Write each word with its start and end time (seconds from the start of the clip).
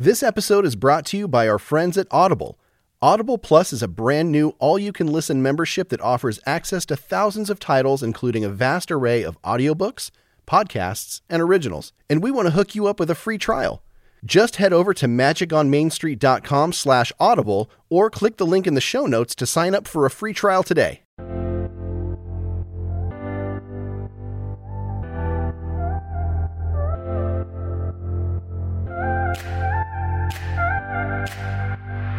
This 0.00 0.22
episode 0.22 0.64
is 0.64 0.76
brought 0.76 1.04
to 1.06 1.16
you 1.16 1.26
by 1.26 1.48
our 1.48 1.58
friends 1.58 1.98
at 1.98 2.06
Audible. 2.12 2.56
Audible 3.02 3.36
Plus 3.36 3.72
is 3.72 3.82
a 3.82 3.88
brand 3.88 4.30
new 4.30 4.50
all 4.60 4.78
you 4.78 4.92
can 4.92 5.08
listen 5.08 5.42
membership 5.42 5.88
that 5.88 6.00
offers 6.00 6.38
access 6.46 6.86
to 6.86 6.94
thousands 6.94 7.50
of 7.50 7.58
titles, 7.58 8.00
including 8.00 8.44
a 8.44 8.48
vast 8.48 8.92
array 8.92 9.24
of 9.24 9.42
audiobooks, 9.42 10.12
podcasts, 10.46 11.22
and 11.28 11.42
originals. 11.42 11.92
And 12.08 12.22
we 12.22 12.30
want 12.30 12.46
to 12.46 12.52
hook 12.52 12.76
you 12.76 12.86
up 12.86 13.00
with 13.00 13.10
a 13.10 13.16
free 13.16 13.38
trial. 13.38 13.82
Just 14.24 14.54
head 14.54 14.72
over 14.72 14.94
to 14.94 15.06
magiconmainstreet.com 15.06 16.74
slash 16.74 17.12
audible 17.18 17.68
or 17.90 18.08
click 18.08 18.36
the 18.36 18.46
link 18.46 18.68
in 18.68 18.74
the 18.74 18.80
show 18.80 19.04
notes 19.04 19.34
to 19.34 19.46
sign 19.46 19.74
up 19.74 19.88
for 19.88 20.06
a 20.06 20.10
free 20.10 20.32
trial 20.32 20.62
today. 20.62 21.02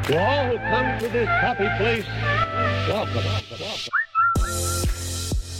To 0.09 0.19
all 0.19 0.47
who 0.47 0.57
come 0.57 0.99
to 1.01 1.07
this 1.09 1.27
happy 1.27 1.67
place, 1.77 2.03
welcome. 2.89 3.21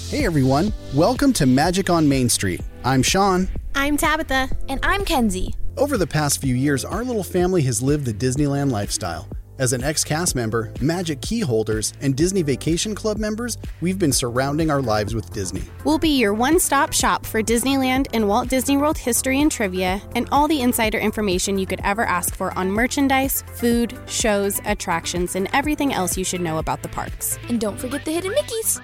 Hey 0.10 0.26
everyone, 0.26 0.74
welcome 0.96 1.34
to 1.34 1.46
Magic 1.46 1.92
on 1.92 2.10
Main 2.10 2.30
Street. 2.30 2.60
I'm 2.84 3.04
Sean. 3.04 3.48
I'm 3.76 3.96
Tabitha. 3.96 4.50
And 4.68 4.80
I'm 4.82 5.06
Kenzie. 5.06 5.54
Over 5.78 6.00
the 6.00 6.08
past 6.08 6.42
few 6.42 6.56
years, 6.56 6.84
our 6.84 7.04
little 7.04 7.24
family 7.24 7.62
has 7.62 7.84
lived 7.84 8.06
the 8.06 8.12
Disneyland 8.12 8.72
lifestyle. 8.72 9.28
As 9.60 9.74
an 9.74 9.84
ex 9.84 10.06
cast 10.06 10.38
member, 10.38 10.72
Magic 10.80 11.20
key 11.20 11.42
holders, 11.42 11.94
and 12.00 12.16
Disney 12.16 12.44
Vacation 12.44 12.96
Club 12.96 13.18
members, 13.18 13.58
we've 13.82 14.00
been 14.00 14.14
surrounding 14.14 14.72
our 14.72 14.82
lives 14.82 15.14
with 15.14 15.34
Disney. 15.34 15.64
We'll 15.84 16.00
be 16.00 16.18
your 16.18 16.34
one 16.34 16.62
stop 16.62 16.94
shop 16.94 17.26
for 17.26 17.44
Disneyland 17.44 18.08
and 18.14 18.26
Walt 18.26 18.48
Disney 18.48 18.78
World 18.78 18.98
history 18.98 19.42
and 19.42 19.52
trivia, 19.52 20.02
and 20.16 20.30
all 20.32 20.48
the 20.48 20.62
insider 20.62 20.98
information 20.98 21.60
you 21.60 21.66
could 21.66 21.82
ever 21.84 22.06
ask 22.06 22.34
for 22.34 22.58
on 22.58 22.72
merchandise, 22.72 23.44
food, 23.56 24.00
shows, 24.08 24.62
attractions, 24.64 25.36
and 25.36 25.50
everything 25.52 25.92
else 25.92 26.18
you 26.18 26.24
should 26.24 26.40
know 26.40 26.60
about 26.60 26.82
the 26.82 26.88
parks. 26.88 27.38
And 27.50 27.60
don't 27.60 27.78
forget 27.78 28.06
the 28.06 28.12
hidden 28.12 28.32
Mickeys. 28.32 28.82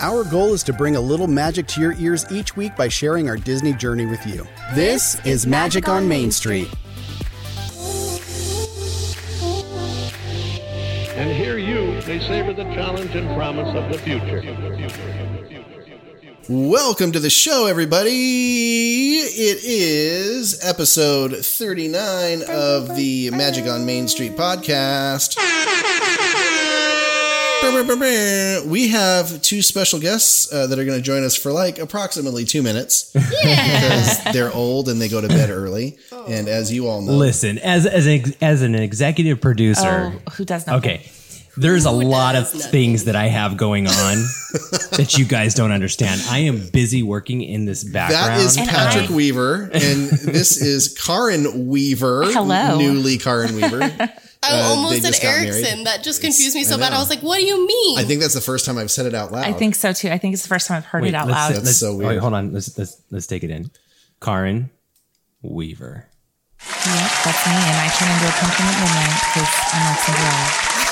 Our 0.00 0.22
goal 0.22 0.54
is 0.54 0.62
to 0.62 0.72
bring 0.72 0.94
a 0.94 1.00
little 1.00 1.26
magic 1.26 1.66
to 1.68 1.80
your 1.80 1.94
ears 1.94 2.24
each 2.30 2.56
week 2.56 2.76
by 2.76 2.86
sharing 2.86 3.28
our 3.28 3.36
Disney 3.36 3.72
journey 3.72 4.06
with 4.06 4.24
you. 4.28 4.46
This, 4.74 5.20
is 5.26 5.44
Magic 5.44 5.88
on 5.88 6.06
Main 6.06 6.30
Street. 6.30 6.68
And 11.18 11.32
hear 11.32 11.58
you, 11.58 12.00
they 12.02 12.20
savor 12.20 12.52
the 12.52 12.62
challenge 12.62 13.16
and 13.16 13.26
promise 13.34 13.74
of 13.74 13.90
the 13.90 13.98
future. 13.98 14.40
Welcome 16.48 17.10
to 17.10 17.18
the 17.18 17.28
show, 17.28 17.66
everybody. 17.66 19.16
It 19.18 19.58
is 19.64 20.64
episode 20.64 21.44
39 21.44 22.42
of 22.48 22.94
the 22.94 23.32
Magic 23.32 23.66
on 23.66 23.84
Main 23.84 24.06
Street 24.06 24.36
podcast. 24.36 25.36
We 27.60 28.88
have 28.88 29.40
two 29.42 29.62
special 29.62 29.98
guests 29.98 30.52
uh, 30.52 30.66
that 30.66 30.78
are 30.78 30.84
going 30.84 30.98
to 30.98 31.02
join 31.02 31.24
us 31.24 31.36
for 31.36 31.52
like 31.52 31.78
approximately 31.78 32.44
two 32.44 32.62
minutes. 32.62 33.10
yeah. 33.14 33.80
because 33.80 34.24
they're 34.34 34.52
old 34.52 34.88
and 34.88 35.00
they 35.00 35.08
go 35.08 35.20
to 35.20 35.28
bed 35.28 35.50
early. 35.50 35.98
And 36.28 36.48
as 36.48 36.72
you 36.72 36.88
all 36.88 37.00
know, 37.02 37.12
Listen, 37.12 37.58
as 37.58 37.86
as 37.86 38.06
an, 38.06 38.34
as 38.40 38.62
an 38.62 38.74
executive 38.74 39.40
producer, 39.40 40.12
Oh, 40.26 40.30
who 40.32 40.44
does 40.44 40.66
not? 40.66 40.76
okay, 40.78 41.10
there's 41.56 41.84
a 41.86 41.90
lot 41.90 42.36
of 42.36 42.48
things 42.50 43.04
that 43.04 43.16
I 43.16 43.26
have 43.28 43.56
going 43.56 43.86
on 43.86 43.92
that 44.92 45.16
you 45.18 45.24
guys 45.24 45.54
don't 45.54 45.72
understand. 45.72 46.20
I 46.28 46.40
am 46.40 46.68
busy 46.68 47.02
working 47.02 47.40
in 47.42 47.64
this 47.64 47.82
background. 47.84 48.40
that 48.40 48.40
is 48.40 48.56
And 48.56 48.68
Patrick 48.68 49.10
I- 49.10 49.14
Weaver, 49.14 49.62
and 49.72 50.10
this 50.10 50.60
is 50.60 50.88
Karin 50.98 51.68
Weaver. 51.68 52.24
Hello. 52.26 52.78
Newly 52.78 53.18
Karin 53.18 53.54
Weaver. 53.56 54.10
I 54.42 54.50
Uh, 54.60 54.62
almost 54.68 55.02
said 55.02 55.08
just. 55.14 55.24
Erickson. 55.24 55.84
That 55.84 56.02
just 56.04 56.20
confused 56.20 56.54
me 56.54 56.60
I 56.60 56.64
so 56.64 56.78
bad. 56.78 56.92
I 56.92 56.98
was 56.98 57.10
like, 57.10 57.20
what 57.20 57.38
do 57.38 57.44
you 57.44 57.66
mean? 57.66 57.98
I 57.98 58.04
think 58.04 58.20
that's 58.20 58.34
the 58.34 58.40
first 58.40 58.64
time 58.64 58.78
I've 58.78 58.90
said 58.90 59.06
it 59.06 59.14
out 59.14 59.32
loud. 59.32 59.44
I 59.44 59.52
think 59.52 59.74
so 59.74 59.92
too. 59.92 60.10
I 60.10 60.18
think 60.18 60.34
it's 60.34 60.42
the 60.42 60.48
first 60.48 60.68
time 60.68 60.76
I've 60.78 60.84
heard 60.86 61.02
Wait, 61.02 61.08
it 61.08 61.14
out 61.14 61.26
let's- 61.26 61.36
loud. 61.36 61.52
That's 61.54 61.64
let's- 61.66 61.78
so 61.80 61.96
Wait, 61.96 62.18
hold 62.18 62.34
on. 62.34 62.52
Let's 62.52 62.76
let's 62.78 62.96
let's 63.10 63.26
take 63.26 63.42
it 63.42 63.50
in. 63.50 63.70
Karin 64.22 64.70
Weaver. 65.42 66.06
yeah, 66.60 67.08
that's 67.24 67.46
me. 67.46 67.52
And 67.54 67.78
I 67.78 67.88
turn 67.98 68.10
into 68.10 68.26
a 68.26 68.34
pumpkin 68.38 68.66
at 68.66 68.78
midnight 68.78 69.18
because 69.26 69.52
I'm 69.74 69.84
like 69.90 70.00
Cinderella. 70.06 70.48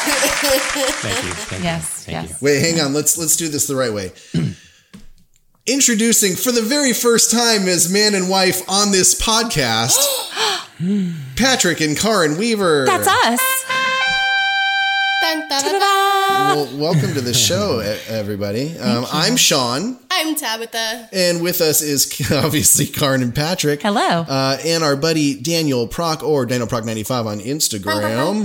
Thank 1.02 1.24
you. 1.24 1.30
Thank 1.32 1.64
Yes, 1.64 2.04
you. 2.06 2.12
Thank 2.14 2.30
yes. 2.30 2.42
Wait, 2.42 2.60
hang 2.60 2.80
on. 2.80 2.94
Let's 2.94 3.16
let's 3.18 3.36
do 3.36 3.48
this 3.48 3.66
the 3.66 3.74
right 3.76 3.92
way. 3.92 4.12
Introducing 5.66 6.36
for 6.36 6.52
the 6.52 6.62
very 6.62 6.92
first 6.92 7.32
time 7.32 7.66
as 7.66 7.90
man 7.92 8.14
and 8.14 8.28
wife 8.28 8.62
on 8.68 8.92
this 8.92 9.20
podcast, 9.20 9.96
Patrick 11.36 11.80
and 11.80 11.96
Karin 11.96 12.36
Weaver. 12.36 12.84
That's 12.84 13.08
us. 13.08 13.40
Dun, 15.22 15.48
da, 15.48 15.60
da, 15.62 15.72
da. 15.72 16.54
Well, 16.54 16.78
welcome 16.78 17.14
to 17.14 17.22
the 17.22 17.32
show, 17.32 17.78
everybody. 18.08 18.76
Um, 18.78 19.06
I'm 19.10 19.36
Sean, 19.36 19.98
I'm 20.10 20.36
Tabitha. 20.36 21.08
and 21.12 21.42
with 21.42 21.62
us 21.62 21.80
is 21.80 22.30
obviously 22.30 22.84
Karin 22.86 23.22
and 23.22 23.34
Patrick. 23.34 23.80
Hello. 23.80 24.00
Uh, 24.00 24.58
and 24.64 24.84
our 24.84 24.96
buddy 24.96 25.40
Daniel 25.40 25.88
Proc 25.88 26.22
or 26.22 26.44
Daniel 26.44 26.68
Proc 26.68 26.84
95 26.84 27.26
on 27.26 27.38
Instagram. 27.40 28.44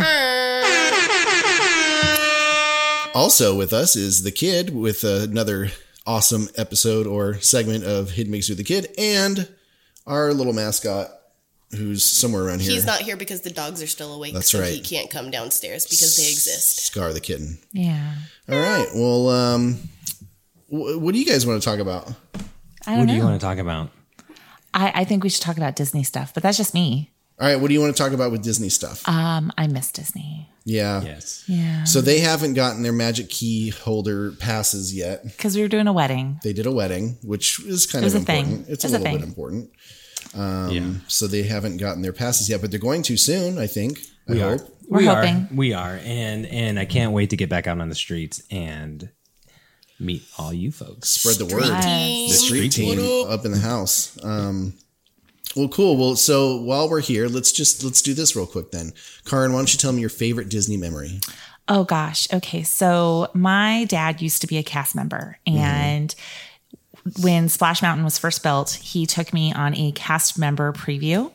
Also 3.13 3.57
with 3.57 3.73
us 3.73 3.97
is 3.97 4.23
the 4.23 4.31
kid 4.31 4.73
with 4.73 5.03
another 5.03 5.71
awesome 6.07 6.47
episode 6.55 7.05
or 7.07 7.33
segment 7.41 7.83
of 7.83 8.11
Hidden 8.11 8.31
Mix 8.31 8.47
with 8.47 8.57
the 8.57 8.63
Kid 8.63 8.87
and 8.97 9.49
our 10.07 10.33
little 10.33 10.53
mascot 10.53 11.09
who's 11.75 12.03
somewhere 12.05 12.43
around 12.43 12.61
here. 12.61 12.71
He's 12.71 12.85
not 12.85 13.01
here 13.01 13.15
because 13.17 13.41
the 13.41 13.49
dogs 13.49 13.81
are 13.81 13.87
still 13.87 14.13
awake. 14.13 14.33
That's 14.33 14.51
so 14.51 14.59
right. 14.59 14.71
he 14.73 14.81
can't 14.81 15.09
come 15.09 15.31
downstairs 15.31 15.85
because 15.85 16.17
they 16.17 16.23
exist. 16.29 16.77
Scar 16.85 17.13
the 17.13 17.19
kitten. 17.21 17.59
Yeah. 17.71 18.13
All 18.49 18.59
right. 18.59 18.87
Well, 18.93 19.29
um, 19.29 19.75
wh- 20.67 21.01
what 21.01 21.13
do 21.13 21.19
you 21.19 21.25
guys 21.25 21.45
want 21.45 21.61
to 21.61 21.65
talk 21.67 21.79
about? 21.79 22.11
I 22.85 22.91
don't 22.91 22.99
What 22.99 23.07
do 23.07 23.13
you 23.13 23.19
know. 23.19 23.25
want 23.25 23.39
to 23.41 23.45
talk 23.45 23.57
about? 23.57 23.89
I, 24.73 24.91
I 24.95 25.03
think 25.03 25.23
we 25.23 25.29
should 25.29 25.41
talk 25.43 25.57
about 25.57 25.75
Disney 25.75 26.03
stuff, 26.03 26.33
but 26.33 26.43
that's 26.43 26.57
just 26.57 26.73
me. 26.73 27.11
All 27.39 27.47
right. 27.47 27.55
What 27.55 27.67
do 27.69 27.73
you 27.73 27.81
want 27.81 27.95
to 27.95 28.01
talk 28.01 28.11
about 28.13 28.31
with 28.31 28.43
Disney 28.43 28.69
stuff? 28.69 29.07
Um, 29.07 29.51
I 29.57 29.67
miss 29.67 29.91
Disney. 29.91 30.47
yeah. 30.63 31.01
Yes. 31.01 31.43
Yeah. 31.47 31.83
So 31.85 31.99
they 32.01 32.19
haven't 32.19 32.53
gotten 32.53 32.83
their 32.83 32.91
magic 32.93 33.29
key 33.29 33.69
holder 33.69 34.31
passes 34.33 34.95
yet. 34.95 35.23
Because 35.23 35.55
we 35.55 35.61
were 35.63 35.67
doing 35.67 35.87
a 35.87 35.93
wedding. 35.93 36.39
They 36.43 36.53
did 36.53 36.67
a 36.67 36.71
wedding, 36.71 37.17
which 37.23 37.59
is 37.65 37.87
kind 37.87 38.03
It 38.03 38.05
was 38.05 38.15
of 38.15 38.21
a 38.21 38.25
thing. 38.25 38.45
important. 38.45 38.69
It's 38.69 38.83
a 38.83 38.87
It 38.87 38.91
was 38.91 38.93
a 38.93 38.97
little 38.99 39.13
bit 39.13 39.19
thing. 39.21 39.27
important. 39.29 39.71
Yeah. 40.35 40.93
So 41.07 41.27
they 41.27 41.43
haven't 41.43 41.77
gotten 41.77 42.01
their 42.01 42.13
passes 42.13 42.49
yet, 42.49 42.61
but 42.61 42.71
they're 42.71 42.79
going 42.79 43.03
to 43.03 43.17
soon, 43.17 43.57
I 43.57 43.67
think. 43.67 43.99
I 44.29 44.33
We 44.33 44.41
are. 44.41 44.57
hope. 44.57 44.77
We're 44.87 44.97
we 44.99 45.05
hoping. 45.05 45.35
are. 45.35 45.47
We 45.53 45.73
are. 45.73 45.99
And 46.03 46.45
and 46.47 46.77
I 46.79 46.85
can't 46.85 47.13
wait 47.13 47.29
to 47.31 47.37
get 47.37 47.49
back 47.49 47.67
out 47.67 47.79
on 47.79 47.89
the 47.89 47.95
streets 47.95 48.43
and 48.51 49.09
meet 49.99 50.23
all 50.37 50.53
you 50.53 50.71
folks. 50.71 51.09
Spread 51.09 51.37
the 51.37 51.45
word. 51.53 51.63
Team. 51.81 52.29
The 52.29 52.35
street 52.35 52.71
team 52.71 52.99
up 53.29 53.45
in 53.45 53.51
the 53.51 53.59
house. 53.59 54.17
Um, 54.23 54.73
well, 55.55 55.67
cool. 55.69 55.97
Well, 55.97 56.15
so 56.15 56.57
while 56.61 56.89
we're 56.89 57.01
here, 57.01 57.27
let's 57.27 57.51
just 57.51 57.83
let's 57.83 58.01
do 58.01 58.13
this 58.13 58.35
real 58.35 58.45
quick 58.47 58.71
then. 58.71 58.93
Karin, 59.25 59.51
why 59.53 59.59
don't 59.59 59.71
you 59.73 59.77
tell 59.79 59.91
me 59.91 60.01
your 60.01 60.09
favorite 60.09 60.49
Disney 60.49 60.77
memory? 60.77 61.19
Oh 61.67 61.83
gosh. 61.83 62.27
Okay. 62.33 62.63
So 62.63 63.29
my 63.33 63.85
dad 63.85 64.21
used 64.21 64.41
to 64.41 64.47
be 64.47 64.57
a 64.57 64.63
cast 64.63 64.95
member 64.95 65.37
and 65.47 66.13
when 67.22 67.50
Splash 67.50 67.81
Mountain 67.81 68.03
was 68.03 68.17
first 68.17 68.44
built, 68.44 68.72
he 68.72 69.06
took 69.06 69.34
me 69.34 69.53
on 69.53 69.75
a 69.75 69.91
cast 69.94 70.38
member 70.38 70.72
preview 70.73 71.31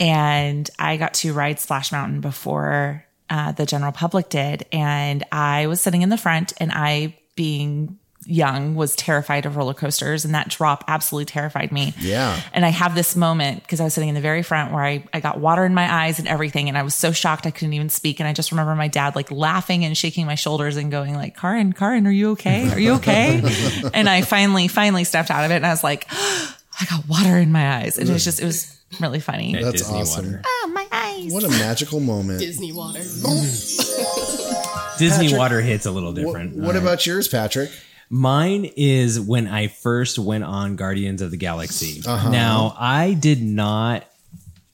and 0.00 0.68
I 0.78 0.96
got 0.96 1.14
to 1.14 1.34
ride 1.34 1.60
Splash 1.60 1.92
Mountain 1.92 2.22
before 2.22 3.04
uh, 3.28 3.52
the 3.52 3.66
general 3.66 3.92
public 3.92 4.30
did. 4.30 4.66
And 4.72 5.22
I 5.30 5.66
was 5.66 5.80
sitting 5.80 6.02
in 6.02 6.08
the 6.08 6.16
front 6.16 6.54
and 6.56 6.72
I 6.72 7.18
being 7.36 7.98
young 8.26 8.74
was 8.74 8.94
terrified 8.96 9.46
of 9.46 9.56
roller 9.56 9.72
coasters 9.72 10.24
and 10.24 10.34
that 10.34 10.48
drop 10.48 10.84
absolutely 10.88 11.24
terrified 11.24 11.72
me. 11.72 11.94
Yeah. 11.98 12.38
And 12.52 12.64
I 12.66 12.68
have 12.68 12.94
this 12.94 13.16
moment 13.16 13.62
because 13.62 13.80
I 13.80 13.84
was 13.84 13.94
sitting 13.94 14.10
in 14.10 14.14
the 14.14 14.20
very 14.20 14.42
front 14.42 14.72
where 14.72 14.84
I, 14.84 15.04
I 15.12 15.20
got 15.20 15.40
water 15.40 15.64
in 15.64 15.72
my 15.74 15.90
eyes 16.04 16.18
and 16.18 16.28
everything. 16.28 16.68
And 16.68 16.76
I 16.76 16.82
was 16.82 16.94
so 16.94 17.12
shocked 17.12 17.46
I 17.46 17.50
couldn't 17.50 17.72
even 17.72 17.88
speak. 17.88 18.20
And 18.20 18.28
I 18.28 18.32
just 18.34 18.50
remember 18.52 18.74
my 18.74 18.88
dad 18.88 19.16
like 19.16 19.30
laughing 19.30 19.84
and 19.84 19.96
shaking 19.96 20.26
my 20.26 20.34
shoulders 20.34 20.76
and 20.76 20.90
going 20.90 21.14
like, 21.14 21.36
Karin, 21.36 21.72
Karin, 21.72 22.06
are 22.06 22.10
you 22.12 22.32
okay? 22.32 22.70
Are 22.70 22.78
you 22.78 22.94
okay? 22.96 23.42
and 23.94 24.08
I 24.08 24.20
finally, 24.22 24.68
finally 24.68 25.04
stepped 25.04 25.30
out 25.30 25.44
of 25.44 25.50
it. 25.50 25.56
And 25.56 25.66
I 25.66 25.70
was 25.70 25.82
like, 25.82 26.06
I 26.12 26.84
got 26.88 27.08
water 27.08 27.36
in 27.38 27.50
my 27.52 27.78
eyes. 27.78 27.96
And 27.98 28.08
it 28.08 28.12
was 28.12 28.24
just, 28.24 28.40
it 28.40 28.44
was 28.44 28.78
really 29.00 29.20
funny. 29.20 29.54
At 29.54 29.62
That's 29.62 29.82
Disney 29.82 30.00
awesome. 30.00 30.26
Water. 30.26 30.42
Oh, 30.44 30.70
my 30.74 30.86
eyes. 30.92 31.32
What 31.32 31.44
a 31.44 31.48
magical 31.48 32.00
moment. 32.00 32.40
Disney 32.40 32.72
water. 32.72 33.00
Disney 34.98 35.26
Patrick, 35.28 35.38
Water 35.38 35.60
hits 35.62 35.86
a 35.86 35.90
little 35.90 36.10
What, 36.12 36.16
different. 36.16 36.56
what 36.56 36.76
about 36.76 37.06
yours, 37.06 37.26
Patrick? 37.26 37.70
Mine 38.10 38.70
is 38.76 39.20
when 39.20 39.46
I 39.46 39.68
first 39.68 40.18
went 40.18 40.44
on 40.44 40.76
Guardians 40.76 41.22
of 41.22 41.30
the 41.30 41.36
Galaxy. 41.36 42.02
Uh-huh. 42.04 42.30
Now, 42.30 42.74
I 42.76 43.14
did 43.14 43.40
not 43.42 44.04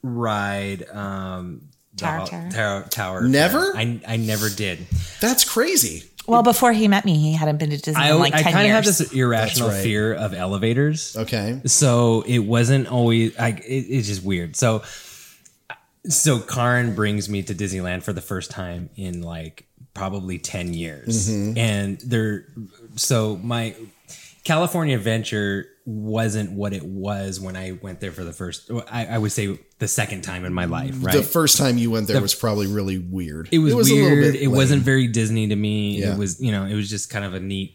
ride 0.03 0.89
um, 0.89 1.69
Tower 1.97 2.25
the- 2.25 2.31
Tower. 2.31 2.51
Tower. 2.51 2.83
Tower 2.89 3.23
Never? 3.23 3.77
I, 3.77 4.01
I 4.09 4.17
never 4.17 4.49
did. 4.49 4.87
That's 5.21 5.45
crazy. 5.45 6.05
Well, 6.27 6.43
before 6.43 6.73
he 6.73 6.89
met 6.89 7.05
me, 7.05 7.19
he 7.19 7.35
hadn't 7.35 7.59
been 7.59 7.71
to 7.71 7.77
Disney 7.77 8.03
I, 8.03 8.11
in 8.11 8.19
like 8.19 8.35
I 8.35 8.43
10 8.43 8.53
kind 8.53 8.67
of 8.67 8.73
have 8.73 8.85
this 8.85 9.13
irrational 9.13 9.69
right. 9.69 9.83
fear 9.83 10.13
of 10.13 10.35
elevators. 10.35 11.17
Okay. 11.17 11.61
So 11.67 12.23
it 12.27 12.41
wasn't 12.41 12.89
always, 12.89 13.37
I, 13.39 13.51
it, 13.51 13.63
it's 13.63 14.09
just 14.09 14.25
weird. 14.25 14.57
So 14.57 14.83
so 16.09 16.39
Karin 16.39 16.95
brings 16.95 17.29
me 17.29 17.43
to 17.43 17.55
Disneyland 17.55 18.03
for 18.03 18.13
the 18.13 18.21
first 18.21 18.51
time 18.51 18.91
in 18.97 19.23
like 19.23 19.67
probably 19.95 20.39
10 20.39 20.75
years. 20.75 21.29
Mm-hmm. 21.29 21.59
And 21.59 22.01
there, 22.01 22.47
so 22.97 23.37
my 23.43 23.75
California 24.45 24.97
adventure 24.97 25.67
wasn't 25.85 26.51
what 26.53 26.73
it 26.73 26.85
was 26.85 27.39
when 27.41 27.57
I 27.57 27.73
went 27.83 28.01
there 28.01 28.11
for 28.13 28.25
the 28.25 28.33
first, 28.33 28.71
I, 28.91 29.07
I 29.07 29.19
would 29.19 29.31
say 29.33 29.59
the 29.79 29.87
second 29.89 30.23
time 30.23 30.45
in 30.45 30.53
my 30.53 30.65
life, 30.65 30.95
right? 30.99 31.15
The 31.15 31.23
first 31.23 31.59
time 31.59 31.79
you 31.79 31.91
went 31.91 32.09
there 32.09 32.21
was 32.21 32.35
probably 32.35 32.67
really 32.67 32.99
weird. 32.99 33.49
it 33.53 33.59
was, 33.59 33.73
a 33.73 33.77
little 33.77 33.97
weird. 33.97 34.33
bit 34.33 34.43
It 34.43 34.49
lame. 34.49 34.57
wasn't 34.57 34.83
very 34.83 35.07
Disney 35.07 35.49
to 35.49 35.57
me. 35.57 36.01
Yeah. 36.01 36.13
It 36.15 36.19
was, 36.19 36.41
you 36.41 36.51
know, 36.53 36.65
it 36.65 36.75
was 36.75 36.91
just 36.91 37.09
kind 37.11 37.25
of 37.25 37.35
a 37.35 37.41
neat, 37.41 37.75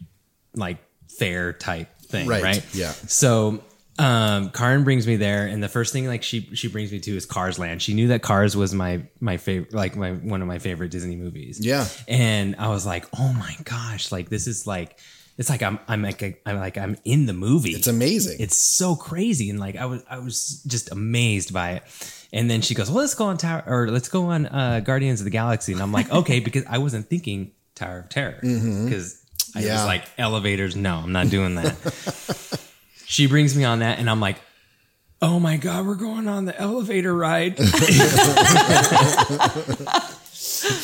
like 0.56 0.78
fair 1.18 1.54
type 1.54 1.88
thing, 2.02 2.28
Right, 2.28 2.44
right? 2.44 2.66
yeah. 2.74 2.92
So, 3.08 3.64
um, 4.00 4.50
Karin 4.52 4.84
brings 4.84 5.06
me 5.06 5.16
there, 5.18 5.46
and 5.48 5.62
the 5.62 5.70
first 5.70 5.94
thing 5.94 6.08
like 6.08 6.24
she 6.24 6.50
she 6.56 6.68
brings 6.68 6.92
me 6.92 7.00
to 7.02 7.16
is 7.16 7.26
Cars 7.26 7.60
Land. 7.60 7.82
She 7.82 7.94
knew 7.94 8.08
that 8.10 8.22
Cars 8.22 8.56
was 8.56 8.74
my 8.74 9.04
my 9.20 9.38
favorite, 9.38 9.74
like 9.74 9.96
my 9.96 10.12
one 10.14 10.42
of 10.42 10.48
my 10.48 10.60
favorite 10.60 10.92
Disney 10.92 11.16
movies. 11.16 11.60
Yeah. 11.62 11.86
and 12.08 12.56
I 12.58 12.70
was 12.70 12.86
like, 12.86 13.06
oh 13.20 13.34
my 13.34 13.56
gosh, 13.64 14.12
like 14.12 14.30
this 14.30 14.48
is 14.48 14.66
like. 14.68 14.98
It's 15.38 15.50
like 15.50 15.64
I'm 15.64 15.80
I'm 15.88 16.04
like 16.04 16.22
a, 16.22 16.36
I'm 16.46 16.58
like 16.58 16.78
I'm 16.78 16.98
in 17.04 17.26
the 17.26 17.34
movie. 17.34 17.72
It's 17.72 17.88
amazing. 17.88 18.38
It's 18.40 18.58
so 18.58 18.96
crazy, 18.96 19.50
and 19.50 19.60
like 19.60 19.76
I 19.76 19.86
was 19.86 20.04
I 20.08 20.20
was 20.20 20.62
just 20.68 20.92
amazed 20.92 21.52
by 21.54 21.72
it. 21.72 21.84
And 22.32 22.52
then 22.52 22.62
she 22.62 22.76
goes, 22.76 22.92
"Well, 22.92 23.00
let's 23.00 23.16
go 23.16 23.26
on 23.26 23.38
Tower 23.38 23.64
or 23.66 23.90
let's 23.90 24.08
go 24.10 24.26
on 24.26 24.46
uh, 24.46 24.82
Guardians 24.82 25.20
of 25.22 25.24
the 25.24 25.32
Galaxy." 25.32 25.72
And 25.74 25.82
I'm 25.82 25.92
like, 25.94 26.12
"Okay," 26.12 26.40
because 26.48 26.64
I 26.70 26.78
wasn't 26.78 27.10
thinking 27.10 27.54
Tower 27.76 28.00
of 28.00 28.10
Terror 28.10 28.38
because 28.42 29.24
I 29.56 29.62
Yeah. 29.62 29.76
was 29.76 29.86
like 29.86 30.04
elevators. 30.20 30.76
No, 30.76 30.98
I'm 30.98 31.14
not 31.14 31.30
doing 31.30 31.56
that. 31.56 31.76
she 33.12 33.28
brings 33.28 33.56
me 33.58 33.66
on 33.66 33.80
that, 33.80 34.00
and 34.00 34.10
I'm 34.10 34.22
like, 34.22 34.38
"Oh 35.22 35.38
my 35.38 35.58
god, 35.58 35.86
we're 35.86 35.96
going 35.96 36.30
on 36.30 36.46
the 36.46 36.58
elevator 36.60 37.14
ride." 37.14 37.60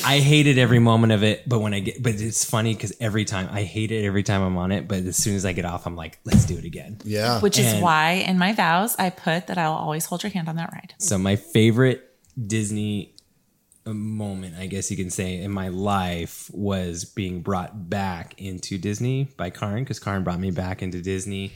I 0.04 0.20
hated 0.20 0.58
every 0.58 0.80
moment 0.80 1.14
of 1.14 1.24
it, 1.24 1.48
but 1.48 1.60
when 1.60 1.74
I 1.74 1.80
get, 1.80 2.04
but 2.04 2.16
it's 2.16 2.44
funny 2.44 2.74
because 2.74 2.94
every 3.00 3.24
time 3.24 3.48
I 3.50 3.64
hate 3.64 3.92
it 3.92 4.04
every 4.04 4.24
time 4.24 4.42
I'm 4.42 4.58
on 4.58 4.74
it, 4.74 4.90
but 4.90 5.00
as 5.00 5.16
soon 5.16 5.36
as 5.36 5.46
I 5.46 5.54
get 5.54 5.64
off, 5.64 5.88
I'm 5.88 5.96
like, 5.96 6.20
let's 6.26 6.46
do 6.46 6.58
it 6.58 6.66
again. 6.66 6.98
yeah. 7.06 7.40
Which 7.40 7.58
is 7.58 7.82
why 7.82 8.24
in 8.28 8.38
my 8.38 8.54
vows 8.54 8.96
I 9.00 9.10
put 9.10 9.48
that 9.48 9.58
I'll 9.58 9.74
always 9.74 10.06
hold 10.06 10.24
your 10.24 10.32
hand 10.32 10.50
on 10.50 10.58
that 10.58 10.72
ride. 10.74 10.96
So 10.98 11.18
my 11.18 11.38
favorite 11.38 12.14
Disney 12.46 13.16
uh, 13.86 13.94
moment, 13.94 14.56
I 14.58 14.68
guess 14.68 14.92
you 14.92 14.98
can 14.98 15.10
say, 15.10 15.42
in 15.42 15.52
my 15.52 15.70
life 15.70 16.52
was 16.54 17.06
being 17.06 17.42
brought 17.42 17.90
back 17.90 18.34
into 18.38 18.78
Disney 18.78 19.30
by 19.38 19.50
Karin 19.50 19.84
because 19.84 20.00
Karin 20.00 20.24
brought 20.24 20.40
me 20.40 20.52
back 20.52 20.84
into 20.84 21.02
Disney 21.02 21.54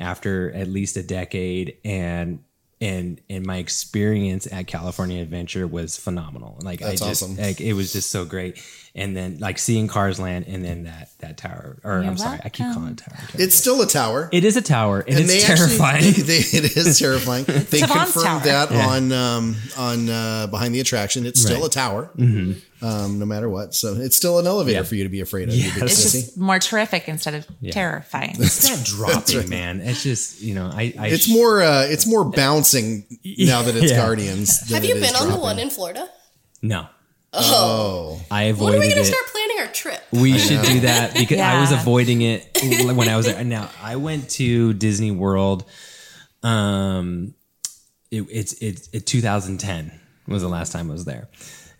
after 0.00 0.50
at 0.52 0.66
least 0.68 0.96
a 0.96 1.02
decade 1.02 1.76
and 1.84 2.42
and 2.82 3.20
and 3.28 3.44
my 3.44 3.58
experience 3.58 4.48
at 4.50 4.66
California 4.66 5.20
Adventure 5.20 5.66
was 5.66 5.98
phenomenal. 5.98 6.56
Like 6.62 6.80
That's 6.80 7.02
I 7.02 7.08
just 7.08 7.22
awesome. 7.22 7.36
like 7.36 7.60
it 7.60 7.74
was 7.74 7.92
just 7.92 8.10
so 8.10 8.24
great. 8.24 8.58
And 8.94 9.14
then 9.14 9.36
like 9.38 9.58
seeing 9.58 9.86
Cars 9.86 10.18
Land 10.18 10.46
and 10.48 10.64
then 10.64 10.84
that 10.84 11.10
that 11.18 11.36
tower 11.36 11.78
or 11.84 12.00
You're 12.00 12.10
I'm 12.10 12.16
sorry, 12.16 12.40
I 12.42 12.48
keep 12.48 12.64
welcome. 12.64 12.80
calling 12.82 12.92
it 12.94 12.98
tower. 12.98 13.18
it's 13.34 13.54
still 13.54 13.82
a 13.82 13.86
tower. 13.86 14.30
It 14.32 14.44
is 14.46 14.56
a 14.56 14.62
tower 14.62 15.00
and, 15.06 15.18
it's 15.18 15.44
actually- 15.46 15.76
terrifying. 15.76 16.12
they, 16.26 16.38
it 16.38 16.74
is 16.74 16.98
terrifying. 17.04 17.44
they 17.44 17.52
Tavon's 17.80 18.12
confirmed 18.14 18.44
tower. 18.44 18.66
that 18.68 18.72
on 18.72 19.12
um, 19.12 19.56
on 19.76 20.08
uh, 20.08 20.46
behind 20.46 20.74
the 20.74 20.80
attraction. 20.80 21.26
It's 21.26 21.42
still 21.42 21.58
Right. 21.60 21.66
a 21.66 21.70
tower, 21.70 22.10
um, 22.82 23.18
no 23.18 23.26
matter 23.26 23.48
what. 23.48 23.74
So 23.74 23.94
it's 23.94 24.16
still 24.16 24.38
an 24.38 24.46
elevator 24.46 24.78
Yeah. 24.78 24.82
for 24.84 24.94
you 24.94 25.04
to 25.04 25.10
be 25.10 25.20
afraid 25.20 25.48
of. 25.48 25.54
you 25.54 25.70
big 25.74 25.82
It's 25.84 25.94
sissy. 25.94 26.20
just 26.26 26.38
more 26.38 26.58
terrific 26.58 27.08
instead 27.08 27.34
of 27.34 27.46
terrifying. 27.70 28.36
It's 28.38 28.68
not 28.68 28.84
dropping, 28.86 29.48
man. 29.48 29.80
It's 29.80 30.02
just 30.02 30.40
you 30.40 30.54
know, 30.54 30.70
I, 30.72 30.94
I 30.98 31.06
It's 31.08 31.28
more 31.28 31.62
uh, 31.62 31.84
it's 31.88 32.06
more 32.06 32.24
bouncing 32.24 33.04
now 33.24 33.62
that 33.62 33.76
it's 33.76 33.90
Yeah. 33.92 33.98
Guardians. 33.98 34.60
than 34.60 34.74
Have 34.76 34.84
you 34.84 34.94
been 34.94 35.14
on 35.16 35.28
the 35.30 35.38
one 35.38 35.58
in 35.58 35.70
Florida? 35.70 36.08
no. 36.62 36.86
Oh, 37.32 38.20
I 38.28 38.46
When 38.46 38.50
avoided 38.50 38.76
are 38.76 38.80
we 38.80 38.86
going 38.86 38.94
to 38.96 39.00
it. 39.02 39.04
start 39.04 39.26
planning 39.28 39.56
our 39.60 39.66
trip? 39.68 40.02
We 40.10 40.36
should 40.36 40.62
do 40.62 40.80
that 40.80 41.14
because 41.14 41.38
I 41.38 41.60
was 41.60 41.70
avoiding 41.70 42.22
it 42.22 42.44
when 42.96 43.08
I 43.08 43.16
was 43.16 43.26
there. 43.26 43.44
Now 43.44 43.70
I 43.80 43.94
went 43.96 44.30
to 44.30 44.72
Disney 44.72 45.12
World. 45.12 45.64
Um, 46.42 47.34
it, 48.10 48.22
it's 48.30 48.54
it's 48.54 48.88
it 48.92 49.06
2010 49.06 49.92
was 50.26 50.42
the 50.42 50.48
last 50.48 50.72
time 50.72 50.90
I 50.90 50.92
was 50.92 51.04
there, 51.04 51.28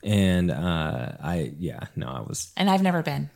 and 0.03 0.51
uh, 0.51 1.13
I 1.23 1.53
yeah 1.59 1.81
no 1.97 2.09
I 2.09 2.21
was 2.21 2.53
And 2.57 2.69
I've 2.71 2.83
never 2.83 3.03
been. 3.03 3.31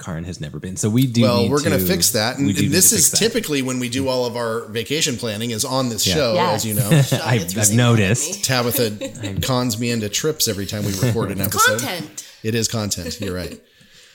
Karin 0.00 0.22
has 0.24 0.40
never 0.40 0.60
been. 0.60 0.76
So 0.76 0.88
we 0.88 1.08
do. 1.08 1.22
well, 1.22 1.42
need 1.42 1.50
we're 1.50 1.58
going 1.58 1.72
to 1.72 1.78
to 1.78 1.84
fix 1.84 2.10
that, 2.12 2.38
and 2.38 2.46
we 2.46 2.52
do 2.52 2.62
need 2.62 2.70
this 2.70 2.92
is 2.92 3.10
typically 3.10 3.62
when 3.62 3.80
we 3.80 3.88
do 3.88 4.06
all 4.06 4.26
of 4.26 4.36
our 4.36 4.66
vacation 4.68 5.16
planning 5.16 5.50
is 5.50 5.64
on 5.64 5.88
this 5.88 6.06
Yeah. 6.06 6.14
show, 6.14 6.34
Yes. 6.34 6.54
as 6.54 6.64
you 6.66 6.74
know. 6.74 6.88
I've, 7.24 7.58
I've 7.58 7.72
noticed. 7.74 8.44
Tabitha 8.44 9.40
cons 9.42 9.76
me 9.80 9.90
into 9.90 10.08
trips 10.08 10.46
every 10.46 10.66
time 10.66 10.84
we 10.84 10.92
record 11.00 11.32
an 11.32 11.40
episode. 11.40 11.80
Content. 11.80 12.24
It 12.44 12.54
is 12.54 12.68
content. 12.68 13.20
You're 13.20 13.34
right. 13.34 13.60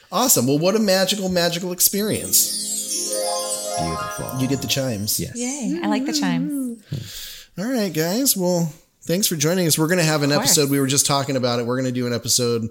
Awesome. 0.10 0.48
Well, 0.48 0.58
what 0.58 0.76
a 0.78 0.80
magical, 0.80 1.28
magical 1.28 1.74
experience. 1.74 3.12
Beautiful. 3.78 4.40
You 4.40 4.48
get 4.48 4.62
the 4.62 4.68
chimes. 4.70 5.20
Yes. 5.20 5.36
Yay. 5.36 5.82
I 5.84 5.88
like 5.88 6.06
the 6.06 6.14
chimes. 6.14 6.82
All 7.58 7.66
right, 7.66 7.94
guys. 7.94 8.38
Well, 8.38 8.72
thanks 9.06 9.28
for 9.28 9.36
joining 9.36 9.68
us. 9.68 9.78
We're 9.78 9.88
going 9.88 10.00
to 10.00 10.04
have 10.06 10.24
an 10.24 10.32
episode. 10.32 10.70
We 10.70 10.80
were 10.80 10.88
just 10.88 11.06
talking 11.06 11.36
about 11.36 11.60
it. 11.60 11.66
We're 11.66 11.76
going 11.78 11.86
to 11.94 12.00
do 12.00 12.08
an 12.08 12.14
episode 12.14 12.70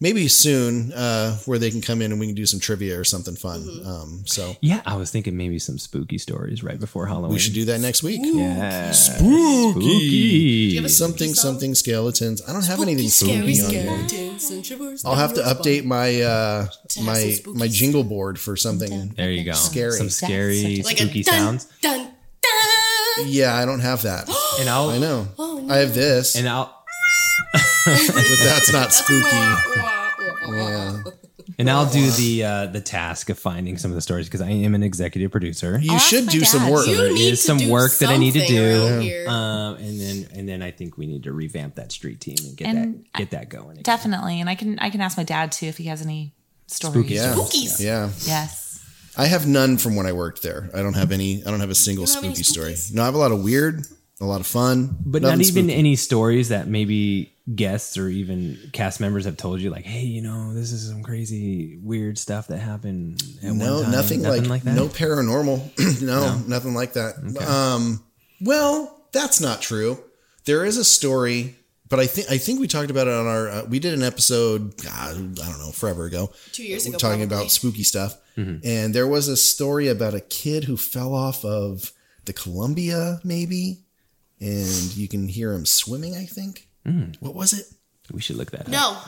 maybe 0.00 0.26
soon 0.26 0.92
uh, 0.92 1.36
where 1.46 1.58
they 1.60 1.70
can 1.70 1.80
come 1.80 2.02
in 2.02 2.10
and 2.10 2.18
we 2.18 2.26
can 2.26 2.34
do 2.34 2.44
some 2.44 2.58
trivia 2.58 2.98
or 2.98 3.04
something 3.04 3.36
fun. 3.36 3.64
Um, 3.86 4.22
so 4.26 4.56
Yeah, 4.60 4.82
I 4.84 4.96
was 4.96 5.12
thinking 5.12 5.36
maybe 5.36 5.60
some 5.60 5.78
spooky 5.78 6.18
stories 6.18 6.64
right 6.64 6.80
before 6.80 7.06
Halloween. 7.06 7.32
we 7.32 7.38
should 7.38 7.54
do 7.54 7.66
that 7.66 7.80
next 7.80 8.02
week. 8.02 8.20
Yeah. 8.24 8.90
Spooky. 8.90 10.70
Spooky. 10.76 10.88
Something, 10.88 11.34
something 11.34 11.74
skeletons. 11.76 12.42
I 12.48 12.52
don't 12.52 12.64
have 12.64 12.80
anything 12.80 13.08
Scary 13.08 13.54
spooky 13.54 13.78
on 13.78 13.84
here. 13.84 14.08
skeletons 14.08 14.50
and 14.50 14.66
shivers 14.66 15.04
I'll 15.04 15.14
have 15.14 15.34
to 15.34 15.40
update 15.42 15.84
my 15.84 16.20
uh, 16.22 16.66
my 17.04 17.36
my 17.46 17.68
jingle 17.68 18.02
board 18.02 18.40
for 18.40 18.56
something. 18.56 19.10
There 19.10 19.30
you 19.30 19.44
go. 19.44 19.52
Scary. 19.52 19.92
Some 19.92 20.10
scary, 20.10 20.82
like 20.82 20.98
spooky 20.98 21.20
a 21.20 21.24
dun, 21.24 21.34
sounds. 21.34 21.64
Dun, 21.80 21.98
dun. 22.42 23.26
Yeah, 23.26 23.54
I 23.54 23.64
don't 23.66 23.80
have 23.80 24.02
that. 24.02 24.28
And 24.60 24.68
I'll 24.68 24.90
I 24.90 24.98
know. 24.98 25.28
I 25.72 25.78
have 25.78 25.94
this, 25.94 26.36
and 26.36 26.48
I'll 26.48 26.78
but 27.84 28.38
that's 28.44 28.72
not 28.72 28.92
spooky. 28.92 29.36
Yeah. 30.48 31.02
and 31.58 31.70
I'll 31.70 31.90
do 31.90 32.10
the 32.10 32.44
uh, 32.44 32.66
the 32.66 32.80
task 32.80 33.30
of 33.30 33.38
finding 33.38 33.76
some 33.78 33.90
of 33.90 33.94
the 33.94 34.00
stories 34.00 34.26
because 34.26 34.40
I 34.40 34.50
am 34.50 34.74
an 34.74 34.82
executive 34.82 35.30
producer. 35.30 35.78
You 35.80 35.90
I'll 35.90 35.96
ask 35.96 36.06
should 36.08 36.26
my 36.26 36.32
do 36.32 36.40
some 36.44 36.70
work. 36.70 36.86
You 36.86 36.96
there 36.96 37.12
need 37.12 37.32
is 37.32 37.40
to 37.40 37.46
some 37.46 37.58
do 37.58 37.70
work 37.70 37.92
that 37.98 38.08
I 38.10 38.16
need 38.16 38.32
to 38.34 38.40
something 38.40 38.54
do. 38.56 39.00
here. 39.00 39.28
Um, 39.28 39.76
and 39.76 40.00
then 40.00 40.28
and 40.34 40.48
then 40.48 40.62
I 40.62 40.70
think 40.70 40.96
we 40.98 41.06
need 41.06 41.24
to 41.24 41.32
revamp 41.32 41.74
that 41.76 41.92
street 41.92 42.20
team 42.20 42.36
and 42.44 42.56
get 42.56 42.68
And 42.68 43.04
that 43.12 43.18
get 43.18 43.30
that 43.30 43.48
going. 43.48 43.72
again. 43.72 43.82
Definitely. 43.82 44.40
And 44.40 44.48
I 44.48 44.54
can 44.54 44.78
I 44.78 44.90
can 44.90 45.00
ask 45.00 45.16
my 45.16 45.24
dad 45.24 45.52
too 45.52 45.66
if 45.66 45.78
he 45.78 45.84
has 45.84 46.02
any 46.02 46.32
stories. 46.66 46.94
Spooky 46.94 47.14
Yeah. 47.14 47.34
Spookies. 47.34 47.80
Yeah. 47.80 48.10
Yes. 48.26 48.60
I 49.16 49.26
have 49.26 49.46
none 49.46 49.76
from 49.76 49.94
when 49.96 50.06
I 50.06 50.12
worked 50.12 50.42
there. 50.42 50.70
I 50.74 50.80
don't 50.82 50.94
have 50.94 51.12
any. 51.12 51.44
I 51.44 51.50
don't 51.50 51.60
have 51.60 51.68
a 51.70 51.74
single 51.74 52.06
don't 52.06 52.14
have 52.14 52.24
any 52.24 52.34
spooky 52.34 52.44
story. 52.44 52.72
spookies? 52.72 52.94
No, 52.94 53.02
I 53.02 53.04
have 53.06 53.14
a 53.14 53.18
lot 53.18 53.30
of 53.32 53.42
weird, 53.42 53.84
a 54.22 54.26
lot 54.26 54.40
of 54.40 54.46
fun, 54.46 54.96
But 55.04 55.22
not 55.22 55.34
even 55.40 55.44
spooky. 55.64 55.74
any 55.74 55.96
stories 55.96 56.48
that 56.50 56.68
maybe 56.68 57.32
guests 57.54 57.98
or 57.98 58.08
even 58.08 58.56
cast 58.72 59.00
members 59.00 59.24
have 59.24 59.36
told 59.36 59.60
you, 59.60 59.68
like, 59.70 59.84
"Hey, 59.84 60.04
you 60.04 60.22
know, 60.22 60.54
this 60.54 60.70
is 60.72 60.88
some 60.88 61.02
crazy 61.02 61.78
weird 61.82 62.16
stuff 62.18 62.46
that 62.48 62.58
happened." 62.58 63.22
At 63.42 63.52
No, 63.54 63.74
one 63.74 63.82
time. 63.84 63.92
nothing, 63.92 64.22
like, 64.22 64.62
that. 64.62 64.74
no 64.74 64.86
paranormal. 64.88 66.02
no, 66.02 66.38
nothing 66.46 66.74
like 66.74 66.92
that. 66.94 67.16
Um, 67.46 68.02
well, 68.40 68.96
that's 69.12 69.40
not 69.40 69.60
true. 69.60 69.98
There 70.44 70.64
is 70.64 70.76
a 70.76 70.84
story, 70.84 71.56
but 71.88 71.98
I 72.00 72.06
think 72.06 72.30
I 72.30 72.38
think 72.38 72.60
we 72.60 72.68
talked 72.68 72.90
about 72.90 73.08
it 73.08 73.12
on 73.14 73.26
our. 73.26 73.48
Uh, 73.48 73.64
we 73.64 73.78
did 73.80 73.94
an 73.94 74.02
episode. 74.04 74.76
God, 74.82 75.10
I 75.40 75.48
don't 75.50 75.58
know, 75.58 75.72
forever 75.72 76.04
ago. 76.06 76.30
Two 76.52 76.62
years 76.64 76.86
ago, 76.86 76.96
talking 76.96 77.18
probably. 77.26 77.36
about 77.36 77.50
spooky 77.50 77.82
stuff, 77.82 78.16
and 78.36 78.94
there 78.94 79.06
was 79.08 79.26
a 79.28 79.36
story 79.36 79.88
about 79.88 80.14
a 80.14 80.20
kid 80.20 80.64
who 80.64 80.76
fell 80.76 81.12
off 81.14 81.44
of 81.44 81.92
the 82.24 82.32
Columbia, 82.32 83.20
maybe, 83.24 83.80
and 84.42 84.96
you 84.96 85.08
can 85.08 85.28
hear 85.28 85.52
him 85.52 85.64
swimming. 85.64 86.14
I 86.16 86.26
think. 86.26 86.68
What 87.20 87.34
was 87.34 87.52
it? 87.52 87.66
We 88.12 88.20
should 88.20 88.36
look 88.36 88.50
that 88.50 88.62
up. 88.62 88.68
No. 88.68 88.98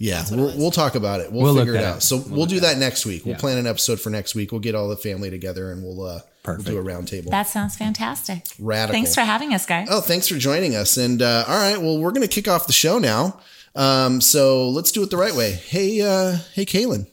Yeah, 0.00 0.24
we'll, 0.30 0.56
we'll 0.56 0.70
talk 0.70 0.94
about 0.94 1.20
it. 1.20 1.32
We'll, 1.32 1.42
We'll 1.42 1.56
figure 1.56 1.74
it 1.74 1.78
that 1.78 1.84
out. 1.84 1.96
up. 1.96 2.02
So 2.02 2.18
We'll 2.18 2.36
we'll, 2.38 2.46
do 2.46 2.60
that 2.60 2.74
that 2.74 2.78
next 2.78 3.04
week. 3.04 3.24
We'll 3.24 3.34
Yeah. 3.34 3.40
plan 3.40 3.58
an 3.58 3.66
episode 3.66 3.98
for 4.00 4.10
next 4.10 4.34
week. 4.36 4.52
We'll 4.52 4.60
get 4.60 4.76
all 4.76 4.88
the 4.88 4.96
family 4.96 5.28
together 5.28 5.72
and 5.72 5.82
we'll 5.82 6.02
uh, 6.04 6.20
we'll 6.46 6.58
do 6.58 6.78
a 6.78 6.82
roundtable. 6.82 7.30
That 7.30 7.48
sounds 7.48 7.74
fantastic. 7.76 8.46
Radical. 8.60 8.92
Thanks 8.94 9.14
for 9.14 9.22
having 9.22 9.52
us, 9.54 9.66
guys. 9.66 9.88
oh, 9.90 10.00
thanks 10.00 10.28
for 10.28 10.36
joining 10.36 10.76
us. 10.76 10.96
And 10.96 11.20
uh, 11.20 11.44
all 11.48 11.58
right, 11.58 11.76
well, 11.82 11.98
we're 11.98 12.12
gonna 12.12 12.28
kick 12.28 12.46
off 12.48 12.66
the 12.68 12.72
show 12.72 12.98
now. 13.00 13.40
Um, 13.74 14.20
so 14.20 14.68
let's 14.70 14.92
do 14.92 15.02
it 15.02 15.10
the 15.10 15.16
right 15.16 15.34
way. 15.34 15.50
Hey, 15.52 16.00
uh, 16.00 16.38
hey, 16.54 16.64
Kaylin. 16.64 17.06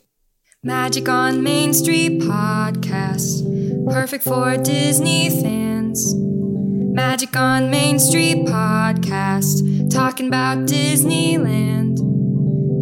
Magic 0.63 1.10
on 1.10 1.41
Main 1.44 1.74
Street 1.74 2.22
podcast, 2.22 3.44
perfect 3.91 4.24
for 4.24 4.58
Disney 4.58 5.29
fans. 5.29 6.35
Magic 6.96 7.36
on 7.36 7.70
Main 7.70 8.00
Street 8.00 8.46
podcast, 8.46 9.92
talking 9.92 10.28
about 10.28 10.60
Disneyland. 10.60 11.98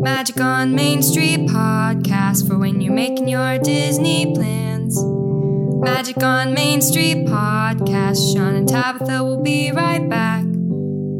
Magic 0.04 0.40
on 0.40 0.76
Main 0.76 1.02
Street 1.02 1.40
podcast 1.50 2.48
for 2.48 2.60
when 2.60 2.80
you're 2.80 2.94
making 2.94 3.28
your 3.28 3.58
Disney 3.58 4.32
plans. 4.36 5.04
Magic 5.04 6.22
on 6.22 6.54
Main 6.54 6.80
Street 6.82 7.26
podcast, 7.26 8.36
Sean 8.36 8.54
and 8.54 8.70
Tabitha 8.70 9.24
will 9.24 9.42
be 9.42 9.72
right 9.72 10.08
back. 10.08 10.44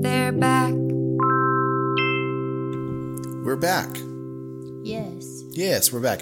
They're 0.04 0.32
back. 0.32 0.74
we're 3.44 3.56
back. 3.56 3.90
Yes. 4.84 5.42
Yes, 5.50 5.92
we're 5.92 6.00
back. 6.00 6.22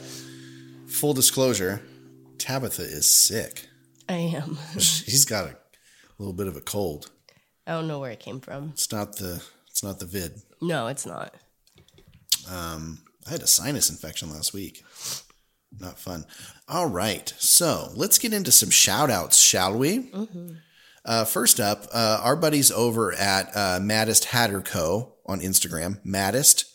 Full 0.87 1.13
disclosure 1.13 1.81
Tabitha 2.37 2.83
is 2.83 3.09
sick. 3.09 3.67
I 4.07 4.13
am. 4.13 4.57
She's 4.79 5.25
got 5.25 5.45
a 5.49 5.57
little 6.21 6.33
bit 6.33 6.47
of 6.47 6.55
a 6.55 6.61
cold. 6.61 7.09
I 7.65 7.71
don't 7.71 7.87
know 7.87 7.99
where 7.99 8.11
it 8.11 8.19
came 8.19 8.39
from. 8.39 8.69
It's 8.73 8.91
not 8.91 9.17
the 9.17 9.43
it's 9.69 9.83
not 9.83 9.99
the 9.99 10.05
vid. 10.05 10.41
No, 10.61 10.87
it's 10.87 11.05
not. 11.05 11.33
Um, 12.49 12.99
I 13.27 13.31
had 13.31 13.41
a 13.41 13.47
sinus 13.47 13.89
infection 13.89 14.31
last 14.31 14.53
week. 14.53 14.83
Not 15.79 15.97
fun. 15.97 16.25
All 16.67 16.87
right, 16.87 17.33
so 17.37 17.89
let's 17.95 18.19
get 18.19 18.33
into 18.33 18.51
some 18.51 18.69
shout 18.69 19.09
outs, 19.09 19.37
shall 19.41 19.77
we? 19.77 20.11
Uh, 21.05 21.25
first 21.25 21.59
up, 21.59 21.85
uh, 21.93 22.19
our 22.23 22.35
buddies 22.35 22.71
over 22.71 23.13
at 23.13 23.49
uh, 23.55 23.79
Maddest 23.81 24.25
Hatter 24.25 24.61
Co. 24.61 25.13
on 25.25 25.39
Instagram, 25.39 25.99
Maddest 26.03 26.65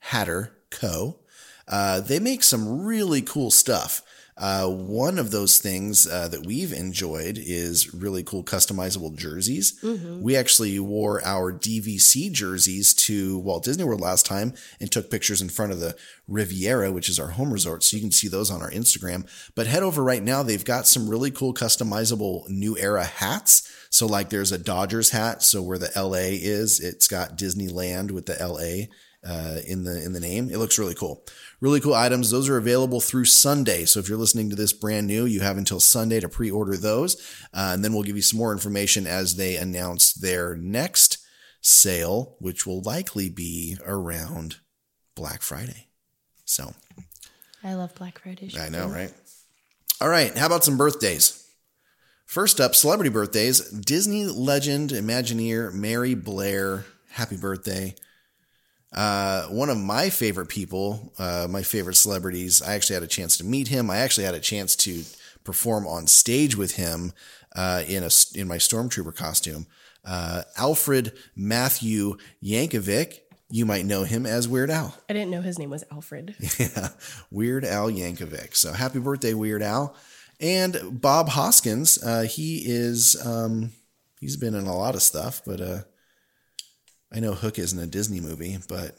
Hatter 0.00 0.56
Co. 0.70 1.20
Uh, 1.66 2.00
they 2.00 2.18
make 2.18 2.42
some 2.42 2.82
really 2.84 3.22
cool 3.22 3.50
stuff. 3.50 4.02
Uh, 4.36 4.66
one 4.66 5.18
of 5.18 5.30
those 5.30 5.58
things 5.58 6.06
uh, 6.06 6.26
that 6.26 6.46
we've 6.46 6.72
enjoyed 6.72 7.38
is 7.38 7.92
really 7.92 8.22
cool 8.22 8.42
customizable 8.42 9.14
jerseys. 9.14 9.78
We 10.22 10.36
actually 10.36 10.78
wore 10.80 11.22
our 11.24 11.52
DVC 11.52 12.32
jerseys 12.32 12.94
to 12.94 13.38
Walt 13.40 13.64
Disney 13.64 13.84
World 13.84 14.00
last 14.00 14.24
time 14.24 14.54
and 14.80 14.90
took 14.90 15.10
pictures 15.10 15.42
in 15.42 15.50
front 15.50 15.70
of 15.72 15.80
the 15.80 15.94
Riviera, 16.26 16.90
which 16.90 17.10
is 17.10 17.20
our 17.20 17.28
home 17.28 17.52
resort. 17.52 17.84
So 17.84 17.96
you 17.96 18.02
can 18.02 18.10
see 18.10 18.26
those 18.28 18.50
on 18.50 18.62
our 18.62 18.70
Instagram. 18.70 19.28
But 19.54 19.66
head 19.66 19.82
over 19.82 20.02
right 20.02 20.22
now. 20.22 20.42
They've 20.42 20.64
got 20.64 20.86
some 20.86 21.10
really 21.10 21.30
cool 21.30 21.52
customizable 21.52 22.48
new 22.48 22.76
era 22.78 23.04
hats. 23.04 23.68
So 23.90 24.06
like 24.06 24.30
there's 24.30 24.52
a 24.52 24.58
Dodgers 24.58 25.10
hat. 25.10 25.42
So 25.42 25.60
where 25.60 25.78
the 25.78 25.92
LA 25.94 26.32
is, 26.40 26.80
it's 26.80 27.06
got 27.06 27.36
Disneyland 27.36 28.12
with 28.12 28.24
the 28.24 28.36
LA 28.40 28.86
uh, 29.26 29.58
in 29.66 29.84
the 29.84 30.02
in 30.02 30.12
the 30.12 30.20
name. 30.20 30.50
It 30.50 30.58
looks 30.58 30.78
really 30.78 30.94
cool. 30.94 31.24
Really 31.60 31.80
cool 31.80 31.94
items. 31.94 32.30
Those 32.30 32.48
are 32.48 32.56
available 32.56 33.00
through 33.00 33.26
Sunday. 33.26 33.84
So 33.84 34.00
if 34.00 34.08
you're 34.08 34.18
listening 34.18 34.50
to 34.50 34.56
this 34.56 34.72
brand 34.72 35.06
new, 35.06 35.24
you 35.24 35.40
have 35.40 35.58
until 35.58 35.78
Sunday 35.80 36.18
to 36.20 36.28
pre-order 36.28 36.76
those, 36.76 37.16
uh, 37.54 37.70
and 37.72 37.84
then 37.84 37.92
we'll 37.92 38.02
give 38.02 38.16
you 38.16 38.22
some 38.22 38.38
more 38.38 38.52
information 38.52 39.06
as 39.06 39.36
they 39.36 39.56
announce 39.56 40.12
their 40.12 40.56
next 40.56 41.18
sale, 41.60 42.36
which 42.40 42.66
will 42.66 42.82
likely 42.82 43.28
be 43.28 43.78
around 43.86 44.56
Black 45.14 45.42
Friday. 45.42 45.86
So 46.44 46.74
I 47.62 47.74
love 47.74 47.94
Black 47.94 48.18
Friday. 48.18 48.52
I 48.58 48.68
know, 48.68 48.88
right? 48.88 49.12
All 50.00 50.08
right. 50.08 50.36
How 50.36 50.46
about 50.46 50.64
some 50.64 50.76
birthdays? 50.76 51.38
First 52.26 52.60
up, 52.60 52.74
celebrity 52.74 53.10
birthdays. 53.10 53.60
Disney 53.70 54.24
legend, 54.24 54.90
Imagineer 54.90 55.72
Mary 55.72 56.14
Blair. 56.14 56.86
Happy 57.10 57.36
birthday. 57.36 57.94
Uh, 58.92 59.44
one 59.46 59.70
of 59.70 59.78
my 59.78 60.10
favorite 60.10 60.48
people, 60.48 61.12
uh, 61.18 61.46
my 61.48 61.62
favorite 61.62 61.94
celebrities, 61.94 62.60
I 62.60 62.74
actually 62.74 62.94
had 62.94 63.02
a 63.02 63.08
chance 63.08 63.36
to 63.38 63.44
meet 63.44 63.68
him. 63.68 63.90
I 63.90 63.98
actually 63.98 64.24
had 64.24 64.34
a 64.34 64.40
chance 64.40 64.76
to 64.76 65.02
perform 65.44 65.86
on 65.86 66.06
stage 66.06 66.56
with 66.56 66.76
him 66.76 67.12
uh, 67.56 67.82
in 67.88 68.02
a 68.02 68.10
in 68.34 68.46
my 68.48 68.58
stormtrooper 68.58 69.14
costume. 69.14 69.66
Uh, 70.04 70.42
Alfred 70.56 71.12
Matthew 71.34 72.16
Yankovic. 72.42 73.20
You 73.50 73.66
might 73.66 73.84
know 73.84 74.04
him 74.04 74.24
as 74.24 74.48
Weird 74.48 74.70
Al. 74.70 74.96
I 75.10 75.12
didn't 75.12 75.30
know 75.30 75.42
his 75.42 75.58
name 75.58 75.68
was 75.68 75.84
Alfred. 75.92 76.34
Yeah, 76.58 76.88
Weird 77.30 77.64
Al 77.66 77.90
Yankovic. 77.90 78.56
So 78.56 78.72
happy 78.72 78.98
birthday, 78.98 79.34
Weird 79.34 79.62
Al. 79.62 79.94
And 80.40 81.00
Bob 81.00 81.28
Hoskins, 81.28 82.02
uh, 82.02 82.22
he 82.22 82.62
is 82.64 83.14
um, 83.24 83.72
he's 84.20 84.36
been 84.36 84.54
in 84.54 84.66
a 84.66 84.76
lot 84.76 84.94
of 84.94 85.02
stuff, 85.02 85.42
but 85.46 85.60
uh, 85.60 85.78
I 87.14 87.20
know 87.20 87.34
Hook 87.34 87.58
isn't 87.58 87.78
a 87.78 87.86
Disney 87.86 88.20
movie, 88.20 88.56
but 88.68 88.96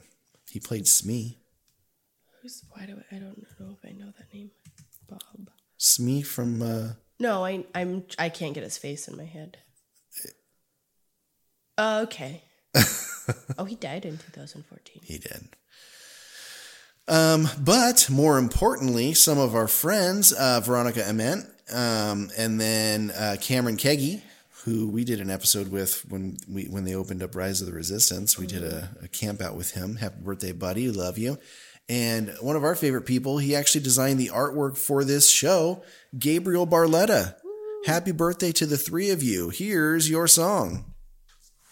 he 0.52 0.60
played 0.60 0.88
Smee. 0.88 1.40
Who's, 2.42 2.64
why 2.70 2.86
do 2.86 3.02
I, 3.12 3.16
I 3.16 3.20
don't 3.20 3.38
know 3.60 3.76
if 3.78 3.90
I 3.90 3.94
know 3.94 4.12
that 4.18 4.34
name. 4.34 4.52
Bob. 5.08 5.50
Smee 5.78 6.22
from 6.22 6.62
uh, 6.62 6.90
No, 7.20 7.46
I 7.46 7.66
I'm 7.76 8.06
I 8.18 8.30
can't 8.30 8.54
get 8.54 8.64
his 8.64 8.78
face 8.78 9.08
in 9.08 9.18
my 9.18 9.26
head. 9.26 9.58
Uh, 11.78 12.06
okay. 12.08 12.44
oh, 13.58 13.66
he 13.66 13.76
died 13.76 14.06
in 14.06 14.18
2014. 14.18 15.02
he 15.04 15.18
did. 15.18 15.50
Um, 17.08 17.50
but 17.60 18.10
more 18.10 18.38
importantly, 18.38 19.14
some 19.14 19.40
of 19.40 19.56
our 19.56 19.68
friends, 19.68 20.32
uh, 20.32 20.62
Veronica 20.64 21.04
Ament, 21.08 21.46
um, 21.74 22.30
and 22.38 22.62
then 22.62 23.12
uh, 23.12 23.36
Cameron 23.42 23.78
Keggy, 23.78 24.22
who 24.64 24.88
we 24.88 25.04
did 25.04 25.20
an 25.20 25.30
episode 25.30 25.72
with 25.72 26.06
when 26.10 26.38
we 26.48 26.66
when 26.66 26.86
they 26.86 26.96
opened 26.96 27.22
up 27.22 27.36
Rise 27.36 27.62
of 27.62 27.68
the 27.68 27.74
Resistance. 27.74 28.38
We 28.38 28.48
did 28.48 28.64
a, 28.64 28.90
a 29.02 29.08
camp 29.08 29.42
out 29.42 29.56
with 29.56 29.72
him. 29.72 29.98
Happy 29.98 30.22
birthday, 30.22 30.52
buddy! 30.54 30.90
Love 30.90 31.18
you. 31.18 31.38
And 31.90 32.34
one 32.40 32.56
of 32.56 32.64
our 32.64 32.76
favorite 32.76 33.06
people, 33.06 33.40
he 33.40 33.56
actually 33.56 33.84
designed 33.84 34.20
the 34.20 34.32
artwork 34.34 34.78
for 34.78 35.04
this 35.04 35.30
show, 35.30 35.84
Gabriel 36.18 36.66
Barletta. 36.66 37.36
Happy 37.86 38.14
birthday 38.14 38.54
to 38.54 38.66
the 38.66 38.78
three 38.78 39.10
of 39.10 39.22
you. 39.22 39.50
Here's 39.50 40.10
your 40.10 40.28
song. 40.28 40.94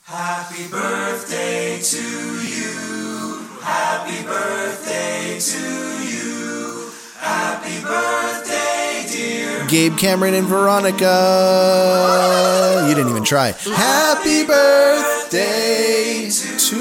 Happy 0.04 0.68
birthday 0.70 1.80
to 1.80 1.98
you. 1.98 3.48
Happy 3.62 4.22
birthday 4.26 5.40
to 5.40 6.04
you. 6.04 6.92
Happy 7.18 7.82
birthday, 7.82 8.52
dear. 8.52 8.71
Gabe 9.68 9.98
Cameron 9.98 10.34
and 10.34 10.48
Veronica. 10.48 11.06
You 12.88 12.96
didn't 12.96 13.10
even 13.12 13.24
try. 13.24 13.52
Happy 13.52 14.44
birthday 14.46 16.30
to 16.58 16.78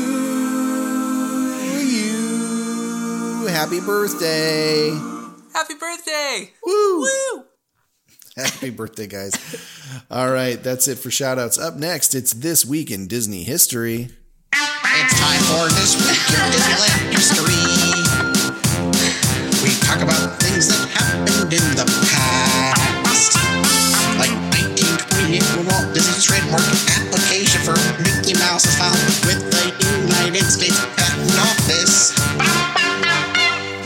you. 1.87 3.46
Happy 3.49 3.80
birthday. 3.80 4.90
Happy 5.52 5.75
birthday. 5.75 6.52
Woo. 6.64 7.00
Woo. 7.00 7.44
Happy 8.37 8.70
birthday, 8.70 9.06
guys. 9.06 9.34
All 10.10 10.30
right, 10.30 10.62
that's 10.62 10.88
it 10.88 10.99
for 10.99 11.10
shout 11.10 11.38
outs. 11.38 11.58
Up 11.58 11.76
next, 11.76 12.14
it's 12.14 12.32
This 12.32 12.64
Week 12.64 12.90
in 12.90 13.06
Disney 13.08 13.42
History. 13.42 14.08
It's 14.52 15.14
time 15.20 15.40
for 15.50 15.68
this 15.75 15.96
week 15.96 16.18
in 16.30 16.40
Disneyland 16.52 17.12
history. 17.12 17.66
We 19.62 19.70
talk 19.87 20.00
about 20.02 20.40
things 20.40 20.68
that 20.68 20.88
happened 20.92 21.52
in 21.52 21.64
the 21.76 21.84
past, 21.84 22.20
Trademark 26.21 26.61
application 27.00 27.62
for 27.62 27.73
Mickey 28.03 28.35
Mouse 28.35 28.67
was 28.67 28.77
filed 28.77 28.95
with 29.25 29.41
the 29.50 29.73
United 30.03 30.45
States 30.45 30.79
Patent 30.95 31.33
Office. 31.39 32.12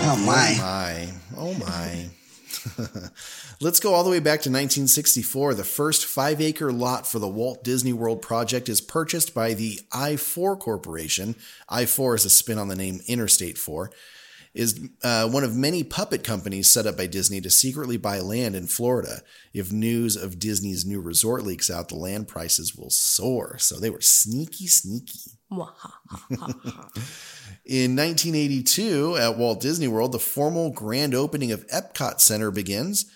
Oh 0.02 0.16
my! 0.26 0.56
Oh, 0.58 1.54
my, 1.54 1.54
oh 1.54 1.54
my. 1.54 3.08
Let's 3.60 3.78
go 3.78 3.94
all 3.94 4.02
the 4.02 4.10
way 4.10 4.18
back 4.18 4.40
to 4.42 4.50
1964. 4.50 5.54
The 5.54 5.62
first 5.62 6.06
five 6.06 6.40
acre 6.40 6.72
lot 6.72 7.06
for 7.06 7.20
the 7.20 7.28
Walt 7.28 7.62
Disney 7.62 7.92
World 7.92 8.20
project 8.20 8.68
is 8.68 8.80
purchased 8.80 9.32
by 9.32 9.54
the 9.54 9.78
Ayefour 9.92 10.58
Corporation. 10.58 11.36
Ayefour 11.70 12.16
is 12.16 12.24
a 12.24 12.30
spin 12.30 12.58
on 12.58 12.66
the 12.66 12.74
name 12.74 13.00
Interstate 13.06 13.58
4. 13.58 13.92
Is 14.54 14.88
uh, 15.02 15.28
one 15.28 15.42
of 15.42 15.56
many 15.56 15.82
puppet 15.82 16.22
companies 16.22 16.68
set 16.68 16.86
up 16.86 16.96
by 16.96 17.06
Disney 17.06 17.40
to 17.40 17.50
secretly 17.50 17.96
buy 17.96 18.20
land 18.20 18.54
in 18.54 18.68
Florida. 18.68 19.22
If 19.52 19.72
news 19.72 20.14
of 20.14 20.38
Disney's 20.38 20.86
new 20.86 21.00
resort 21.00 21.42
leaks 21.42 21.68
out, 21.70 21.88
the 21.88 21.96
land 21.96 22.28
prices 22.28 22.76
will 22.76 22.90
soar. 22.90 23.58
So 23.58 23.80
they 23.80 23.90
were 23.90 24.00
sneaky, 24.00 24.68
sneaky. 24.68 25.32
In 27.66 27.96
1982, 27.96 29.16
at 29.16 29.36
Walt 29.36 29.60
Disney 29.60 29.88
World, 29.88 30.12
the 30.12 30.18
formal 30.18 30.70
grand 30.70 31.14
opening 31.14 31.50
of 31.50 31.66
Epcot 31.68 32.20
Center 32.20 32.50
begins. 32.50 33.06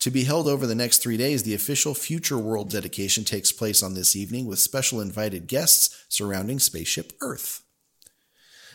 To 0.00 0.10
be 0.10 0.24
held 0.24 0.46
over 0.46 0.66
the 0.66 0.74
next 0.74 0.98
three 0.98 1.16
days, 1.16 1.42
the 1.42 1.54
official 1.54 1.94
Future 1.94 2.38
World 2.38 2.70
dedication 2.70 3.24
takes 3.24 3.50
place 3.50 3.82
on 3.82 3.94
this 3.94 4.14
evening 4.14 4.46
with 4.46 4.58
special 4.58 5.00
invited 5.00 5.46
guests 5.46 6.04
surrounding 6.08 6.58
Spaceship 6.58 7.12
Earth. 7.20 7.62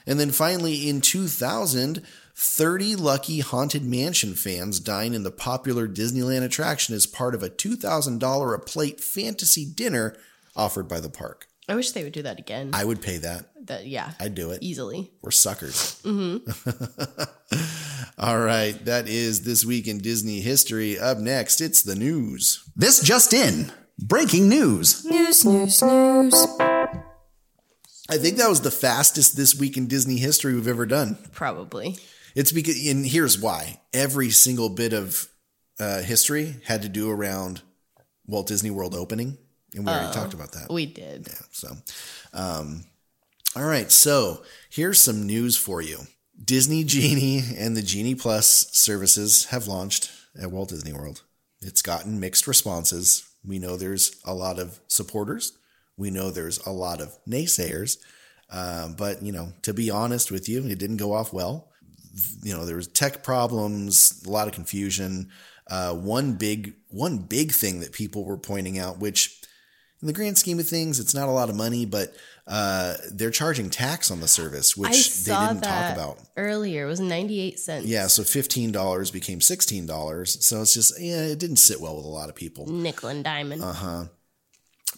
And 0.05 0.19
then 0.19 0.31
finally, 0.31 0.89
in 0.89 1.01
2000, 1.01 2.01
30 2.35 2.95
lucky 2.95 3.39
Haunted 3.39 3.83
Mansion 3.83 4.33
fans 4.33 4.79
dine 4.79 5.13
in 5.13 5.23
the 5.23 5.31
popular 5.31 5.87
Disneyland 5.87 6.43
attraction 6.43 6.95
as 6.95 7.05
part 7.05 7.35
of 7.35 7.43
a 7.43 7.49
$2,000 7.49 8.55
a 8.55 8.59
plate 8.59 8.99
fantasy 9.01 9.65
dinner 9.65 10.15
offered 10.55 10.87
by 10.87 10.99
the 10.99 11.09
park. 11.09 11.47
I 11.69 11.75
wish 11.75 11.91
they 11.91 12.03
would 12.03 12.13
do 12.13 12.23
that 12.23 12.39
again. 12.39 12.71
I 12.73 12.83
would 12.83 13.01
pay 13.01 13.17
that. 13.17 13.45
that 13.67 13.85
yeah, 13.85 14.11
I'd 14.19 14.35
do 14.35 14.51
it. 14.51 14.61
easily. 14.61 15.11
We're 15.21 15.31
suckers. 15.31 16.01
Mm-hmm. 16.03 16.49
All 18.17 18.39
right. 18.39 18.73
That 18.85 19.07
is 19.07 19.43
This 19.43 19.63
Week 19.63 19.87
in 19.87 19.99
Disney 19.99 20.41
History. 20.41 20.99
Up 20.99 21.19
next, 21.19 21.61
it's 21.61 21.83
the 21.83 21.95
news. 21.95 22.63
This 22.75 23.01
just 23.01 23.33
in. 23.33 23.71
Breaking 23.99 24.49
news. 24.49 25.05
News, 25.05 25.45
news, 25.45 25.81
news. 25.81 26.47
I 28.11 28.17
think 28.17 28.37
that 28.37 28.49
was 28.49 28.59
the 28.59 28.71
fastest 28.71 29.37
This 29.37 29.55
Week 29.55 29.77
in 29.77 29.87
Disney 29.87 30.17
History 30.17 30.53
we've 30.53 30.67
ever 30.67 30.85
done. 30.85 31.17
Probably. 31.31 31.97
It's 32.35 32.51
because, 32.51 32.75
and 32.85 33.05
here's 33.05 33.39
why 33.39 33.79
every 33.93 34.31
single 34.31 34.67
bit 34.67 34.91
of 34.91 35.29
uh, 35.79 36.01
history 36.01 36.57
had 36.65 36.81
to 36.81 36.89
do 36.89 37.09
around 37.09 37.61
Walt 38.27 38.47
Disney 38.47 38.69
World 38.69 38.95
opening. 38.95 39.37
And 39.75 39.85
we 39.85 39.93
already 39.93 40.13
talked 40.13 40.33
about 40.33 40.51
that. 40.51 40.69
We 40.69 40.87
did. 40.87 41.25
Yeah. 41.29 41.45
So, 41.51 41.69
um, 42.33 42.83
all 43.55 43.63
right. 43.63 43.89
So 43.89 44.43
here's 44.69 44.99
some 44.99 45.25
news 45.25 45.55
for 45.55 45.81
you. 45.81 45.99
Disney 46.43 46.83
Genie 46.83 47.41
and 47.57 47.77
the 47.77 47.81
Genie 47.81 48.15
Plus 48.15 48.71
services 48.73 49.45
have 49.45 49.67
launched 49.67 50.11
at 50.37 50.51
Walt 50.51 50.67
Disney 50.67 50.91
World. 50.91 51.21
It's 51.61 51.81
gotten 51.81 52.19
mixed 52.19 52.45
responses. 52.45 53.25
We 53.45 53.57
know 53.57 53.77
there's 53.77 54.17
a 54.25 54.33
lot 54.33 54.59
of 54.59 54.81
supporters. 54.87 55.53
We 56.01 56.09
know 56.09 56.31
there's 56.31 56.57
a 56.65 56.71
lot 56.71 56.99
of 56.99 57.17
naysayers. 57.27 57.97
Um, 58.49 58.95
but, 58.97 59.21
you 59.23 59.31
know, 59.31 59.53
to 59.61 59.73
be 59.73 59.89
honest 59.89 60.31
with 60.31 60.49
you, 60.49 60.65
it 60.65 60.79
didn't 60.79 60.97
go 60.97 61.13
off 61.13 61.31
well. 61.31 61.69
You 62.43 62.53
know, 62.53 62.65
there 62.65 62.75
was 62.75 62.87
tech 62.87 63.23
problems, 63.23 64.21
a 64.25 64.29
lot 64.29 64.47
of 64.47 64.53
confusion. 64.53 65.29
Uh, 65.69 65.93
one 65.93 66.33
big 66.33 66.73
one 66.89 67.19
big 67.19 67.51
thing 67.51 67.79
that 67.79 67.93
people 67.93 68.25
were 68.25 68.37
pointing 68.37 68.77
out, 68.77 68.99
which 68.99 69.39
in 70.01 70.07
the 70.07 70.13
grand 70.13 70.37
scheme 70.37 70.59
of 70.59 70.67
things, 70.67 70.99
it's 70.99 71.13
not 71.13 71.29
a 71.29 71.31
lot 71.31 71.49
of 71.49 71.55
money, 71.55 71.85
but 71.85 72.13
uh, 72.47 72.95
they're 73.13 73.29
charging 73.31 73.69
tax 73.69 74.11
on 74.11 74.19
the 74.19 74.27
service, 74.27 74.75
which 74.75 75.23
they 75.23 75.31
didn't 75.31 75.61
talk 75.61 75.93
about. 75.93 76.19
earlier. 76.35 76.85
It 76.85 76.89
was 76.89 76.99
98 76.99 77.59
cents. 77.59 77.85
Yeah, 77.85 78.07
so 78.07 78.23
fifteen 78.23 78.71
dollars 78.73 79.11
became 79.11 79.39
sixteen 79.39 79.85
dollars. 79.85 80.45
So 80.45 80.61
it's 80.61 80.73
just 80.73 80.99
yeah, 80.99 81.21
it 81.21 81.39
didn't 81.39 81.57
sit 81.57 81.79
well 81.79 81.95
with 81.95 82.05
a 82.05 82.09
lot 82.09 82.27
of 82.27 82.35
people. 82.35 82.67
Nickel 82.67 83.09
and 83.09 83.23
diamond. 83.23 83.63
Uh 83.63 83.73
huh. 83.73 84.03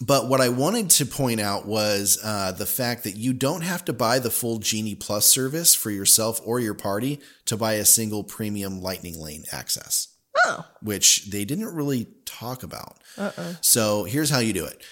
But 0.00 0.28
what 0.28 0.40
I 0.40 0.48
wanted 0.48 0.90
to 0.90 1.06
point 1.06 1.40
out 1.40 1.66
was 1.66 2.18
uh, 2.22 2.50
the 2.52 2.66
fact 2.66 3.04
that 3.04 3.16
you 3.16 3.32
don't 3.32 3.60
have 3.62 3.84
to 3.84 3.92
buy 3.92 4.18
the 4.18 4.30
full 4.30 4.58
Genie 4.58 4.96
Plus 4.96 5.24
service 5.24 5.74
for 5.74 5.90
yourself 5.90 6.40
or 6.44 6.58
your 6.58 6.74
party 6.74 7.20
to 7.46 7.56
buy 7.56 7.74
a 7.74 7.84
single 7.84 8.24
premium 8.24 8.80
Lightning 8.82 9.20
Lane 9.20 9.44
access, 9.52 10.08
Oh. 10.46 10.66
which 10.82 11.30
they 11.30 11.44
didn't 11.44 11.72
really 11.74 12.08
talk 12.24 12.64
about. 12.64 12.98
Uh-uh. 13.16 13.54
So 13.60 14.02
here's 14.02 14.30
how 14.30 14.40
you 14.40 14.52
do 14.52 14.64
it. 14.64 14.82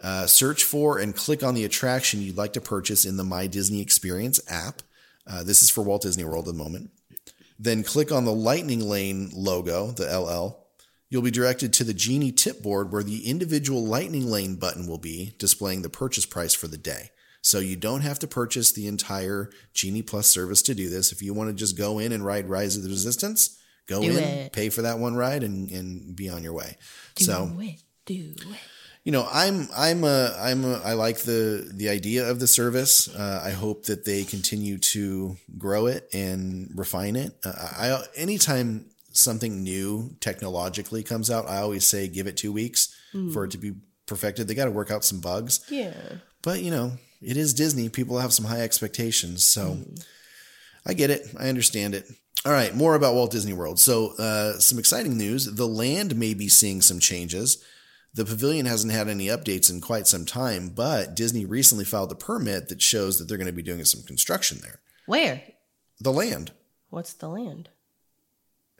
Uh, 0.00 0.26
search 0.28 0.62
for 0.64 0.98
and 0.98 1.14
click 1.14 1.42
on 1.42 1.54
the 1.54 1.64
attraction 1.64 2.22
you'd 2.22 2.36
like 2.36 2.52
to 2.52 2.60
purchase 2.60 3.04
in 3.04 3.16
the 3.16 3.24
My 3.24 3.48
Disney 3.48 3.80
Experience 3.80 4.38
app. 4.48 4.82
Uh, 5.26 5.42
this 5.42 5.62
is 5.62 5.70
for 5.70 5.82
Walt 5.82 6.02
Disney 6.02 6.24
World 6.24 6.46
at 6.48 6.54
the 6.54 6.58
moment. 6.58 6.90
Then 7.58 7.82
click 7.82 8.10
on 8.12 8.24
the 8.24 8.32
Lightning 8.32 8.80
Lane 8.80 9.30
logo, 9.34 9.90
the 9.92 10.04
LL. 10.18 10.61
You'll 11.12 11.20
be 11.20 11.30
directed 11.30 11.74
to 11.74 11.84
the 11.84 11.92
Genie 11.92 12.32
tip 12.32 12.62
board 12.62 12.90
where 12.90 13.02
the 13.02 13.28
individual 13.28 13.84
Lightning 13.84 14.28
Lane 14.30 14.54
button 14.56 14.86
will 14.86 14.96
be, 14.96 15.34
displaying 15.38 15.82
the 15.82 15.90
purchase 15.90 16.24
price 16.24 16.54
for 16.54 16.68
the 16.68 16.78
day. 16.78 17.10
So 17.42 17.58
you 17.58 17.76
don't 17.76 18.00
have 18.00 18.18
to 18.20 18.26
purchase 18.26 18.72
the 18.72 18.86
entire 18.86 19.50
Genie 19.74 20.00
Plus 20.00 20.26
service 20.26 20.62
to 20.62 20.74
do 20.74 20.88
this. 20.88 21.12
If 21.12 21.20
you 21.20 21.34
want 21.34 21.50
to 21.50 21.54
just 21.54 21.76
go 21.76 21.98
in 21.98 22.12
and 22.12 22.24
ride 22.24 22.48
Rise 22.48 22.78
of 22.78 22.82
the 22.82 22.88
Resistance, 22.88 23.58
go 23.86 24.00
Do 24.00 24.08
in, 24.08 24.16
it. 24.16 24.52
pay 24.54 24.70
for 24.70 24.80
that 24.80 24.98
one 24.98 25.14
ride, 25.14 25.42
and, 25.42 25.70
and 25.70 26.16
be 26.16 26.30
on 26.30 26.42
your 26.42 26.54
way. 26.54 26.78
so 27.18 27.46
Do 27.54 27.60
it. 27.60 27.82
Do 28.06 28.14
it. 28.14 28.58
you 29.04 29.12
know 29.12 29.28
i'm 29.30 29.68
i'm 29.76 30.04
a 30.04 30.34
i'm 30.40 30.64
a 30.64 30.80
i 30.84 30.94
like 30.94 31.18
the 31.18 31.70
the 31.74 31.88
idea 31.88 32.28
of 32.30 32.40
the 32.40 32.46
service 32.48 33.08
uh, 33.14 33.40
i 33.44 33.50
hope 33.50 33.84
that 33.86 34.04
they 34.04 34.24
continue 34.24 34.78
to 34.78 35.36
grow 35.58 35.86
it 35.86 36.08
and 36.12 36.70
refine 36.74 37.16
it 37.16 37.32
uh, 37.44 37.52
i 37.54 38.02
anytime 38.16 38.86
something 39.12 39.62
new 39.62 40.16
technologically 40.20 41.02
comes 41.02 41.30
out 41.30 41.48
i 41.48 41.58
always 41.58 41.86
say 41.86 42.08
give 42.08 42.26
it 42.26 42.36
two 42.36 42.52
weeks 42.52 42.94
Mm. 43.14 43.32
for 43.32 43.44
it 43.44 43.50
to 43.50 43.58
be 43.58 43.74
perfected 44.06 44.48
they 44.48 44.54
got 44.54 44.64
to 44.64 44.70
work 44.70 44.90
out 44.90 45.04
some 45.04 45.20
bugs 45.20 45.60
Yeah. 45.68 45.92
but 46.42 46.62
you 46.62 46.70
know 46.70 46.92
it 47.20 47.36
is 47.36 47.52
disney 47.54 47.88
people 47.90 48.18
have 48.18 48.32
some 48.32 48.46
high 48.46 48.62
expectations 48.62 49.44
so 49.44 49.76
i 50.86 50.94
get 50.94 51.10
it 51.10 51.26
i 51.38 51.48
understand 51.48 51.94
it 51.94 52.06
all 52.46 52.52
right 52.52 52.74
more 52.74 52.94
about 52.94 53.14
walt 53.14 53.30
disney 53.30 53.52
world 53.52 53.78
so 53.78 54.14
uh, 54.18 54.58
some 54.58 54.78
exciting 54.78 55.16
news 55.18 55.44
the 55.46 55.66
land 55.68 56.16
may 56.16 56.32
be 56.34 56.48
seeing 56.48 56.80
some 56.80 56.98
changes 57.00 57.62
the 58.14 58.24
pavilion 58.26 58.66
hasn't 58.66 58.92
had 58.92 59.08
any 59.08 59.28
updates 59.28 59.70
in 59.70 59.80
quite 59.80 60.06
some 60.06 60.26
time, 60.26 60.68
but 60.68 61.14
Disney 61.16 61.46
recently 61.46 61.86
filed 61.86 62.12
a 62.12 62.14
permit 62.14 62.68
that 62.68 62.82
shows 62.82 63.18
that 63.18 63.24
they're 63.26 63.38
going 63.38 63.46
to 63.46 63.54
be 63.54 63.62
doing 63.62 63.82
some 63.86 64.02
construction 64.02 64.58
there. 64.60 64.80
Where? 65.06 65.40
The 65.98 66.12
land 66.12 66.52
What's 66.90 67.14
the 67.14 67.30
land? 67.30 67.70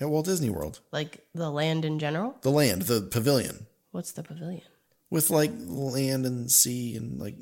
At 0.02 0.10
Walt 0.10 0.26
Disney 0.26 0.50
World. 0.50 0.80
Like 0.90 1.24
the 1.34 1.50
land 1.50 1.84
in 1.84 1.98
general? 1.98 2.36
The 2.42 2.50
land, 2.50 2.82
the 2.82 3.00
pavilion 3.02 3.66
What's 3.92 4.12
the 4.12 4.22
pavilion? 4.22 4.62
with 5.10 5.30
like 5.30 5.52
land 5.56 6.26
and 6.26 6.50
sea 6.50 6.96
and 6.96 7.20
like. 7.20 7.36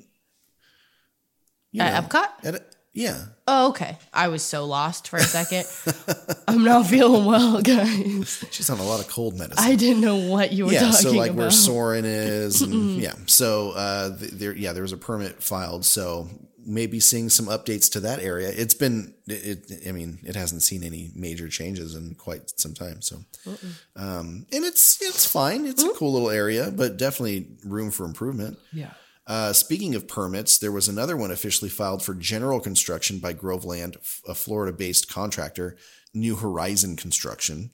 you 1.73 1.81
At 1.81 1.95
know, 1.95 2.09
Epcot? 2.09 2.29
At, 2.45 2.75
yeah. 2.93 3.27
Oh, 3.47 3.69
okay. 3.69 3.97
I 4.13 4.29
was 4.29 4.43
so 4.43 4.67
lost 4.67 5.09
for 5.09 5.17
a 5.17 5.23
second. 5.23 5.65
I'm 6.49 6.65
not 6.65 6.87
feeling 6.87 7.25
well, 7.25 7.63
guys. 7.63 8.45
She's 8.51 8.69
on 8.69 8.79
a 8.81 8.83
lot 8.83 9.01
of 9.01 9.09
cold 9.09 9.39
medicine. 9.39 9.65
I 9.65 9.77
didn't 9.77 10.03
know 10.03 10.17
what 10.17 10.53
you 10.53 10.67
were 10.67 10.73
yeah, 10.73 10.81
talking 10.81 10.95
so 10.95 11.13
like 11.13 11.31
about. 11.31 11.39
where 11.39 11.51
Soarin' 11.51 12.05
is, 12.05 12.63
and 12.63 12.97
yeah, 13.01 13.15
so 13.27 13.71
uh, 13.71 14.17
there, 14.19 14.55
yeah, 14.55 14.73
there 14.73 14.83
was 14.83 14.93
a 14.93 14.97
permit 14.97 15.41
filed, 15.41 15.85
so 15.85 16.29
maybe 16.71 17.01
seeing 17.01 17.29
some 17.29 17.47
updates 17.47 17.91
to 17.93 18.01
that 18.01 18.21
area. 18.21 18.51
It's 18.55 18.75
been, 18.75 19.15
it, 19.27 19.71
it 19.71 19.89
I 19.89 19.93
mean, 19.93 20.21
it 20.23 20.37
hasn't 20.37 20.63
seen 20.63 20.85
any 20.85 21.11
major 21.15 21.49
changes 21.49 21.95
in 21.95 22.15
quite 22.15 22.59
some 22.59 22.75
time, 22.75 23.03
so, 23.03 23.25
um, 23.97 24.47
and 24.53 24.65
it's 24.65 25.03
it's 25.03 25.27
fine. 25.27 25.67
It's 25.67 25.83
a 25.83 25.91
cool 25.91 26.13
little 26.13 26.31
area, 26.31 26.71
but 26.71 26.97
definitely 26.97 27.49
room 27.65 27.91
for 27.91 28.05
improvement. 28.07 28.59
Yeah. 28.73 28.93
Uh, 29.27 29.53
speaking 29.53 29.95
of 29.95 30.09
permits, 30.09 30.59
there 30.59 30.73
was 30.73 30.89
another 30.89 31.17
one 31.17 31.31
officially 31.31 31.71
filed 31.71 32.03
for 32.03 32.15
general 32.15 32.59
construction 32.59 33.19
by 33.19 33.33
Groveland, 33.33 33.97
a 34.27 34.35
Florida 34.35 34.73
based 34.77 35.09
contractor, 35.09 35.77
New 36.13 36.37
Horizon 36.37 36.97
Construction, 36.97 37.71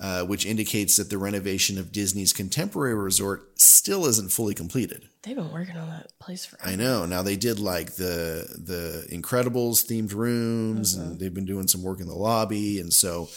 uh, 0.00 0.22
which 0.22 0.46
indicates 0.46 0.96
that 0.96 1.10
the 1.10 1.18
renovation 1.18 1.78
of 1.78 1.92
Disney's 1.92 2.32
contemporary 2.32 2.94
resort 2.94 3.60
still 3.60 4.06
isn't 4.06 4.32
fully 4.32 4.54
completed. 4.54 5.08
They've 5.22 5.36
been 5.36 5.52
working 5.52 5.76
on 5.76 5.90
that 5.90 6.18
place 6.18 6.46
for 6.46 6.58
I 6.64 6.74
know. 6.74 7.04
Now 7.04 7.22
they 7.22 7.36
did 7.36 7.60
like 7.60 7.96
the 7.96 8.46
the 8.56 9.06
Incredibles 9.14 9.84
themed 9.84 10.14
rooms, 10.14 10.94
and 10.94 11.20
they've 11.20 11.34
been 11.34 11.44
doing 11.44 11.68
some 11.68 11.82
work 11.82 12.00
in 12.00 12.06
the 12.06 12.14
lobby, 12.14 12.80
and 12.80 12.92
so 12.92 13.28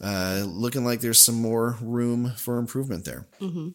uh, 0.00 0.44
looking 0.46 0.84
like 0.84 1.00
there's 1.00 1.20
some 1.20 1.34
more 1.34 1.76
room 1.80 2.32
for 2.36 2.58
improvement 2.58 3.04
there. 3.04 3.26
Mm-hmm. 3.40 3.70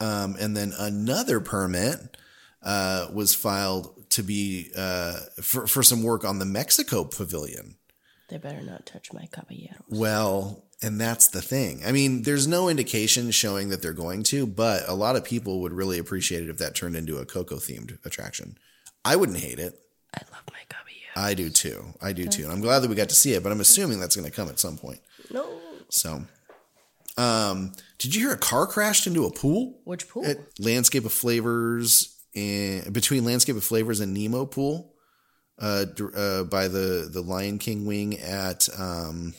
Um, 0.00 0.36
and 0.38 0.56
then 0.56 0.72
another 0.78 1.40
permit 1.40 2.16
uh, 2.62 3.08
was 3.12 3.34
filed 3.34 4.08
to 4.10 4.22
be 4.22 4.70
uh, 4.76 5.16
for 5.42 5.66
for 5.66 5.82
some 5.82 6.04
work 6.04 6.24
on 6.24 6.38
the 6.38 6.46
Mexico 6.46 7.02
Pavilion. 7.02 7.74
They 8.28 8.36
better 8.36 8.60
not 8.60 8.86
touch 8.86 9.12
my 9.12 9.26
caballero. 9.32 9.74
Well, 9.88 10.67
and 10.82 11.00
that's 11.00 11.28
the 11.28 11.42
thing. 11.42 11.82
I 11.84 11.92
mean, 11.92 12.22
there's 12.22 12.46
no 12.46 12.68
indication 12.68 13.30
showing 13.30 13.68
that 13.70 13.82
they're 13.82 13.92
going 13.92 14.22
to, 14.24 14.46
but 14.46 14.88
a 14.88 14.94
lot 14.94 15.16
of 15.16 15.24
people 15.24 15.60
would 15.62 15.72
really 15.72 15.98
appreciate 15.98 16.42
it 16.42 16.48
if 16.48 16.58
that 16.58 16.74
turned 16.74 16.96
into 16.96 17.18
a 17.18 17.26
Coco 17.26 17.56
themed 17.56 17.98
attraction. 18.04 18.56
I 19.04 19.16
wouldn't 19.16 19.38
hate 19.38 19.58
it. 19.58 19.78
I 20.14 20.22
love 20.32 20.42
my 20.50 20.60
caballero. 20.68 21.12
I 21.16 21.34
do 21.34 21.50
too. 21.50 21.84
I 22.00 22.12
do 22.12 22.26
too. 22.26 22.44
And 22.44 22.52
I'm 22.52 22.60
glad 22.60 22.80
that 22.80 22.90
we 22.90 22.94
got 22.94 23.08
to 23.08 23.14
see 23.14 23.32
it, 23.32 23.42
but 23.42 23.50
I'm 23.50 23.60
assuming 23.60 23.98
that's 23.98 24.16
going 24.16 24.28
to 24.28 24.34
come 24.34 24.48
at 24.48 24.60
some 24.60 24.76
point. 24.76 25.00
No. 25.32 25.46
So, 25.88 26.22
um, 27.16 27.72
did 27.98 28.14
you 28.14 28.26
hear 28.26 28.34
a 28.34 28.38
car 28.38 28.66
crashed 28.66 29.06
into 29.06 29.24
a 29.26 29.32
pool? 29.32 29.80
Which 29.84 30.08
pool? 30.08 30.24
At 30.24 30.38
Landscape 30.60 31.04
of 31.04 31.12
Flavors 31.12 32.16
and 32.36 32.92
between 32.92 33.24
Landscape 33.24 33.56
of 33.56 33.64
Flavors 33.64 34.00
and 34.00 34.14
Nemo 34.14 34.46
Pool, 34.46 34.94
uh, 35.58 35.86
uh, 36.14 36.44
by 36.44 36.68
the 36.68 37.08
the 37.12 37.20
Lion 37.20 37.58
King 37.58 37.84
wing 37.84 38.18
at 38.18 38.68
um, 38.78 39.34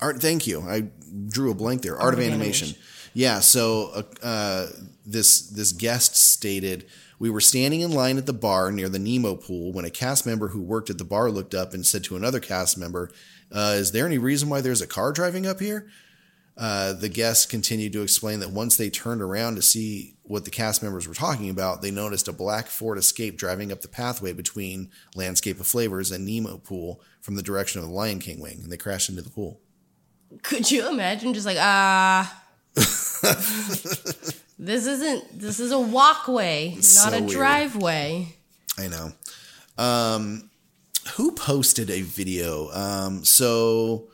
Art. 0.00 0.20
Thank 0.20 0.46
you. 0.46 0.62
I 0.62 0.88
drew 1.28 1.50
a 1.50 1.54
blank 1.54 1.82
there. 1.82 1.98
Art, 1.98 2.14
of, 2.14 2.20
Animation. 2.20 2.74
Yeah. 3.14 3.40
So 3.40 3.90
uh, 3.94 4.26
uh, 4.26 4.66
this 5.04 5.48
this 5.48 5.72
guest 5.72 6.16
stated. 6.16 6.86
We 7.18 7.30
were 7.30 7.40
standing 7.40 7.80
in 7.80 7.92
line 7.92 8.18
at 8.18 8.26
the 8.26 8.34
bar 8.34 8.70
near 8.70 8.90
the 8.90 8.98
Nemo 8.98 9.36
pool 9.36 9.72
when 9.72 9.86
a 9.86 9.90
cast 9.90 10.26
member 10.26 10.48
who 10.48 10.60
worked 10.60 10.90
at 10.90 10.98
the 10.98 11.04
bar 11.04 11.30
looked 11.30 11.54
up 11.54 11.72
and 11.72 11.86
said 11.86 12.04
to 12.04 12.16
another 12.16 12.40
cast 12.40 12.76
member, 12.76 13.10
uh, 13.50 13.76
Is 13.78 13.92
there 13.92 14.04
any 14.04 14.18
reason 14.18 14.50
why 14.50 14.60
there's 14.60 14.82
a 14.82 14.86
car 14.86 15.12
driving 15.12 15.46
up 15.46 15.58
here? 15.58 15.88
Uh, 16.58 16.94
the 16.94 17.08
guests 17.08 17.44
continued 17.44 17.92
to 17.92 18.02
explain 18.02 18.40
that 18.40 18.50
once 18.50 18.76
they 18.76 18.88
turned 18.88 19.20
around 19.20 19.56
to 19.56 19.62
see 19.62 20.16
what 20.22 20.44
the 20.44 20.50
cast 20.50 20.82
members 20.82 21.06
were 21.06 21.14
talking 21.14 21.50
about, 21.50 21.82
they 21.82 21.90
noticed 21.90 22.28
a 22.28 22.32
black 22.32 22.66
Ford 22.66 22.96
Escape 22.96 23.36
driving 23.36 23.70
up 23.70 23.82
the 23.82 23.88
pathway 23.88 24.32
between 24.32 24.90
Landscape 25.14 25.60
of 25.60 25.66
Flavors 25.66 26.10
and 26.10 26.24
Nemo 26.24 26.56
Pool 26.56 27.02
from 27.20 27.34
the 27.34 27.42
direction 27.42 27.80
of 27.80 27.86
the 27.86 27.92
Lion 27.92 28.20
King 28.20 28.40
wing, 28.40 28.60
and 28.62 28.72
they 28.72 28.78
crashed 28.78 29.10
into 29.10 29.20
the 29.20 29.30
pool. 29.30 29.60
Could 30.42 30.70
you 30.70 30.88
imagine 30.88 31.34
just 31.34 31.46
like, 31.46 31.58
ah. 31.60 32.42
this 32.74 34.86
isn't, 34.86 35.38
this 35.38 35.60
is 35.60 35.72
a 35.72 35.78
walkway, 35.78 36.74
not 36.74 36.84
so 36.84 37.08
a 37.08 37.20
weird. 37.20 37.30
driveway. 37.30 38.36
I 38.78 38.88
know. 38.88 39.12
Um, 39.78 40.50
who 41.14 41.32
posted 41.32 41.90
a 41.90 42.02
video? 42.02 42.70
Um, 42.72 43.24
so 43.24 44.08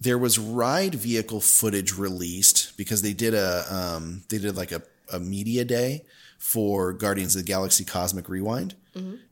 there 0.00 0.18
was 0.18 0.38
ride 0.38 0.94
vehicle 0.94 1.40
footage 1.40 1.96
released 1.96 2.76
because 2.76 3.02
they 3.02 3.12
did 3.12 3.34
a 3.34 3.64
um, 3.70 4.22
they 4.28 4.38
did 4.38 4.56
like 4.56 4.72
a, 4.72 4.82
a 5.12 5.18
media 5.18 5.64
day 5.64 6.04
for 6.38 6.92
Guardians 6.92 7.34
of 7.34 7.42
the 7.42 7.46
Galaxy 7.46 7.84
Cosmic 7.84 8.28
Rewind, 8.28 8.74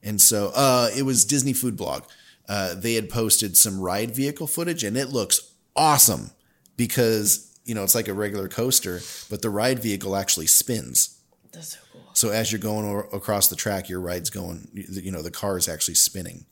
and 0.03 0.21
so 0.21 0.51
uh, 0.55 0.89
it 0.97 1.03
was 1.03 1.25
Disney 1.25 1.53
Food 1.53 1.77
Blog. 1.77 2.05
Uh, 2.49 2.75
they 2.75 2.95
had 2.95 3.09
posted 3.09 3.57
some 3.57 3.81
ride 3.81 4.15
vehicle 4.15 4.47
footage, 4.47 4.83
and 4.83 4.97
it 4.97 5.09
looks 5.09 5.52
awesome 5.77 6.31
because 6.77 7.59
you 7.65 7.75
know 7.75 7.83
it's 7.83 7.95
like 7.95 8.09
a 8.09 8.15
regular 8.15 8.49
coaster, 8.49 9.01
but 9.31 9.43
the 9.43 9.51
ride 9.51 9.79
vehicle 9.81 10.17
actually 10.17 10.47
spins. 10.47 11.19
That's 11.53 11.73
so 11.75 11.79
cool. 11.93 12.03
So 12.15 12.31
as 12.31 12.51
you're 12.51 12.61
going 12.61 12.87
o- 12.87 13.17
across 13.17 13.49
the 13.49 13.57
track, 13.57 13.89
your 13.89 14.01
ride's 14.01 14.31
going, 14.31 14.69
you 14.75 15.11
know, 15.13 15.23
the 15.23 15.31
car 15.31 15.57
is 15.59 15.69
actually 15.69 15.95
spinning. 15.95 16.47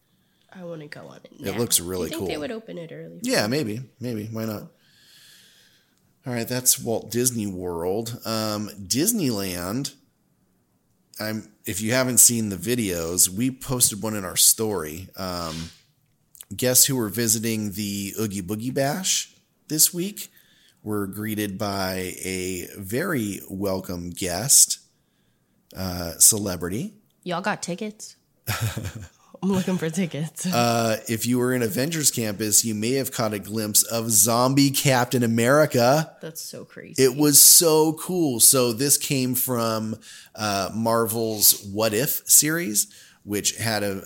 I 0.52 0.64
want 0.64 0.80
to 0.82 0.88
go 0.88 1.06
on 1.06 1.20
it. 1.24 1.46
It 1.46 1.56
looks 1.58 1.78
really 1.80 2.08
Do 2.10 2.14
you 2.16 2.18
think 2.20 2.28
They 2.28 2.34
cool. 2.34 2.40
would 2.40 2.50
open 2.50 2.76
it 2.78 2.90
early. 2.92 3.20
Yeah, 3.22 3.46
maybe, 3.46 3.82
maybe. 4.00 4.26
Why 4.32 4.44
not? 4.46 4.62
All 6.26 6.34
right, 6.34 6.46
that's 6.46 6.78
Walt 6.78 7.10
Disney 7.10 7.46
World. 7.46 8.20
Um, 8.26 8.68
Disneyland. 8.78 9.94
I'm. 11.18 11.50
If 11.66 11.80
you 11.80 11.92
haven't 11.92 12.18
seen 12.18 12.48
the 12.48 12.56
videos, 12.56 13.28
we 13.28 13.50
posted 13.50 14.02
one 14.02 14.16
in 14.16 14.24
our 14.24 14.36
story. 14.36 15.08
Um, 15.16 15.70
guess 16.54 16.86
who 16.86 16.96
were 16.96 17.08
visiting 17.08 17.72
the 17.72 18.14
Oogie 18.18 18.42
Boogie 18.42 18.74
Bash 18.74 19.34
this 19.68 19.92
week? 19.94 20.30
Were 20.82 21.06
greeted 21.06 21.58
by 21.58 22.14
a 22.24 22.66
very 22.78 23.40
welcome 23.50 24.10
guest, 24.10 24.78
uh, 25.76 26.12
celebrity. 26.18 26.94
Y'all 27.22 27.42
got 27.42 27.62
tickets? 27.62 28.16
I'm 29.42 29.52
looking 29.52 29.78
for 29.78 29.88
tickets. 29.88 30.46
Uh, 30.46 30.98
if 31.08 31.26
you 31.26 31.38
were 31.38 31.54
in 31.54 31.62
Avengers 31.62 32.10
Campus, 32.10 32.64
you 32.64 32.74
may 32.74 32.92
have 32.92 33.10
caught 33.10 33.32
a 33.32 33.38
glimpse 33.38 33.82
of 33.82 34.10
zombie 34.10 34.70
Captain 34.70 35.22
America. 35.22 36.14
That's 36.20 36.42
so 36.42 36.64
crazy. 36.64 37.02
It 37.02 37.16
was 37.16 37.40
so 37.40 37.94
cool. 37.94 38.40
So 38.40 38.72
this 38.72 38.98
came 38.98 39.34
from 39.34 39.96
uh, 40.34 40.70
Marvel's 40.74 41.64
What 41.72 41.94
If 41.94 42.28
series, 42.28 42.92
which 43.24 43.56
had 43.56 43.82
a, 43.82 44.02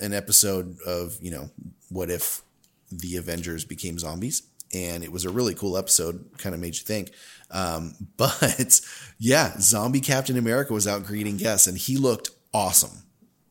a 0.00 0.04
an 0.04 0.12
episode 0.12 0.76
of 0.86 1.16
you 1.20 1.32
know 1.32 1.50
what 1.88 2.10
if 2.10 2.42
the 2.90 3.16
Avengers 3.16 3.64
became 3.64 3.98
zombies, 3.98 4.42
and 4.72 5.04
it 5.04 5.12
was 5.12 5.24
a 5.24 5.30
really 5.30 5.54
cool 5.54 5.76
episode. 5.76 6.24
Kind 6.38 6.54
of 6.54 6.60
made 6.60 6.76
you 6.76 6.84
think. 6.84 7.10
Um, 7.50 7.94
but 8.16 8.80
yeah, 9.18 9.54
zombie 9.58 10.00
Captain 10.00 10.36
America 10.36 10.72
was 10.72 10.86
out 10.86 11.04
greeting 11.04 11.36
guests, 11.36 11.66
and 11.66 11.76
he 11.76 11.96
looked 11.96 12.30
awesome. 12.52 13.02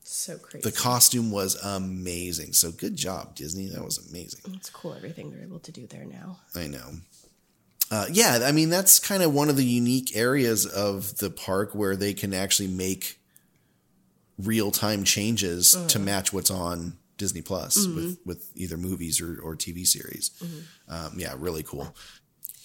so 0.03 0.37
crazy. 0.37 0.69
The 0.69 0.75
costume 0.75 1.31
was 1.31 1.55
amazing. 1.63 2.53
So 2.53 2.71
good 2.71 2.95
job, 2.95 3.35
Disney. 3.35 3.67
That 3.69 3.83
was 3.83 4.09
amazing. 4.09 4.41
it's 4.53 4.69
cool 4.69 4.93
everything 4.93 5.31
they're 5.31 5.43
able 5.43 5.59
to 5.59 5.71
do 5.71 5.87
there 5.87 6.05
now. 6.05 6.39
I 6.55 6.67
know. 6.67 6.91
Uh, 7.91 8.07
yeah, 8.11 8.39
I 8.43 8.51
mean 8.51 8.69
that's 8.69 8.97
kind 8.97 9.21
of 9.21 9.33
one 9.33 9.47
of 9.47 9.57
the 9.57 9.65
unique 9.65 10.15
areas 10.15 10.65
of 10.65 11.17
the 11.17 11.29
park 11.29 11.75
where 11.75 11.95
they 11.95 12.13
can 12.13 12.33
actually 12.33 12.67
make 12.67 13.19
real 14.39 14.71
time 14.71 15.03
changes 15.03 15.77
to 15.87 15.99
match 15.99 16.33
what's 16.33 16.49
on 16.51 16.97
Disney 17.17 17.41
Plus 17.41 17.87
with 17.87 18.19
with 18.25 18.51
either 18.55 18.77
movies 18.77 19.21
or, 19.21 19.39
or 19.41 19.55
TV 19.55 19.85
series. 19.85 20.31
Um, 20.87 21.13
yeah, 21.17 21.33
really 21.37 21.63
cool. 21.63 21.95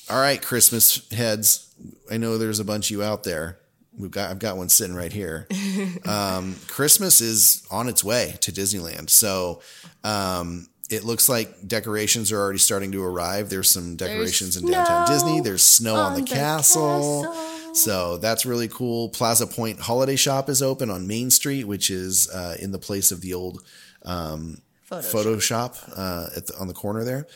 All 0.08 0.20
right, 0.20 0.42
Christmas 0.42 1.08
heads. 1.12 1.72
I 2.10 2.16
know 2.16 2.36
there's 2.36 2.58
a 2.58 2.64
bunch 2.64 2.86
of 2.86 2.90
you 2.90 3.02
out 3.02 3.22
there. 3.22 3.58
We've 3.96 4.10
got 4.10 4.30
I've 4.30 4.38
got 4.38 4.56
one 4.56 4.68
sitting 4.68 4.96
right 4.96 5.12
here. 5.12 5.46
um, 6.06 6.56
Christmas 6.68 7.20
is 7.20 7.66
on 7.70 7.88
its 7.88 8.02
way 8.02 8.36
to 8.40 8.52
Disneyland, 8.52 9.10
so 9.10 9.62
um, 10.02 10.68
it 10.90 11.04
looks 11.04 11.28
like 11.28 11.66
decorations 11.66 12.32
are 12.32 12.38
already 12.38 12.58
starting 12.58 12.90
to 12.92 13.04
arrive. 13.04 13.50
There's 13.50 13.70
some 13.70 13.96
decorations 13.96 14.56
in 14.56 14.68
downtown 14.68 15.06
Disney. 15.06 15.40
There's 15.40 15.64
snow 15.64 15.94
on, 15.94 16.14
the, 16.14 16.22
the 16.22 16.26
castle. 16.26 17.24
castle. 17.24 17.74
So 17.74 18.16
that's 18.16 18.44
really 18.44 18.66
cool. 18.66 19.10
Plaza 19.10 19.46
Point 19.46 19.78
Holiday 19.78 20.16
Shop 20.16 20.48
is 20.48 20.60
open 20.60 20.90
on 20.90 21.06
Main 21.06 21.30
Street, 21.30 21.64
which 21.64 21.88
is 21.88 22.28
uh, 22.30 22.56
in 22.58 22.72
the 22.72 22.78
place 22.78 23.12
of 23.12 23.20
the 23.20 23.34
old 23.34 23.62
um, 24.04 24.62
Photo 24.84 25.02
photo 25.02 25.38
shop 25.38 25.76
uh, 25.96 26.26
at 26.36 26.46
the, 26.48 26.58
on 26.58 26.66
the 26.66 26.74
corner 26.74 27.04
there. 27.04 27.26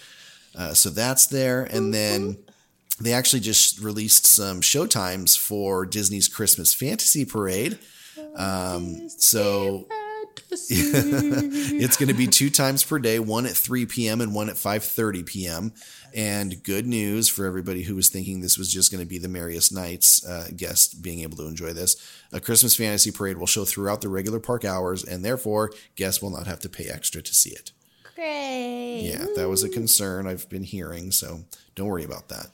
Uh, 0.57 0.75
so 0.75 0.91
that's 0.91 1.27
there, 1.27 1.65
and 1.65 1.95
then 1.95 2.37
they 3.01 3.13
actually 3.13 3.41
just 3.41 3.81
released 3.81 4.27
some 4.27 4.61
show 4.61 4.87
times 4.87 5.37
for 5.37 5.85
Disney's 5.87 6.29
Christmas 6.29 6.75
Fantasy 6.75 7.25
Parade. 7.25 7.79
Um, 8.37 9.09
so 9.09 9.87
it's 10.51 11.97
going 11.97 12.09
to 12.09 12.15
be 12.15 12.27
two 12.27 12.51
times 12.51 12.83
per 12.85 12.99
day, 12.99 13.19
one 13.19 13.47
at 13.47 13.53
3 13.53 13.87
p.m. 13.87 14.21
and 14.21 14.35
one 14.35 14.49
at 14.49 14.57
5:30 14.57 15.27
p.m. 15.27 15.73
And 16.15 16.63
good 16.63 16.87
news 16.87 17.29
for 17.29 17.45
everybody 17.45 17.83
who 17.83 17.97
was 17.97 18.09
thinking 18.09 18.41
this 18.41 18.57
was 18.57 18.73
just 18.73 18.93
going 18.93 19.03
to 19.03 19.09
be 19.09 19.19
the 19.19 19.29
merriest 19.29 19.73
nights 19.73 20.25
uh, 20.25 20.49
guest 20.57 21.03
being 21.03 21.21
able 21.21 21.37
to 21.39 21.47
enjoy 21.47 21.73
this. 21.73 21.97
A 22.33 22.41
Christmas 22.41 22.77
Fantasy 22.77 23.11
Parade 23.11 23.39
will 23.39 23.47
show 23.47 23.65
throughout 23.65 24.01
the 24.01 24.09
regular 24.09 24.39
park 24.41 24.65
hours, 24.65 25.05
and 25.05 25.25
therefore 25.25 25.71
guests 25.97 26.23
will 26.23 26.31
not 26.31 26.47
have 26.47 26.61
to 26.61 26.69
pay 26.69 26.87
extra 26.87 27.21
to 27.21 27.35
see 27.35 27.51
it. 27.51 27.73
Great. 28.15 29.01
Yeah, 29.03 29.27
that 29.35 29.49
was 29.49 29.65
a 29.65 29.69
concern 29.69 30.29
I've 30.29 30.49
been 30.49 30.63
hearing, 30.63 31.11
so 31.11 31.45
don't 31.75 31.89
worry 31.89 32.05
about 32.05 32.29
that. 32.29 32.47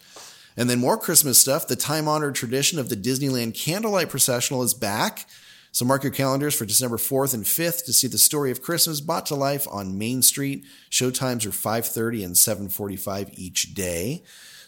And 0.56 0.68
then 0.68 0.78
more 0.78 0.98
Christmas 0.98 1.40
stuff. 1.40 1.68
The 1.68 1.76
time 1.76 2.08
honored 2.08 2.34
tradition 2.34 2.78
of 2.78 2.88
the 2.88 2.96
Disneyland 2.96 3.54
Candlelight 3.58 4.08
Processional 4.08 4.62
is 4.62 4.74
back. 4.74 5.26
So 5.72 5.84
mark 5.84 6.02
your 6.02 6.12
calendars 6.12 6.54
for 6.54 6.66
December 6.66 6.96
4th 6.96 7.32
and 7.32 7.44
5th 7.44 7.84
to 7.84 7.92
see 7.92 8.08
the 8.08 8.18
story 8.18 8.50
of 8.50 8.60
Christmas 8.60 9.00
brought 9.00 9.26
to 9.26 9.36
life 9.36 9.68
on 9.70 9.98
Main 9.98 10.20
Street. 10.20 10.64
Showtimes 10.90 11.46
are 11.46 11.52
5:30 11.52 12.24
and 12.24 12.36
7:45 12.36 13.30
each 13.34 13.72
day. 13.74 14.22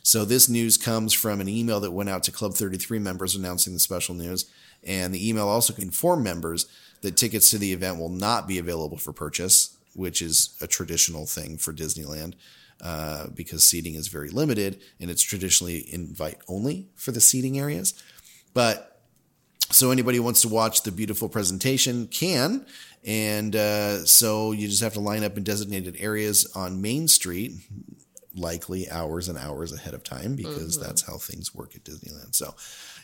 So 0.04 0.24
this 0.24 0.48
news 0.48 0.76
comes 0.76 1.12
from 1.12 1.40
an 1.40 1.48
email 1.48 1.80
that 1.80 1.92
went 1.92 2.08
out 2.08 2.22
to 2.24 2.32
Club 2.32 2.54
33 2.54 2.98
members 2.98 3.34
announcing 3.34 3.72
the 3.72 3.80
special 3.80 4.14
news, 4.14 4.46
and 4.82 5.14
the 5.14 5.28
email 5.28 5.48
also 5.48 5.74
informed 5.76 6.24
members 6.24 6.66
that 7.02 7.16
tickets 7.16 7.50
to 7.50 7.58
the 7.58 7.72
event 7.72 7.98
will 7.98 8.08
not 8.08 8.46
be 8.46 8.58
available 8.58 8.96
for 8.96 9.12
purchase, 9.12 9.76
which 9.94 10.22
is 10.22 10.56
a 10.60 10.66
traditional 10.66 11.26
thing 11.26 11.58
for 11.58 11.72
Disneyland. 11.72 12.34
Uh, 12.80 13.28
because 13.28 13.62
seating 13.62 13.94
is 13.94 14.08
very 14.08 14.28
limited 14.28 14.80
and 14.98 15.08
it's 15.08 15.22
traditionally 15.22 15.86
invite 15.94 16.38
only 16.48 16.88
for 16.96 17.12
the 17.12 17.20
seating 17.20 17.56
areas. 17.56 17.94
But 18.54 18.91
so 19.72 19.90
anybody 19.90 20.18
who 20.18 20.22
wants 20.22 20.42
to 20.42 20.48
watch 20.48 20.82
the 20.82 20.92
beautiful 20.92 21.28
presentation 21.28 22.06
can. 22.06 22.66
And 23.04 23.56
uh, 23.56 24.04
so 24.04 24.52
you 24.52 24.68
just 24.68 24.82
have 24.82 24.92
to 24.94 25.00
line 25.00 25.24
up 25.24 25.36
in 25.36 25.42
designated 25.42 25.96
areas 25.98 26.50
on 26.54 26.80
Main 26.80 27.08
Street, 27.08 27.52
likely 28.34 28.88
hours 28.90 29.28
and 29.28 29.36
hours 29.36 29.72
ahead 29.72 29.94
of 29.94 30.04
time, 30.04 30.36
because 30.36 30.78
that's 30.78 31.02
how 31.02 31.16
things 31.16 31.54
work 31.54 31.74
at 31.74 31.84
Disneyland. 31.84 32.34
So 32.34 32.54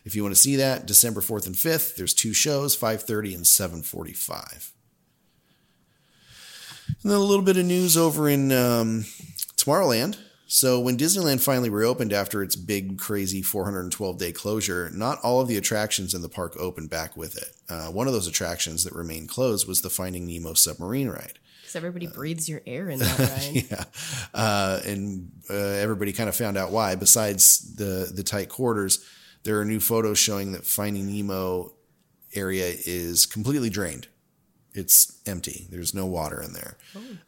if 0.04 0.14
you 0.14 0.22
want 0.22 0.34
to 0.34 0.40
see 0.40 0.56
that, 0.56 0.86
December 0.86 1.20
4th 1.20 1.46
and 1.46 1.56
5th, 1.56 1.96
there's 1.96 2.14
two 2.14 2.32
shows, 2.32 2.76
5.30 2.76 3.34
and 3.34 3.44
7.45. 3.44 4.72
And 7.02 7.12
then 7.12 7.18
a 7.18 7.22
little 7.22 7.44
bit 7.44 7.56
of 7.56 7.66
news 7.66 7.96
over 7.96 8.28
in 8.28 8.52
um, 8.52 9.04
Tomorrowland. 9.56 10.16
So 10.50 10.80
when 10.80 10.96
Disneyland 10.96 11.40
finally 11.42 11.68
reopened 11.68 12.10
after 12.10 12.42
its 12.42 12.56
big, 12.56 12.98
crazy 12.98 13.42
412 13.42 14.16
day 14.18 14.32
closure, 14.32 14.90
not 14.94 15.20
all 15.22 15.42
of 15.42 15.48
the 15.48 15.58
attractions 15.58 16.14
in 16.14 16.22
the 16.22 16.28
park 16.30 16.56
opened 16.58 16.88
back 16.88 17.18
with 17.18 17.36
it. 17.36 17.54
Uh, 17.68 17.88
one 17.88 18.06
of 18.06 18.14
those 18.14 18.26
attractions 18.26 18.82
that 18.84 18.94
remained 18.94 19.28
closed 19.28 19.68
was 19.68 19.82
the 19.82 19.90
Finding 19.90 20.26
Nemo 20.26 20.54
submarine 20.54 21.08
ride. 21.10 21.38
Because 21.60 21.76
everybody 21.76 22.06
breathes 22.06 22.48
your 22.48 22.62
air 22.66 22.88
in 22.88 22.98
that 22.98 23.18
ride. 23.18 23.66
yeah, 23.70 23.84
uh, 24.32 24.80
and 24.86 25.30
uh, 25.50 25.54
everybody 25.54 26.14
kind 26.14 26.30
of 26.30 26.34
found 26.34 26.56
out 26.56 26.70
why. 26.70 26.94
Besides 26.94 27.74
the 27.74 28.10
the 28.10 28.22
tight 28.22 28.48
quarters, 28.48 29.04
there 29.42 29.60
are 29.60 29.66
new 29.66 29.80
photos 29.80 30.18
showing 30.18 30.52
that 30.52 30.64
Finding 30.64 31.06
Nemo 31.14 31.74
area 32.34 32.72
is 32.86 33.26
completely 33.26 33.68
drained. 33.68 34.08
It's 34.72 35.20
empty. 35.26 35.66
There's 35.70 35.92
no 35.92 36.06
water 36.06 36.40
in 36.40 36.54
there. 36.54 36.78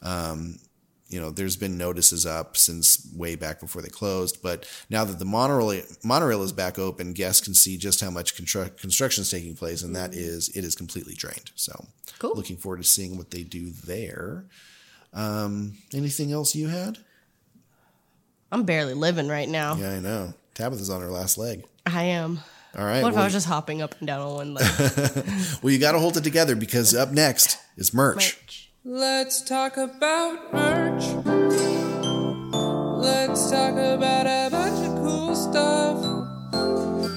Um, 0.03 0.59
you 1.11 1.21
know, 1.21 1.31
there's 1.31 1.57
been 1.57 1.77
notices 1.77 2.25
up 2.25 2.57
since 2.57 3.07
way 3.15 3.35
back 3.35 3.61
before 3.61 3.83
they 3.83 3.89
closed, 3.89 4.41
but 4.43 4.65
now 4.89 5.05
that 5.05 5.19
the 5.19 5.25
monorail 5.25 5.83
monorail 6.05 6.43
is 6.43 6.53
back 6.53 6.79
open, 6.79 7.13
guests 7.13 7.45
can 7.45 7.53
see 7.53 7.77
just 7.77 8.01
how 8.01 8.11
much 8.11 8.35
constru- 8.37 8.77
construction 8.81 9.23
is 9.23 9.31
taking 9.31 9.55
place, 9.57 9.83
and 9.83 9.95
that 9.97 10.15
is 10.15 10.49
it 10.51 10.65
is 10.65 10.75
completely 10.75 11.15
drained. 11.15 11.51
So, 11.57 11.87
Cool. 12.19 12.35
looking 12.35 12.57
forward 12.57 12.79
to 12.79 12.85
seeing 12.89 13.19
what 13.19 13.31
they 13.31 13.43
do 13.43 13.71
there. 13.71 14.45
Um, 15.13 15.79
anything 15.93 16.31
else 16.33 16.55
you 16.55 16.69
had? 16.69 16.99
I'm 18.53 18.65
barely 18.65 18.95
living 18.95 19.29
right 19.29 19.49
now. 19.49 19.75
Yeah, 19.77 19.91
I 19.93 20.01
know. 20.01 20.35
Tabitha's 20.55 20.91
on 20.91 21.01
her 21.01 21.11
last 21.11 21.39
leg. 21.39 21.65
I 21.87 22.05
am. 22.05 22.41
All 22.77 22.85
right. 22.85 23.03
What 23.03 23.09
if 23.11 23.15
well, 23.15 23.23
I 23.23 23.27
was 23.27 23.33
just 23.33 23.47
hopping 23.47 23.83
up 23.83 23.97
and 23.99 24.07
down 24.07 24.21
on 24.21 24.35
one 24.35 24.55
leg? 24.55 24.67
well, 25.63 25.73
you 25.73 25.79
got 25.79 25.93
to 25.93 25.99
hold 25.99 26.17
it 26.17 26.23
together 26.25 26.55
because 26.55 26.95
up 26.95 27.11
next 27.11 27.59
is 27.77 27.93
merch. 27.93 28.70
Let's 28.83 29.43
talk 29.43 29.77
about 29.77 30.55
merch. 30.55 31.05
Let's 33.05 33.51
talk 33.51 33.75
about 33.75 34.27
a 34.27 34.49
bunch 34.51 34.89
of 34.89 34.95
cool 35.05 35.37
stuff. 35.37 36.03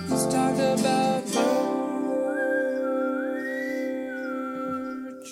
Let's 0.09 0.25
talk 0.25 0.55
about 0.55 1.25
merch. 5.05 5.27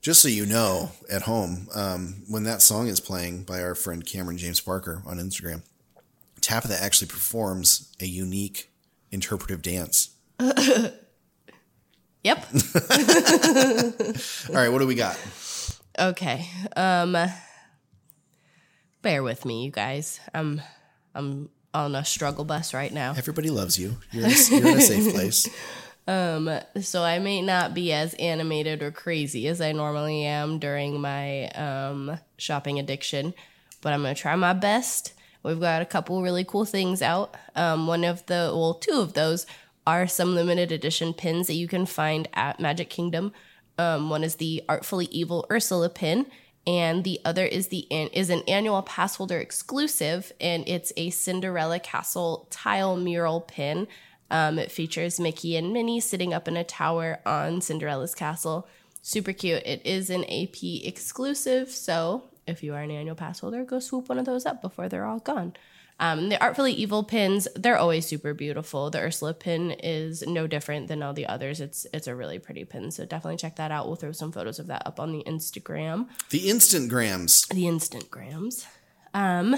Just 0.00 0.20
so 0.20 0.26
you 0.26 0.46
know, 0.46 0.90
at 1.08 1.22
home, 1.22 1.68
um, 1.76 2.24
when 2.28 2.42
that 2.42 2.60
song 2.60 2.88
is 2.88 2.98
playing 2.98 3.44
by 3.44 3.62
our 3.62 3.76
friend 3.76 4.04
Cameron 4.04 4.38
James 4.38 4.60
Parker 4.60 5.04
on 5.06 5.18
Instagram, 5.18 5.62
Tabitha 6.40 6.82
actually 6.82 7.06
performs 7.06 7.94
a 8.00 8.06
unique 8.06 8.72
interpretive 9.12 9.62
dance. 9.62 10.16
yep. 12.22 12.38
All 14.48 14.54
right, 14.54 14.68
what 14.68 14.78
do 14.80 14.86
we 14.86 14.94
got? 14.94 15.18
Okay. 15.98 16.48
Um 16.76 17.16
bear 19.02 19.22
with 19.22 19.44
me, 19.44 19.64
you 19.64 19.70
guys. 19.70 20.20
I'm 20.32 20.62
I'm 21.14 21.50
on 21.74 21.94
a 21.94 22.04
struggle 22.04 22.44
bus 22.44 22.74
right 22.74 22.92
now. 22.92 23.14
Everybody 23.16 23.50
loves 23.50 23.78
you. 23.78 23.96
You're 24.10 24.26
in 24.26 24.32
a, 24.32 24.56
you're 24.56 24.68
in 24.68 24.78
a 24.78 24.80
safe 24.80 25.12
place. 25.12 25.48
Um, 26.08 26.50
so 26.80 27.04
I 27.04 27.20
may 27.20 27.42
not 27.42 27.74
be 27.74 27.92
as 27.92 28.14
animated 28.14 28.82
or 28.82 28.90
crazy 28.90 29.46
as 29.46 29.60
I 29.60 29.70
normally 29.70 30.24
am 30.24 30.58
during 30.58 31.00
my 31.00 31.46
um, 31.50 32.18
shopping 32.38 32.80
addiction, 32.80 33.34
but 33.82 33.92
I'm 33.92 34.02
gonna 34.02 34.16
try 34.16 34.34
my 34.34 34.52
best. 34.52 35.12
We've 35.44 35.60
got 35.60 35.80
a 35.80 35.86
couple 35.86 36.20
really 36.20 36.42
cool 36.42 36.64
things 36.64 37.02
out. 37.02 37.36
Um, 37.54 37.86
one 37.86 38.02
of 38.02 38.26
the, 38.26 38.50
well, 38.52 38.74
two 38.74 39.00
of 39.00 39.12
those 39.12 39.46
are 39.86 40.06
some 40.06 40.34
limited 40.34 40.72
edition 40.72 41.12
pins 41.12 41.46
that 41.46 41.54
you 41.54 41.68
can 41.68 41.86
find 41.86 42.28
at 42.34 42.60
Magic 42.60 42.88
Kingdom. 42.88 43.32
Um, 43.78 44.10
one 44.10 44.22
is 44.22 44.36
the 44.36 44.62
Artfully 44.68 45.06
Evil 45.06 45.46
Ursula 45.50 45.88
pin, 45.88 46.26
and 46.66 47.04
the 47.04 47.20
other 47.24 47.44
is 47.44 47.68
the 47.68 47.86
is 47.90 48.30
an 48.30 48.42
annual 48.46 48.82
pass 48.82 49.16
holder 49.16 49.38
exclusive, 49.38 50.32
and 50.40 50.68
it's 50.68 50.92
a 50.96 51.10
Cinderella 51.10 51.80
Castle 51.80 52.46
tile 52.50 52.96
mural 52.96 53.40
pin. 53.40 53.88
Um, 54.30 54.58
it 54.58 54.70
features 54.70 55.20
Mickey 55.20 55.56
and 55.56 55.72
Minnie 55.72 56.00
sitting 56.00 56.32
up 56.32 56.48
in 56.48 56.56
a 56.56 56.64
tower 56.64 57.20
on 57.26 57.60
Cinderella's 57.60 58.14
castle. 58.14 58.66
Super 59.02 59.32
cute. 59.32 59.62
It 59.66 59.84
is 59.84 60.10
an 60.10 60.24
AP 60.24 60.62
exclusive, 60.84 61.70
so 61.70 62.24
if 62.46 62.62
you 62.62 62.74
are 62.74 62.82
an 62.82 62.90
annual 62.90 63.16
pass 63.16 63.40
holder, 63.40 63.64
go 63.64 63.78
swoop 63.78 64.08
one 64.08 64.18
of 64.18 64.24
those 64.24 64.46
up 64.46 64.62
before 64.62 64.88
they're 64.88 65.04
all 65.04 65.18
gone. 65.18 65.54
Um, 66.02 66.30
the 66.30 66.42
Artfully 66.42 66.72
Evil 66.72 67.04
pins, 67.04 67.46
they're 67.54 67.78
always 67.78 68.06
super 68.06 68.34
beautiful. 68.34 68.90
The 68.90 68.98
Ursula 68.98 69.34
pin 69.34 69.70
is 69.70 70.26
no 70.26 70.48
different 70.48 70.88
than 70.88 71.00
all 71.00 71.14
the 71.14 71.26
others. 71.26 71.60
It's 71.60 71.86
it's 71.94 72.08
a 72.08 72.14
really 72.16 72.40
pretty 72.40 72.64
pin, 72.64 72.90
so 72.90 73.06
definitely 73.06 73.36
check 73.36 73.54
that 73.56 73.70
out. 73.70 73.86
We'll 73.86 73.94
throw 73.94 74.10
some 74.10 74.32
photos 74.32 74.58
of 74.58 74.66
that 74.66 74.82
up 74.84 74.98
on 74.98 75.12
the 75.12 75.22
Instagram. 75.22 76.08
The 76.30 76.50
instant 76.50 76.88
grams. 76.88 77.46
The 77.46 77.66
Instagrams. 77.66 78.66
Um, 79.14 79.54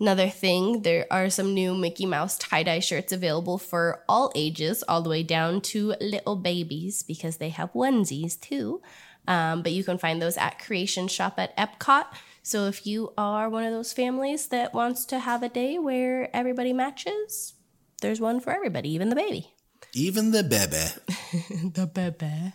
another 0.00 0.30
thing, 0.30 0.80
there 0.80 1.06
are 1.10 1.28
some 1.28 1.52
new 1.52 1.74
Mickey 1.74 2.06
Mouse 2.06 2.38
tie 2.38 2.62
dye 2.62 2.78
shirts 2.78 3.12
available 3.12 3.58
for 3.58 4.02
all 4.08 4.32
ages, 4.34 4.82
all 4.88 5.02
the 5.02 5.10
way 5.10 5.22
down 5.22 5.60
to 5.72 5.94
little 6.00 6.36
babies 6.36 7.02
because 7.02 7.36
they 7.36 7.50
have 7.50 7.70
onesies 7.74 8.40
too. 8.40 8.80
Um, 9.28 9.60
but 9.60 9.72
you 9.72 9.84
can 9.84 9.98
find 9.98 10.22
those 10.22 10.38
at 10.38 10.58
Creation 10.64 11.08
Shop 11.08 11.34
at 11.38 11.54
Epcot. 11.58 12.06
So 12.46 12.66
if 12.66 12.86
you 12.86 13.14
are 13.16 13.48
one 13.48 13.64
of 13.64 13.72
those 13.72 13.94
families 13.94 14.48
that 14.48 14.74
wants 14.74 15.06
to 15.06 15.18
have 15.18 15.42
a 15.42 15.48
day 15.48 15.78
where 15.78 16.28
everybody 16.36 16.74
matches, 16.74 17.54
there's 18.02 18.20
one 18.20 18.38
for 18.38 18.52
everybody, 18.52 18.90
even 18.90 19.08
the 19.08 19.16
baby. 19.16 19.54
Even 19.94 20.30
the 20.30 20.42
bebe. 20.42 21.70
the 21.72 21.86
bebe. 21.86 22.52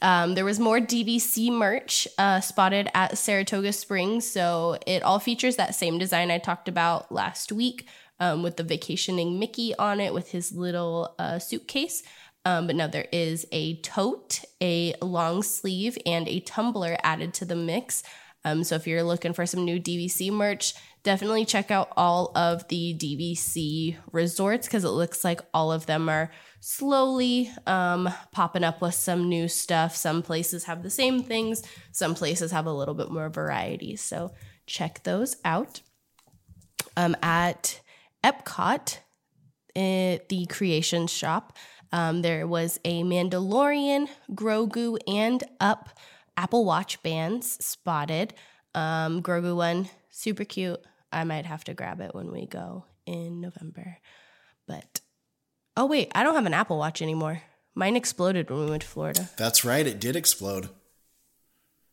Um, 0.00 0.36
there 0.36 0.44
was 0.44 0.60
more 0.60 0.78
DVC 0.78 1.50
merch 1.50 2.06
uh, 2.16 2.38
spotted 2.40 2.90
at 2.94 3.18
Saratoga 3.18 3.72
Springs. 3.72 4.24
So 4.24 4.78
it 4.86 5.02
all 5.02 5.18
features 5.18 5.56
that 5.56 5.74
same 5.74 5.98
design 5.98 6.30
I 6.30 6.38
talked 6.38 6.68
about 6.68 7.10
last 7.10 7.50
week 7.50 7.88
um, 8.20 8.44
with 8.44 8.56
the 8.56 8.62
vacationing 8.62 9.36
Mickey 9.36 9.74
on 9.80 9.98
it 9.98 10.14
with 10.14 10.30
his 10.30 10.52
little 10.52 11.16
uh, 11.18 11.40
suitcase. 11.40 12.04
Um, 12.44 12.68
but 12.68 12.76
now 12.76 12.86
there 12.86 13.08
is 13.10 13.46
a 13.50 13.80
tote, 13.80 14.44
a 14.60 14.94
long 15.02 15.42
sleeve, 15.42 15.98
and 16.06 16.28
a 16.28 16.38
tumbler 16.38 16.96
added 17.02 17.34
to 17.34 17.44
the 17.44 17.56
mix. 17.56 18.04
Um, 18.44 18.64
so 18.64 18.74
if 18.74 18.86
you're 18.86 19.04
looking 19.04 19.32
for 19.32 19.46
some 19.46 19.64
new 19.64 19.80
DVC 19.80 20.32
merch, 20.32 20.74
definitely 21.02 21.44
check 21.44 21.70
out 21.70 21.92
all 21.96 22.32
of 22.36 22.66
the 22.68 22.94
DVC 22.94 23.96
resorts 24.12 24.66
because 24.66 24.84
it 24.84 24.90
looks 24.90 25.24
like 25.24 25.40
all 25.54 25.70
of 25.72 25.86
them 25.86 26.08
are 26.08 26.30
slowly 26.60 27.50
um, 27.66 28.08
popping 28.32 28.64
up 28.64 28.80
with 28.80 28.94
some 28.94 29.28
new 29.28 29.48
stuff. 29.48 29.94
Some 29.94 30.22
places 30.22 30.64
have 30.64 30.82
the 30.82 30.90
same 30.90 31.22
things, 31.22 31.62
some 31.92 32.14
places 32.14 32.50
have 32.50 32.66
a 32.66 32.72
little 32.72 32.94
bit 32.94 33.10
more 33.10 33.28
variety. 33.28 33.96
So 33.96 34.32
check 34.66 35.02
those 35.04 35.36
out. 35.44 35.80
Um, 36.96 37.16
at 37.22 37.80
Epcot, 38.24 38.98
at 39.74 40.28
the 40.28 40.46
Creation 40.46 41.06
Shop, 41.06 41.56
um, 41.92 42.22
there 42.22 42.46
was 42.46 42.80
a 42.84 43.02
Mandalorian, 43.02 44.08
Grogu, 44.30 44.98
and 45.06 45.42
Up 45.60 45.90
Apple 46.36 46.64
Watch 46.64 47.02
bands 47.02 47.64
spotted. 47.64 48.34
Um, 48.74 49.22
Grogu 49.22 49.54
one, 49.54 49.88
super 50.10 50.44
cute. 50.44 50.80
I 51.12 51.24
might 51.24 51.44
have 51.44 51.64
to 51.64 51.74
grab 51.74 52.00
it 52.00 52.14
when 52.14 52.32
we 52.32 52.46
go 52.46 52.86
in 53.06 53.40
November. 53.40 53.98
But 54.66 55.00
oh 55.76 55.86
wait, 55.86 56.10
I 56.14 56.22
don't 56.22 56.34
have 56.34 56.46
an 56.46 56.54
Apple 56.54 56.78
Watch 56.78 57.02
anymore. 57.02 57.42
Mine 57.74 57.96
exploded 57.96 58.50
when 58.50 58.60
we 58.60 58.70
went 58.70 58.82
to 58.82 58.88
Florida. 58.88 59.28
That's 59.36 59.64
right, 59.64 59.86
it 59.86 60.00
did 60.00 60.16
explode. 60.16 60.68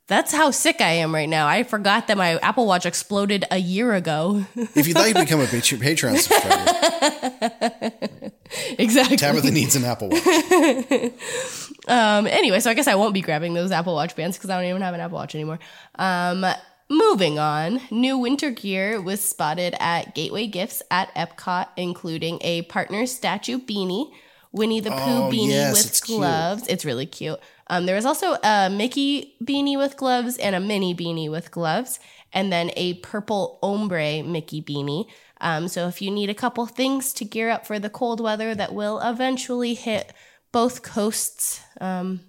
That's 0.07 0.33
how 0.33 0.51
sick 0.51 0.81
I 0.81 0.93
am 0.93 1.13
right 1.13 1.29
now. 1.29 1.47
I 1.47 1.61
forgot 1.61 2.07
that 2.07 2.17
my 2.17 2.39
Apple 2.39 2.65
Watch 2.65 2.87
exploded 2.87 3.45
a 3.51 3.59
year 3.59 3.93
ago. 3.93 4.43
If 4.55 4.87
you'd 4.87 4.95
like 4.95 5.13
to 5.13 5.21
become 5.21 5.39
a 5.39 5.45
Patreon 5.45 5.77
Patreon 5.77 6.17
subscriber, 6.17 8.31
exactly. 8.79 9.17
Tabitha 9.17 9.51
needs 9.51 9.75
an 9.75 9.83
Apple 9.83 10.09
Watch. 10.09 10.25
um, 11.87 12.27
anyway, 12.27 12.59
so 12.59 12.69
I 12.69 12.73
guess 12.73 12.87
I 12.87 12.95
won't 12.95 13.13
be 13.13 13.21
grabbing 13.21 13.53
those 13.53 13.71
Apple 13.71 13.93
Watch 13.95 14.15
bands 14.15 14.37
because 14.37 14.49
I 14.49 14.59
don't 14.59 14.69
even 14.69 14.81
have 14.81 14.93
an 14.93 14.99
Apple 15.01 15.17
Watch 15.17 15.35
anymore. 15.35 15.59
Um, 15.95 16.45
moving 16.89 17.37
on, 17.39 17.81
new 17.91 18.17
winter 18.17 18.51
gear 18.51 19.01
was 19.01 19.21
spotted 19.21 19.75
at 19.79 20.15
Gateway 20.15 20.47
Gifts 20.47 20.81
at 20.89 21.13
Epcot, 21.15 21.67
including 21.77 22.39
a 22.41 22.63
partner 22.63 23.05
statue 23.05 23.59
beanie, 23.59 24.11
Winnie 24.51 24.79
the 24.79 24.89
Pooh 24.89 24.95
Oh, 24.97 25.29
beanie 25.31 25.49
yes, 25.49 25.73
with 25.77 25.85
it's 25.87 26.01
cute. 26.01 26.17
gloves. 26.17 26.67
It's 26.67 26.85
really 26.85 27.05
cute. 27.05 27.39
Um, 27.67 27.85
there 27.85 27.95
was 27.95 28.05
also 28.05 28.33
a 28.43 28.69
Mickey 28.71 29.35
beanie 29.43 29.77
with 29.77 29.95
gloves 29.95 30.37
and 30.37 30.55
a 30.55 30.59
mini 30.59 30.95
beanie 30.95 31.29
with 31.29 31.51
gloves, 31.51 31.99
and 32.33 32.51
then 32.51 32.71
a 32.75 32.95
purple 32.95 33.59
ombre 33.61 34.23
Mickey 34.23 34.61
beanie. 34.61 35.05
Um, 35.41 35.67
so 35.67 35.87
if 35.87 36.01
you 36.01 36.11
need 36.11 36.29
a 36.29 36.35
couple 36.35 36.65
things 36.65 37.13
to 37.13 37.25
gear 37.25 37.49
up 37.49 37.65
for 37.65 37.79
the 37.79 37.89
cold 37.89 38.19
weather 38.19 38.53
that 38.55 38.73
will 38.73 38.99
eventually 38.99 39.73
hit 39.73 40.13
both 40.51 40.81
coasts, 40.83 41.61
um, 41.79 42.21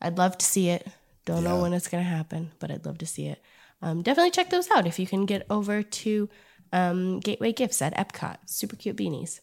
I'd 0.00 0.18
love 0.18 0.36
to 0.38 0.46
see 0.46 0.68
it. 0.68 0.86
Don't 1.24 1.44
know 1.44 1.60
when 1.60 1.72
it's 1.72 1.88
going 1.88 2.04
to 2.04 2.10
happen, 2.10 2.52
but 2.58 2.70
I'd 2.70 2.86
love 2.86 2.98
to 2.98 3.06
see 3.06 3.26
it. 3.26 3.42
Um, 3.82 4.02
definitely 4.02 4.30
check 4.30 4.50
those 4.50 4.70
out 4.70 4.86
if 4.86 4.98
you 4.98 5.06
can 5.06 5.26
get 5.26 5.46
over 5.50 5.82
to 5.82 6.28
um, 6.72 7.20
Gateway 7.20 7.52
Gifts 7.52 7.82
at 7.82 7.96
Epcot. 7.96 8.36
Super 8.46 8.76
cute 8.76 8.96
beanies. 8.96 9.40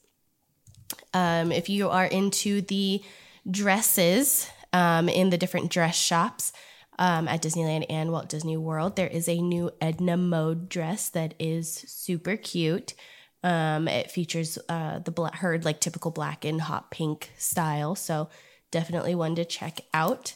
Um, 1.14 1.52
if 1.52 1.70
you 1.70 1.90
are 1.90 2.06
into 2.06 2.62
the 2.62 3.02
dresses 3.50 4.50
um, 4.72 5.10
in 5.10 5.30
the 5.30 5.38
different 5.38 5.72
dress 5.72 5.96
shops 5.96 6.54
um, 7.00 7.28
at 7.28 7.42
Disneyland 7.42 7.86
and 7.90 8.12
Walt 8.12 8.30
Disney 8.30 8.58
World, 8.58 8.96
there 8.96 9.08
is 9.08 9.28
a 9.28 9.42
new 9.42 9.72
Edna 9.82 10.18
Mode 10.18 10.70
dress 10.70 11.10
that 11.10 11.34
is 11.40 11.74
super 11.88 12.38
cute. 12.38 12.94
Um, 13.44 13.88
it 13.88 14.10
features 14.10 14.58
uh, 14.70 15.00
the 15.00 15.12
black, 15.12 15.36
her 15.38 15.60
like 15.60 15.80
typical 15.82 16.12
black 16.12 16.46
and 16.46 16.62
hot 16.62 16.92
pink 16.92 17.32
style, 17.38 17.96
so 17.96 18.30
definitely 18.72 19.16
one 19.16 19.36
to 19.36 19.44
check 19.46 19.82
out. 19.94 20.36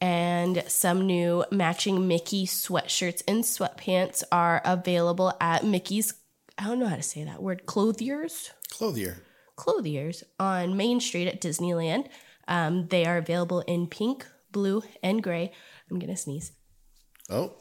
And 0.00 0.64
some 0.66 1.06
new 1.06 1.44
matching 1.50 2.08
Mickey 2.08 2.46
sweatshirts 2.46 3.22
and 3.28 3.44
sweatpants 3.44 4.22
are 4.32 4.60
available 4.64 5.32
at 5.40 5.64
Mickey's. 5.64 6.14
I 6.58 6.64
don't 6.64 6.78
know 6.80 6.88
how 6.88 6.96
to 6.96 7.02
say 7.02 7.24
that 7.24 7.42
word. 7.42 7.66
Clothiers 7.66 8.50
Clothier. 8.70 9.22
clothiers 9.56 10.24
on 10.38 10.76
Main 10.76 11.00
Street 11.00 11.28
at 11.28 11.40
Disneyland. 11.40 12.08
Um, 12.48 12.88
they 12.88 13.06
are 13.06 13.16
available 13.16 13.60
in 13.60 13.86
pink, 13.86 14.26
blue, 14.50 14.82
and 15.02 15.22
gray. 15.22 15.52
I'm 15.90 15.98
gonna 15.98 16.16
sneeze. 16.16 16.52
Oh, 17.30 17.52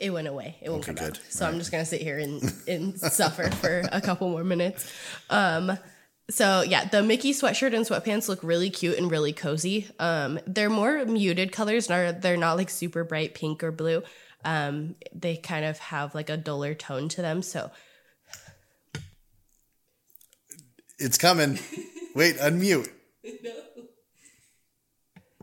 It 0.00 0.10
went 0.10 0.28
away. 0.28 0.56
It 0.62 0.70
won't 0.70 0.82
Okay, 0.88 0.94
come 0.94 1.06
good. 1.06 1.16
out. 1.16 1.22
So 1.30 1.46
I'm 1.46 1.58
just 1.58 1.70
gonna 1.72 1.84
sit 1.84 2.00
here 2.00 2.18
and, 2.18 2.52
and 2.68 2.98
suffer 3.00 3.50
for 3.50 3.82
a 3.92 4.00
couple 4.00 4.28
more 4.28 4.44
minutes. 4.44 4.90
Um, 5.30 5.76
so 6.30 6.62
yeah, 6.62 6.84
the 6.84 7.02
Mickey 7.02 7.32
sweatshirt 7.32 7.74
and 7.74 7.84
sweatpants 7.84 8.28
look 8.28 8.42
really 8.44 8.70
cute 8.70 8.96
and 8.98 9.10
really 9.10 9.32
cozy. 9.32 9.88
Um, 9.98 10.38
they're 10.46 10.70
more 10.70 11.04
muted 11.04 11.50
colors, 11.52 11.90
and 11.90 11.94
are- 12.16 12.18
they're 12.20 12.36
not 12.36 12.56
like 12.56 12.70
super 12.70 13.02
bright 13.04 13.34
pink 13.34 13.64
or 13.64 13.72
blue. 13.72 14.02
Um, 14.44 14.94
they 15.12 15.36
kind 15.36 15.64
of 15.64 15.78
have 15.78 16.14
like 16.14 16.30
a 16.30 16.36
duller 16.36 16.74
tone 16.74 17.08
to 17.10 17.20
them. 17.22 17.42
So 17.42 17.70
it's 20.98 21.18
coming. 21.18 21.58
Wait, 22.14 22.36
unmute. 22.36 22.88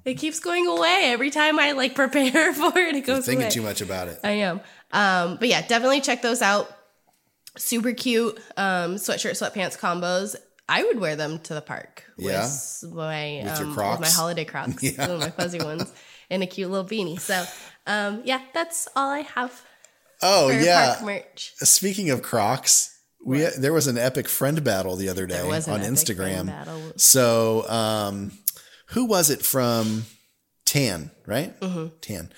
it 0.08 0.16
keeps 0.18 0.40
going 0.40 0.66
away 0.66 1.02
every 1.06 1.30
time 1.30 1.60
I 1.60 1.74
like 1.74 1.94
prepare 2.04 2.54
for 2.54 2.78
it. 2.78 2.96
It 2.96 3.06
You're 3.08 3.16
goes 3.18 3.26
thinking 3.26 3.44
away. 3.44 3.52
too 3.52 3.62
much 3.62 3.82
about 3.82 4.08
it. 4.08 4.20
I 4.24 4.32
am. 4.32 4.62
Um, 4.92 5.38
but 5.38 5.48
yeah, 5.50 5.66
definitely 5.68 6.02
check 6.02 6.22
those 6.22 6.42
out. 6.42 6.72
Super 7.58 7.92
cute 7.92 8.38
um, 8.56 8.96
sweatshirt 8.96 9.32
sweatpants 9.32 9.78
combos. 9.78 10.36
I 10.70 10.84
would 10.84 11.00
wear 11.00 11.16
them 11.16 11.40
to 11.40 11.54
the 11.54 11.62
park 11.62 12.04
Yeah? 12.18 12.44
with 12.44 12.94
my 12.94 13.42
With 13.44 13.60
your 13.60 13.68
um, 13.70 13.74
Crocs? 13.74 14.00
with 14.00 14.10
my 14.10 14.14
holiday 14.14 14.46
Crocs, 14.46 14.84
Yeah. 14.98 15.18
my 15.18 15.30
fuzzy 15.32 15.60
ones, 15.60 15.92
and 16.30 16.44
a 16.44 16.48
cute 16.48 16.70
little 16.70 16.86
beanie. 16.86 17.20
So 17.20 17.44
um, 17.88 18.22
yeah, 18.26 18.42
that's 18.54 18.88
all 18.96 19.10
I 19.10 19.22
have. 19.22 19.62
Oh 20.22 20.50
yeah. 20.50 21.00
merch. 21.04 21.54
Speaking 21.58 22.10
of 22.12 22.22
Crocs, 22.22 23.00
we 23.26 23.40
there 23.58 23.74
was 23.74 23.88
an 23.88 23.98
epic 23.98 24.28
friend 24.28 24.64
battle 24.64 24.96
the 24.96 25.10
other 25.10 25.26
day 25.26 25.36
There 25.38 25.48
was 25.48 25.68
an 25.68 25.74
on 25.76 25.82
Instagram. 25.82 27.00
So, 27.00 27.68
um, 27.70 28.32
who 28.88 29.06
was 29.06 29.30
it 29.30 29.44
from 29.46 30.04
Tan? 30.66 31.12
Right, 31.26 31.58
Mm-hmm. 31.60 31.88
Tan. 32.02 32.32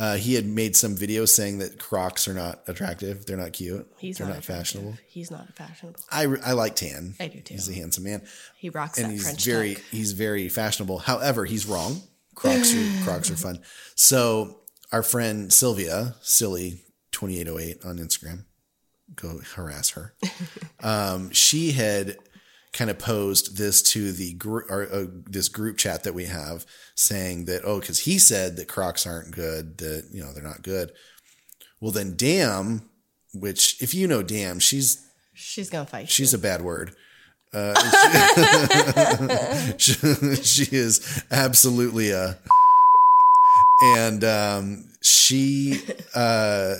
Uh, 0.00 0.14
he 0.14 0.34
had 0.34 0.46
made 0.46 0.76
some 0.76 0.94
video 0.94 1.24
saying 1.24 1.58
that 1.58 1.76
Crocs 1.80 2.28
are 2.28 2.34
not 2.34 2.60
attractive. 2.68 3.26
They're 3.26 3.36
not 3.36 3.52
cute. 3.52 3.84
He's 3.98 4.18
They're 4.18 4.28
not, 4.28 4.34
not, 4.34 4.44
fashionable. 4.44 4.94
He's 5.08 5.28
not 5.28 5.56
fashionable. 5.56 5.98
I, 6.08 6.26
I 6.44 6.52
like 6.52 6.76
tan. 6.76 7.14
I 7.18 7.26
do 7.26 7.40
too. 7.40 7.54
He's 7.54 7.68
a 7.68 7.74
handsome 7.74 8.04
man. 8.04 8.22
He 8.56 8.70
rocks 8.70 8.96
and 8.98 9.08
that 9.08 9.12
he's 9.12 9.24
French 9.24 9.44
very 9.44 9.74
tuck. 9.74 9.84
he's 9.90 10.12
very 10.12 10.48
fashionable. 10.48 10.98
However, 10.98 11.44
he's 11.44 11.66
wrong. 11.66 12.00
Crocs 12.36 12.76
are 12.76 13.02
Crocs 13.04 13.32
are 13.32 13.36
fun. 13.36 13.58
So 13.96 14.60
our 14.92 15.02
friend 15.02 15.52
Sylvia, 15.52 16.14
silly 16.22 16.80
twenty 17.10 17.40
eight 17.40 17.48
oh 17.48 17.58
eight 17.58 17.84
on 17.84 17.98
Instagram, 17.98 18.44
go 19.16 19.40
harass 19.56 19.90
her. 19.90 20.14
um, 20.80 21.32
she 21.32 21.72
had 21.72 22.16
kind 22.72 22.90
of 22.90 22.98
posed 22.98 23.56
this 23.56 23.82
to 23.82 24.12
the 24.12 24.34
group 24.34 24.70
or 24.70 24.92
uh, 24.92 25.06
this 25.26 25.48
group 25.48 25.78
chat 25.78 26.04
that 26.04 26.14
we 26.14 26.26
have, 26.26 26.66
saying 26.94 27.46
that 27.46 27.62
oh, 27.64 27.80
because 27.80 28.00
he 28.00 28.18
said 28.18 28.56
that 28.56 28.68
Crocs 28.68 29.06
aren't 29.06 29.30
good, 29.30 29.78
that 29.78 30.06
you 30.12 30.22
know 30.22 30.32
they're 30.32 30.42
not 30.42 30.62
good. 30.62 30.92
Well, 31.80 31.92
then, 31.92 32.14
damn. 32.16 32.88
Which, 33.34 33.80
if 33.82 33.94
you 33.94 34.08
know, 34.08 34.22
damn, 34.22 34.58
she's 34.58 35.08
She's 35.38 35.70
gonna 35.70 35.86
fight. 35.86 36.08
She's 36.08 36.34
a 36.34 36.38
bad 36.38 36.62
word. 36.62 36.94
Uh, 37.50 37.74
she, 39.78 39.94
she 40.42 40.68
is 40.70 41.24
absolutely 41.30 42.10
a. 42.10 42.36
And 43.96 44.22
um, 44.22 44.90
she 45.00 45.80
uh, 46.14 46.74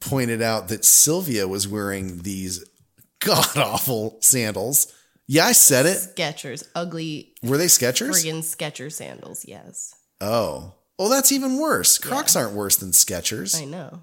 pointed 0.00 0.42
out 0.42 0.66
that 0.66 0.84
Sylvia 0.84 1.46
was 1.46 1.68
wearing 1.68 2.22
these 2.22 2.64
god 3.20 3.56
awful 3.56 4.16
sandals. 4.20 4.92
Yeah, 5.32 5.46
I 5.46 5.52
said 5.52 5.86
it. 5.86 5.98
Skechers, 6.16 6.66
ugly. 6.74 7.34
Were 7.40 7.56
they 7.56 7.66
Skechers? 7.66 8.10
Friggin' 8.10 8.40
Skechers 8.40 8.94
sandals. 8.94 9.44
Yes, 9.46 9.94
Oh. 10.20 10.74
Oh, 10.98 11.08
that's 11.08 11.30
even 11.30 11.56
worse. 11.56 11.98
Crocs 11.98 12.34
aren't 12.34 12.52
worse 12.56 12.76
than 12.76 12.90
Skechers. 12.90 13.58
I 13.62 13.64
know. 13.64 14.02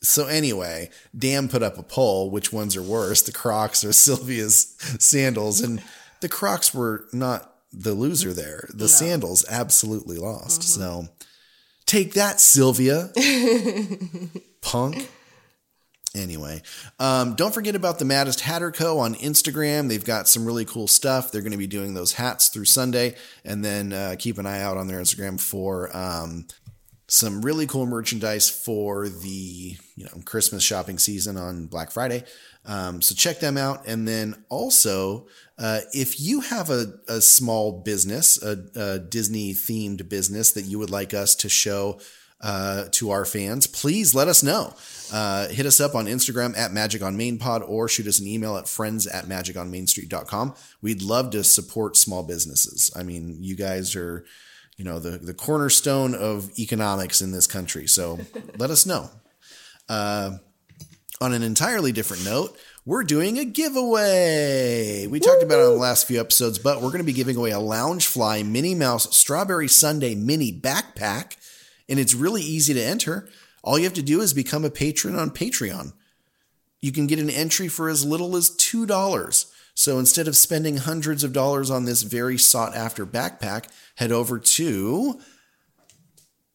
So 0.00 0.26
anyway, 0.28 0.88
Dan 1.16 1.48
put 1.50 1.62
up 1.62 1.76
a 1.76 1.82
poll: 1.82 2.30
which 2.30 2.50
ones 2.50 2.76
are 2.78 2.82
worse, 2.82 3.20
the 3.20 3.30
Crocs 3.30 3.84
or 3.84 3.92
Sylvia's 3.92 4.74
sandals? 4.98 5.60
And 5.60 5.82
the 6.22 6.30
Crocs 6.30 6.72
were 6.72 7.04
not 7.12 7.54
the 7.70 7.92
loser 7.92 8.32
there. 8.32 8.70
The 8.72 8.88
sandals 8.88 9.44
absolutely 9.50 10.16
lost. 10.16 10.62
Mm-hmm. 10.62 10.80
So 10.80 11.08
take 11.84 12.14
that, 12.14 12.40
Sylvia, 12.40 13.10
punk. 14.62 15.10
Anyway, 16.14 16.60
um, 16.98 17.34
don't 17.34 17.54
forget 17.54 17.74
about 17.74 17.98
the 17.98 18.04
Maddest 18.04 18.40
Hatter 18.40 18.70
Co. 18.70 18.98
on 18.98 19.14
Instagram. 19.14 19.88
They've 19.88 20.04
got 20.04 20.28
some 20.28 20.44
really 20.44 20.66
cool 20.66 20.86
stuff. 20.86 21.32
They're 21.32 21.40
going 21.40 21.52
to 21.52 21.58
be 21.58 21.66
doing 21.66 21.94
those 21.94 22.12
hats 22.12 22.48
through 22.48 22.66
Sunday, 22.66 23.14
and 23.44 23.64
then 23.64 23.94
uh, 23.94 24.16
keep 24.18 24.36
an 24.36 24.44
eye 24.44 24.60
out 24.60 24.76
on 24.76 24.88
their 24.88 25.00
Instagram 25.00 25.40
for 25.40 25.94
um, 25.96 26.46
some 27.08 27.40
really 27.40 27.66
cool 27.66 27.86
merchandise 27.86 28.50
for 28.50 29.08
the 29.08 29.76
you 29.96 30.04
know 30.04 30.22
Christmas 30.26 30.62
shopping 30.62 30.98
season 30.98 31.38
on 31.38 31.66
Black 31.66 31.90
Friday. 31.90 32.24
Um, 32.66 33.00
so 33.00 33.14
check 33.14 33.40
them 33.40 33.56
out, 33.56 33.86
and 33.86 34.06
then 34.06 34.44
also 34.50 35.26
uh, 35.58 35.80
if 35.92 36.20
you 36.20 36.40
have 36.40 36.70
a, 36.70 36.94
a 37.08 37.20
small 37.20 37.80
business, 37.80 38.42
a, 38.42 38.64
a 38.74 38.98
Disney 38.98 39.54
themed 39.54 40.08
business 40.08 40.52
that 40.52 40.62
you 40.62 40.78
would 40.78 40.90
like 40.90 41.14
us 41.14 41.34
to 41.36 41.48
show 41.48 42.00
uh, 42.40 42.86
to 42.92 43.10
our 43.10 43.24
fans, 43.24 43.66
please 43.66 44.14
let 44.14 44.28
us 44.28 44.42
know. 44.42 44.74
Uh, 45.12 45.48
hit 45.48 45.66
us 45.66 45.78
up 45.78 45.94
on 45.94 46.06
Instagram 46.06 46.56
at 46.56 46.72
Magic 46.72 47.02
on 47.02 47.18
Main 47.18 47.38
Pod 47.38 47.62
or 47.62 47.86
shoot 47.86 48.06
us 48.06 48.18
an 48.18 48.26
email 48.26 48.56
at 48.56 48.66
friends 48.66 49.06
at 49.06 49.26
magiconmainstreet.com. 49.26 50.54
We'd 50.80 51.02
love 51.02 51.30
to 51.30 51.44
support 51.44 51.98
small 51.98 52.22
businesses. 52.22 52.90
I 52.96 53.02
mean, 53.02 53.36
you 53.40 53.54
guys 53.54 53.94
are, 53.94 54.24
you 54.78 54.86
know, 54.86 54.98
the, 54.98 55.18
the 55.18 55.34
cornerstone 55.34 56.14
of 56.14 56.58
economics 56.58 57.20
in 57.20 57.30
this 57.30 57.46
country. 57.46 57.86
So 57.86 58.20
let 58.58 58.70
us 58.70 58.86
know. 58.86 59.10
Uh, 59.86 60.38
on 61.20 61.34
an 61.34 61.42
entirely 61.42 61.92
different 61.92 62.24
note, 62.24 62.56
we're 62.86 63.04
doing 63.04 63.38
a 63.38 63.44
giveaway. 63.44 65.06
We 65.06 65.20
talked 65.20 65.42
about 65.42 65.60
it 65.60 65.66
on 65.66 65.72
the 65.72 65.78
last 65.78 66.06
few 66.06 66.18
episodes, 66.18 66.58
but 66.58 66.76
we're 66.76 66.88
going 66.88 66.98
to 66.98 67.04
be 67.04 67.12
giving 67.12 67.36
away 67.36 67.50
a 67.50 67.58
Loungefly 67.58 68.44
Minnie 68.44 68.74
Mouse 68.74 69.14
Strawberry 69.14 69.68
Sunday 69.68 70.14
mini 70.14 70.52
backpack, 70.52 71.36
and 71.88 72.00
it's 72.00 72.14
really 72.14 72.42
easy 72.42 72.72
to 72.74 72.82
enter. 72.82 73.28
All 73.62 73.78
you 73.78 73.84
have 73.84 73.94
to 73.94 74.02
do 74.02 74.20
is 74.20 74.34
become 74.34 74.64
a 74.64 74.70
patron 74.70 75.16
on 75.16 75.30
Patreon. 75.30 75.92
You 76.80 76.92
can 76.92 77.06
get 77.06 77.20
an 77.20 77.30
entry 77.30 77.68
for 77.68 77.88
as 77.88 78.04
little 78.04 78.36
as 78.36 78.50
$2. 78.50 79.52
So 79.74 79.98
instead 79.98 80.28
of 80.28 80.36
spending 80.36 80.78
hundreds 80.78 81.24
of 81.24 81.32
dollars 81.32 81.70
on 81.70 81.84
this 81.84 82.02
very 82.02 82.36
sought 82.36 82.76
after 82.76 83.06
backpack, 83.06 83.68
head 83.96 84.12
over 84.12 84.38
to 84.38 85.20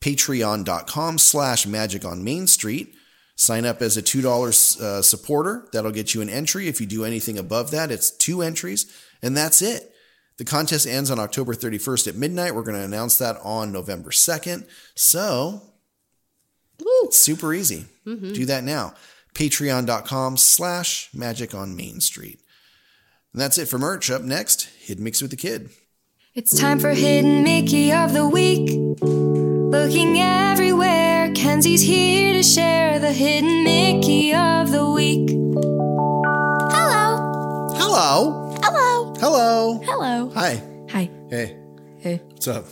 patreon.com 0.01 1.17
slash 1.17 1.65
magic 1.65 2.05
on 2.05 2.23
Main 2.23 2.47
Street. 2.47 2.93
Sign 3.35 3.65
up 3.65 3.81
as 3.81 3.97
a 3.97 4.01
$2 4.01 4.81
uh, 4.81 5.01
supporter. 5.01 5.67
That'll 5.71 5.91
get 5.91 6.13
you 6.13 6.21
an 6.21 6.29
entry. 6.29 6.67
If 6.67 6.81
you 6.81 6.87
do 6.87 7.05
anything 7.05 7.37
above 7.37 7.71
that, 7.71 7.91
it's 7.91 8.09
two 8.09 8.41
entries, 8.41 8.91
and 9.21 9.37
that's 9.37 9.61
it. 9.61 9.93
The 10.37 10.45
contest 10.45 10.87
ends 10.87 11.09
on 11.09 11.19
October 11.19 11.53
31st 11.53 12.07
at 12.09 12.15
midnight. 12.15 12.53
We're 12.53 12.63
going 12.63 12.77
to 12.77 12.83
announce 12.83 13.17
that 13.19 13.37
on 13.43 13.71
November 13.71 14.11
2nd. 14.11 14.67
So, 14.95 15.66
it's 16.79 17.17
super 17.17 17.53
easy. 17.53 17.85
Mm-hmm. 18.05 18.33
Do 18.33 18.45
that 18.45 18.63
now. 18.63 18.93
Patreon.com 19.33 20.37
slash 20.37 21.09
magic 21.13 21.53
on 21.53 21.75
Main 21.75 22.01
Street. 22.01 22.39
And 23.33 23.41
that's 23.41 23.57
it 23.57 23.67
for 23.67 23.77
merch. 23.77 24.09
Up 24.09 24.23
next, 24.23 24.63
Hidden 24.79 25.03
Mix 25.03 25.21
with 25.21 25.31
the 25.31 25.37
Kid. 25.37 25.69
It's 26.33 26.55
time 26.59 26.79
for 26.79 26.91
Hidden 26.91 27.43
Mickey 27.43 27.91
of 27.91 28.13
the 28.13 28.27
Week. 28.27 28.69
Looking 29.01 30.19
everywhere, 30.19 31.31
Kenzie's 31.33 31.81
here 31.81 32.33
to 32.33 32.43
share 32.43 32.99
the 32.99 33.11
Hidden 33.11 33.63
Mickey 33.63 34.33
of 34.33 34.71
the 34.71 34.89
Week. 34.89 35.29
Hello. 36.71 37.73
Hello. 37.75 38.55
Hello. 38.61 39.13
Hello. 39.19 39.81
Hello. 39.83 40.29
Hi. 40.35 40.61
Hi. 40.89 41.09
Hey. 41.29 41.57
Hey. 41.99 42.21
What's 42.29 42.47
up? 42.47 42.65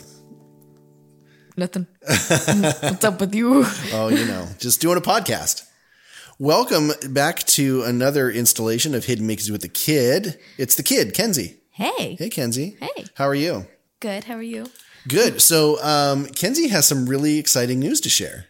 Nothing. 1.56 1.86
What's 2.00 3.04
up 3.04 3.18
with 3.18 3.34
you? 3.34 3.64
Oh, 3.92 4.08
you 4.08 4.26
know, 4.26 4.46
just 4.58 4.80
doing 4.80 4.98
a 4.98 5.00
podcast. 5.00 5.66
Welcome 6.38 6.90
back 7.08 7.38
to 7.44 7.82
another 7.82 8.30
installation 8.30 8.94
of 8.94 9.06
Hidden 9.06 9.26
Mickey's 9.26 9.50
with 9.50 9.62
the 9.62 9.68
Kid. 9.68 10.38
It's 10.58 10.74
the 10.74 10.82
Kid, 10.82 11.14
Kenzie. 11.14 11.56
Hey. 11.70 12.16
Hey, 12.18 12.28
Kenzie. 12.28 12.76
Hey. 12.78 13.06
How 13.14 13.26
are 13.26 13.34
you? 13.34 13.66
Good. 14.00 14.24
How 14.24 14.34
are 14.34 14.42
you? 14.42 14.66
Good. 15.08 15.40
So, 15.40 15.82
um, 15.82 16.26
Kenzie 16.26 16.68
has 16.68 16.84
some 16.86 17.06
really 17.06 17.38
exciting 17.38 17.80
news 17.80 18.02
to 18.02 18.10
share. 18.10 18.46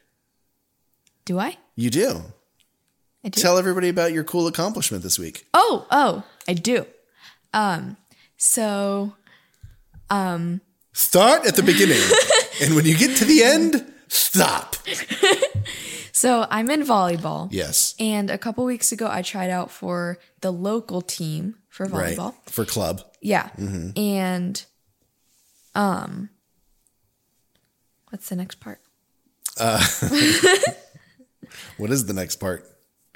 Do 1.24 1.38
I? 1.38 1.58
You 1.76 1.90
do. 1.90 2.22
I 3.24 3.28
do. 3.28 3.40
Tell 3.40 3.56
everybody 3.56 3.88
about 3.88 4.12
your 4.12 4.24
cool 4.24 4.48
accomplishment 4.48 5.04
this 5.04 5.16
week. 5.16 5.46
Oh, 5.54 5.86
oh, 5.92 6.24
I 6.48 6.54
do. 6.54 6.86
Um, 7.54 7.98
so, 8.36 9.14
um, 10.10 10.60
Start 10.92 11.46
at 11.46 11.56
the 11.56 11.62
beginning, 11.62 12.00
and 12.60 12.74
when 12.74 12.84
you 12.86 12.96
get 12.96 13.16
to 13.18 13.24
the 13.24 13.42
end, 13.42 13.92
stop. 14.08 14.76
so 16.12 16.46
I'm 16.50 16.70
in 16.70 16.82
volleyball. 16.82 17.48
Yes. 17.50 17.94
And 17.98 18.30
a 18.30 18.38
couple 18.38 18.64
weeks 18.64 18.92
ago, 18.92 19.08
I 19.10 19.22
tried 19.22 19.50
out 19.50 19.70
for 19.70 20.18
the 20.40 20.50
local 20.52 21.00
team 21.02 21.56
for 21.68 21.86
Right. 21.86 22.16
volleyball. 22.16 22.34
For 22.46 22.64
club. 22.64 23.02
Yeah. 23.20 23.50
Mhm. 23.58 23.98
And, 23.98 24.64
um, 25.74 26.30
what's 28.10 28.28
the 28.28 28.36
next 28.36 28.60
part? 28.60 28.80
Uh, 29.58 29.84
what 31.76 31.90
is 31.90 32.06
the 32.06 32.12
next 32.12 32.36
part? 32.36 32.64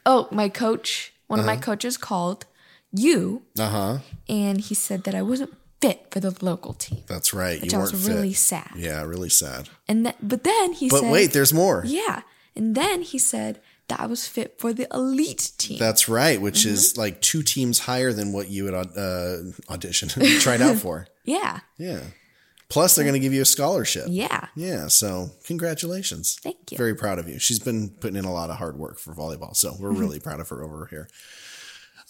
Oh, 0.07 0.29
my 0.31 0.49
coach, 0.49 1.13
one 1.27 1.39
of 1.41 1.47
my 1.47 1.53
Uh-huh. 1.55 1.63
coaches 1.63 1.97
called 1.97 2.47
you, 2.93 3.43
Uh 3.59 3.69
huh. 3.69 3.99
and 4.29 4.61
he 4.61 4.75
said 4.75 5.05
that 5.05 5.15
I 5.15 5.23
wasn't 5.23 5.55
fit 5.81 6.07
for 6.11 6.21
the 6.21 6.37
local 6.45 6.75
team. 6.75 7.03
That's 7.07 7.33
right. 7.35 7.61
Which 7.61 7.73
you 7.73 7.79
I 7.79 7.83
was 7.83 8.07
really 8.09 8.31
fit. 8.33 8.39
sad. 8.39 8.71
Yeah, 8.77 9.03
really 9.05 9.31
sad. 9.31 9.69
And 9.89 10.05
th- 10.05 10.17
but 10.23 10.45
then 10.45 10.73
he 10.75 10.89
said 10.89 10.95
But 10.97 11.01
said, 11.03 11.13
wait, 11.13 11.33
there's 11.33 11.53
more. 11.53 11.83
Yeah. 11.87 12.23
And 12.57 12.75
then 12.75 13.03
he 13.03 13.19
said 13.19 13.61
that 13.89 14.01
I 14.01 14.07
was 14.07 14.27
fit 14.29 14.59
for 14.59 14.73
the 14.73 14.87
elite 14.93 15.53
team. 15.59 15.79
That's 15.79 16.09
right, 16.09 16.41
which 16.41 16.61
Mm-hmm. 16.61 16.75
is 16.75 16.97
like 16.97 17.21
two 17.23 17.43
teams 17.43 17.81
higher 17.81 18.13
than 18.13 18.33
what 18.33 18.49
you 18.49 18.67
had 18.67 18.75
uh, 18.75 19.37
auditioned, 19.69 20.41
tried 20.43 20.61
out 20.61 20.77
for. 20.77 21.07
yeah. 21.25 21.61
Yeah. 21.79 22.01
Plus, 22.69 22.95
they're 22.95 23.05
going 23.05 23.15
to 23.15 23.19
give 23.21 23.33
you 23.33 23.43
a 23.43 23.47
scholarship. 23.47 24.05
Yeah. 24.09 24.47
Yeah. 24.55 24.87
So, 24.87 25.31
congratulations. 25.45 26.39
Thank 26.41 26.71
you. 26.71 26.79
Very 26.79 26.95
proud 26.95 27.19
of 27.19 27.29
you. 27.29 27.41
She's 27.41 27.59
been 27.59 27.91
putting 27.91 28.17
in 28.17 28.25
a 28.25 28.33
lot 28.33 28.49
of 28.51 28.57
hard 28.57 28.77
work 28.79 28.99
for 29.01 29.13
volleyball. 29.13 29.57
So, 29.57 29.75
we're 29.81 29.91
Mm-hmm. 29.91 29.99
really 30.01 30.21
proud 30.21 30.39
of 30.39 30.49
her 30.51 30.63
over 30.63 30.87
here. 30.87 31.09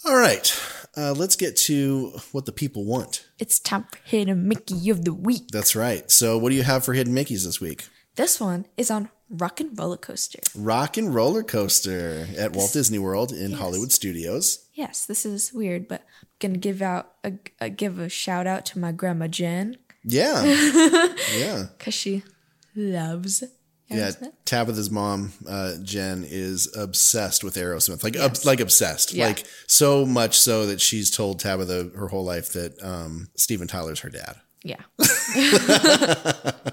All 0.05 0.15
right. 0.15 0.59
Uh, 0.97 1.13
let's 1.13 1.35
get 1.35 1.55
to 1.55 2.11
what 2.31 2.45
the 2.45 2.51
people 2.51 2.85
want. 2.85 3.25
It's 3.39 3.59
time 3.59 3.83
for 3.89 3.97
Hidden 4.03 4.47
Mickey 4.47 4.89
of 4.89 5.05
the 5.05 5.13
Week. 5.13 5.47
That's 5.51 5.75
right. 5.75 6.09
So, 6.11 6.37
what 6.37 6.49
do 6.49 6.55
you 6.55 6.63
have 6.63 6.83
for 6.83 6.93
Hidden 6.93 7.13
Mickeys 7.13 7.45
this 7.45 7.61
week? 7.61 7.87
This 8.15 8.39
one 8.41 8.65
is 8.75 8.91
on 8.91 9.09
Rock 9.29 9.61
and 9.61 9.77
Roller 9.77 9.95
Coaster. 9.97 10.39
Rock 10.55 10.97
and 10.97 11.15
Roller 11.15 11.43
Coaster 11.43 12.27
at 12.37 12.53
Walt 12.53 12.73
Disney 12.73 12.99
World 12.99 13.31
in 13.31 13.53
Hollywood 13.53 13.91
Studios. 13.93 14.65
Yes, 14.73 15.05
this 15.05 15.25
is 15.25 15.53
weird, 15.53 15.87
but 15.87 16.01
I'm 16.21 16.27
gonna 16.39 16.57
give 16.57 16.81
out 16.81 17.13
a, 17.23 17.33
a 17.61 17.69
give 17.69 17.99
a 17.99 18.09
shout 18.09 18.47
out 18.47 18.65
to 18.67 18.79
my 18.79 18.91
grandma 18.91 19.27
Jen 19.27 19.77
Yeah. 20.03 20.43
yeah. 21.37 21.67
because 21.77 21.93
she 21.93 22.23
loves 22.75 23.43
Yeah? 23.97 24.11
Tabitha's 24.45 24.89
mom, 24.89 25.33
uh, 25.47 25.73
Jen, 25.83 26.25
is 26.27 26.73
obsessed 26.75 27.43
with 27.43 27.55
Aerosmith. 27.55 28.03
Like, 28.03 28.15
Yes. 28.15 28.39
ob- 28.41 28.45
like 28.45 28.59
obsessed. 28.59 29.13
Yeah. 29.13 29.27
Like 29.27 29.43
so 29.67 30.05
much 30.05 30.37
so 30.39 30.65
that 30.65 30.79
she's 30.81 31.11
told 31.11 31.39
Tabitha 31.39 31.91
her 31.95 32.07
whole 32.07 32.23
life 32.25 32.53
that 32.53 32.81
um, 32.83 33.29
Steven 33.35 33.67
Tyler's 33.67 33.99
her 34.01 34.09
dad. 34.09 34.35
Yeah. 34.63 34.81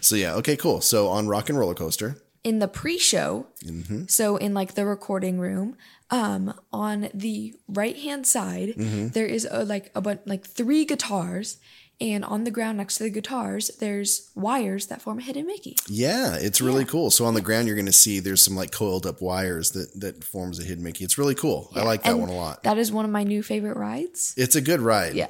So 0.00 0.14
yeah, 0.14 0.34
okay, 0.36 0.56
cool. 0.56 0.80
So 0.80 1.08
on 1.08 1.26
Rock 1.26 1.48
and 1.48 1.58
Roller 1.58 1.74
Coaster, 1.74 2.18
In 2.44 2.60
the 2.60 2.68
pre-show, 2.68 3.48
Mhm. 3.64 4.08
so 4.08 4.36
in 4.36 4.54
like 4.54 4.74
the 4.74 4.86
recording 4.86 5.40
room, 5.40 5.76
um, 6.10 6.54
on 6.72 7.08
the 7.12 7.54
right 7.66 7.96
hand 7.96 8.24
side, 8.28 8.74
Mhm. 8.76 9.12
there 9.12 9.26
is 9.26 9.48
a, 9.50 9.64
like 9.64 9.90
a 9.96 10.00
bunch 10.00 10.20
like 10.26 10.46
three 10.46 10.84
guitars, 10.84 11.56
and 12.00 12.24
on 12.24 12.44
the 12.44 12.50
ground 12.50 12.76
next 12.78 12.96
to 12.96 13.04
the 13.04 13.10
guitars, 13.10 13.70
there's 13.80 14.30
wires 14.34 14.86
that 14.88 15.00
form 15.00 15.18
a 15.18 15.22
hidden 15.22 15.46
Mickey. 15.46 15.76
yeah, 15.88 16.36
it's 16.38 16.60
really 16.60 16.84
cool. 16.84 17.10
So 17.10 17.24
on 17.24 17.34
the 17.34 17.40
ground, 17.40 17.66
you're 17.66 17.76
going 17.76 17.86
to 17.86 17.92
see 17.92 18.20
there's 18.20 18.42
some 18.44 18.54
like 18.54 18.70
coiled 18.70 19.06
up 19.06 19.22
wires 19.22 19.70
that 19.70 19.98
that 20.00 20.22
forms 20.22 20.60
a 20.60 20.64
hidden 20.64 20.84
Mickey. 20.84 21.04
It's 21.04 21.16
really 21.16 21.34
cool. 21.34 21.70
I 21.74 21.82
like 21.82 22.02
that 22.02 22.10
And 22.10 22.20
one 22.20 22.28
a 22.28 22.36
lot. 22.36 22.62
That 22.64 22.76
is 22.78 22.92
one 22.92 23.04
of 23.04 23.10
my 23.10 23.22
new 23.22 23.42
favorite 23.42 23.76
rides. 23.76 24.34
It's 24.36 24.56
a 24.56 24.60
good 24.60 24.80
ride. 24.80 25.14
Yeah. 25.14 25.28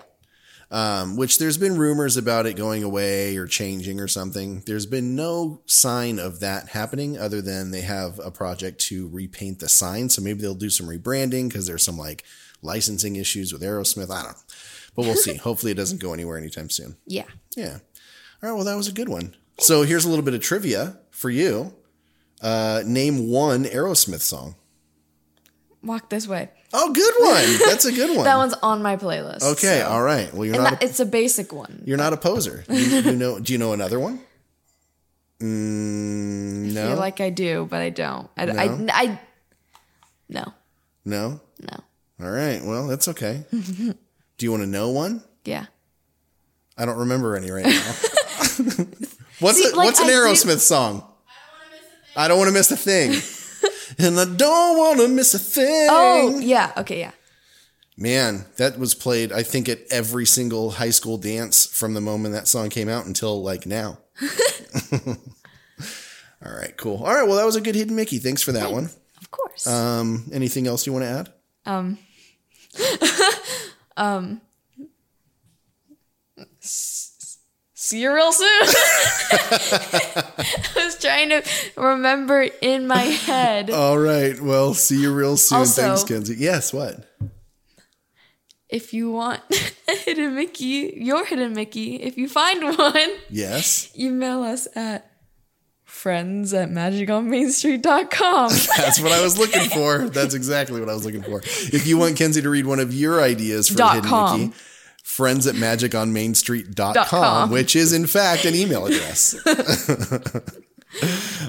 Um, 0.69 1.17
which 1.17 1.39
there's 1.39 1.59
been 1.59 1.77
rumors 1.77 2.17
about 2.17 2.45
it 2.47 2.55
going 2.57 2.83
away 2.83 3.37
or 3.37 3.47
changing 3.47 4.01
or 4.01 4.09
something. 4.09 4.65
There's 4.67 4.85
been 4.87 5.15
no 5.15 5.61
sign 5.67 6.19
of 6.19 6.41
that 6.41 6.71
happening 6.71 7.17
other 7.17 7.41
than 7.41 7.71
they 7.71 7.83
have 7.83 8.19
a 8.19 8.33
project 8.33 8.81
to 8.89 9.07
repaint 9.11 9.61
the 9.61 9.69
sign. 9.69 10.09
So 10.09 10.23
maybe 10.23 10.41
they'll 10.41 10.57
do 10.57 10.69
some 10.71 10.89
rebranding 10.89 11.49
because 11.49 11.69
there's 11.69 11.85
some 11.85 11.97
like 11.97 12.25
licensing 12.63 13.15
issues 13.15 13.53
with 13.53 13.63
Aerosmith. 13.63 14.11
I 14.11 14.23
don't 14.25 14.33
know. 14.33 14.43
But 14.97 15.05
we'll 15.05 15.15
see. 15.15 15.35
Hopefully 15.37 15.73
it 15.73 15.77
doesn't 15.77 16.01
go 16.01 16.13
anywhere 16.15 16.37
anytime 16.39 16.71
soon. 16.71 16.97
Yeah. 17.07 17.25
Yeah. 17.57 17.79
All 18.43 18.49
right. 18.51 18.53
Well, 18.53 18.65
that 18.65 18.77
was 18.77 18.89
a 18.89 18.93
good 18.93 19.09
one. 19.09 19.37
So 19.61 19.83
here's 19.83 20.05
a 20.05 20.09
little 20.09 20.25
bit 20.25 20.35
of 20.35 20.41
trivia 20.41 20.99
for 21.11 21.31
you. 21.31 21.75
Uh, 22.43 22.83
name 22.85 23.29
one 23.29 23.65
Aerosmith 23.65 24.21
song. 24.21 24.57
Walk 25.83 26.11
this 26.11 26.27
way. 26.27 26.51
Oh, 26.73 26.93
good 26.93 27.15
one. 27.19 27.69
That's 27.71 27.85
a 27.85 27.93
good 27.93 28.11
one. 28.17 28.25
that 28.25 28.37
one's 28.37 28.55
on 28.55 28.83
my 28.83 28.97
playlist. 28.97 29.43
Okay. 29.53 29.81
so- 29.81 29.89
All 29.89 30.03
right. 30.03 30.33
Well, 30.35 30.45
you're 30.45 30.55
and 30.57 30.65
not. 30.65 30.71
that, 30.81 30.83
a, 30.83 30.87
it's 30.87 31.01
a 31.01 31.07
basic 31.07 31.53
one. 31.53 31.83
you're 31.87 31.97
not 31.97 32.13
a 32.13 32.17
poser. 32.17 32.65
You, 32.69 32.77
you 32.79 33.17
know. 33.17 33.39
Do 33.39 33.53
you 33.53 33.59
know 33.59 33.73
another 33.73 34.01
one? 34.01 34.21
Mm, 35.41 36.71
I 36.71 36.73
no. 36.75 36.89
feel 36.89 36.97
like 36.97 37.21
I 37.21 37.31
do, 37.31 37.67
but 37.71 37.81
I 37.83 37.91
don't. 37.91 38.29
I, 38.37 38.47
No? 38.47 38.55
I, 38.59 38.79
I, 38.93 39.21
no. 40.29 40.53
no. 41.05 41.41
No. 41.61 41.81
All 42.25 42.31
right. 42.31 42.63
Well, 42.65 42.87
that's 42.89 43.09
okay. 43.09 43.45
Do 44.39 44.47
you 44.47 44.51
want 44.51 44.63
to 44.63 44.69
know 44.69 44.91
one? 44.91 45.23
Yeah. 45.45 45.67
I 46.77 46.85
don't 46.85 46.99
remember 46.99 47.37
any 47.37 47.51
right 47.51 47.65
now. 47.65 47.73
what's 49.41 49.59
See, 49.59 49.71
a, 49.71 49.75
like, 49.75 49.87
what's 49.87 50.01
an 50.01 50.07
I 50.07 50.11
do- 50.11 50.15
Aerosmith 50.15 50.59
song? 50.59 51.05
I 52.17 52.29
don't 52.29 52.39
want 52.39 52.49
to 52.49 52.55
miss 52.55 52.71
a 52.71 52.77
thing. 52.77 53.11
and 53.99 54.19
I 54.19 54.25
don't 54.25 54.79
want 54.79 55.01
to 55.01 55.09
miss 55.09 55.35
a 55.35 55.39
thing. 55.39 55.89
Oh, 55.91 56.39
yeah. 56.39 56.73
Okay, 56.79 57.01
yeah. 57.01 57.13
Man, 57.99 58.45
that 58.59 58.79
was 58.79 58.95
played, 58.95 59.33
I 59.33 59.43
think, 59.43 59.69
at 59.71 59.81
every 59.91 60.27
single 60.27 60.71
high 60.73 60.91
school 60.91 61.17
dance 61.17 61.65
from 61.67 61.95
the 61.95 62.01
moment 62.03 62.35
that 62.35 62.47
song 62.47 62.69
came 62.69 62.89
out 62.91 63.07
until 63.07 63.43
like 63.43 63.65
now. 63.65 63.99
All 66.45 66.53
right, 66.53 66.77
cool. 66.77 67.03
All 67.03 67.15
right, 67.15 67.27
well, 67.27 67.37
that 67.39 67.47
was 67.47 67.57
a 67.57 67.61
good 67.63 67.75
hidden 67.75 67.97
Mickey. 67.97 68.19
Thanks 68.19 68.43
for 68.43 68.53
that 68.53 68.71
one. 68.71 68.85
Of 69.21 69.31
course. 69.31 69.67
Um, 69.67 70.29
anything 70.33 70.67
else 70.67 70.87
you 70.87 70.93
want 70.93 71.05
to 71.07 71.09
add? 71.09 71.33
Um, 71.65 71.99
um, 73.97 74.41
s- 76.63 77.39
see 77.75 78.03
you 78.03 78.13
real 78.13 78.33
soon. 78.33 78.49
I 78.51 80.25
was 80.77 80.99
trying 81.01 81.29
to 81.31 81.43
remember 81.77 82.47
in 82.61 82.87
my 82.87 83.03
head. 83.03 83.71
All 83.71 83.99
right, 83.99 84.41
well, 84.41 84.75
see 84.75 85.01
you 85.03 85.13
real 85.15 85.37
soon. 85.37 85.59
Also- 85.59 85.83
Thanks, 85.83 86.05
Kenzie. 86.05 86.37
Yes, 86.37 86.73
what? 86.73 87.05
If 88.69 88.93
you 88.93 89.13
want 89.13 89.43
a 89.89 89.95
hidden 89.97 90.35
Mickey, 90.35 90.95
your 90.97 91.25
hidden 91.25 91.53
Mickey, 91.55 91.97
if 92.03 92.19
you 92.19 92.29
find 92.29 92.77
one, 92.77 93.11
Yes. 93.31 93.93
email 93.97 94.43
us 94.43 94.67
at 94.75 95.09
friends 96.07 96.55
at 96.55 96.71
magiconmainstreet.com. 96.71 98.51
That's 98.77 99.01
what 99.01 99.11
I 99.11 99.21
was 99.21 99.37
looking 99.37 99.69
for. 99.71 100.07
That's 100.07 100.35
exactly 100.35 100.79
what 100.79 100.89
I 100.89 100.95
was 100.95 101.05
looking 101.05 101.25
for. 101.25 101.41
If 101.43 101.85
you 101.85 101.99
want 101.99 102.17
Kenzie 102.17 102.43
to 102.43 102.49
read 102.49 102.65
one 102.65 102.79
of 102.79 102.95
your 102.95 103.21
ideas 103.21 103.69
for 103.69 103.83
Hidden 103.83 104.09
com. 104.09 104.41
Mickey, 104.41 104.55
friends 105.03 105.49
at 105.49 105.57
magiconmainstreet.com, 105.57 106.95
Dot 106.95 107.09
com. 107.09 107.51
which 107.51 107.75
is 107.75 107.93
in 107.93 108.07
fact 108.07 108.45
an 108.45 108.55
email 108.55 108.87
address. 108.87 109.35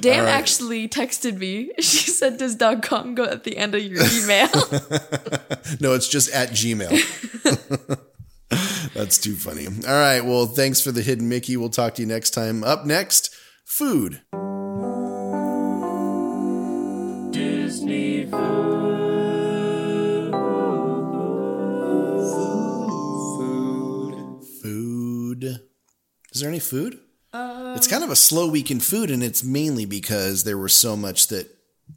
Dan 0.00 0.24
right. 0.24 0.28
actually 0.28 0.88
texted 0.88 1.38
me. 1.38 1.70
She 1.78 2.10
said, 2.10 2.38
Does 2.38 2.56
.com 2.82 3.14
go 3.14 3.26
at 3.26 3.44
the 3.44 3.58
end 3.58 3.76
of 3.76 3.82
your 3.84 4.02
email? 4.02 4.48
no, 5.78 5.94
it's 5.94 6.08
just 6.08 6.32
at 6.32 6.48
Gmail. 6.48 6.90
That's 8.92 9.18
too 9.18 9.36
funny. 9.36 9.66
All 9.66 9.94
right. 9.94 10.24
Well, 10.24 10.46
thanks 10.46 10.80
for 10.80 10.90
the 10.90 11.02
hidden 11.02 11.28
Mickey. 11.28 11.56
We'll 11.56 11.68
talk 11.68 11.94
to 11.94 12.02
you 12.02 12.08
next 12.08 12.30
time. 12.30 12.64
Up 12.64 12.84
next, 12.84 13.32
food. 13.64 14.20
Disney 18.30 18.38
Food. 23.38 24.14
food. 24.62 25.60
Is 26.32 26.40
there 26.40 26.48
any 26.48 26.60
food? 26.60 27.00
it's 27.76 27.86
kind 27.86 28.02
of 28.02 28.10
a 28.10 28.16
slow 28.16 28.48
week 28.48 28.70
in 28.70 28.80
food, 28.80 29.10
and 29.10 29.22
it's 29.22 29.44
mainly 29.44 29.84
because 29.84 30.44
there 30.44 30.58
was 30.58 30.74
so 30.74 30.96
much 30.96 31.28
that 31.28 31.46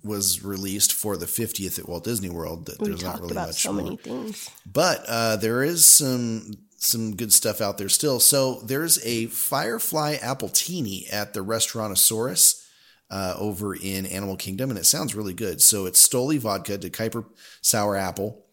was 0.04 0.44
released 0.44 0.94
for 0.94 1.18
the 1.18 1.26
50th 1.26 1.80
at 1.80 1.88
Walt 1.88 2.04
Disney 2.04 2.30
World 2.30 2.66
that 2.68 2.80
there's 2.80 3.04
not 3.04 3.20
really 3.22 3.34
much 3.36 3.62
so 3.62 3.74
more. 3.74 3.84
many 3.84 3.98
things. 3.98 4.50
But 4.66 5.04
uh, 5.08 5.36
there 5.38 5.64
is 5.64 5.86
some 5.86 6.52
some 6.78 7.16
good 7.16 7.32
stuff 7.32 7.62
out 7.62 7.78
there 7.78 7.90
still. 7.90 8.20
So 8.20 8.56
there's 8.62 9.04
a 9.06 9.28
Firefly 9.28 10.18
Appletini 10.18 11.12
at 11.14 11.34
the 11.34 11.42
Restaurantosaurus 11.46 12.61
uh, 13.12 13.36
over 13.38 13.76
in 13.76 14.06
Animal 14.06 14.38
Kingdom, 14.38 14.70
and 14.70 14.80
it 14.80 14.86
sounds 14.86 15.14
really 15.14 15.34
good. 15.34 15.62
So 15.62 15.86
it's 15.86 16.08
Stoli 16.08 16.40
vodka, 16.40 16.78
DeKuyper 16.78 17.26
sour 17.62 17.98
apple, 17.98 18.46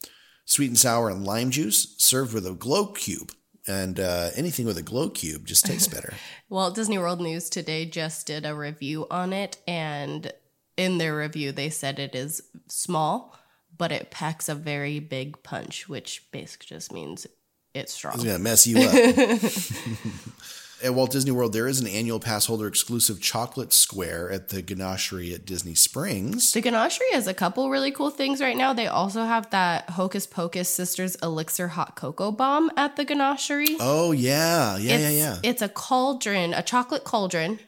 sweet 0.44 0.66
and 0.66 0.78
sour, 0.78 1.08
and 1.08 1.24
lime 1.24 1.50
juice, 1.50 1.94
served 1.98 2.34
with 2.34 2.46
a 2.46 2.52
glow 2.52 2.86
cube. 2.86 3.32
And 3.66 4.00
uh, 4.00 4.30
anything 4.34 4.66
with 4.66 4.78
a 4.78 4.82
glow 4.82 5.10
cube 5.10 5.46
just 5.46 5.64
tastes 5.64 5.88
better. 5.94 6.14
well, 6.48 6.70
Disney 6.70 6.98
World 6.98 7.20
News 7.20 7.48
today 7.48 7.86
just 7.86 8.26
did 8.26 8.44
a 8.44 8.54
review 8.54 9.06
on 9.10 9.32
it, 9.32 9.58
and 9.66 10.32
in 10.76 10.98
their 10.98 11.16
review, 11.16 11.52
they 11.52 11.70
said 11.70 11.98
it 11.98 12.14
is 12.14 12.42
small, 12.68 13.38
but 13.76 13.92
it 13.92 14.10
packs 14.10 14.48
a 14.48 14.54
very 14.54 14.98
big 14.98 15.42
punch, 15.42 15.88
which 15.88 16.26
basically 16.32 16.66
just 16.66 16.92
means 16.92 17.26
it's 17.74 17.92
strong. 17.92 18.14
It's 18.14 18.24
gonna 18.24 18.38
mess 18.38 18.66
you 18.66 18.78
up. 18.78 18.92
at 20.82 20.94
Walt 20.94 21.10
Disney 21.10 21.30
World, 21.30 21.52
there 21.52 21.66
is 21.66 21.80
an 21.80 21.86
annual 21.86 22.20
pass 22.20 22.46
holder 22.46 22.66
exclusive 22.66 23.20
chocolate 23.20 23.72
square 23.72 24.30
at 24.30 24.48
the 24.48 24.62
Ganachery 24.62 25.34
at 25.34 25.44
Disney 25.44 25.74
Springs. 25.74 26.52
The 26.52 26.62
Ganachery 26.62 27.12
has 27.12 27.26
a 27.26 27.34
couple 27.34 27.70
really 27.70 27.90
cool 27.90 28.10
things 28.10 28.40
right 28.40 28.56
now. 28.56 28.72
They 28.72 28.86
also 28.86 29.24
have 29.24 29.50
that 29.50 29.90
Hocus 29.90 30.26
Pocus 30.26 30.68
Sisters 30.68 31.16
Elixir 31.16 31.68
Hot 31.68 31.96
Cocoa 31.96 32.30
Bomb 32.30 32.70
at 32.76 32.96
the 32.96 33.04
Ganachery. 33.04 33.76
Oh 33.80 34.12
yeah, 34.12 34.76
yeah, 34.76 34.94
it's, 34.94 35.02
yeah, 35.02 35.10
yeah. 35.10 35.36
It's 35.42 35.62
a 35.62 35.68
cauldron, 35.68 36.54
a 36.54 36.62
chocolate 36.62 37.04
cauldron, 37.04 37.58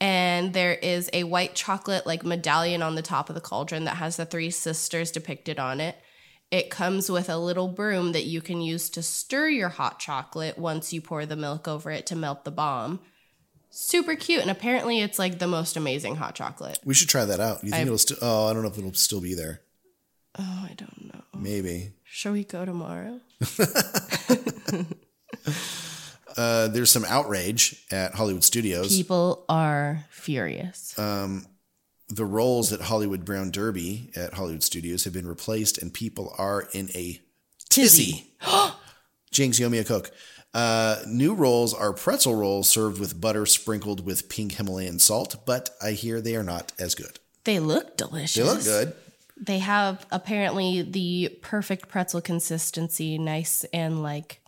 and 0.00 0.52
there 0.52 0.74
is 0.74 1.10
a 1.12 1.24
white 1.24 1.54
chocolate 1.54 2.06
like 2.06 2.24
medallion 2.24 2.82
on 2.82 2.94
the 2.94 3.02
top 3.02 3.28
of 3.28 3.34
the 3.34 3.40
cauldron 3.40 3.84
that 3.84 3.96
has 3.96 4.16
the 4.16 4.26
three 4.26 4.50
sisters 4.50 5.10
depicted 5.10 5.58
on 5.58 5.80
it. 5.80 5.96
It 6.50 6.70
comes 6.70 7.10
with 7.10 7.28
a 7.28 7.36
little 7.38 7.68
broom 7.68 8.12
that 8.12 8.24
you 8.24 8.40
can 8.40 8.60
use 8.60 8.88
to 8.90 9.02
stir 9.02 9.48
your 9.48 9.68
hot 9.68 9.98
chocolate 9.98 10.56
once 10.58 10.92
you 10.92 11.00
pour 11.00 11.26
the 11.26 11.36
milk 11.36 11.66
over 11.66 11.90
it 11.90 12.06
to 12.06 12.16
melt 12.16 12.44
the 12.44 12.50
bomb. 12.52 13.00
Super 13.70 14.14
cute, 14.14 14.40
and 14.42 14.50
apparently 14.50 15.00
it's 15.00 15.18
like 15.18 15.38
the 15.38 15.46
most 15.48 15.76
amazing 15.76 16.16
hot 16.16 16.34
chocolate. 16.34 16.78
We 16.84 16.94
should 16.94 17.08
try 17.08 17.24
that 17.24 17.40
out. 17.40 17.62
You 17.64 17.70
think 17.70 17.74
I've- 17.80 17.86
it'll 17.88 17.98
still? 17.98 18.16
Oh, 18.22 18.46
I 18.48 18.52
don't 18.52 18.62
know 18.62 18.68
if 18.68 18.78
it'll 18.78 18.94
still 18.94 19.20
be 19.20 19.34
there. 19.34 19.60
Oh, 20.38 20.66
I 20.70 20.74
don't 20.76 21.12
know. 21.12 21.22
Maybe. 21.34 21.92
Shall 22.04 22.32
we 22.32 22.44
go 22.44 22.64
tomorrow? 22.64 23.20
Uh, 26.36 26.68
there's 26.68 26.90
some 26.90 27.04
outrage 27.06 27.82
at 27.90 28.14
Hollywood 28.14 28.44
Studios. 28.44 28.94
People 28.94 29.46
are 29.48 30.04
furious. 30.10 30.98
Um, 30.98 31.46
the 32.08 32.24
roles 32.24 32.72
at 32.72 32.82
Hollywood 32.82 33.24
Brown 33.24 33.50
Derby 33.50 34.10
at 34.14 34.34
Hollywood 34.34 34.62
Studios 34.62 35.04
have 35.04 35.12
been 35.12 35.26
replaced, 35.26 35.78
and 35.78 35.92
people 35.92 36.34
are 36.38 36.68
in 36.72 36.90
a 36.94 37.20
tizzy. 37.68 38.30
Jinx 39.30 39.58
Yomia 39.58 39.86
Coke. 39.86 40.10
Uh, 40.54 41.02
new 41.06 41.34
rolls 41.34 41.74
are 41.74 41.92
pretzel 41.92 42.34
rolls 42.34 42.68
served 42.68 42.98
with 42.98 43.20
butter 43.20 43.44
sprinkled 43.44 44.06
with 44.06 44.28
pink 44.28 44.52
Himalayan 44.52 44.98
salt, 44.98 45.36
but 45.44 45.70
I 45.82 45.90
hear 45.90 46.20
they 46.20 46.36
are 46.36 46.42
not 46.44 46.72
as 46.78 46.94
good. 46.94 47.18
They 47.44 47.58
look 47.60 47.96
delicious. 47.96 48.34
They 48.36 48.42
look 48.44 48.62
good. 48.64 48.94
They 49.36 49.58
have 49.58 50.06
apparently 50.10 50.80
the 50.80 51.36
perfect 51.42 51.88
pretzel 51.88 52.22
consistency, 52.22 53.18
nice 53.18 53.64
and 53.72 54.02
like 54.02 54.40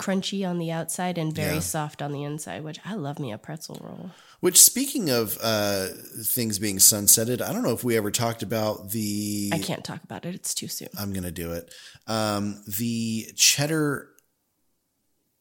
crunchy 0.00 0.48
on 0.48 0.58
the 0.58 0.72
outside 0.72 1.16
and 1.18 1.32
very 1.32 1.54
Yeah. 1.56 1.60
soft 1.60 2.02
on 2.02 2.10
the 2.10 2.24
inside, 2.24 2.64
which 2.64 2.80
I 2.84 2.94
love 2.94 3.20
me 3.20 3.30
a 3.30 3.38
pretzel 3.38 3.78
roll. 3.80 4.10
Which, 4.40 4.58
speaking 4.58 5.10
of 5.10 5.36
uh, 5.42 5.88
things 6.22 6.58
being 6.58 6.78
sunsetted, 6.78 7.42
I 7.42 7.52
don't 7.52 7.62
know 7.62 7.72
if 7.74 7.84
we 7.84 7.96
ever 7.98 8.10
talked 8.10 8.42
about 8.42 8.90
the. 8.90 9.50
I 9.52 9.58
can't 9.58 9.84
talk 9.84 10.02
about 10.02 10.24
it; 10.24 10.34
it's 10.34 10.54
too 10.54 10.66
soon. 10.66 10.88
I'm 10.98 11.12
gonna 11.12 11.30
do 11.30 11.52
it. 11.52 11.72
Um, 12.06 12.62
the 12.66 13.26
cheddar. 13.36 14.08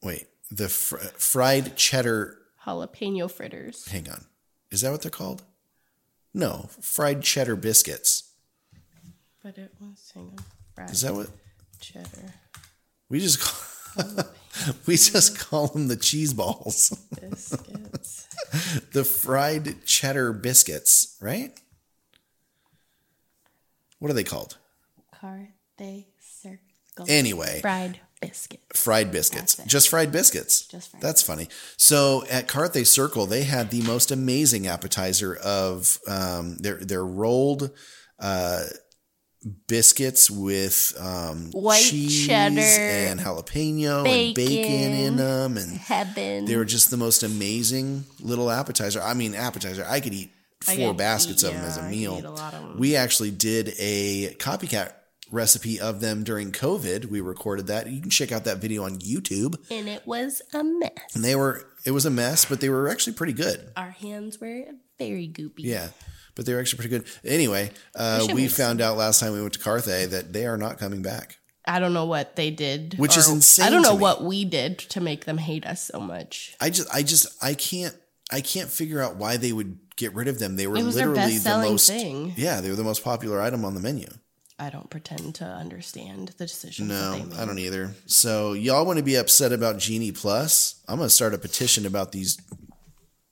Wait, 0.03 0.27
the 0.51 0.67
fr- 0.67 0.97
fried 0.97 1.77
cheddar. 1.77 2.37
Jalapeno 2.65 3.31
fritters. 3.31 3.87
Hang 3.87 4.09
on, 4.09 4.25
is 4.69 4.81
that 4.81 4.91
what 4.91 5.01
they're 5.01 5.09
called? 5.11 5.43
No, 6.33 6.69
fried 6.81 7.21
cheddar 7.21 7.55
biscuits. 7.55 8.31
But 9.41 9.57
it 9.57 9.73
was 9.79 10.11
hang 10.13 10.33
on. 10.37 10.43
Fried 10.75 10.91
Is 10.91 11.01
that 11.01 11.13
what 11.13 11.29
cheddar 11.79 12.33
we 13.07 13.19
just 13.21 13.39
call? 13.39 13.65
we 14.85 14.95
just 14.95 15.37
call 15.39 15.67
them 15.67 15.87
the 15.87 15.95
cheese 15.95 16.33
balls. 16.33 16.89
biscuits? 17.19 18.27
the 18.93 19.03
fried 19.03 19.85
cheddar 19.85 20.33
biscuits, 20.33 21.17
right? 21.21 21.59
What 23.99 24.11
are 24.11 24.13
they 24.13 24.23
called? 24.23 24.57
Carthay 25.13 26.05
circle. 26.19 27.05
Anyway. 27.07 27.59
fried 27.61 27.99
biscuit. 28.21 28.61
Fried 28.73 29.11
biscuits. 29.11 29.55
Just 29.65 29.89
fried 29.89 30.11
biscuits. 30.11 30.67
Just 30.67 30.91
fried 30.91 31.01
That's 31.01 31.21
funny. 31.21 31.47
So 31.77 32.23
at 32.29 32.47
Carthay 32.47 32.85
Circle, 32.85 33.25
they 33.25 33.43
had 33.43 33.71
the 33.71 33.81
most 33.81 34.11
amazing 34.11 34.67
appetizer 34.67 35.35
of 35.35 35.99
um, 36.07 36.57
their 36.57 36.75
their 36.75 37.05
rolled 37.05 37.71
uh, 38.19 38.65
biscuits 39.67 40.29
with 40.29 40.93
um, 40.99 41.51
White 41.51 41.81
cheese 41.81 42.27
cheddar, 42.27 42.59
and 42.59 43.19
jalapeno 43.19 43.99
and 44.07 44.35
bacon 44.35 44.91
in 44.93 45.15
them, 45.15 45.57
and 45.57 45.77
Heaven. 45.77 46.45
they 46.45 46.55
were 46.55 46.65
just 46.65 46.91
the 46.91 46.97
most 46.97 47.23
amazing 47.23 48.05
little 48.19 48.49
appetizer. 48.51 49.01
I 49.01 49.13
mean, 49.13 49.35
appetizer. 49.35 49.85
I 49.87 49.99
could 49.99 50.13
eat 50.13 50.31
four 50.61 50.93
baskets 50.93 51.43
eat- 51.43 51.47
of 51.47 51.53
them 51.53 51.63
as 51.63 51.77
yeah, 51.77 51.83
a 51.83 51.85
I 51.85 51.89
could 51.89 51.97
meal. 51.97 52.27
a 52.27 52.29
lot 52.29 52.53
of 52.53 52.63
'em. 52.63 52.77
We 52.79 52.95
actually 52.95 53.31
did 53.31 53.73
a 53.79 54.35
copycat 54.35 54.93
recipe 55.31 55.79
of 55.79 56.01
them 56.01 56.23
during 56.23 56.51
COVID. 56.51 57.05
We 57.05 57.21
recorded 57.21 57.67
that. 57.67 57.87
You 57.89 58.01
can 58.01 58.09
check 58.09 58.31
out 58.31 58.45
that 58.45 58.57
video 58.57 58.83
on 58.83 58.97
YouTube. 58.99 59.55
and 59.71 59.87
it 59.87 60.05
was 60.05 60.41
a 60.53 60.63
mess. 60.63 60.91
And 61.13 61.23
they 61.23 61.35
were 61.35 61.65
it 61.85 61.91
was 61.91 62.05
a 62.05 62.09
mess, 62.09 62.43
but 62.45 62.59
they 62.59 62.67
were 62.69 62.89
actually 62.89 63.13
pretty 63.13 63.33
good. 63.33 63.71
Our 63.77 63.91
hands 63.91 64.41
were 64.41 64.65
very 64.97 65.29
goopy. 65.29 65.59
Yeah. 65.59 65.89
But 66.39 66.45
they 66.45 66.53
were 66.53 66.61
actually 66.61 66.87
pretty 66.87 66.97
good. 66.97 67.29
Anyway, 67.29 67.69
uh, 67.95 68.25
we 68.33 68.47
found 68.47 68.79
out 68.79 68.95
last 68.95 69.19
time 69.19 69.33
we 69.33 69.41
went 69.41 69.51
to 69.55 69.59
Carthay 69.59 70.09
that 70.09 70.31
they 70.31 70.45
are 70.45 70.55
not 70.55 70.77
coming 70.77 71.01
back. 71.01 71.37
I 71.65 71.79
don't 71.79 71.93
know 71.93 72.05
what 72.05 72.37
they 72.37 72.49
did, 72.49 72.95
Which 72.97 73.17
is 73.17 73.27
insane 73.27 73.65
I 73.65 73.69
don't 73.69 73.81
know 73.81 73.93
what 73.93 74.23
we 74.23 74.45
did 74.45 74.79
to 74.79 75.01
make 75.01 75.25
them 75.25 75.37
hate 75.37 75.65
us 75.65 75.91
so 75.93 75.99
much. 75.99 76.55
I 76.61 76.69
just 76.69 76.87
I 76.95 77.03
just 77.03 77.27
I 77.43 77.55
can't 77.55 77.93
I 78.31 78.39
can't 78.39 78.69
figure 78.69 79.01
out 79.01 79.17
why 79.17 79.35
they 79.35 79.51
would 79.51 79.79
get 79.97 80.15
rid 80.15 80.29
of 80.29 80.39
them. 80.39 80.55
They 80.55 80.65
were 80.65 80.77
It 80.77 80.83
was 80.83 80.95
their 80.95 81.09
literally 81.09 81.39
the 81.39 81.57
most 81.57 81.89
thing. 81.89 82.31
Yeah, 82.37 82.61
they 82.61 82.69
were 82.69 82.77
the 82.77 82.85
most 82.85 83.03
popular 83.03 83.41
item 83.41 83.65
on 83.65 83.73
the 83.73 83.81
menu. 83.81 84.07
I 84.57 84.69
don't 84.69 84.89
pretend 84.89 85.35
to 85.35 85.43
understand 85.43 86.29
the 86.37 86.45
decisions. 86.45 86.87
that 86.87 86.93
No, 86.95 87.11
they 87.17 87.25
made. 87.25 87.37
I 87.37 87.43
don't 87.43 87.59
either. 87.59 87.95
So 88.05 88.53
y'all 88.53 88.85
want 88.85 88.95
to 88.97 89.03
be 89.03 89.15
upset 89.15 89.51
about 89.51 89.77
Genie 89.77 90.13
Plus? 90.13 90.81
I'm 90.87 90.99
gonna 90.99 91.09
start 91.09 91.33
a 91.33 91.37
petition 91.37 91.85
about 91.85 92.13
these. 92.13 92.37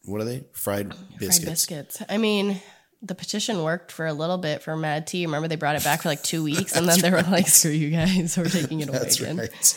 What 0.03 0.21
are 0.21 0.25
they? 0.25 0.43
Fried 0.53 0.93
biscuits. 1.19 1.37
Fried 1.37 1.45
biscuits. 1.45 2.03
I 2.07 2.17
mean, 2.17 2.61
the 3.01 3.13
petition 3.15 3.61
worked 3.63 3.91
for 3.91 4.05
a 4.07 4.13
little 4.13 4.37
bit 4.37 4.63
for 4.63 4.75
Mad 4.75 5.05
Tea. 5.07 5.25
Remember, 5.25 5.47
they 5.47 5.55
brought 5.55 5.75
it 5.75 5.83
back 5.83 6.01
for 6.01 6.09
like 6.09 6.23
two 6.23 6.43
weeks, 6.43 6.75
and 6.75 6.87
then 6.89 6.99
they 6.99 7.11
were 7.11 7.21
like, 7.23 7.47
"Screw 7.47 7.71
you 7.71 7.89
guys, 7.91 8.37
we're 8.37 8.45
taking 8.45 8.79
it 8.79 8.89
away 8.89 8.97
That's 8.99 9.19
again." 9.19 9.37
right. 9.37 9.75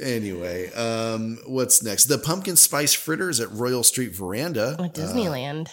anyway, 0.00 0.72
um, 0.72 1.38
what's 1.46 1.82
next? 1.82 2.04
The 2.06 2.18
pumpkin 2.18 2.56
spice 2.56 2.92
fritters 2.94 3.40
at 3.40 3.50
Royal 3.52 3.82
Street 3.82 4.14
Veranda. 4.14 4.76
At 4.78 4.94
Disneyland, 4.94 5.68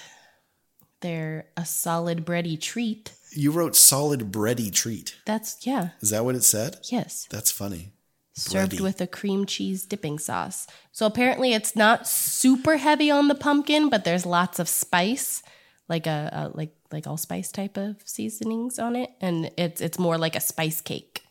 they're 1.01 1.45
a 1.57 1.65
solid 1.65 2.25
bready 2.25 2.59
treat. 2.59 3.13
You 3.33 3.51
wrote 3.51 3.75
solid 3.75 4.31
bready 4.31 4.71
treat. 4.73 5.15
That's 5.25 5.65
yeah, 5.65 5.89
Is 6.01 6.09
that 6.09 6.25
what 6.25 6.35
it 6.35 6.43
said? 6.43 6.77
yes. 6.91 7.27
That's 7.29 7.49
funny. 7.51 7.93
served 8.33 8.73
Bready. 8.73 8.81
with 8.81 8.99
a 8.99 9.07
cream 9.07 9.45
cheese 9.45 9.85
dipping 9.85 10.19
sauce. 10.19 10.67
So 10.91 11.05
apparently 11.05 11.53
it's 11.53 11.75
not 11.75 12.07
super 12.07 12.75
heavy 12.77 13.09
on 13.09 13.29
the 13.29 13.35
pumpkin, 13.35 13.89
but 13.89 14.03
there's 14.03 14.25
lots 14.25 14.59
of 14.59 14.67
spice, 14.67 15.43
like 15.91 16.07
a, 16.07 16.29
a 16.33 16.57
like 16.57 16.73
like 16.91 17.05
allspice 17.05 17.51
type 17.51 17.77
of 17.77 17.97
seasonings 18.05 18.79
on 18.79 18.95
it, 18.95 19.11
and 19.21 19.51
it's 19.57 19.79
it's 19.81 19.99
more 19.99 20.17
like 20.17 20.35
a 20.35 20.41
spice 20.41 20.81
cake. 20.81 21.21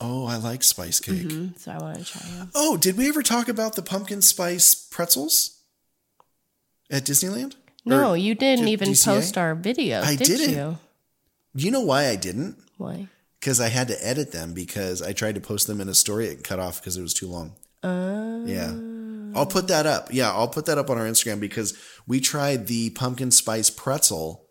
Oh, 0.00 0.26
I 0.26 0.36
like 0.36 0.62
spice 0.64 0.98
cake. 1.00 1.26
Mhm, 1.28 1.58
So 1.58 1.70
I 1.72 1.78
want 1.78 1.98
to 1.98 2.04
try 2.04 2.22
them. 2.30 2.50
Oh, 2.54 2.76
did 2.76 2.96
we 2.96 3.08
ever 3.08 3.22
talk 3.22 3.48
about 3.48 3.76
the 3.76 3.82
pumpkin 3.82 4.22
spice 4.22 4.74
pretzels 4.74 5.58
at 6.90 7.04
Disneyland? 7.04 7.54
No, 7.84 8.10
Or 8.10 8.16
you 8.16 8.34
didn't 8.34 8.66
D- 8.66 8.72
even 8.72 8.90
DCA? 8.90 9.04
post 9.14 9.38
our 9.38 9.54
video. 9.54 10.00
I 10.02 10.14
did 10.16 10.26
didn't. 10.26 10.54
you? 10.56 10.78
You 11.54 11.70
know 11.70 11.80
why 11.80 12.08
I 12.08 12.16
didn't? 12.16 12.58
Why? 12.76 13.08
Because 13.40 13.60
I 13.60 13.68
had 13.68 13.88
to 13.88 14.06
edit 14.06 14.32
them 14.32 14.52
because 14.54 15.00
I 15.02 15.12
tried 15.12 15.34
to 15.36 15.40
post 15.40 15.66
them 15.66 15.80
in 15.80 15.88
a 15.88 15.94
story. 15.94 16.26
It 16.28 16.44
cut 16.44 16.58
off 16.60 16.80
because 16.80 16.96
it 16.96 17.02
was 17.02 17.14
too 17.14 17.28
long. 17.28 17.54
Uh, 17.82 18.40
Yeah. 18.46 18.72
I'll 19.34 19.46
put 19.46 19.68
that 19.68 19.86
up. 19.86 20.08
Yeah, 20.12 20.30
I'll 20.32 20.48
put 20.48 20.66
that 20.66 20.78
up 20.78 20.90
on 20.90 20.98
our 20.98 21.06
Instagram 21.06 21.40
because 21.40 21.74
we 22.06 22.20
tried 22.20 22.66
the 22.66 22.90
pumpkin 22.90 23.30
spice 23.30 23.70
pretzel 23.70 24.46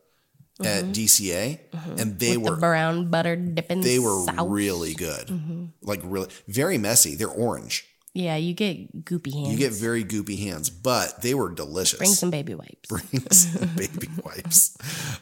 at 0.64 0.86
Mhm. 0.86 0.94
DCA 0.94 1.60
and 2.00 2.18
they 2.20 2.36
with 2.38 2.50
were 2.50 2.56
the 2.56 2.60
brown 2.62 3.10
butter 3.12 3.36
dipping. 3.36 3.82
they 3.82 4.00
were 4.00 4.26
sauce. 4.26 4.48
really 4.48 4.94
good. 4.96 5.28
Mhm. 5.28 5.72
Like 5.82 6.02
really 6.04 6.30
very 6.48 6.78
messy. 6.80 7.16
They're 7.16 7.28
orange. 7.30 7.86
Yeah, 8.14 8.36
you 8.38 8.56
get 8.56 9.06
goopy 9.06 9.32
hands. 9.32 9.50
You 9.52 9.58
get 9.58 9.74
very 9.74 10.04
goopy 10.04 10.40
hands, 10.40 10.72
but 10.72 11.22
they 11.22 11.36
were 11.36 11.54
delicious. 11.54 12.00
Bring 12.00 12.14
some 12.16 12.32
baby 12.32 12.56
wipes. 12.56 12.80
Bring 12.90 13.28
some 13.32 13.70
baby 13.76 14.10
wipes. 14.24 14.76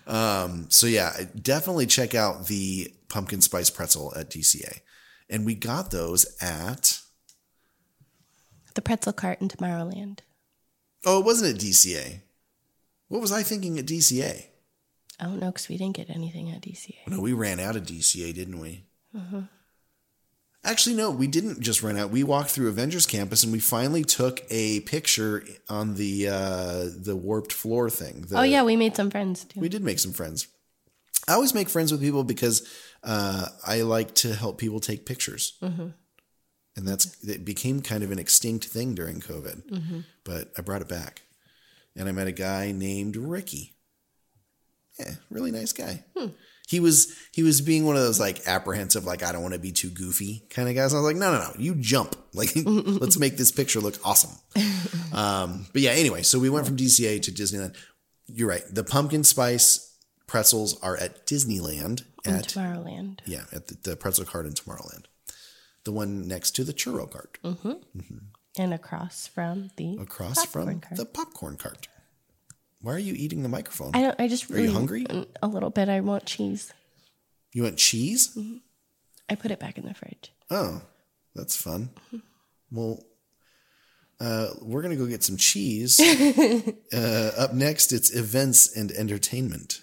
Um, 0.07 0.67
so 0.69 0.87
yeah, 0.87 1.11
definitely 1.41 1.87
check 1.87 2.15
out 2.15 2.47
the 2.47 2.93
pumpkin 3.09 3.41
spice 3.41 3.69
pretzel 3.69 4.13
at 4.15 4.29
DCA. 4.29 4.79
And 5.29 5.45
we 5.45 5.55
got 5.55 5.91
those 5.91 6.25
at 6.39 6.99
The 8.75 8.81
pretzel 8.81 9.13
cart 9.13 9.41
in 9.41 9.47
Tomorrowland. 9.47 10.19
Oh, 11.05 11.19
it 11.19 11.25
wasn't 11.25 11.55
at 11.55 11.61
DCA. 11.61 12.19
What 13.07 13.21
was 13.21 13.31
I 13.31 13.43
thinking 13.43 13.77
at 13.79 13.85
DCA? 13.85 14.45
I 15.19 15.23
don't 15.25 15.39
know 15.39 15.47
because 15.51 15.69
we 15.69 15.77
didn't 15.77 15.95
get 15.95 16.09
anything 16.09 16.51
at 16.51 16.61
DCA. 16.61 17.07
No, 17.07 17.21
we 17.21 17.31
ran 17.33 17.59
out 17.59 17.75
of 17.75 17.83
DCA, 17.83 18.33
didn't 18.33 18.59
we? 18.59 18.83
Uh-huh. 19.15 19.41
Actually, 20.63 20.95
no, 20.95 21.11
we 21.11 21.27
didn't 21.27 21.61
just 21.61 21.83
run 21.83 21.95
out. 21.95 22.09
We 22.09 22.23
walked 22.23 22.49
through 22.49 22.67
Avengers 22.69 23.05
Campus 23.05 23.43
and 23.43 23.53
we 23.53 23.59
finally 23.59 24.03
took 24.03 24.41
a 24.49 24.79
picture 24.81 25.43
on 25.69 25.93
the 25.95 26.27
uh, 26.27 26.85
the 26.97 27.15
warped 27.15 27.53
floor 27.53 27.89
thing. 27.89 28.21
The- 28.27 28.39
oh 28.39 28.43
yeah, 28.43 28.63
we 28.63 28.75
made 28.75 28.95
some 28.95 29.11
friends 29.11 29.45
too. 29.45 29.59
we 29.59 29.69
did 29.69 29.83
make 29.83 29.99
some 29.99 30.11
friends. 30.11 30.47
I 31.27 31.33
always 31.33 31.53
make 31.53 31.69
friends 31.69 31.91
with 31.91 32.01
people 32.01 32.23
because 32.23 32.67
uh, 33.03 33.47
I 33.65 33.81
like 33.81 34.15
to 34.15 34.33
help 34.33 34.57
people 34.57 34.79
take 34.79 35.05
pictures, 35.05 35.53
Mhm. 35.61 35.93
And 36.75 36.87
that's 36.87 37.23
it 37.23 37.45
became 37.45 37.81
kind 37.81 38.03
of 38.03 38.11
an 38.11 38.19
extinct 38.19 38.65
thing 38.65 38.95
during 38.95 39.19
COVID. 39.21 39.69
Mhm. 39.69 40.03
But 40.23 40.51
I 40.57 40.61
brought 40.61 40.81
it 40.81 40.87
back, 40.89 41.21
and 41.95 42.07
I 42.09 42.11
met 42.11 42.27
a 42.27 42.31
guy 42.31 42.71
named 42.71 43.15
Ricky. 43.15 43.73
Yeah, 44.99 45.15
really 45.29 45.51
nice 45.51 45.73
guy. 45.73 46.03
Hmm. 46.17 46.27
He 46.67 46.79
was 46.79 47.13
he 47.31 47.43
was 47.43 47.61
being 47.61 47.85
one 47.85 47.95
of 47.95 48.01
those 48.01 48.19
like 48.19 48.47
apprehensive, 48.47 49.05
like 49.05 49.21
I 49.23 49.31
don't 49.31 49.41
want 49.43 49.53
to 49.53 49.59
be 49.59 49.71
too 49.71 49.89
goofy 49.89 50.45
kind 50.49 50.67
of 50.67 50.73
guys. 50.75 50.93
I 50.93 50.97
was 50.97 51.05
like, 51.05 51.15
no, 51.17 51.31
no, 51.31 51.39
no, 51.39 51.53
you 51.57 51.75
jump. 51.75 52.15
Like, 52.35 52.51
let's 52.55 53.17
make 53.17 53.37
this 53.37 53.51
picture 53.53 53.79
look 53.79 53.95
awesome. 54.03 54.31
Um, 55.13 55.65
but 55.71 55.81
yeah, 55.81 55.91
anyway, 55.91 56.23
so 56.23 56.37
we 56.39 56.49
went 56.49 56.65
from 56.65 56.75
DCA 56.75 57.21
to 57.21 57.31
Disneyland. 57.31 57.73
You're 58.27 58.49
right. 58.49 58.63
The 58.69 58.83
pumpkin 58.83 59.23
spice 59.23 59.95
pretzels 60.27 60.77
are 60.81 60.97
at 60.97 61.25
Disneyland 61.25 62.03
In 62.25 62.33
at 62.35 62.47
Tomorrowland. 62.49 63.19
yeah 63.25 63.43
at 63.53 63.67
the, 63.67 63.77
the 63.91 63.95
pretzel 63.95 64.25
cart 64.25 64.45
in 64.45 64.51
Tomorrowland, 64.51 65.05
the 65.85 65.91
one 65.91 66.27
next 66.27 66.51
to 66.57 66.63
the 66.63 66.73
churro 66.73 67.09
cart, 67.09 67.37
Mm-hmm. 67.43 67.73
And 68.57 68.73
across 68.73 69.27
from 69.27 69.69
the 69.77 69.97
across 69.97 70.45
popcorn 70.45 70.65
from 70.67 70.79
cart. 70.81 70.95
the 70.97 71.05
popcorn 71.05 71.57
cart. 71.57 71.87
Why 72.81 72.93
are 72.93 72.99
you 72.99 73.13
eating 73.13 73.41
the 73.43 73.49
microphone? 73.49 73.91
I 73.93 74.01
don't. 74.01 74.19
I 74.19 74.27
just. 74.27 74.49
Are 74.49 74.53
Really, 74.53 74.67
you 74.67 74.73
hungry? 74.73 75.05
A 75.41 75.47
little 75.47 75.69
bit. 75.71 75.89
I 75.89 75.99
want 76.01 76.25
cheese. 76.25 76.71
You 77.53 77.63
want 77.63 77.77
cheese? 77.77 78.37
I 79.29 79.35
put 79.35 79.51
it 79.51 79.59
back 79.59 79.77
in 79.77 79.85
the 79.85 79.93
fridge. 79.93 80.31
Oh, 80.51 80.81
that's 81.33 81.55
fun. 81.55 81.89
Well, 82.71 83.03
uh, 84.19 84.49
we're 84.61 84.81
gonna 84.81 84.95
go 84.95 85.05
get 85.07 85.23
some 85.23 85.37
cheese. 85.37 85.99
uh, 86.93 87.31
up 87.37 87.53
next, 87.53 87.91
it's 87.91 88.15
events 88.15 88.75
and 88.75 88.91
entertainment. 88.91 89.81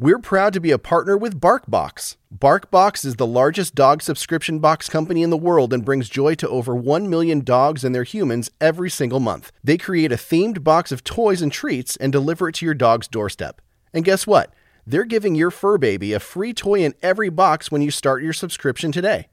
We're 0.00 0.18
proud 0.18 0.54
to 0.54 0.60
be 0.60 0.70
a 0.70 0.78
partner 0.78 1.14
with 1.14 1.42
BarkBox. 1.42 2.16
BarkBox 2.34 3.04
is 3.04 3.16
the 3.16 3.26
largest 3.26 3.74
dog 3.74 4.00
subscription 4.00 4.58
box 4.58 4.88
company 4.88 5.22
in 5.22 5.28
the 5.28 5.36
world 5.36 5.74
and 5.74 5.84
brings 5.84 6.08
joy 6.08 6.36
to 6.36 6.48
over 6.48 6.74
1 6.74 7.10
million 7.10 7.40
dogs 7.44 7.84
and 7.84 7.94
their 7.94 8.04
humans 8.04 8.50
every 8.62 8.88
single 8.88 9.20
month. 9.20 9.52
They 9.62 9.76
create 9.76 10.10
a 10.10 10.14
themed 10.16 10.64
box 10.64 10.90
of 10.90 11.04
toys 11.04 11.42
and 11.42 11.52
treats 11.52 11.96
and 11.96 12.10
deliver 12.10 12.48
it 12.48 12.54
to 12.54 12.64
your 12.64 12.72
dog's 12.72 13.08
doorstep. 13.08 13.60
And 13.92 14.02
guess 14.02 14.26
what? 14.26 14.54
They're 14.86 15.04
giving 15.04 15.34
your 15.34 15.50
fur 15.50 15.76
baby 15.76 16.14
a 16.14 16.18
free 16.18 16.54
toy 16.54 16.82
in 16.82 16.94
every 17.02 17.28
box 17.28 17.70
when 17.70 17.82
you 17.82 17.90
start 17.90 18.22
your 18.22 18.32
subscription 18.32 18.92
today. 18.92 19.28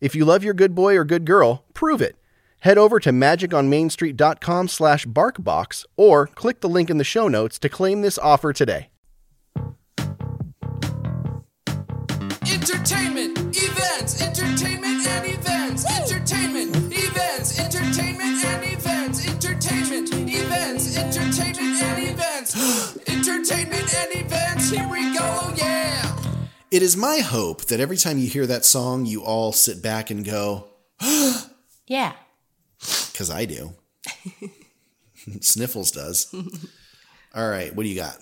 If 0.00 0.14
you 0.14 0.24
love 0.24 0.42
your 0.42 0.54
good 0.54 0.74
boy 0.74 0.96
or 0.96 1.04
good 1.04 1.26
girl, 1.26 1.66
prove 1.74 2.00
it. 2.00 2.16
Head 2.60 2.78
over 2.78 2.98
to 3.00 3.10
magiconmainstreet.com 3.10 4.68
slash 4.68 5.04
barkbox 5.04 5.84
or 5.98 6.26
click 6.26 6.62
the 6.62 6.70
link 6.70 6.88
in 6.88 6.96
the 6.96 7.04
show 7.04 7.28
notes 7.28 7.58
to 7.58 7.68
claim 7.68 8.00
this 8.00 8.16
offer 8.16 8.54
today. 8.54 8.88
Entertainment, 12.68 13.38
events, 13.56 14.20
entertainment 14.20 15.06
and 15.06 15.26
events, 15.26 15.86
entertainment, 15.88 16.74
events, 16.92 17.60
entertainment 17.60 18.44
and 18.44 18.64
events, 18.64 19.28
entertainment, 19.28 20.12
events, 20.12 20.96
entertainment 20.96 21.80
and 21.80 22.08
events, 22.08 22.56
entertainment 23.06 23.94
and 23.94 24.16
events. 24.16 24.70
Here 24.70 24.88
we 24.90 25.16
go, 25.16 25.20
oh 25.22 25.54
yeah. 25.56 26.16
It 26.72 26.82
is 26.82 26.96
my 26.96 27.18
hope 27.18 27.66
that 27.66 27.78
every 27.78 27.96
time 27.96 28.18
you 28.18 28.28
hear 28.28 28.46
that 28.48 28.64
song, 28.64 29.06
you 29.06 29.22
all 29.22 29.52
sit 29.52 29.80
back 29.80 30.10
and 30.10 30.24
go, 30.24 30.66
Yeah. 31.86 32.14
because 33.12 33.30
I 33.30 33.44
do. 33.44 33.74
Sniffles 35.40 35.92
does. 35.92 36.34
All 37.32 37.48
right, 37.48 37.72
what 37.76 37.84
do 37.84 37.88
you 37.88 37.94
got? 37.94 38.16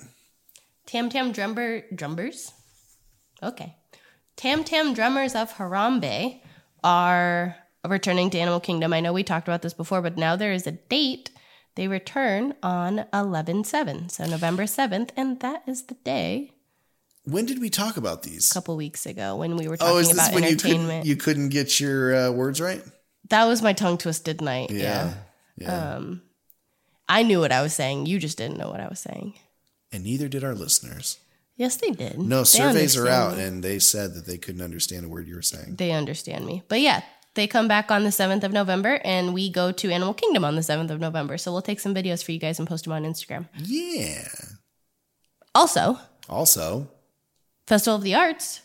Tam 0.84 1.08
Tam 1.08 1.32
Drummer 1.32 1.84
Drummers. 1.94 2.52
Okay. 3.42 3.74
Tam 4.36 4.64
Tam 4.64 4.94
Drummers 4.94 5.34
of 5.34 5.54
Harambe 5.54 6.40
are 6.82 7.56
returning 7.86 8.30
to 8.30 8.38
Animal 8.38 8.60
Kingdom. 8.60 8.92
I 8.92 9.00
know 9.00 9.12
we 9.12 9.22
talked 9.22 9.48
about 9.48 9.62
this 9.62 9.74
before, 9.74 10.02
but 10.02 10.16
now 10.16 10.36
there 10.36 10.52
is 10.52 10.66
a 10.66 10.72
date. 10.72 11.30
They 11.76 11.88
return 11.88 12.54
on 12.62 13.04
11 13.12 13.64
7, 13.64 14.08
so 14.08 14.26
November 14.26 14.64
7th, 14.64 15.10
and 15.16 15.40
that 15.40 15.62
is 15.66 15.84
the 15.84 15.94
day 15.94 16.52
When 17.24 17.46
did 17.46 17.60
we 17.60 17.68
talk 17.70 17.96
about 17.96 18.22
these? 18.22 18.50
a 18.50 18.54
couple 18.54 18.76
weeks 18.76 19.06
ago 19.06 19.36
when 19.36 19.56
we 19.56 19.66
were 19.68 19.76
talking 19.76 19.94
Oh, 19.94 19.98
is 19.98 20.08
this 20.08 20.16
about 20.16 20.34
when 20.34 20.44
you 20.44 20.50
couldn't, 20.56 20.70
entertainment. 20.70 21.06
you 21.06 21.16
couldn't 21.16 21.48
get 21.48 21.80
your 21.80 22.14
uh, 22.14 22.30
words 22.30 22.60
right? 22.60 22.82
that 23.30 23.44
was 23.46 23.62
my 23.62 23.72
tongue 23.72 23.98
twisted 23.98 24.40
night. 24.40 24.70
Yeah, 24.70 25.14
Yeah. 25.56 25.94
Um, 25.94 26.22
I 27.08 27.22
knew 27.22 27.40
what 27.40 27.52
I 27.52 27.62
was 27.62 27.74
saying. 27.74 28.06
You 28.06 28.18
just 28.18 28.38
didn't 28.38 28.56
know 28.58 28.68
what 28.70 28.80
I 28.80 28.88
was 28.88 29.00
saying. 29.00 29.34
And 29.92 30.04
neither 30.04 30.28
did 30.28 30.42
our 30.44 30.54
listeners. 30.54 31.18
Yes, 31.56 31.76
they 31.76 31.90
did. 31.90 32.18
No, 32.18 32.38
They 32.40 32.44
surveys 32.44 32.96
are 32.96 33.06
out, 33.08 33.36
me. 33.36 33.44
and 33.44 33.62
they 33.62 33.78
said 33.78 34.14
that 34.14 34.26
they 34.26 34.38
couldn't 34.38 34.60
understand 34.62 35.04
a 35.04 35.08
word 35.08 35.28
you 35.28 35.36
were 35.36 35.42
saying. 35.42 35.76
They 35.76 35.92
understand 35.92 36.44
me. 36.46 36.62
But 36.68 36.80
yeah, 36.80 37.02
they 37.34 37.46
come 37.46 37.68
back 37.68 37.90
on 37.92 38.02
the 38.02 38.10
7th 38.10 38.42
of 38.42 38.52
November 38.52 39.00
and 39.04 39.32
we 39.32 39.50
go 39.50 39.70
to 39.70 39.90
Animal 39.90 40.14
Kingdom 40.14 40.44
on 40.44 40.56
the 40.56 40.62
7th 40.62 40.90
of 40.90 40.98
November. 41.00 41.38
So 41.38 41.52
we'll 41.52 41.62
take 41.62 41.78
some 41.80 41.94
videos 41.94 42.24
for 42.24 42.32
you 42.32 42.38
guys 42.40 42.58
and 42.58 42.66
post 42.68 42.84
them 42.84 42.92
on 42.92 43.04
Instagram. 43.04 43.48
Yeah. 43.56 44.26
Also, 45.54 45.98
Also, 46.28 46.88
Festival 47.66 47.96
of 47.96 48.02
the 48.02 48.14
Arts 48.14 48.62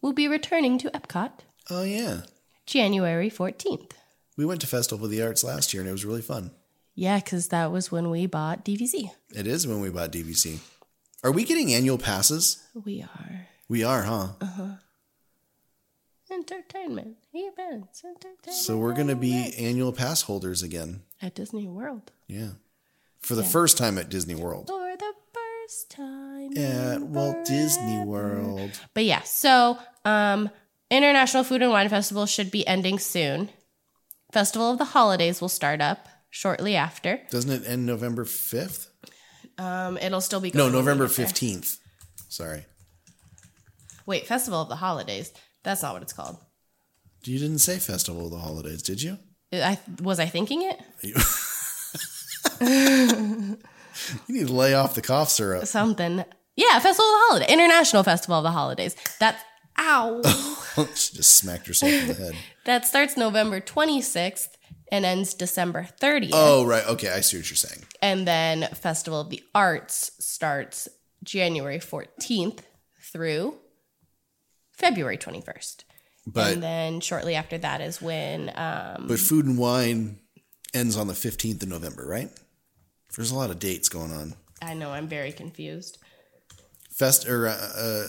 will 0.00 0.12
be 0.14 0.26
returning 0.28 0.78
to 0.78 0.90
Epcot 0.90 1.30
oh 1.70 1.82
yeah, 1.82 2.22
January 2.66 3.30
14th. 3.30 3.92
we 4.36 4.44
went 4.46 4.60
to 4.62 4.66
Festival 4.66 5.04
of 5.04 5.10
the 5.10 5.22
Arts 5.22 5.44
last 5.44 5.72
year, 5.74 5.82
and 5.82 5.88
it 5.88 5.92
was 5.92 6.04
really 6.04 6.22
fun. 6.22 6.50
Yeah, 6.94 7.18
because 7.18 7.48
that 7.48 7.72
was 7.72 7.90
when 7.90 8.08
we 8.10 8.26
bought 8.26 8.64
DVC. 8.64 9.10
It 9.34 9.46
is 9.46 9.66
when 9.66 9.80
we 9.80 9.90
bought 9.90 10.12
DVC. 10.12 10.58
Are 11.24 11.32
we 11.32 11.44
getting 11.44 11.72
annual 11.72 11.96
passes? 11.98 12.62
We 12.84 13.00
are. 13.02 13.46
We 13.68 13.82
are, 13.82 14.02
huh? 14.02 14.28
Uh-huh. 14.42 14.68
Entertainment, 16.30 17.16
events, 17.32 18.02
entertainment. 18.04 18.52
So 18.52 18.76
we're 18.76 18.92
going 18.94 19.08
to 19.08 19.16
be 19.16 19.54
annual 19.58 19.92
pass 19.92 20.22
holders 20.22 20.62
again. 20.62 21.02
At 21.22 21.34
Disney 21.34 21.66
World. 21.66 22.12
Yeah. 22.28 22.50
For 23.20 23.34
the 23.34 23.42
Yeah. 23.42 23.48
first 23.48 23.78
time 23.78 23.96
at 23.98 24.10
Disney 24.10 24.34
World. 24.34 24.68
For 24.68 24.96
the 24.96 25.12
first 25.32 25.90
time. 25.90 26.56
At 26.58 27.00
Walt 27.02 27.44
Disney 27.46 28.04
World. 28.04 28.72
But 28.92 29.04
yeah, 29.04 29.22
so 29.22 29.78
um, 30.04 30.50
International 30.90 31.44
Food 31.44 31.62
and 31.62 31.70
Wine 31.70 31.88
Festival 31.88 32.26
should 32.26 32.50
be 32.50 32.66
ending 32.66 32.98
soon. 32.98 33.48
Festival 34.32 34.72
of 34.72 34.78
the 34.78 34.84
Holidays 34.86 35.40
will 35.40 35.48
start 35.48 35.80
up 35.80 36.08
shortly 36.28 36.74
after. 36.76 37.20
Doesn't 37.30 37.50
it 37.50 37.66
end 37.66 37.86
November 37.86 38.24
5th? 38.24 38.88
Um, 39.58 39.96
it'll 39.98 40.20
still 40.20 40.40
be 40.40 40.50
No, 40.54 40.68
November 40.68 41.06
15th. 41.06 41.78
Sorry. 42.28 42.64
Wait, 44.06 44.26
Festival 44.26 44.60
of 44.62 44.68
the 44.68 44.76
Holidays. 44.76 45.32
That's 45.62 45.82
not 45.82 45.94
what 45.94 46.02
it's 46.02 46.12
called. 46.12 46.36
You 47.24 47.38
didn't 47.38 47.60
say 47.60 47.78
Festival 47.78 48.26
of 48.26 48.32
the 48.32 48.38
Holidays, 48.38 48.82
did 48.82 49.02
you? 49.02 49.18
I 49.52 49.78
was 50.02 50.18
I 50.20 50.26
thinking 50.26 50.62
it? 50.62 50.80
You 54.28 54.34
need 54.40 54.46
to 54.48 54.52
lay 54.52 54.74
off 54.74 54.94
the 54.94 55.02
cough 55.02 55.30
syrup. 55.30 55.66
Something. 55.66 56.24
Yeah, 56.56 56.78
Festival 56.80 57.04
of 57.06 57.12
the 57.12 57.24
Holidays. 57.28 57.48
International 57.50 58.02
Festival 58.02 58.38
of 58.38 58.42
the 58.42 58.50
Holidays. 58.50 58.96
That's 59.20 59.40
ow. 59.78 60.20
she 60.94 61.16
just 61.16 61.36
smacked 61.36 61.66
herself 61.68 61.92
in 61.92 62.08
the 62.08 62.14
head. 62.14 62.34
that 62.64 62.86
starts 62.86 63.16
November 63.16 63.60
26th 63.60 64.48
and 64.90 65.04
ends 65.04 65.34
December 65.34 65.88
30th. 66.00 66.30
Oh, 66.32 66.64
right. 66.64 66.86
Okay, 66.86 67.08
I 67.08 67.20
see 67.20 67.36
what 67.38 67.48
you're 67.48 67.56
saying. 67.56 67.84
And 68.02 68.26
then 68.26 68.68
Festival 68.74 69.20
of 69.20 69.30
the 69.30 69.42
Arts 69.54 70.12
starts 70.18 70.88
January 71.22 71.78
14th 71.78 72.60
through 73.00 73.56
February 74.72 75.16
21st. 75.16 75.84
But 76.26 76.54
and 76.54 76.62
then 76.62 77.00
shortly 77.00 77.34
after 77.34 77.58
that 77.58 77.82
is 77.82 78.00
when 78.00 78.50
um 78.56 79.06
but 79.08 79.18
food 79.18 79.44
and 79.44 79.58
wine 79.58 80.20
ends 80.72 80.96
on 80.96 81.06
the 81.06 81.12
15th 81.12 81.62
of 81.62 81.68
November, 81.68 82.06
right? 82.06 82.30
There's 83.14 83.30
a 83.30 83.34
lot 83.34 83.50
of 83.50 83.58
dates 83.58 83.88
going 83.88 84.10
on. 84.10 84.34
I 84.62 84.74
know 84.74 84.90
I'm 84.90 85.06
very 85.06 85.32
confused. 85.32 85.98
Fest 86.90 87.28
or 87.28 87.48
uh, 87.48 87.52
uh, 87.76 88.06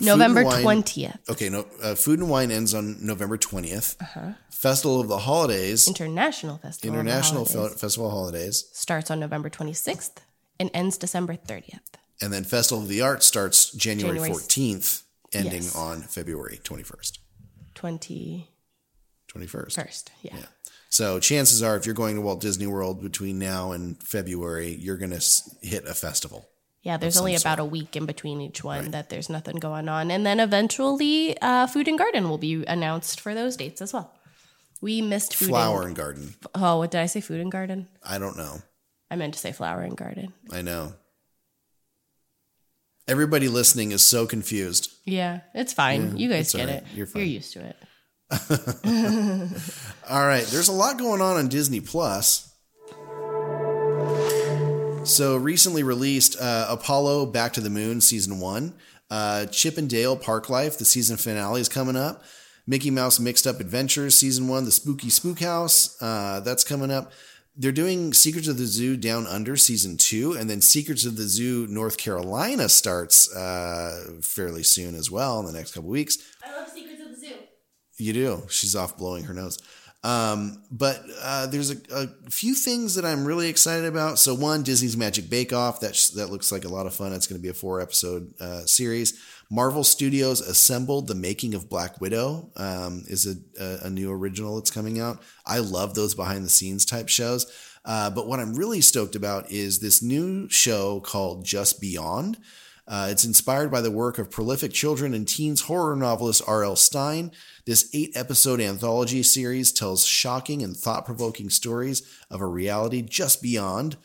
November 0.00 0.44
20th. 0.44 1.28
Okay, 1.30 1.48
no. 1.48 1.66
Uh, 1.82 1.94
food 1.94 2.18
and 2.20 2.28
wine 2.28 2.50
ends 2.50 2.74
on 2.74 3.04
November 3.04 3.38
20th. 3.38 3.96
Uh-huh. 4.00 4.32
Festival 4.50 5.00
of 5.00 5.08
the 5.08 5.18
Holidays, 5.18 5.86
International 5.88 6.58
Festival 6.58 6.88
of 6.98 7.04
the 7.04 7.10
International 7.10 7.44
Holidays 7.44 7.72
Fe- 7.74 7.78
Festival 7.78 8.10
Holidays, 8.10 8.68
starts 8.72 9.10
on 9.10 9.20
November 9.20 9.50
26th 9.50 10.16
and 10.58 10.70
ends 10.74 10.96
December 10.98 11.34
30th. 11.36 11.80
and 12.22 12.32
then 12.32 12.44
Festival 12.44 12.82
of 12.82 12.88
the 12.88 13.02
Arts 13.02 13.26
starts 13.26 13.70
January, 13.72 14.18
14th, 14.18 15.02
ending 15.34 15.62
Yes. 15.64 15.74
on 15.76 16.00
February 16.02 16.58
21st. 16.64 17.18
21st. 17.74 18.46
21st. 19.34 20.04
yeah. 20.22 20.36
So 20.88 21.20
chances 21.20 21.62
are, 21.62 21.76
if 21.76 21.84
you're 21.84 21.94
going 21.94 22.14
to 22.16 22.22
Walt 22.22 22.40
Disney 22.40 22.66
World 22.66 23.02
between 23.02 23.38
now 23.38 23.72
and 23.72 24.02
February, 24.02 24.74
you're 24.74 24.96
going 24.96 25.10
to 25.10 25.22
hit 25.60 25.84
a 25.86 25.92
festival. 25.94 26.48
Yeah, 26.86 26.98
there's 26.98 27.16
only 27.16 27.34
about 27.34 27.58
a 27.58 27.64
week 27.64 27.96
in 27.96 28.06
between 28.06 28.40
each 28.40 28.62
one 28.62 28.92
that 28.92 29.10
there's 29.10 29.28
nothing 29.28 29.56
going 29.56 29.88
on. 29.88 30.12
And 30.12 30.24
then 30.24 30.38
eventually, 30.38 31.36
uh, 31.42 31.66
Food 31.66 31.88
and 31.88 31.98
Garden 31.98 32.28
will 32.28 32.38
be 32.38 32.64
announced 32.64 33.20
for 33.20 33.34
those 33.34 33.56
dates 33.56 33.82
as 33.82 33.92
well. 33.92 34.14
We 34.80 35.02
missed 35.02 35.34
Food 35.34 35.48
Flower 35.48 35.78
and 35.80 35.88
and 35.88 35.96
Garden. 35.96 36.34
Oh, 36.54 36.78
what 36.78 36.92
did 36.92 37.00
I 37.00 37.06
say? 37.06 37.20
Food 37.20 37.40
and 37.40 37.50
Garden? 37.50 37.88
I 38.04 38.18
don't 38.18 38.36
know. 38.36 38.58
I 39.10 39.16
meant 39.16 39.34
to 39.34 39.40
say 39.40 39.50
Flower 39.50 39.80
and 39.80 39.96
Garden. 39.96 40.32
I 40.52 40.62
know. 40.62 40.92
Everybody 43.08 43.48
listening 43.48 43.90
is 43.90 44.04
so 44.04 44.24
confused. 44.24 44.92
Yeah, 45.04 45.40
it's 45.54 45.72
fine. 45.72 46.12
Yeah, 46.12 46.18
you 46.18 46.28
guys 46.28 46.52
get 46.52 46.68
right. 46.68 46.76
it. 46.76 46.84
You're 46.94 47.08
You're 47.16 47.24
used 47.24 47.52
to 47.54 47.64
it. 47.64 47.76
All 50.08 50.24
right, 50.24 50.44
there's 50.44 50.68
a 50.68 50.72
lot 50.72 50.98
going 50.98 51.20
on 51.20 51.36
on 51.36 51.48
Disney 51.48 51.80
Plus. 51.80 52.48
So 55.06 55.36
recently 55.36 55.84
released 55.84 56.36
uh, 56.40 56.66
Apollo 56.68 57.26
Back 57.26 57.52
to 57.52 57.60
the 57.60 57.70
Moon 57.70 58.00
season 58.00 58.40
one, 58.40 58.74
uh, 59.08 59.46
Chip 59.46 59.78
and 59.78 59.88
Dale 59.88 60.16
Park 60.16 60.50
Life, 60.50 60.78
the 60.78 60.84
season 60.84 61.16
finale 61.16 61.60
is 61.60 61.68
coming 61.68 61.94
up. 61.94 62.24
Mickey 62.66 62.90
Mouse 62.90 63.20
Mixed 63.20 63.46
Up 63.46 63.60
Adventures 63.60 64.16
season 64.16 64.48
one, 64.48 64.64
the 64.64 64.72
Spooky 64.72 65.08
Spook 65.08 65.38
House, 65.38 65.96
uh, 66.02 66.40
that's 66.40 66.64
coming 66.64 66.90
up. 66.90 67.12
They're 67.56 67.70
doing 67.70 68.12
Secrets 68.14 68.48
of 68.48 68.58
the 68.58 68.66
Zoo 68.66 68.96
Down 68.96 69.28
Under 69.28 69.56
season 69.56 69.96
two, 69.96 70.32
and 70.32 70.50
then 70.50 70.60
Secrets 70.60 71.04
of 71.04 71.16
the 71.16 71.28
Zoo 71.28 71.68
North 71.68 71.98
Carolina 71.98 72.68
starts 72.68 73.32
uh, 73.34 74.18
fairly 74.22 74.64
soon 74.64 74.96
as 74.96 75.08
well 75.08 75.38
in 75.38 75.46
the 75.46 75.52
next 75.52 75.72
couple 75.72 75.88
weeks. 75.88 76.18
I 76.44 76.52
love 76.58 76.68
Secrets 76.68 77.00
of 77.00 77.10
the 77.10 77.26
Zoo. 77.28 77.34
You 77.98 78.12
do. 78.12 78.42
She's 78.50 78.74
off 78.74 78.98
blowing 78.98 79.24
her 79.24 79.34
nose. 79.34 79.58
Um, 80.04 80.62
but 80.70 81.02
uh, 81.20 81.46
there's 81.46 81.72
a, 81.72 81.76
a 81.92 82.30
few 82.30 82.54
things 82.54 82.94
that 82.94 83.04
I'm 83.04 83.24
really 83.24 83.48
excited 83.48 83.86
about. 83.86 84.18
So 84.18 84.34
one, 84.34 84.62
Disney's 84.62 84.96
Magic 84.96 85.28
Bake 85.28 85.52
Off. 85.52 85.80
That 85.80 85.94
that 86.14 86.30
looks 86.30 86.52
like 86.52 86.64
a 86.64 86.68
lot 86.68 86.86
of 86.86 86.94
fun. 86.94 87.12
It's 87.12 87.26
going 87.26 87.40
to 87.40 87.42
be 87.42 87.48
a 87.48 87.54
four 87.54 87.80
episode 87.80 88.32
uh, 88.40 88.66
series. 88.66 89.20
Marvel 89.50 89.84
Studios 89.84 90.40
assembled 90.40 91.06
the 91.06 91.14
making 91.14 91.54
of 91.54 91.68
Black 91.68 92.00
Widow 92.00 92.50
um, 92.56 93.04
is 93.06 93.26
a, 93.26 93.62
a, 93.62 93.86
a 93.86 93.90
new 93.90 94.10
original 94.12 94.56
that's 94.56 94.70
coming 94.70 95.00
out. 95.00 95.22
I 95.44 95.58
love 95.58 95.94
those 95.94 96.14
behind 96.14 96.44
the 96.44 96.50
scenes 96.50 96.84
type 96.84 97.08
shows. 97.08 97.46
Uh, 97.84 98.10
but 98.10 98.26
what 98.26 98.40
I'm 98.40 98.54
really 98.54 98.80
stoked 98.80 99.14
about 99.14 99.50
is 99.50 99.78
this 99.78 100.02
new 100.02 100.48
show 100.48 101.00
called 101.00 101.44
Just 101.44 101.80
Beyond. 101.80 102.38
Uh, 102.88 103.08
it's 103.10 103.24
inspired 103.24 103.70
by 103.70 103.80
the 103.80 103.90
work 103.90 104.18
of 104.18 104.30
prolific 104.30 104.72
children 104.72 105.12
and 105.12 105.26
teens 105.26 105.62
horror 105.62 105.96
novelist 105.96 106.42
R.L. 106.46 106.76
Stine. 106.76 107.32
This 107.64 107.90
eight 107.92 108.16
episode 108.16 108.60
anthology 108.60 109.22
series 109.22 109.72
tells 109.72 110.04
shocking 110.04 110.62
and 110.62 110.76
thought 110.76 111.04
provoking 111.04 111.50
stories 111.50 112.02
of 112.30 112.40
a 112.40 112.46
reality 112.46 113.02
just 113.02 113.42
beyond 113.42 113.96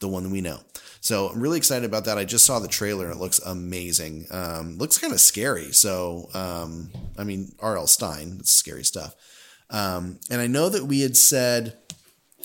the 0.00 0.08
one 0.08 0.30
we 0.30 0.42
know. 0.42 0.60
So 1.00 1.28
I'm 1.28 1.40
really 1.40 1.56
excited 1.56 1.86
about 1.86 2.04
that. 2.04 2.18
I 2.18 2.24
just 2.24 2.44
saw 2.44 2.58
the 2.58 2.68
trailer 2.68 3.06
and 3.06 3.14
it 3.14 3.20
looks 3.20 3.38
amazing. 3.38 4.26
Um, 4.30 4.76
looks 4.76 4.98
kind 4.98 5.14
of 5.14 5.20
scary. 5.20 5.72
So, 5.72 6.28
um, 6.34 6.90
I 7.16 7.24
mean, 7.24 7.52
R.L. 7.60 7.86
Stine, 7.86 8.36
it's 8.40 8.50
scary 8.50 8.84
stuff. 8.84 9.14
Um, 9.70 10.20
and 10.30 10.40
I 10.40 10.46
know 10.46 10.68
that 10.68 10.84
we 10.84 11.00
had 11.00 11.16
said 11.16 11.78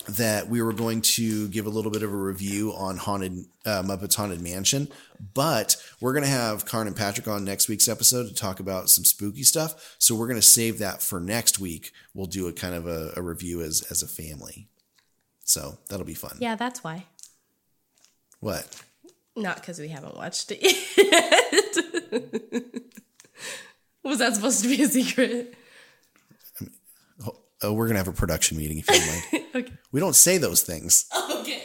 that 0.06 0.48
we 0.48 0.62
were 0.62 0.72
going 0.72 1.02
to 1.02 1.48
give 1.48 1.66
a 1.66 1.70
little 1.70 1.90
bit 1.90 2.02
of 2.02 2.12
a 2.12 2.16
review 2.16 2.72
on 2.74 2.96
haunted 2.96 3.44
uh, 3.64 3.82
Muppets 3.82 4.16
Haunted 4.16 4.40
Mansion, 4.40 4.88
but 5.34 5.76
we're 6.00 6.12
going 6.12 6.24
to 6.24 6.30
have 6.30 6.64
Karn 6.64 6.86
and 6.86 6.96
Patrick 6.96 7.28
on 7.28 7.44
next 7.44 7.68
week's 7.68 7.88
episode 7.88 8.28
to 8.28 8.34
talk 8.34 8.60
about 8.60 8.90
some 8.90 9.04
spooky 9.04 9.42
stuff. 9.42 9.96
So 9.98 10.14
we're 10.14 10.26
going 10.26 10.40
to 10.40 10.46
save 10.46 10.78
that 10.78 11.02
for 11.02 11.20
next 11.20 11.58
week. 11.58 11.92
We'll 12.14 12.26
do 12.26 12.48
a 12.48 12.52
kind 12.52 12.74
of 12.74 12.86
a, 12.86 13.12
a 13.16 13.22
review 13.22 13.62
as 13.62 13.82
as 13.90 14.02
a 14.02 14.08
family. 14.08 14.68
So 15.44 15.78
that'll 15.88 16.06
be 16.06 16.14
fun. 16.14 16.36
Yeah, 16.40 16.56
that's 16.56 16.82
why. 16.82 17.06
What? 18.40 18.82
Not 19.36 19.56
because 19.56 19.78
we 19.78 19.88
haven't 19.88 20.16
watched 20.16 20.52
it 20.52 20.62
yet. 20.62 22.62
Was 24.04 24.18
that 24.18 24.34
supposed 24.34 24.62
to 24.62 24.68
be 24.68 24.82
a 24.82 24.88
secret? 24.88 25.54
Oh, 27.62 27.72
we're 27.72 27.86
gonna 27.86 27.98
have 27.98 28.08
a 28.08 28.12
production 28.12 28.58
meeting 28.58 28.78
if 28.78 28.88
you 28.90 28.96
don't 28.96 29.08
mind. 29.08 29.46
okay. 29.66 29.72
We 29.92 30.00
don't 30.00 30.16
say 30.16 30.38
those 30.38 30.62
things. 30.62 31.06
Okay. 31.42 31.60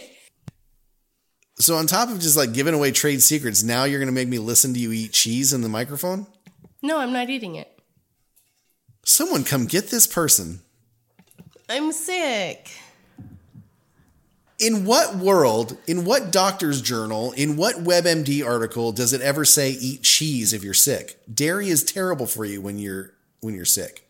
So 1.59 1.75
on 1.75 1.87
top 1.87 2.09
of 2.09 2.19
just 2.19 2.37
like 2.37 2.53
giving 2.53 2.75
away 2.75 2.91
trade 2.91 3.21
secrets, 3.21 3.63
now 3.63 3.83
you're 3.83 3.99
gonna 3.99 4.11
make 4.11 4.27
me 4.27 4.37
listen 4.37 4.73
to 4.75 4.79
you 4.79 4.91
eat 4.91 5.11
cheese 5.11 5.53
in 5.53 5.61
the 5.61 5.69
microphone? 5.69 6.27
No, 6.83 6.99
I'm 6.99 7.11
not 7.11 7.29
eating 7.29 7.55
it. 7.55 7.79
Someone 9.03 9.43
come 9.43 9.65
get 9.65 9.87
this 9.89 10.05
person. 10.05 10.61
I'm 11.69 11.91
sick. 11.91 12.71
In 14.59 14.85
what 14.85 15.15
world, 15.15 15.77
in 15.85 16.05
what 16.05 16.31
doctor's 16.31 16.81
journal, 16.81 17.31
in 17.33 17.57
what 17.57 17.75
WebMD 17.77 18.45
article 18.45 18.91
does 18.91 19.13
it 19.13 19.21
ever 19.21 19.45
say 19.45 19.71
eat 19.71 20.03
cheese 20.03 20.53
if 20.53 20.63
you're 20.63 20.73
sick? 20.73 21.19
Dairy 21.31 21.69
is 21.69 21.83
terrible 21.83 22.25
for 22.25 22.45
you 22.45 22.61
when 22.61 22.77
you're 22.79 23.13
when 23.41 23.53
you're 23.53 23.65
sick. 23.65 24.06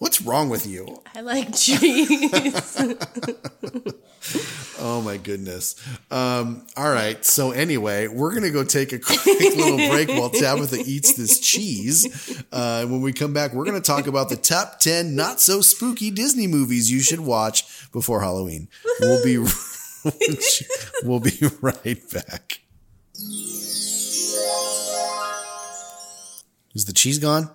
What's 0.00 0.22
wrong 0.22 0.48
with 0.48 0.66
you? 0.66 1.02
I 1.14 1.20
like 1.20 1.54
cheese. 1.54 2.82
Oh 4.82 5.02
my 5.02 5.18
goodness. 5.18 5.76
Um, 6.10 6.66
all 6.76 6.90
right. 6.90 7.22
So 7.24 7.50
anyway, 7.50 8.06
we're 8.08 8.32
gonna 8.34 8.50
go 8.50 8.64
take 8.64 8.92
a 8.92 8.98
quick 8.98 9.24
little 9.26 9.76
break 9.76 10.08
while 10.08 10.30
Tabitha 10.30 10.76
eats 10.86 11.14
this 11.14 11.38
cheese. 11.38 12.42
Uh, 12.50 12.86
when 12.86 13.02
we 13.02 13.12
come 13.12 13.34
back, 13.34 13.52
we're 13.52 13.66
gonna 13.66 13.80
talk 13.80 14.06
about 14.06 14.30
the 14.30 14.36
top 14.36 14.78
ten 14.78 15.14
not 15.14 15.40
so 15.40 15.60
spooky 15.60 16.10
Disney 16.10 16.46
movies 16.46 16.90
you 16.90 17.00
should 17.00 17.20
watch 17.20 17.90
before 17.92 18.20
Halloween. 18.20 18.68
We'll 19.00 19.22
be 19.22 19.36
we'll 21.04 21.20
be 21.20 21.38
right 21.60 22.00
back. 22.10 22.60
Is 26.74 26.84
the 26.86 26.92
cheese 26.94 27.18
gone? 27.18 27.50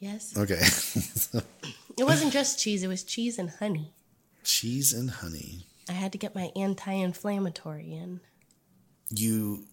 yes. 0.00 0.36
Okay. 0.36 0.60
It 1.98 2.04
wasn't 2.04 2.32
just 2.32 2.58
cheese, 2.58 2.82
it 2.82 2.88
was 2.88 3.02
cheese 3.04 3.38
and 3.38 3.50
honey. 3.50 3.94
cheese 4.42 4.92
and 4.92 5.10
honey. 5.10 5.66
I 5.88 5.92
had 5.92 6.12
to 6.12 6.18
get 6.18 6.34
my 6.34 6.50
anti 6.56 6.92
inflammatory 6.92 7.92
in. 7.92 8.20
You 9.10 9.66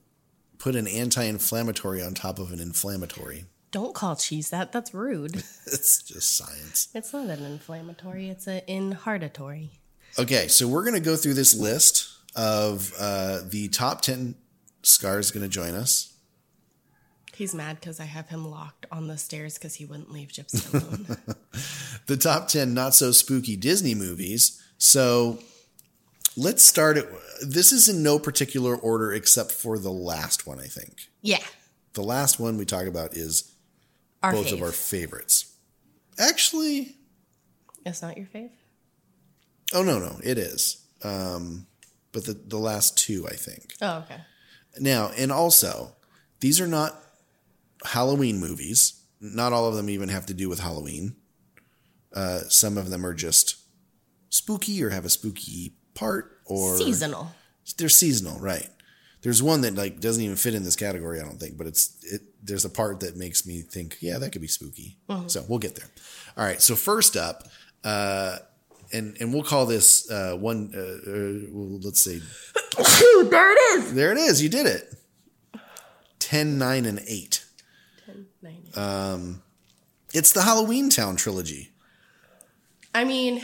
put 0.60 0.76
an 0.76 0.88
anti-inflammatory 0.88 2.04
on 2.04 2.14
top 2.14 2.38
of 2.38 2.52
an 2.52 2.60
inflammatory. 2.60 3.46
Don't 3.72 3.96
call 3.96 4.16
cheese 4.16 4.50
that. 4.52 4.72
That's 4.72 4.94
rude. 4.94 5.36
It's 5.66 6.04
just 6.04 6.36
science. 6.38 6.90
It's 6.94 7.14
not 7.14 7.30
an 7.30 7.44
inflammatory, 7.46 8.30
it's 8.30 8.46
an 8.46 8.62
inheartatory. 8.68 9.70
Okay, 10.20 10.48
so 10.50 10.68
we're 10.68 10.84
going 10.84 10.96
to 10.96 11.00
go 11.00 11.16
through 11.16 11.36
this 11.36 11.56
list 11.56 12.10
of 12.36 12.94
uh, 13.00 13.40
the 13.48 13.70
top 13.70 14.02
10. 14.02 14.36
Scar's 14.84 15.32
going 15.32 15.44
to 15.44 15.50
join 15.50 15.74
us. 15.76 16.11
He's 17.36 17.56
mad 17.56 17.80
because 17.80 18.00
I 18.00 18.04
have 18.06 18.30
him 18.30 18.50
locked 18.50 18.86
on 18.92 19.08
the 19.08 19.18
stairs 19.18 19.56
because 19.56 19.76
he 19.76 19.86
wouldn't 19.86 20.12
leave 20.12 20.30
Gypsy 20.30 20.74
alone. 20.74 21.18
The 22.08 22.18
top 22.18 22.48
10 22.48 22.74
not 22.74 22.94
so 22.96 23.12
spooky 23.12 23.56
Disney 23.56 23.94
movies. 23.96 24.62
So 24.78 25.40
let's 26.36 26.64
start 26.64 26.98
it. 26.98 27.08
This 27.46 27.72
is 27.72 27.88
in 27.88 28.02
no 28.04 28.18
particular 28.20 28.76
order 28.76 29.14
except 29.14 29.52
for 29.52 29.78
the 29.78 29.92
last 29.92 30.46
one, 30.48 30.60
I 30.60 30.66
think. 30.66 31.08
yeah. 31.22 31.44
The 31.94 32.02
last 32.04 32.40
one 32.40 32.58
we 32.58 32.64
talk 32.66 32.86
about 32.88 33.16
is 33.18 33.52
Our 34.24 34.32
both 34.32 34.52
of 34.54 34.62
our 34.62 34.72
favorites. 34.72 35.54
Actually, 36.18 36.96
It's 37.86 38.02
not 38.02 38.18
your 38.18 38.28
fave? 38.28 38.52
oh 39.74 39.84
no, 39.84 40.00
no, 40.00 40.20
it 40.24 40.38
is. 40.38 40.86
Um, 41.04 41.68
but 42.14 42.26
the, 42.26 42.34
the 42.34 42.58
last 42.58 42.98
two, 42.98 43.28
I 43.28 43.34
think. 43.36 43.74
Oh, 43.82 44.00
okay. 44.06 44.22
Now, 44.80 45.12
and 45.18 45.32
also, 45.32 45.92
these 46.40 46.60
are 46.62 46.68
not 46.68 46.96
Halloween 47.86 48.40
movies. 48.40 49.02
Not 49.20 49.54
all 49.54 49.68
of 49.68 49.76
them 49.76 49.90
even 49.90 50.10
have 50.10 50.26
to 50.28 50.34
do 50.34 50.50
with 50.50 50.60
Halloween. 50.60 51.16
Uh, 52.14 52.40
some 52.50 52.78
of 52.78 52.90
them 52.90 53.06
are 53.06 53.14
just 53.14 53.58
spooky 54.30 54.84
or 54.84 54.90
have 54.90 55.06
a 55.06 55.10
spooky 55.10 55.76
part 55.94 56.40
or 56.46 56.78
Seasonal. 56.78 57.32
They're 57.78 57.90
seasonal, 57.90 58.40
right? 58.40 58.68
There's 59.22 59.42
one 59.44 59.62
that 59.62 59.76
like 59.76 60.00
doesn't 60.00 60.24
even 60.24 60.36
fit 60.36 60.56
in 60.56 60.64
this 60.64 60.76
category, 60.76 61.20
I 61.22 61.24
don't 61.24 61.40
think, 61.40 61.58
but 61.58 61.68
it's 61.68 61.96
it. 62.04 62.22
There's 62.44 62.66
a 62.66 62.70
part 62.70 63.02
that 63.02 63.16
makes 63.16 63.46
me 63.46 63.62
think, 63.62 63.98
yeah, 64.02 64.18
that 64.18 64.32
could 64.32 64.42
be 64.42 64.48
spooky. 64.48 64.98
Mhm. 65.08 65.30
So 65.30 65.46
we'll 65.48 65.60
get 65.60 65.76
there. 65.76 65.88
All 66.36 66.44
right. 66.44 66.60
So 66.60 66.76
first 66.76 67.16
up, 67.16 67.48
uh, 67.84 68.40
and 68.92 69.16
and 69.22 69.32
we'll 69.32 69.44
call 69.44 69.68
this 69.68 70.10
uh, 70.10 70.36
one. 70.36 70.72
Uh, 70.76 70.80
uh, 70.80 71.50
well, 71.54 71.80
let's 71.84 72.02
say 72.02 72.18
there 73.30 73.52
it 73.54 73.60
is. 73.80 73.94
there 73.94 74.12
it 74.12 74.18
is. 74.18 74.42
You 74.42 74.50
did 74.50 74.66
it. 74.66 74.92
10, 76.20 76.58
9, 76.58 76.86
and 76.86 77.00
8. 77.08 77.41
10, 78.12 78.26
9. 78.42 78.56
Um, 78.76 79.42
it's 80.14 80.32
the 80.32 80.42
Halloween 80.42 80.90
Town 80.90 81.16
trilogy. 81.16 81.72
I 82.94 83.04
mean, 83.06 83.42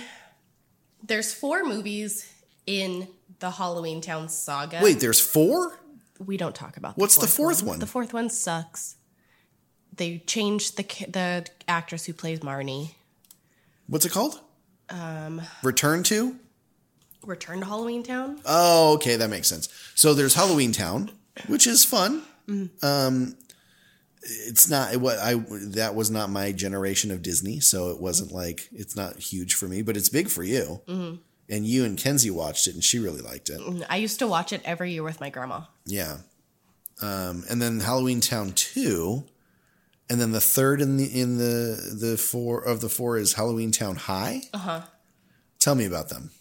there's 1.03 1.33
four 1.33 1.63
movies 1.63 2.29
in 2.65 3.07
the 3.39 3.51
Halloween 3.51 4.01
Town 4.01 4.29
saga. 4.29 4.79
Wait, 4.81 4.99
there's 4.99 5.19
four? 5.19 5.79
we 6.25 6.37
don't 6.37 6.55
talk 6.55 6.77
about. 6.77 6.95
That. 6.95 7.01
What's 7.01 7.17
the 7.17 7.27
fourth 7.27 7.63
one? 7.63 7.79
The 7.79 7.85
fourth 7.85 8.13
one 8.13 8.29
sucks. 8.29 8.95
They 9.95 10.19
changed 10.19 10.77
the 10.77 10.83
the 11.09 11.47
actress 11.67 12.05
who 12.05 12.13
plays 12.13 12.39
Marnie. 12.39 12.91
What's 13.87 14.05
it 14.05 14.11
called? 14.11 14.39
Um, 14.89 15.41
Return 15.63 16.03
to? 16.03 16.35
Return 17.23 17.59
to 17.59 17.65
Halloween 17.65 18.03
Town. 18.03 18.41
Oh, 18.45 18.93
okay, 18.95 19.15
that 19.15 19.29
makes 19.29 19.47
sense. 19.47 19.69
So 19.95 20.13
there's 20.13 20.33
Halloween 20.33 20.71
Town, 20.71 21.11
which 21.47 21.67
is 21.67 21.83
fun. 21.85 22.23
Mhm. 22.47 22.83
Um, 22.83 23.35
it's 24.29 24.69
not 24.69 24.95
what 24.97 25.17
I 25.19 25.35
that 25.69 25.95
was 25.95 26.11
not 26.11 26.29
my 26.29 26.51
generation 26.51 27.11
of 27.11 27.21
Disney, 27.21 27.59
so 27.59 27.89
it 27.91 27.99
wasn't 28.01 28.31
like 28.31 28.67
it's 28.71 28.95
not 28.95 29.17
huge 29.17 29.55
for 29.55 29.67
me, 29.67 29.81
but 29.81 29.95
it's 29.97 30.09
big 30.09 30.29
for 30.29 30.43
you. 30.43 30.81
Mhm. 30.87 31.19
And 31.49 31.65
you 31.65 31.85
and 31.85 31.97
Kenzie 31.97 32.29
watched 32.29 32.67
it, 32.67 32.73
and 32.73 32.83
she 32.83 32.99
really 32.99 33.21
liked 33.21 33.49
it. 33.49 33.59
Mm, 33.59 33.85
I 33.89 33.97
used 33.97 34.19
to 34.19 34.27
watch 34.27 34.51
it 34.51 34.61
every 34.65 34.91
year 34.91 35.03
with 35.03 35.21
my 35.21 35.29
grandma. 35.29 35.61
Yeah. 35.85 36.17
Um, 37.01 37.45
and 37.49 37.61
then 37.61 37.79
Halloween 37.79 38.19
Town 38.21 38.51
two, 38.53 39.23
and 40.09 40.19
then 40.19 40.31
the 40.33 40.41
third 40.41 40.81
in 40.81 40.97
the 40.97 41.05
in 41.05 41.37
the 41.37 41.95
the 41.99 42.17
four 42.17 42.61
of 42.61 42.81
the 42.81 42.89
four 42.89 43.17
is 43.17 43.33
Halloween 43.33 43.71
Town 43.71 43.95
High. 43.95 44.41
Uh 44.53 44.57
huh. 44.57 44.81
Tell 45.59 45.75
me 45.75 45.85
about 45.85 46.09
them. 46.09 46.31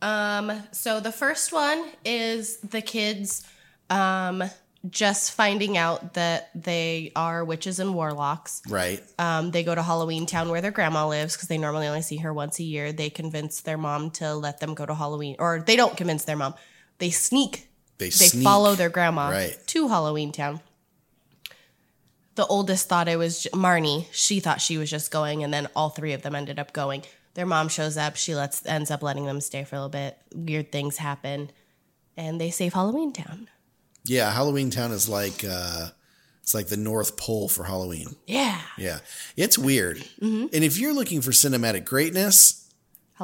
Um, 0.00 0.64
so 0.72 0.98
the 0.98 1.12
first 1.12 1.52
one 1.52 1.90
is 2.04 2.56
the 2.58 2.80
kids 2.82 3.44
um, 3.90 4.42
just 4.90 5.32
finding 5.32 5.76
out 5.78 6.14
that 6.14 6.50
they 6.54 7.12
are 7.14 7.44
witches 7.44 7.78
and 7.78 7.94
warlocks. 7.94 8.62
Right. 8.68 9.00
Um, 9.18 9.50
they 9.52 9.62
go 9.62 9.74
to 9.74 9.82
Halloween 9.82 10.26
Town 10.26 10.48
where 10.48 10.60
their 10.60 10.70
grandma 10.72 11.06
lives 11.08 11.36
because 11.36 11.48
they 11.48 11.58
normally 11.58 11.86
only 11.86 12.02
see 12.02 12.16
her 12.18 12.32
once 12.34 12.58
a 12.58 12.64
year. 12.64 12.92
They 12.92 13.08
convince 13.10 13.60
their 13.60 13.78
mom 13.78 14.10
to 14.12 14.34
let 14.34 14.58
them 14.60 14.74
go 14.74 14.84
to 14.84 14.94
Halloween, 14.94 15.36
or 15.38 15.62
they 15.64 15.76
don't 15.76 15.96
convince 15.96 16.24
their 16.24 16.36
mom. 16.36 16.54
They 16.98 17.10
sneak. 17.10 17.68
They 17.98 18.06
they 18.06 18.10
sneak. 18.10 18.42
follow 18.44 18.74
their 18.74 18.88
grandma 18.90 19.28
Right. 19.30 19.56
to 19.68 19.88
Halloween 19.88 20.32
Town. 20.32 20.60
The 22.34 22.46
oldest 22.46 22.88
thought 22.88 23.08
it 23.08 23.18
was 23.18 23.46
Marnie. 23.52 24.06
She 24.10 24.40
thought 24.40 24.60
she 24.60 24.78
was 24.78 24.90
just 24.90 25.10
going, 25.10 25.44
and 25.44 25.52
then 25.52 25.68
all 25.76 25.90
three 25.90 26.12
of 26.14 26.22
them 26.22 26.34
ended 26.34 26.58
up 26.58 26.72
going. 26.72 27.02
Their 27.34 27.46
mom 27.46 27.68
shows 27.68 27.96
up. 27.96 28.16
She 28.16 28.34
lets 28.34 28.64
ends 28.66 28.90
up 28.90 29.02
letting 29.02 29.26
them 29.26 29.40
stay 29.40 29.64
for 29.64 29.76
a 29.76 29.78
little 29.78 29.90
bit. 29.90 30.18
Weird 30.34 30.72
things 30.72 30.96
happen, 30.96 31.50
and 32.16 32.40
they 32.40 32.50
save 32.50 32.72
Halloween 32.72 33.12
Town. 33.12 33.48
Yeah, 34.04 34.30
Halloween 34.32 34.70
Town 34.70 34.90
is 34.92 35.08
like 35.08 35.44
uh, 35.48 35.88
it's 36.42 36.54
like 36.54 36.66
the 36.66 36.76
North 36.76 37.16
Pole 37.16 37.48
for 37.48 37.64
Halloween. 37.64 38.16
Yeah. 38.26 38.60
Yeah, 38.76 38.98
it's 39.36 39.56
weird. 39.56 39.98
Mhm. 40.20 40.52
And 40.52 40.64
if 40.64 40.76
you're 40.78 40.92
looking 40.94 41.20
for 41.20 41.30
cinematic 41.30 41.84
greatness, 41.84 42.58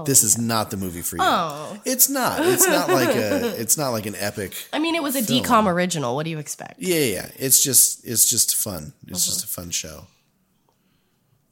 this 0.07 0.23
is 0.23 0.39
not 0.39 0.71
the 0.71 0.77
movie 0.77 1.03
for 1.03 1.17
you. 1.17 1.23
Oh. 1.25 1.77
It's 1.85 2.09
not. 2.09 2.47
It's 2.47 2.67
not 2.69 2.89
like 2.99 3.09
a. 3.09 3.61
It's 3.61 3.77
not 3.77 3.91
like 3.91 4.07
an 4.07 4.15
epic. 4.17 4.55
I 4.73 4.79
mean, 4.79 4.95
it 4.95 5.03
was 5.03 5.17
a 5.17 5.23
Film. 5.23 5.43
DCOM 5.43 5.67
original. 5.67 6.15
What 6.15 6.23
do 6.23 6.31
you 6.31 6.39
expect? 6.39 6.75
Yeah, 6.79 7.01
yeah. 7.01 7.31
It's 7.37 7.61
just. 7.65 8.07
It's 8.07 8.31
just 8.31 8.55
fun. 8.55 8.93
It's 9.09 9.27
Uh-huh. 9.27 9.33
just 9.35 9.45
a 9.45 9.49
fun 9.49 9.71
show. 9.71 10.07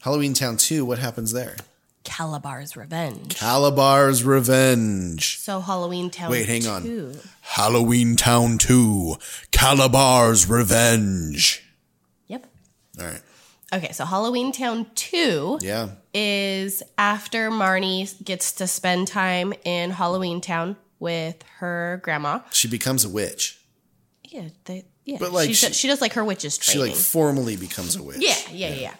Halloween 0.02 0.34
Town 0.34 0.56
Two. 0.56 0.84
What 0.84 0.98
happens 1.00 1.32
there? 1.32 1.56
Kalabar's 2.06 2.76
Revenge. 2.76 3.34
Kalabar's 3.36 4.22
Revenge. 4.24 5.38
So 5.38 5.60
Halloween 5.60 6.08
Town. 6.10 6.30
Wait, 6.30 6.46
hang 6.46 6.66
on. 6.66 6.82
2. 6.82 7.12
Halloween 7.42 8.16
Town 8.16 8.56
Two. 8.58 9.16
Kalabar's 9.52 10.48
Revenge. 10.48 11.62
Yep. 12.28 12.46
All 13.00 13.04
right. 13.06 13.20
Okay, 13.74 13.92
so 13.92 14.04
Halloween 14.04 14.52
Town 14.52 14.86
2 14.94 15.58
Yeah. 15.60 15.88
is 16.14 16.82
after 16.96 17.50
Marnie 17.50 18.22
gets 18.24 18.52
to 18.52 18.66
spend 18.68 19.08
time 19.08 19.52
in 19.64 19.90
Halloween 19.90 20.40
Town 20.40 20.76
with 21.00 21.42
her 21.58 22.00
grandma. 22.04 22.40
She 22.52 22.68
becomes 22.68 23.04
a 23.04 23.08
witch. 23.08 23.58
Yeah, 24.22 24.48
they, 24.64 24.84
yeah. 25.04 25.16
But, 25.18 25.32
like, 25.32 25.48
she, 25.48 25.54
she- 25.54 25.66
does, 25.66 25.76
she 25.76 25.88
does 25.88 26.00
like 26.00 26.12
her 26.14 26.24
witches 26.24 26.58
She 26.62 26.74
training. 26.78 26.92
like 26.92 27.00
formally 27.00 27.56
becomes 27.56 27.96
a 27.96 28.02
witch. 28.02 28.18
Yeah, 28.20 28.34
yeah, 28.52 28.68
yeah. 28.68 28.74
yeah. 28.80 28.94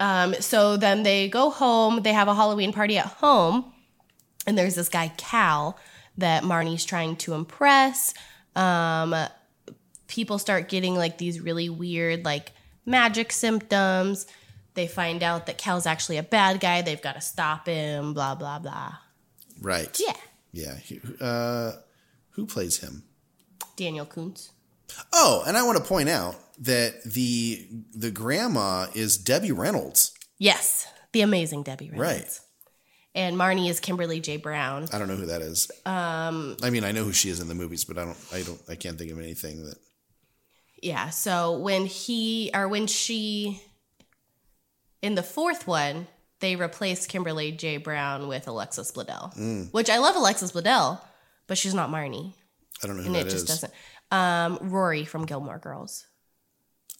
Um, 0.00 0.34
so 0.40 0.76
then 0.76 1.02
they 1.02 1.28
go 1.28 1.50
home. 1.50 2.00
They 2.02 2.12
have 2.12 2.26
a 2.26 2.34
Halloween 2.34 2.72
party 2.72 2.98
at 2.98 3.06
home, 3.06 3.72
and 4.46 4.56
there's 4.56 4.74
this 4.74 4.88
guy 4.88 5.12
Kal 5.16 5.78
that 6.18 6.42
Marnie's 6.42 6.84
trying 6.84 7.16
to 7.16 7.34
impress. 7.34 8.14
Um, 8.56 9.14
people 10.08 10.38
start 10.38 10.68
getting 10.68 10.96
like 10.96 11.18
these 11.18 11.38
really 11.40 11.68
weird 11.68 12.24
like 12.24 12.52
magic 12.86 13.30
symptoms. 13.30 14.26
They 14.74 14.86
find 14.86 15.22
out 15.22 15.46
that 15.46 15.58
Kal's 15.58 15.86
actually 15.86 16.16
a 16.16 16.22
bad 16.22 16.60
guy. 16.60 16.82
They've 16.82 17.00
got 17.00 17.14
to 17.14 17.20
stop 17.20 17.66
him. 17.66 18.14
Blah 18.14 18.34
blah 18.34 18.58
blah. 18.58 18.94
Right. 19.60 20.00
Yeah. 20.00 20.16
Yeah. 20.52 20.98
Uh, 21.20 21.72
who 22.30 22.46
plays 22.46 22.78
him? 22.78 23.04
Daniel 23.76 24.06
Kuntz. 24.06 24.50
Oh, 25.12 25.44
and 25.46 25.56
I 25.56 25.62
want 25.62 25.78
to 25.78 25.84
point 25.84 26.08
out 26.08 26.36
that 26.60 27.02
the 27.04 27.66
the 27.92 28.10
grandma 28.10 28.86
is 28.94 29.16
Debbie 29.18 29.52
Reynolds. 29.52 30.12
Yes, 30.38 30.86
the 31.12 31.22
amazing 31.22 31.62
Debbie 31.64 31.90
Reynolds. 31.90 32.00
Right. 32.22 32.40
And 33.12 33.36
Marnie 33.36 33.68
is 33.68 33.80
Kimberly 33.80 34.20
J. 34.20 34.36
Brown. 34.36 34.86
I 34.92 34.98
don't 34.98 35.08
know 35.08 35.16
who 35.16 35.26
that 35.26 35.42
is. 35.42 35.68
Um, 35.84 36.56
I 36.62 36.70
mean, 36.70 36.84
I 36.84 36.92
know 36.92 37.02
who 37.02 37.12
she 37.12 37.28
is 37.28 37.40
in 37.40 37.48
the 37.48 37.54
movies, 37.56 37.84
but 37.84 37.98
I 37.98 38.04
don't. 38.04 38.18
I 38.32 38.42
don't. 38.42 38.60
I 38.68 38.76
can't 38.76 38.96
think 38.98 39.10
of 39.10 39.18
anything 39.18 39.64
that. 39.64 39.76
Yeah. 40.82 41.10
So 41.10 41.58
when 41.58 41.86
he 41.86 42.50
or 42.54 42.68
when 42.68 42.86
she 42.86 43.60
in 45.02 45.14
the 45.16 45.22
fourth 45.22 45.66
one, 45.66 46.06
they 46.40 46.56
replaced 46.56 47.08
Kimberly 47.08 47.52
J. 47.52 47.78
Brown 47.78 48.28
with 48.28 48.46
Alexis 48.48 48.92
Bledel, 48.92 49.34
Mm. 49.36 49.72
which 49.72 49.90
I 49.90 49.98
love 49.98 50.14
Alexis 50.16 50.52
Bledel, 50.52 51.00
but 51.48 51.58
she's 51.58 51.74
not 51.74 51.90
Marnie, 51.90 52.34
I 52.82 52.86
don't 52.86 52.96
know 52.96 53.02
who 53.02 53.06
and 53.08 53.14
that 53.16 53.26
it 53.26 53.30
just 53.30 53.44
is. 53.50 53.60
doesn't. 53.60 53.72
Um, 54.12 54.58
Rory 54.70 55.04
from 55.04 55.26
Gilmore 55.26 55.58
Girls. 55.58 56.06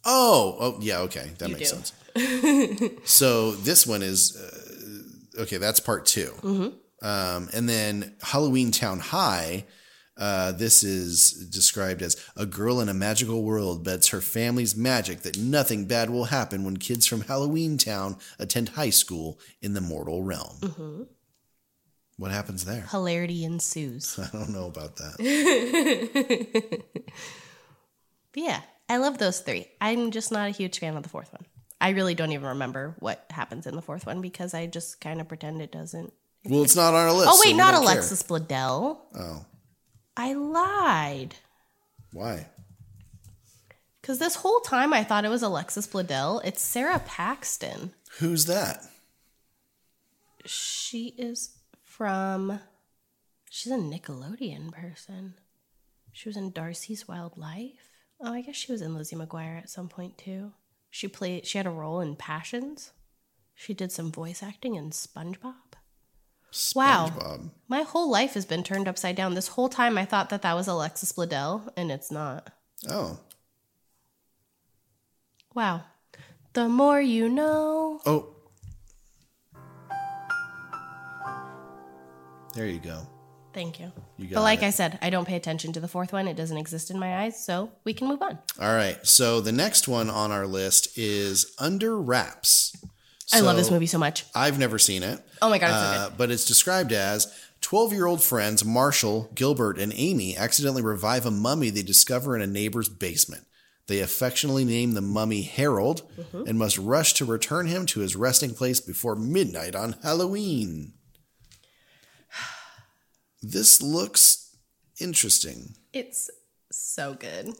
Oh, 0.04 0.56
oh, 0.60 0.78
yeah. 0.80 1.00
Okay, 1.00 1.30
that 1.38 1.48
You 1.48 1.56
makes 1.56 1.70
do. 1.72 1.76
sense. 1.76 1.92
so 3.04 3.52
this 3.52 3.86
one 3.86 4.02
is 4.02 4.36
uh, 4.36 5.42
okay. 5.42 5.58
That's 5.58 5.80
part 5.80 6.06
2 6.06 6.32
Mhm. 6.42 6.74
Um, 7.02 7.48
and 7.54 7.68
then 7.68 8.14
Halloween 8.22 8.70
Town 8.72 8.98
High. 9.00 9.66
Uh, 10.16 10.52
this 10.52 10.82
is 10.82 11.48
described 11.50 12.02
as 12.02 12.14
a 12.36 12.44
girl 12.44 12.78
in 12.80 12.90
a 12.90 12.94
magical 12.94 13.42
world 13.42 13.82
bets 13.82 14.08
her 14.08 14.20
family's 14.20 14.76
magic 14.76 15.20
that 15.22 15.38
nothing 15.38 15.86
bad 15.86 16.10
will 16.10 16.26
happen 16.26 16.62
when 16.62 16.76
kids 16.76 17.06
from 17.06 17.22
Halloween 17.22 17.78
Town 17.78 18.18
attend 18.38 18.70
high 18.70 18.90
school 18.90 19.38
in 19.62 19.72
the 19.72 19.80
mortal 19.80 20.22
realm. 20.22 20.56
hmm 20.58 21.02
What 22.18 22.32
happens 22.32 22.66
there? 22.66 22.86
Hilarity 22.90 23.44
ensues. 23.44 24.18
I 24.22 24.28
don't 24.36 24.50
know 24.50 24.66
about 24.66 24.96
that. 24.96 25.16
Yeah, 28.34 28.60
I 28.90 28.96
love 28.96 29.18
those 29.18 29.38
three. 29.38 29.68
I'm 29.80 30.10
just 30.10 30.32
not 30.32 30.48
a 30.48 30.50
huge 30.50 30.80
fan 30.80 30.96
of 30.96 31.04
the 31.04 31.08
fourth 31.08 31.32
one. 31.32 31.46
I 31.80 31.90
really 31.90 32.16
don't 32.16 32.32
even 32.32 32.48
remember 32.48 32.96
what 32.98 33.24
happens 33.30 33.68
in 33.68 33.76
the 33.76 33.82
fourth 33.82 34.04
one 34.04 34.20
because 34.20 34.52
I 34.52 34.66
just 34.66 35.00
kind 35.00 35.20
of 35.20 35.28
pretend 35.28 35.62
it 35.62 35.70
doesn't. 35.70 36.12
Well, 36.44 36.64
it's 36.64 36.74
not 36.74 36.92
on 36.92 37.06
our 37.06 37.12
list. 37.12 37.30
oh 37.32 37.40
wait, 37.44 37.52
we 37.52 37.56
not 37.56 37.70
don't 37.72 37.84
care. 37.86 37.92
Alexis 37.92 38.22
Bledel. 38.24 38.98
Oh, 39.14 39.44
I 40.16 40.32
lied. 40.34 41.36
why? 42.12 42.46
Because 44.00 44.18
this 44.18 44.34
whole 44.34 44.58
time 44.60 44.92
I 44.92 45.04
thought 45.04 45.24
it 45.24 45.30
was 45.30 45.42
Alexis 45.42 45.86
Bledel. 45.86 46.40
It's 46.44 46.60
Sara 46.60 46.98
Paxton. 46.98 47.92
Who's 48.18 48.46
that? 48.46 48.82
She 50.44 51.14
is 51.16 51.56
from. 51.84 52.58
She's 53.50 53.72
a 53.72 53.76
Nickelodeon 53.76 54.72
person. 54.72 55.34
She 56.12 56.28
was 56.28 56.36
in 56.36 56.50
Darcy's 56.50 57.06
Wild 57.06 57.38
Life. 57.38 57.89
Oh, 58.22 58.32
I 58.32 58.42
guess 58.42 58.56
she 58.56 58.70
was 58.72 58.82
in 58.82 58.94
Lizzie 58.94 59.16
McGuire 59.16 59.58
at 59.58 59.70
some 59.70 59.88
point 59.88 60.18
too. 60.18 60.52
She 60.90 61.08
played. 61.08 61.46
She 61.46 61.58
had 61.58 61.66
a 61.66 61.70
role 61.70 62.00
in 62.00 62.16
Passions. 62.16 62.92
She 63.54 63.74
did 63.74 63.92
some 63.92 64.10
voice 64.12 64.42
acting 64.42 64.74
in 64.74 64.90
SpongeBob. 64.90 65.54
Wow. 66.74 67.40
My 67.68 67.82
whole 67.82 68.10
life 68.10 68.34
has 68.34 68.44
been 68.44 68.64
turned 68.64 68.88
upside 68.88 69.14
down. 69.14 69.34
This 69.34 69.48
whole 69.48 69.68
time 69.68 69.96
I 69.96 70.04
thought 70.04 70.30
that 70.30 70.42
that 70.42 70.54
was 70.54 70.66
Alexis 70.66 71.12
Bledel, 71.12 71.68
and 71.76 71.92
it's 71.92 72.10
not. 72.10 72.50
Oh, 72.88 73.20
Wow. 75.54 75.82
The 76.52 76.68
more 76.68 77.00
you 77.00 77.28
know. 77.28 78.00
oh. 78.06 78.34
There 82.54 82.66
you 82.66 82.80
go. 82.80 83.06
Thank 83.52 83.80
you. 83.80 83.92
You 84.18 84.34
but 84.34 84.42
like 84.42 84.62
it. 84.62 84.66
I 84.66 84.70
said, 84.70 84.98
I 85.02 85.10
don't 85.10 85.26
pay 85.26 85.36
attention 85.36 85.72
to 85.72 85.80
the 85.80 85.88
fourth 85.88 86.12
one. 86.12 86.28
It 86.28 86.36
doesn't 86.36 86.56
exist 86.56 86.90
in 86.90 86.98
my 86.98 87.18
eyes, 87.22 87.42
so 87.44 87.70
we 87.84 87.92
can 87.94 88.06
move 88.08 88.22
on. 88.22 88.38
All 88.60 88.74
right. 88.74 88.98
So 89.06 89.40
the 89.40 89.52
next 89.52 89.88
one 89.88 90.08
on 90.08 90.30
our 90.30 90.46
list 90.46 90.96
is 90.96 91.52
Under 91.58 91.98
Wraps. 92.00 92.76
I 93.32 93.40
love 93.40 93.56
this 93.56 93.70
movie 93.70 93.86
so 93.86 93.98
much. 93.98 94.24
I've 94.34 94.58
never 94.58 94.78
seen 94.78 95.02
it. 95.04 95.20
Oh 95.40 95.48
my 95.48 95.58
God, 95.58 95.68
it's 95.70 95.74
so 95.98 96.02
Uh, 96.06 96.10
But 96.16 96.30
it's 96.32 96.44
described 96.44 96.92
as 96.92 97.32
12 97.60 97.92
year 97.92 98.06
old 98.06 98.22
friends 98.22 98.64
Marshall, 98.64 99.30
Gilbert, 99.34 99.78
and 99.78 99.92
Amy 99.94 100.36
accidentally 100.36 100.82
revive 100.82 101.26
a 101.26 101.30
mummy 101.30 101.70
they 101.70 101.82
discover 101.82 102.34
in 102.34 102.42
a 102.42 102.46
neighbor's 102.46 102.88
basement. 102.88 103.46
They 103.86 104.00
affectionately 104.00 104.64
name 104.64 104.92
the 104.94 105.00
mummy 105.00 105.42
Harold 105.42 106.02
Mhm. 106.18 106.48
and 106.48 106.58
must 106.58 106.78
rush 106.78 107.14
to 107.14 107.24
return 107.24 107.66
him 107.66 107.86
to 107.86 108.00
his 108.00 108.14
resting 108.16 108.54
place 108.54 108.80
before 108.80 109.14
midnight 109.16 109.74
on 109.76 109.96
Halloween. 110.02 110.92
This 113.42 113.80
looks 113.82 114.56
interesting. 115.00 115.74
It's 115.92 116.30
so 116.70 117.14
good. 117.14 117.54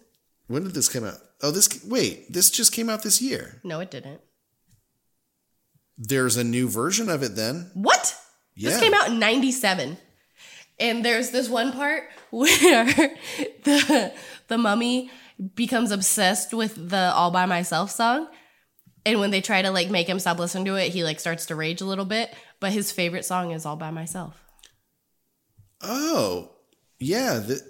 When 0.47 0.65
did 0.65 0.75
this 0.75 0.89
come 0.89 1.05
out? 1.05 1.19
Oh, 1.43 1.51
this 1.51 1.69
wait, 1.85 2.33
this 2.33 2.51
just 2.51 2.73
came 2.73 2.91
out 2.91 3.03
this 3.03 3.23
year. 3.23 3.61
No, 3.65 3.81
it 3.81 3.91
didn't. 3.91 4.21
There's 5.97 6.37
a 6.37 6.45
new 6.45 6.69
version 6.69 7.09
of 7.09 7.23
it 7.23 7.37
then. 7.37 7.71
What? 7.75 8.17
Yeah. 8.55 8.71
This 8.71 8.81
came 8.81 8.95
out 8.95 9.09
in 9.09 9.19
97. 9.19 9.99
And 10.79 11.05
there's 11.05 11.31
this 11.31 11.49
one 11.49 11.73
part 11.73 12.05
where 12.31 12.85
the 13.65 14.13
the 14.49 14.59
mummy 14.59 15.11
becomes 15.55 15.91
obsessed 15.91 16.53
with 16.53 16.91
the 16.91 17.13
All 17.15 17.31
by 17.31 17.47
Myself 17.47 17.91
song. 17.91 18.29
And 19.07 19.21
when 19.21 19.31
they 19.31 19.41
try 19.41 19.63
to 19.63 19.71
like 19.71 19.91
make 19.91 20.09
him 20.09 20.19
stop 20.19 20.39
listening 20.39 20.67
to 20.67 20.75
it, 20.77 20.93
he 20.93 21.05
like 21.05 21.21
starts 21.21 21.47
to 21.47 21.55
rage 21.55 21.81
a 21.81 21.87
little 21.87 22.05
bit, 22.05 22.35
but 22.61 22.73
his 22.73 22.93
favorite 22.93 23.25
song 23.25 23.51
is 23.53 23.65
All 23.65 23.77
by 23.77 23.91
Myself. 23.91 24.35
Oh, 25.83 26.51
yeah. 26.99 27.43
th- 27.47 27.61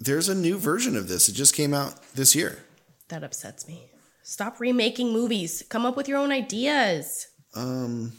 there's 0.00 0.28
a 0.28 0.34
new 0.34 0.58
version 0.58 0.96
of 0.96 1.08
this. 1.08 1.28
It 1.28 1.32
just 1.32 1.54
came 1.54 1.72
out 1.74 2.02
this 2.14 2.34
year. 2.34 2.58
That 3.08 3.24
upsets 3.24 3.66
me. 3.68 3.90
Stop 4.22 4.60
remaking 4.60 5.12
movies. 5.12 5.62
Come 5.68 5.84
up 5.86 5.96
with 5.96 6.08
your 6.08 6.18
own 6.18 6.32
ideas. 6.32 7.26
Um, 7.54 8.12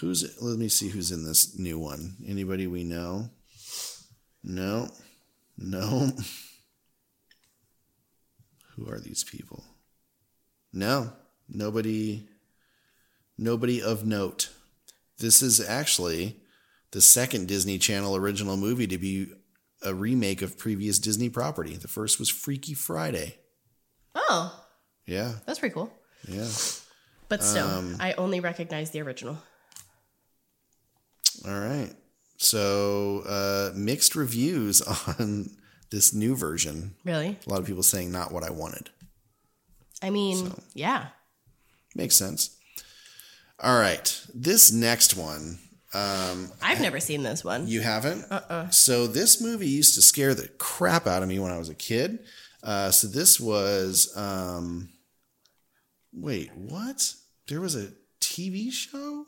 who's? 0.00 0.40
Let 0.42 0.58
me 0.58 0.68
see 0.68 0.88
who's 0.88 1.10
in 1.10 1.24
this 1.24 1.58
new 1.58 1.78
one. 1.78 2.16
Anybody 2.26 2.66
we 2.66 2.84
know? 2.84 3.30
No, 4.44 4.88
no. 5.56 6.10
Who 8.76 8.88
are 8.88 9.00
these 9.00 9.24
people? 9.24 9.64
No, 10.72 11.12
nobody. 11.48 12.28
Nobody 13.36 13.82
of 13.82 14.06
note. 14.06 14.50
This 15.18 15.42
is 15.42 15.60
actually 15.60 16.36
the 16.92 17.00
second 17.00 17.48
Disney 17.48 17.78
Channel 17.78 18.16
original 18.16 18.56
movie 18.56 18.86
to 18.86 18.98
be 18.98 19.28
a 19.84 19.94
remake 19.94 20.42
of 20.42 20.58
previous 20.58 20.98
Disney 20.98 21.28
property. 21.28 21.76
The 21.76 21.88
first 21.88 22.18
was 22.18 22.28
Freaky 22.28 22.74
Friday. 22.74 23.36
Oh, 24.14 24.64
Yeah, 25.06 25.34
that's 25.46 25.58
pretty 25.58 25.74
cool. 25.74 25.92
yeah. 26.26 26.48
But 27.28 27.44
still, 27.44 27.66
Um, 27.68 27.96
I 28.00 28.14
only 28.14 28.40
recognize 28.40 28.90
the 28.90 29.00
original. 29.02 29.38
All 31.46 31.58
right. 31.60 31.94
So 32.38 33.22
uh, 33.26 33.72
mixed 33.76 34.14
reviews 34.16 34.80
on 35.18 35.50
this 35.90 36.12
new 36.14 36.34
version. 36.36 36.94
Really? 37.04 37.38
A 37.46 37.50
lot 37.50 37.60
of 37.60 37.66
people 37.66 37.82
saying 37.82 38.10
not 38.10 38.32
what 38.32 38.44
I 38.44 38.50
wanted. 38.50 38.90
I 40.02 40.10
mean, 40.10 40.52
yeah. 40.74 41.08
Makes 41.94 42.16
sense. 42.16 42.56
All 43.62 43.78
right. 43.78 44.20
This 44.34 44.70
next 44.72 45.16
one. 45.16 45.58
Um, 45.94 46.50
I've 46.62 46.80
never 46.80 47.00
seen 47.00 47.22
this 47.22 47.42
one. 47.42 47.66
you 47.66 47.80
haven't? 47.80 48.24
Uh-uh. 48.30 48.68
So 48.70 49.06
this 49.06 49.40
movie 49.40 49.68
used 49.68 49.94
to 49.94 50.02
scare 50.02 50.34
the 50.34 50.48
crap 50.58 51.06
out 51.06 51.22
of 51.22 51.28
me 51.28 51.38
when 51.38 51.50
I 51.52 51.58
was 51.58 51.68
a 51.70 51.74
kid. 51.74 52.18
Uh, 52.62 52.90
so 52.90 53.06
this 53.06 53.40
was. 53.40 54.14
Um, 54.16 54.90
wait, 56.12 56.50
what? 56.54 57.14
There 57.48 57.60
was 57.60 57.74
a 57.74 57.92
TV 58.20 58.70
show? 58.70 59.24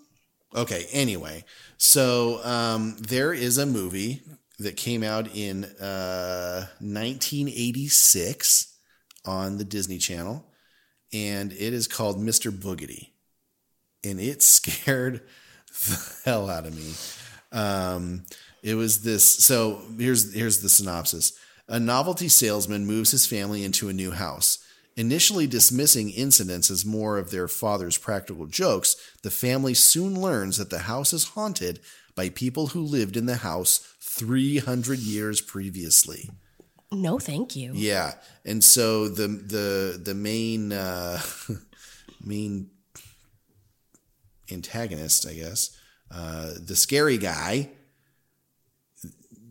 Okay, 0.54 0.86
anyway. 0.92 1.44
So 1.78 2.44
um, 2.44 2.96
there 2.98 3.32
is 3.32 3.56
a 3.56 3.64
movie 3.66 4.20
that 4.58 4.76
came 4.76 5.02
out 5.02 5.34
in 5.34 5.64
uh, 5.64 6.66
1986 6.80 8.76
on 9.24 9.58
the 9.58 9.64
Disney 9.64 9.98
Channel. 9.98 10.44
and 11.12 11.52
it 11.52 11.72
is 11.72 11.88
called 11.88 12.18
Mr. 12.18 12.50
Boogedy, 12.52 13.08
and 14.04 14.20
it 14.20 14.42
scared 14.56 15.22
the 15.86 16.14
hell 16.24 16.48
out 16.48 16.66
of 16.66 16.76
me. 16.76 16.92
Um, 17.52 18.24
it 18.62 18.74
was 18.74 19.02
this. 19.02 19.24
So 19.44 19.82
here's 19.98 20.34
here's 20.34 20.60
the 20.60 20.68
synopsis: 20.68 21.32
A 21.68 21.80
novelty 21.80 22.28
salesman 22.28 22.86
moves 22.86 23.10
his 23.10 23.26
family 23.26 23.64
into 23.64 23.88
a 23.88 23.94
new 23.94 24.12
house. 24.12 24.58
Initially 24.96 25.46
dismissing 25.46 26.10
incidents 26.10 26.70
as 26.70 26.84
more 26.84 27.16
of 27.16 27.30
their 27.30 27.48
father's 27.48 27.96
practical 27.96 28.46
jokes, 28.46 28.96
the 29.22 29.30
family 29.30 29.72
soon 29.72 30.20
learns 30.20 30.58
that 30.58 30.68
the 30.68 30.80
house 30.80 31.12
is 31.12 31.28
haunted 31.28 31.80
by 32.14 32.28
people 32.28 32.68
who 32.68 32.82
lived 32.82 33.16
in 33.16 33.26
the 33.26 33.36
house 33.36 33.94
300 34.00 34.98
years 34.98 35.40
previously. 35.40 36.28
No, 36.92 37.18
thank 37.18 37.54
you. 37.54 37.70
Yeah, 37.72 38.14
and 38.44 38.62
so 38.64 39.08
the 39.08 39.28
the 39.28 40.00
the 40.02 40.14
main 40.14 40.72
uh, 40.72 41.20
main 42.24 42.70
antagonist, 44.52 45.26
I 45.26 45.34
guess, 45.34 45.76
uh, 46.10 46.52
the 46.64 46.76
scary 46.76 47.18
guy, 47.18 47.70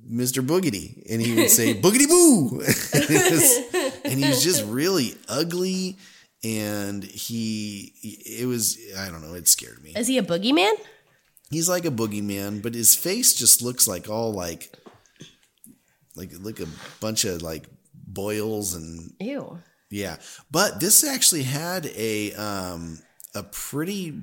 Mister 0.06 0.42
Boogedy, 0.42 1.04
and 1.10 1.22
he 1.22 1.36
would 1.36 1.50
say 1.50 1.74
"Boogedy 1.82 2.08
boo," 2.08 2.62
and 4.06 4.20
he 4.20 4.28
was 4.28 4.44
just 4.44 4.64
really 4.66 5.16
ugly, 5.28 5.98
and 6.44 7.04
he 7.04 7.94
it 8.04 8.48
was 8.48 8.78
I 8.98 9.10
don't 9.10 9.22
know, 9.22 9.36
it 9.36 9.48
scared 9.48 9.84
me. 9.84 9.94
Is 9.96 10.08
he 10.08 10.18
a 10.18 10.24
boogeyman? 10.24 10.74
He's 11.52 11.70
like 11.70 11.86
a 11.86 11.92
boogeyman, 11.92 12.62
but 12.62 12.76
his 12.76 12.96
face 12.96 13.34
just 13.34 13.62
looks 13.62 13.88
like 13.88 14.10
all 14.10 14.34
like 14.34 14.72
like 16.16 16.32
like 16.42 16.60
a 16.60 16.68
bunch 17.00 17.26
of 17.26 17.42
like 17.42 17.66
boils 17.94 18.74
and 18.76 19.14
Ew. 19.20 19.60
yeah. 19.90 20.18
But 20.52 20.80
this 20.80 21.04
actually 21.04 21.44
had 21.44 21.86
a 21.96 22.34
um 22.34 23.00
a 23.36 23.44
pretty 23.44 24.22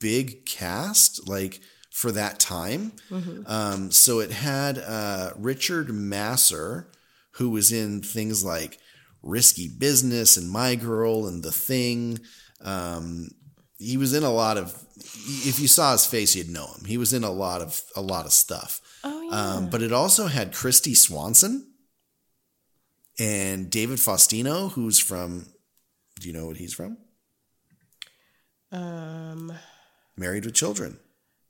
big 0.00 0.46
cast 0.46 1.28
like 1.28 1.60
for 1.92 2.10
that 2.12 2.38
time. 2.40 2.92
Mhm. 3.10 3.44
Um 3.48 3.90
so 3.90 4.20
it 4.20 4.30
had 4.32 4.78
uh 4.78 5.32
Richard 5.36 5.88
Masur 5.88 6.86
who 7.32 7.50
was 7.50 7.70
in 7.72 8.02
things 8.02 8.44
like 8.44 8.78
Risky 9.22 9.68
Business 9.68 10.36
and 10.36 10.50
My 10.50 10.74
Girl 10.74 11.26
and 11.28 11.42
The 11.42 11.52
Thing. 11.52 12.20
Um 12.62 13.28
he 13.78 13.96
was 13.96 14.12
in 14.12 14.22
a 14.24 14.30
lot 14.32 14.58
of 14.58 14.74
if 14.96 15.58
you 15.58 15.68
saw 15.68 15.92
his 15.92 16.04
face 16.06 16.34
you'd 16.36 16.50
know 16.50 16.66
him. 16.74 16.84
He 16.84 16.98
was 16.98 17.12
in 17.12 17.24
a 17.24 17.30
lot 17.30 17.60
of 17.62 17.80
a 17.96 18.00
lot 18.02 18.26
of 18.26 18.32
stuff. 18.32 18.80
Oh 19.02 19.30
Um, 19.32 19.70
but 19.70 19.80
it 19.82 19.92
also 19.92 20.26
had 20.26 20.52
Kristy 20.52 20.94
Swanson 20.96 21.66
and 23.18 23.70
David 23.70 23.98
Faustino, 23.98 24.70
who's 24.72 24.98
from. 24.98 25.46
Do 26.20 26.28
you 26.28 26.34
know 26.34 26.46
what 26.46 26.58
he's 26.58 26.74
from? 26.74 26.98
Um. 28.72 29.52
Married 30.20 30.44
with 30.44 30.54
Children. 30.54 30.98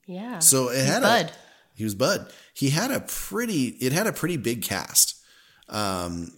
Yeah. 0.06 0.38
So 0.38 0.70
it 0.70 0.84
had 0.86 1.02
Bud. 1.02 1.26
a. 1.26 1.32
He 1.74 1.84
was 1.84 1.94
Bud. 1.94 2.32
He 2.54 2.70
had 2.70 2.90
a 2.90 3.00
pretty. 3.00 3.66
It 3.68 3.92
had 3.92 4.06
a 4.06 4.12
pretty 4.12 4.36
big 4.38 4.62
cast. 4.62 5.20
Um. 5.68 6.32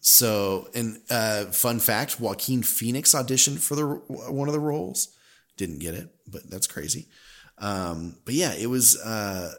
So, 0.00 0.68
and 0.74 1.00
uh, 1.08 1.46
fun 1.46 1.80
fact: 1.80 2.20
Joaquin 2.20 2.62
Phoenix 2.62 3.14
auditioned 3.14 3.60
for 3.60 3.74
the 3.74 3.86
one 3.86 4.48
of 4.48 4.52
the 4.52 4.60
roles, 4.60 5.16
didn't 5.56 5.78
get 5.78 5.94
it, 5.94 6.08
but 6.30 6.50
that's 6.50 6.66
crazy. 6.66 7.06
Um, 7.56 8.16
but 8.26 8.34
yeah, 8.34 8.52
it 8.54 8.66
was. 8.66 9.00
Uh, 9.00 9.54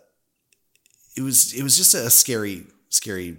it 1.18 1.22
was 1.22 1.54
it 1.54 1.64
was 1.64 1.78
just 1.78 1.94
a 1.94 2.10
scary 2.10 2.66
scary 2.90 3.38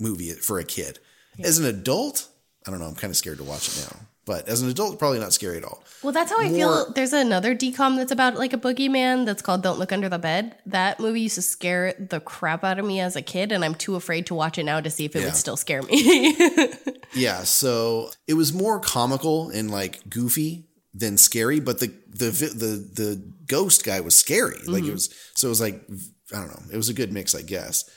movie 0.00 0.30
for 0.32 0.58
a 0.58 0.64
kid. 0.64 0.98
As 1.42 1.58
an 1.58 1.66
adult, 1.66 2.28
I 2.66 2.70
don't 2.70 2.80
know. 2.80 2.86
I'm 2.86 2.94
kind 2.94 3.10
of 3.10 3.16
scared 3.16 3.38
to 3.38 3.44
watch 3.44 3.68
it 3.68 3.86
now. 3.90 4.00
But 4.26 4.48
as 4.48 4.60
an 4.60 4.68
adult, 4.68 4.98
probably 4.98 5.20
not 5.20 5.32
scary 5.32 5.56
at 5.56 5.64
all. 5.64 5.84
Well, 6.02 6.12
that's 6.12 6.30
how 6.32 6.38
I 6.40 6.48
More- 6.48 6.56
feel. 6.56 6.92
There's 6.92 7.12
another 7.12 7.54
decom 7.54 7.96
that's 7.96 8.10
about 8.10 8.34
like 8.36 8.52
a 8.52 8.58
boogeyman 8.58 9.24
that's 9.24 9.40
called 9.40 9.62
Don't 9.62 9.78
Look 9.78 9.92
Under 9.92 10.08
the 10.08 10.18
Bed. 10.18 10.56
That 10.66 10.98
movie 10.98 11.20
used 11.22 11.36
to 11.36 11.42
scare 11.42 11.94
the 11.98 12.18
crap 12.18 12.64
out 12.64 12.80
of 12.80 12.84
me 12.84 12.98
as 13.00 13.14
a 13.14 13.22
kid, 13.22 13.52
and 13.52 13.64
I'm 13.64 13.76
too 13.76 13.94
afraid 13.94 14.26
to 14.26 14.34
watch 14.34 14.58
it 14.58 14.64
now 14.64 14.80
to 14.80 14.90
see 14.90 15.04
if 15.04 15.14
it 15.14 15.20
Yeah. 15.20 15.26
would 15.26 15.36
still 15.36 15.56
scare 15.56 15.82
me. 15.82 16.36
Yeah, 17.14 17.44
so 17.44 18.10
it 18.26 18.34
was 18.34 18.52
more 18.52 18.78
comical 18.80 19.48
and 19.48 19.70
like 19.70 20.10
goofy 20.10 20.66
than 20.92 21.16
scary, 21.16 21.60
but 21.60 21.78
the 21.80 21.86
the 22.08 22.30
the 22.30 22.90
the 23.02 23.32
ghost 23.46 23.84
guy 23.84 24.00
was 24.00 24.14
scary. 24.14 24.58
Like 24.66 24.82
it 24.84 24.88
Mhm. 24.88 24.92
was 24.94 25.14
so 25.34 25.46
it 25.46 25.50
was 25.50 25.60
like 25.60 25.82
I 26.34 26.40
don't 26.40 26.48
know. 26.48 26.62
It 26.72 26.76
was 26.76 26.88
a 26.90 26.94
good 26.94 27.12
mix, 27.12 27.34
I 27.34 27.42
guess. 27.42 27.88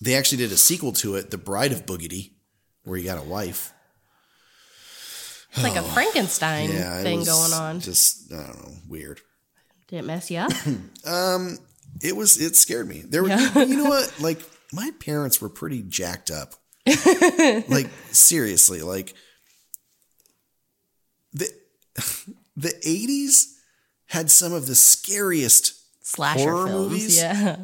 They 0.00 0.14
actually 0.14 0.38
did 0.38 0.52
a 0.52 0.56
sequel 0.56 0.92
to 0.94 1.16
it, 1.16 1.30
The 1.32 1.38
Bride 1.38 1.72
of 1.72 1.84
Boogedy, 1.84 2.32
where 2.84 2.96
he 2.96 3.04
got 3.04 3.18
a 3.18 3.22
wife. 3.28 3.72
It's 5.52 5.62
like 5.62 5.76
a 5.76 5.82
Frankenstein 5.82 6.70
Oh. 6.70 6.74
Yeah, 6.74 6.98
it 7.00 7.02
thing 7.02 7.24
going 7.24 7.52
on. 7.52 7.80
Just 7.80 8.32
I 8.32 8.36
don't 8.46 8.58
know, 8.62 8.72
weird. 8.88 9.20
Did 9.88 9.98
it 10.00 10.04
mess 10.04 10.30
you 10.30 10.38
up? 10.38 10.52
Um, 11.06 11.58
it 12.02 12.16
was 12.16 12.40
it 12.40 12.56
scared 12.56 12.88
me. 12.88 13.02
There, 13.06 13.22
were, 13.22 13.28
Yeah. 13.28 13.62
you 13.64 13.76
know 13.76 13.84
what? 13.90 14.14
Like 14.20 14.40
my 14.72 14.90
parents 15.00 15.40
were 15.40 15.48
pretty 15.48 15.82
jacked 15.82 16.30
up. 16.30 16.54
like 17.68 17.88
seriously, 18.10 18.82
like 18.82 19.14
the 21.32 21.48
the 22.56 22.72
eighties 22.84 23.58
had 24.06 24.30
some 24.30 24.52
of 24.52 24.66
the 24.66 24.74
scariest 24.74 25.74
Slasher 26.04 26.40
horror 26.50 26.66
films, 26.66 26.90
movies. 26.92 27.18
yeah. 27.18 27.56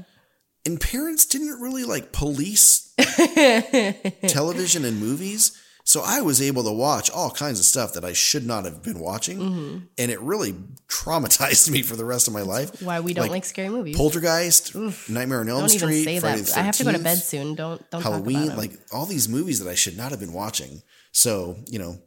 and 0.64 0.80
parents 0.80 1.26
didn't 1.26 1.60
really 1.60 1.84
like 1.84 2.12
police 2.12 2.92
television 4.28 4.84
and 4.84 4.98
movies. 5.00 5.56
So 5.88 6.02
I 6.04 6.20
was 6.20 6.42
able 6.42 6.64
to 6.64 6.70
watch 6.72 7.08
all 7.10 7.30
kinds 7.30 7.58
of 7.58 7.64
stuff 7.64 7.94
that 7.94 8.04
I 8.04 8.12
should 8.12 8.44
not 8.44 8.66
have 8.66 8.82
been 8.82 8.98
watching, 8.98 9.38
Mhm. 9.38 9.82
and 9.96 10.10
it 10.10 10.20
really 10.20 10.52
traumatized 10.86 11.70
me 11.74 11.80
for 11.80 11.96
the 11.96 12.04
rest 12.04 12.28
of 12.28 12.34
my 12.34 12.42
life. 12.42 12.82
Why 12.82 13.00
we 13.00 13.14
don't 13.14 13.30
like, 13.30 13.46
scary 13.46 13.70
movies. 13.70 13.96
Poltergeist, 13.96 14.74
Nightmare 15.08 15.40
on 15.40 15.48
Elm 15.48 15.60
Don't 15.62 15.74
even 15.74 15.88
Street, 15.88 16.04
say 16.04 16.20
Friday 16.20 16.42
that. 16.42 16.46
the 16.52 16.58
I 16.58 16.62
have 16.62 16.76
to 16.76 16.84
go 16.84 16.92
to 16.92 16.98
bed 16.98 17.16
soon. 17.16 17.54
Don't 17.54 17.90
don't 17.90 18.02
Halloween, 18.02 18.34
talk 18.36 18.44
about 18.44 18.52
'em. 18.52 18.58
like 18.58 18.72
all 18.92 19.06
these 19.06 19.30
movies 19.30 19.60
that 19.64 19.70
I 19.70 19.74
should 19.74 19.96
not 19.96 20.10
have 20.10 20.20
been 20.20 20.34
watching. 20.34 20.82
So 21.12 21.56
you 21.70 21.78
know, 21.78 21.98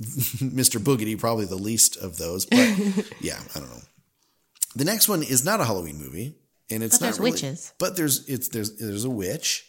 Mr. 0.02 0.80
Boogedy 0.80 1.18
probably 1.18 1.44
the 1.44 1.56
least 1.56 1.98
of 1.98 2.16
those, 2.16 2.46
but 2.46 2.58
yeah, 3.20 3.38
I 3.54 3.58
don't 3.58 3.68
know. 3.68 3.82
The 4.76 4.84
next 4.86 5.08
one 5.08 5.22
is 5.22 5.44
not 5.44 5.60
a 5.60 5.64
Halloween 5.66 5.98
movie, 5.98 6.36
and 6.70 6.82
it's 6.82 6.96
But 6.98 7.04
not 7.04 7.06
there's 7.08 7.18
really- 7.18 7.30
witches. 7.32 7.72
But 7.78 7.96
there's 7.96 8.26
it's 8.28 8.48
there's 8.48 8.76
there's 8.76 9.04
a 9.04 9.10
witch. 9.10 9.66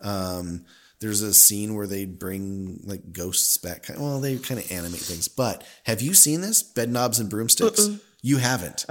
Um, 0.00 0.64
there's 1.00 1.22
a 1.22 1.32
scene 1.34 1.74
where 1.74 1.86
they 1.86 2.04
bring 2.04 2.80
like 2.84 3.12
ghosts 3.12 3.56
back. 3.56 3.86
Well, 3.96 4.20
they 4.20 4.36
kind 4.38 4.60
of 4.60 4.70
animate 4.72 5.00
things. 5.00 5.28
But 5.28 5.64
have 5.84 6.02
you 6.02 6.14
seen 6.14 6.40
this? 6.40 6.62
Bedknobs 6.62 7.20
and 7.20 7.30
broomsticks. 7.30 7.86
Uh-uh. 7.88 7.96
You 8.22 8.38
haven't. 8.38 8.84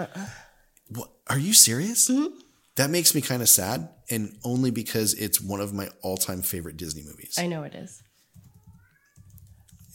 What? 0.90 1.10
Are 1.28 1.38
you 1.40 1.54
serious? 1.54 2.10
Mm-hmm. 2.10 2.34
That 2.78 2.90
makes 2.92 3.14
me 3.16 3.22
kind 3.22 3.42
of 3.42 3.50
sad, 3.50 3.90
and 4.10 4.38
only 4.46 4.72
because 4.72 5.14
it's 5.16 5.42
one 5.42 5.60
of 5.60 5.74
my 5.74 5.90
all-time 6.04 6.42
favorite 6.44 6.78
Disney 6.78 7.02
movies. 7.04 7.36
I 7.38 7.48
know 7.48 7.64
it 7.64 7.74
is. 7.74 8.02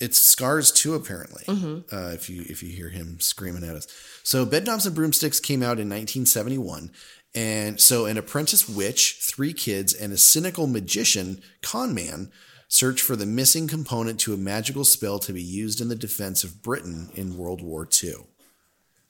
It's 0.00 0.18
Scars 0.20 0.72
too, 0.72 0.94
apparently. 0.94 1.44
Mhm. 1.46 1.84
Uh, 1.92 2.12
if 2.12 2.28
you 2.28 2.44
if 2.48 2.62
you 2.62 2.70
hear 2.70 2.88
him 2.88 3.20
screaming 3.20 3.62
at 3.62 3.76
us, 3.76 3.86
so 4.24 4.44
Bedknobs 4.44 4.84
and 4.84 4.94
Broomsticks 4.96 5.38
came 5.38 5.62
out 5.62 5.78
in 5.78 5.88
1971, 5.88 6.90
and 7.34 7.80
so 7.80 8.04
an 8.06 8.18
apprentice 8.18 8.68
witch, 8.68 9.18
three 9.22 9.52
kids, 9.52 9.94
and 9.94 10.12
a 10.12 10.18
cynical 10.18 10.66
magician 10.66 11.42
con 11.62 11.94
man 11.94 12.30
search 12.68 13.00
for 13.02 13.16
the 13.16 13.26
missing 13.26 13.68
component 13.68 14.18
to 14.20 14.32
a 14.32 14.36
magical 14.36 14.84
spell 14.84 15.18
to 15.18 15.32
be 15.32 15.42
used 15.42 15.80
in 15.80 15.88
the 15.88 15.94
defense 15.96 16.42
of 16.44 16.62
Britain 16.62 17.10
in 17.14 17.36
World 17.36 17.60
War 17.62 17.86
II, 18.02 18.14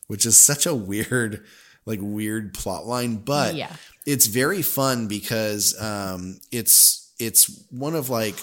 which 0.08 0.26
is 0.26 0.36
such 0.36 0.66
a 0.66 0.74
weird, 0.74 1.44
like 1.86 2.00
weird 2.02 2.54
plot 2.54 2.86
line, 2.86 3.16
but 3.16 3.54
Yeah. 3.54 3.74
it's 4.06 4.26
very 4.26 4.62
fun 4.62 5.06
because 5.08 5.80
um, 5.80 6.40
it's 6.50 7.12
it's 7.18 7.64
one 7.70 7.94
of 7.94 8.08
like 8.10 8.34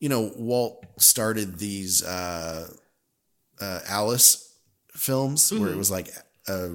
you 0.00 0.08
know 0.10 0.32
Walt 0.36 0.84
started 0.98 1.58
these 1.58 2.02
uh, 2.02 2.68
uh, 3.60 3.80
Alice 3.88 4.52
films 4.94 5.50
where 5.50 5.70
it 5.70 5.74
Mhm. 5.74 5.78
was 5.78 5.90
like 5.90 6.12
a 6.46 6.70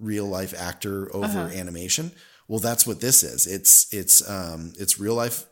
real 0.00 0.26
life 0.26 0.54
actor 0.56 1.14
over 1.14 1.26
Uh-huh. 1.40 1.54
animation. 1.54 2.12
Well, 2.48 2.58
that's 2.60 2.86
what 2.86 3.00
this 3.00 3.22
is. 3.22 3.46
It's 3.46 3.86
it's 3.92 4.28
um, 4.28 4.72
it's 4.78 4.98
real 4.98 5.14
life 5.14 5.44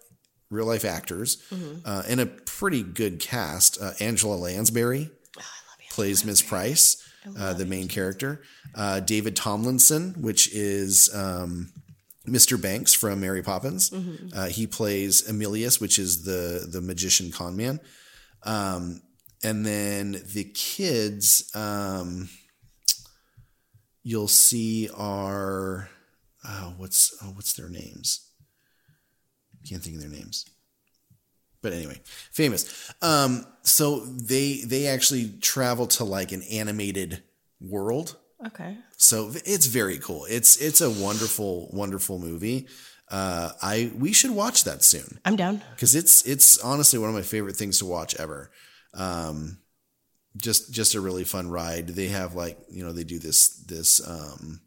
real 0.50 0.66
life 0.66 0.84
actors 0.84 1.36
Mhm. 1.52 1.82
uh, 1.84 2.02
and 2.08 2.20
a 2.20 2.26
pretty 2.26 2.82
good 2.82 3.20
cast. 3.20 3.78
Uh, 3.80 3.92
Angela 4.00 4.34
Lansbury 4.36 5.10
plays 5.90 6.24
Miss 6.24 6.40
Price, 6.42 6.96
uh, 7.36 7.52
the 7.52 7.66
main 7.66 7.86
character. 7.88 8.40
Uh, 8.74 9.00
David 9.00 9.36
Tomlinson, 9.36 10.14
which 10.22 10.48
is 10.54 11.10
um, 11.14 11.70
Mr. 12.26 12.60
Banks 12.60 12.94
from 12.94 13.20
Mary 13.20 13.42
Poppins. 13.42 13.90
Mhm. 13.90 14.34
Uh, 14.34 14.46
he 14.46 14.66
plays 14.66 15.22
Emelius, 15.28 15.80
which 15.80 15.98
is 15.98 16.22
the 16.24 16.66
the 16.70 16.80
magician 16.80 17.30
con 17.30 17.56
man. 17.56 17.78
Um, 18.42 19.02
and 19.44 19.64
then 19.66 20.22
the 20.32 20.44
kids, 20.44 21.44
um, 21.54 22.28
you'll 24.08 24.26
see 24.26 24.88
are 24.96 25.90
oh, 26.42 26.74
what's 26.78 27.14
oh, 27.22 27.26
what's 27.26 27.52
their 27.52 27.68
names? 27.68 28.26
Can't 29.68 29.82
think 29.82 29.96
of 29.96 30.00
their 30.00 30.10
names. 30.10 30.46
But 31.60 31.74
anyway, 31.74 32.00
famous. 32.32 32.90
Um, 33.02 33.44
so 33.62 34.00
they 34.00 34.62
they 34.64 34.86
actually 34.86 35.34
travel 35.40 35.86
to 35.88 36.04
like 36.04 36.32
an 36.32 36.42
animated 36.44 37.22
world. 37.60 38.16
Okay. 38.46 38.78
So 38.96 39.30
it's 39.44 39.66
very 39.66 39.98
cool. 39.98 40.24
It's 40.30 40.56
it's 40.56 40.80
a 40.80 40.88
wonderful 40.90 41.68
wonderful 41.72 42.18
movie. 42.18 42.66
Uh, 43.10 43.50
I 43.60 43.92
we 43.94 44.14
should 44.14 44.30
watch 44.30 44.64
that 44.64 44.82
soon 44.82 45.18
I'm 45.26 45.36
down. 45.36 45.62
because 45.74 45.94
it's 45.94 46.26
it's 46.26 46.58
honestly 46.58 46.98
one 46.98 47.10
of 47.10 47.14
my 47.14 47.22
favorite 47.22 47.56
things 47.56 47.78
to 47.80 47.84
watch 47.84 48.14
ever. 48.14 48.50
Um, 48.94 49.58
just 50.40 50.72
just 50.72 50.94
a 50.94 51.00
really 51.00 51.24
fun 51.24 51.50
ride. 51.50 51.88
They 51.88 52.08
have 52.08 52.34
like 52.34 52.58
you 52.70 52.84
know 52.84 52.92
they 52.92 53.04
do 53.04 53.18
this 53.18 53.48
this 53.64 54.06
um, 54.06 54.60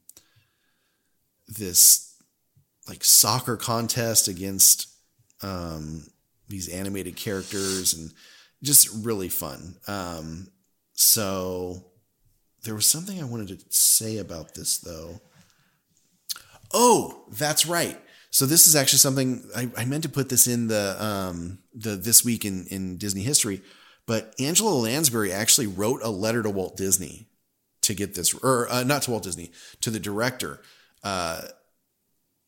this 1.47 2.15
like 2.87 3.03
soccer 3.03 3.57
contest 3.57 4.27
against 4.27 4.87
um, 5.41 6.05
these 6.47 6.69
animated 6.69 7.15
characters 7.15 7.93
and 7.93 8.11
just 8.63 8.89
really 9.05 9.29
fun. 9.29 9.75
Um, 9.87 10.47
so 10.93 11.85
there 12.63 12.75
was 12.75 12.85
something 12.85 13.19
I 13.19 13.25
wanted 13.25 13.59
to 13.59 13.65
say 13.69 14.17
about 14.17 14.53
this 14.53 14.77
though. 14.77 15.21
Oh, 16.73 17.25
that's 17.31 17.65
right. 17.65 17.99
So 18.29 18.45
this 18.45 18.65
is 18.65 18.75
actually 18.75 18.99
something 18.99 19.43
I, 19.55 19.69
I 19.75 19.85
meant 19.85 20.03
to 20.03 20.09
put 20.09 20.29
this 20.29 20.47
in 20.47 20.67
the 20.67 20.95
um, 21.03 21.59
the 21.73 21.95
this 21.95 22.23
week 22.23 22.45
in 22.45 22.65
in 22.67 22.97
Disney 22.97 23.23
history, 23.23 23.61
but 24.05 24.33
Angela 24.39 24.71
Lansbury 24.71 25.31
actually 25.31 25.67
wrote 25.67 26.01
a 26.03 26.09
letter 26.09 26.43
to 26.43 26.49
Walt 26.49 26.77
Disney 26.77 27.27
to 27.81 27.93
get 27.93 28.15
this, 28.15 28.33
or 28.33 28.71
uh, 28.71 28.83
not 28.83 29.03
to 29.03 29.11
Walt 29.11 29.23
Disney, 29.23 29.51
to 29.81 29.89
the 29.89 29.99
director, 29.99 30.61
uh, 31.03 31.41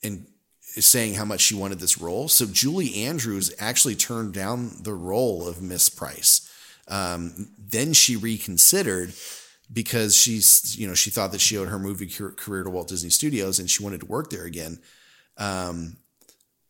and 0.03 0.27
saying 0.61 1.13
how 1.13 1.25
much 1.25 1.41
she 1.41 1.55
wanted 1.55 1.79
this 1.79 1.99
role. 1.99 2.27
So 2.27 2.45
Julie 2.45 3.03
Andrews 3.05 3.53
actually 3.59 3.95
turned 3.95 4.33
down 4.33 4.71
the 4.81 4.93
role 4.93 5.47
of 5.47 5.61
Miss 5.61 5.89
Price. 5.89 6.49
Um, 6.87 7.51
then 7.57 7.93
she 7.93 8.15
reconsidered 8.15 9.13
because 9.71 10.15
she's 10.15 10.77
you 10.77 10.87
know 10.87 10.93
she 10.93 11.09
thought 11.09 11.31
that 11.31 11.41
she 11.41 11.57
owed 11.57 11.69
her 11.69 11.79
movie 11.79 12.07
career 12.07 12.63
to 12.63 12.69
Walt 12.69 12.89
Disney 12.89 13.09
Studios 13.09 13.59
and 13.59 13.69
she 13.69 13.83
wanted 13.83 14.01
to 14.01 14.05
work 14.05 14.29
there 14.29 14.45
again. 14.45 14.79
Um, 15.37 15.97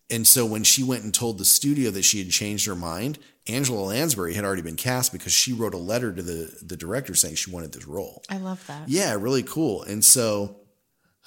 and 0.10 0.28
so 0.28 0.46
when 0.46 0.64
she 0.64 0.84
went 0.84 1.04
and 1.04 1.14
told 1.14 1.38
the 1.38 1.46
studio 1.46 1.90
that 1.92 2.04
she 2.04 2.20
had 2.20 2.30
changed 2.30 2.68
her 2.68 2.76
mind, 2.76 3.18
Angela 3.48 3.82
Lansbury 3.82 4.34
had 4.34 4.46
already 4.46 4.62
been 4.62 4.76
cast 4.78 5.12
because 5.12 5.34
she 5.34 5.52
wrote 5.54 5.74
a 5.74 5.78
letter 5.78 6.14
to 6.14 6.22
the 6.22 6.58
the 6.62 6.78
director 6.78 7.14
saying 7.16 7.36
she 7.36 7.52
wanted 7.52 7.74
this 7.74 7.86
role. 7.88 8.24
I 8.30 8.38
love 8.38 8.66
that. 8.68 8.88
Yeah, 8.88 9.14
really 9.16 9.44
cool. 9.44 9.84
And 9.84 10.04
so, 10.04 10.58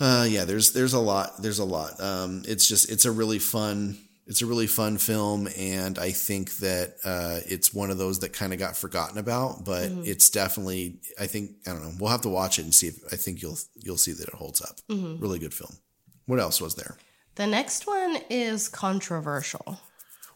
uh, 0.00 0.26
yeah, 0.28 0.44
there's 0.44 0.72
there's 0.72 0.94
a 0.94 0.98
lot. 1.00 1.42
There's 1.42 1.58
a 1.58 1.64
lot. 1.64 2.00
Um, 2.00 2.42
it's 2.46 2.66
just 2.68 2.90
it's 2.90 3.04
a 3.04 3.12
really 3.12 3.38
fun 3.38 3.98
it's 4.28 4.42
a 4.42 4.46
really 4.46 4.66
fun 4.66 4.98
film, 4.98 5.46
and 5.56 6.00
I 6.00 6.10
think 6.10 6.56
that 6.56 6.94
uh, 7.04 7.40
it's 7.46 7.72
one 7.72 7.90
of 7.92 7.98
those 7.98 8.18
that 8.20 8.32
kind 8.32 8.52
of 8.52 8.58
got 8.58 8.76
forgotten 8.76 9.18
about. 9.18 9.64
But 9.64 9.90
Mhm. 9.90 10.04
it's 10.06 10.30
definitely 10.30 11.00
I 11.20 11.26
think 11.26 11.52
I 11.66 11.70
don't 11.70 11.82
know. 11.82 11.92
We'll 12.00 12.10
have 12.10 12.22
to 12.22 12.28
watch 12.28 12.58
it 12.58 12.62
and 12.62 12.74
see 12.74 12.88
if 12.88 12.96
I 13.12 13.16
think 13.16 13.40
you'll 13.42 13.58
you'll 13.74 13.98
see 13.98 14.12
that 14.12 14.26
it 14.26 14.34
holds 14.34 14.60
up. 14.62 14.80
Mhm. 14.90 15.20
Really 15.20 15.38
good 15.38 15.54
film. 15.54 15.76
What 16.24 16.40
else 16.40 16.60
was 16.60 16.74
there? 16.74 16.96
The 17.36 17.46
next 17.46 17.86
one 17.86 18.16
is 18.30 18.68
controversial 18.68 19.78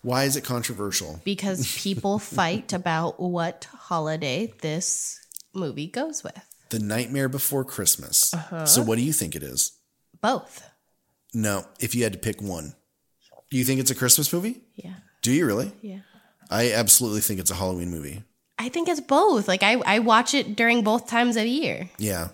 Why 0.02 0.24
is 0.24 0.36
it 0.36 0.44
controversial? 0.44 1.20
because 1.24 1.76
people 1.82 2.18
fight 2.18 2.72
about 2.72 3.20
what 3.20 3.66
holiday 3.72 4.52
this 4.60 5.20
movie 5.54 5.86
goes 5.86 6.22
with. 6.24 6.40
The 6.70 6.78
Nightmare 6.78 7.28
Before 7.28 7.64
Christmas. 7.64 8.32
Uh-huh. 8.32 8.64
So 8.66 8.82
what 8.82 8.96
do 8.96 9.02
you 9.02 9.12
think 9.12 9.34
it 9.34 9.42
is? 9.42 9.72
Both. 10.20 10.62
No, 11.34 11.64
if 11.80 11.94
you 11.94 12.02
had 12.04 12.12
to 12.12 12.18
pick 12.18 12.40
one, 12.40 12.74
do 13.50 13.56
you 13.56 13.64
think 13.64 13.80
it's 13.80 13.90
a 13.90 13.94
Christmas 13.94 14.32
movie? 14.32 14.62
Yeah. 14.76 14.94
Do 15.22 15.32
you 15.32 15.46
really? 15.46 15.72
Yeah. 15.82 16.00
I 16.50 16.72
absolutely 16.72 17.20
think 17.20 17.40
it's 17.40 17.50
a 17.50 17.54
Halloween 17.56 17.90
movie. 17.90 18.22
I 18.58 18.68
think 18.68 18.88
it's 18.88 19.00
both. 19.00 19.48
Like 19.48 19.62
I, 19.62 19.74
I 19.86 19.98
watch 20.00 20.34
it 20.34 20.56
during 20.56 20.82
both 20.82 21.08
times 21.08 21.36
of 21.36 21.46
year. 21.46 21.90
Yeah. 21.98 22.28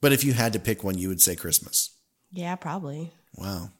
But 0.00 0.12
if 0.12 0.24
you 0.24 0.32
had 0.32 0.52
to 0.52 0.58
pick 0.60 0.82
one, 0.84 0.98
you 0.98 1.08
would 1.08 1.20
say 1.20 1.36
Christmas. 1.36 1.90
Yeah, 2.30 2.54
probably. 2.56 3.12
Wow. 3.36 3.70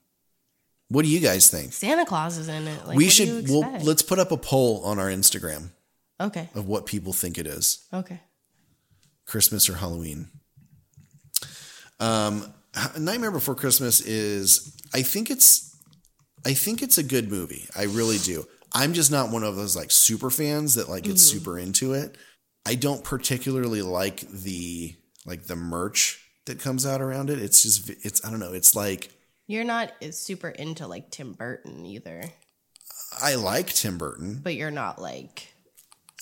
What 0.89 1.05
do 1.05 1.09
you 1.11 1.21
guys 1.21 1.51
think? 1.51 1.73
Santa 1.75 2.07
Claus 2.07 2.39
is 2.39 2.49
in 2.49 2.67
it. 2.67 2.87
Like, 2.87 2.97
we 2.97 3.09
should 3.11 3.49
well 3.49 3.79
let's 3.83 4.03
put 4.03 4.19
up 4.19 4.33
a 4.33 4.37
poll 4.37 4.83
on 4.85 4.99
our 4.99 5.09
Instagram 5.09 5.71
Okay. 6.21 6.49
of 6.55 6.67
what 6.67 6.87
people 6.87 7.13
think 7.13 7.37
it 7.39 7.47
is. 7.47 7.85
Okay. 7.93 8.21
Christmas 9.27 9.69
or 9.69 9.75
Halloween. 9.77 10.29
Um 12.01 12.53
Nightmare 12.99 13.31
Before 13.31 13.55
Christmas 13.55 14.01
is 14.01 14.75
I 14.95 15.03
think 15.03 15.31
it's 15.31 15.77
I 16.47 16.55
think 16.55 16.83
it's 16.83 16.99
a 16.99 17.03
good 17.03 17.31
movie. 17.31 17.67
I 17.77 17.85
really 17.85 18.19
do. 18.19 18.47
I'm 18.73 18.93
just 18.93 19.11
not 19.11 19.31
one 19.31 19.43
of 19.45 19.57
those 19.57 19.75
like 19.77 19.91
super 19.91 20.31
fans 20.31 20.75
that 20.75 20.89
like 20.89 21.05
get 21.05 21.17
Mhm. 21.17 21.19
super 21.19 21.59
into 21.59 21.95
it. 21.95 22.17
I 22.67 22.75
don't 22.75 23.03
particularly 23.03 23.83
like 23.83 24.21
the 24.31 24.95
like 25.27 25.47
the 25.47 25.57
merch 25.57 26.21
that 26.47 26.61
comes 26.61 26.87
out 26.87 27.01
around 27.03 27.31
it. 27.31 27.41
It's 27.41 27.63
just 27.63 27.91
it's 27.91 28.25
I 28.25 28.31
don't 28.31 28.41
know, 28.41 28.53
it's 28.53 28.75
like 28.75 29.11
You're 29.49 29.65
not 29.65 29.93
super 30.13 30.49
into 30.51 30.87
like 30.87 31.11
Tim 31.11 31.33
Burton 31.33 31.85
either, 31.85 32.23
I 33.21 33.35
like 33.35 33.73
Tim 33.73 33.99
Burton. 33.99 34.41
but 34.45 34.55
you're 34.55 34.71
not 34.71 35.01
like 35.01 35.55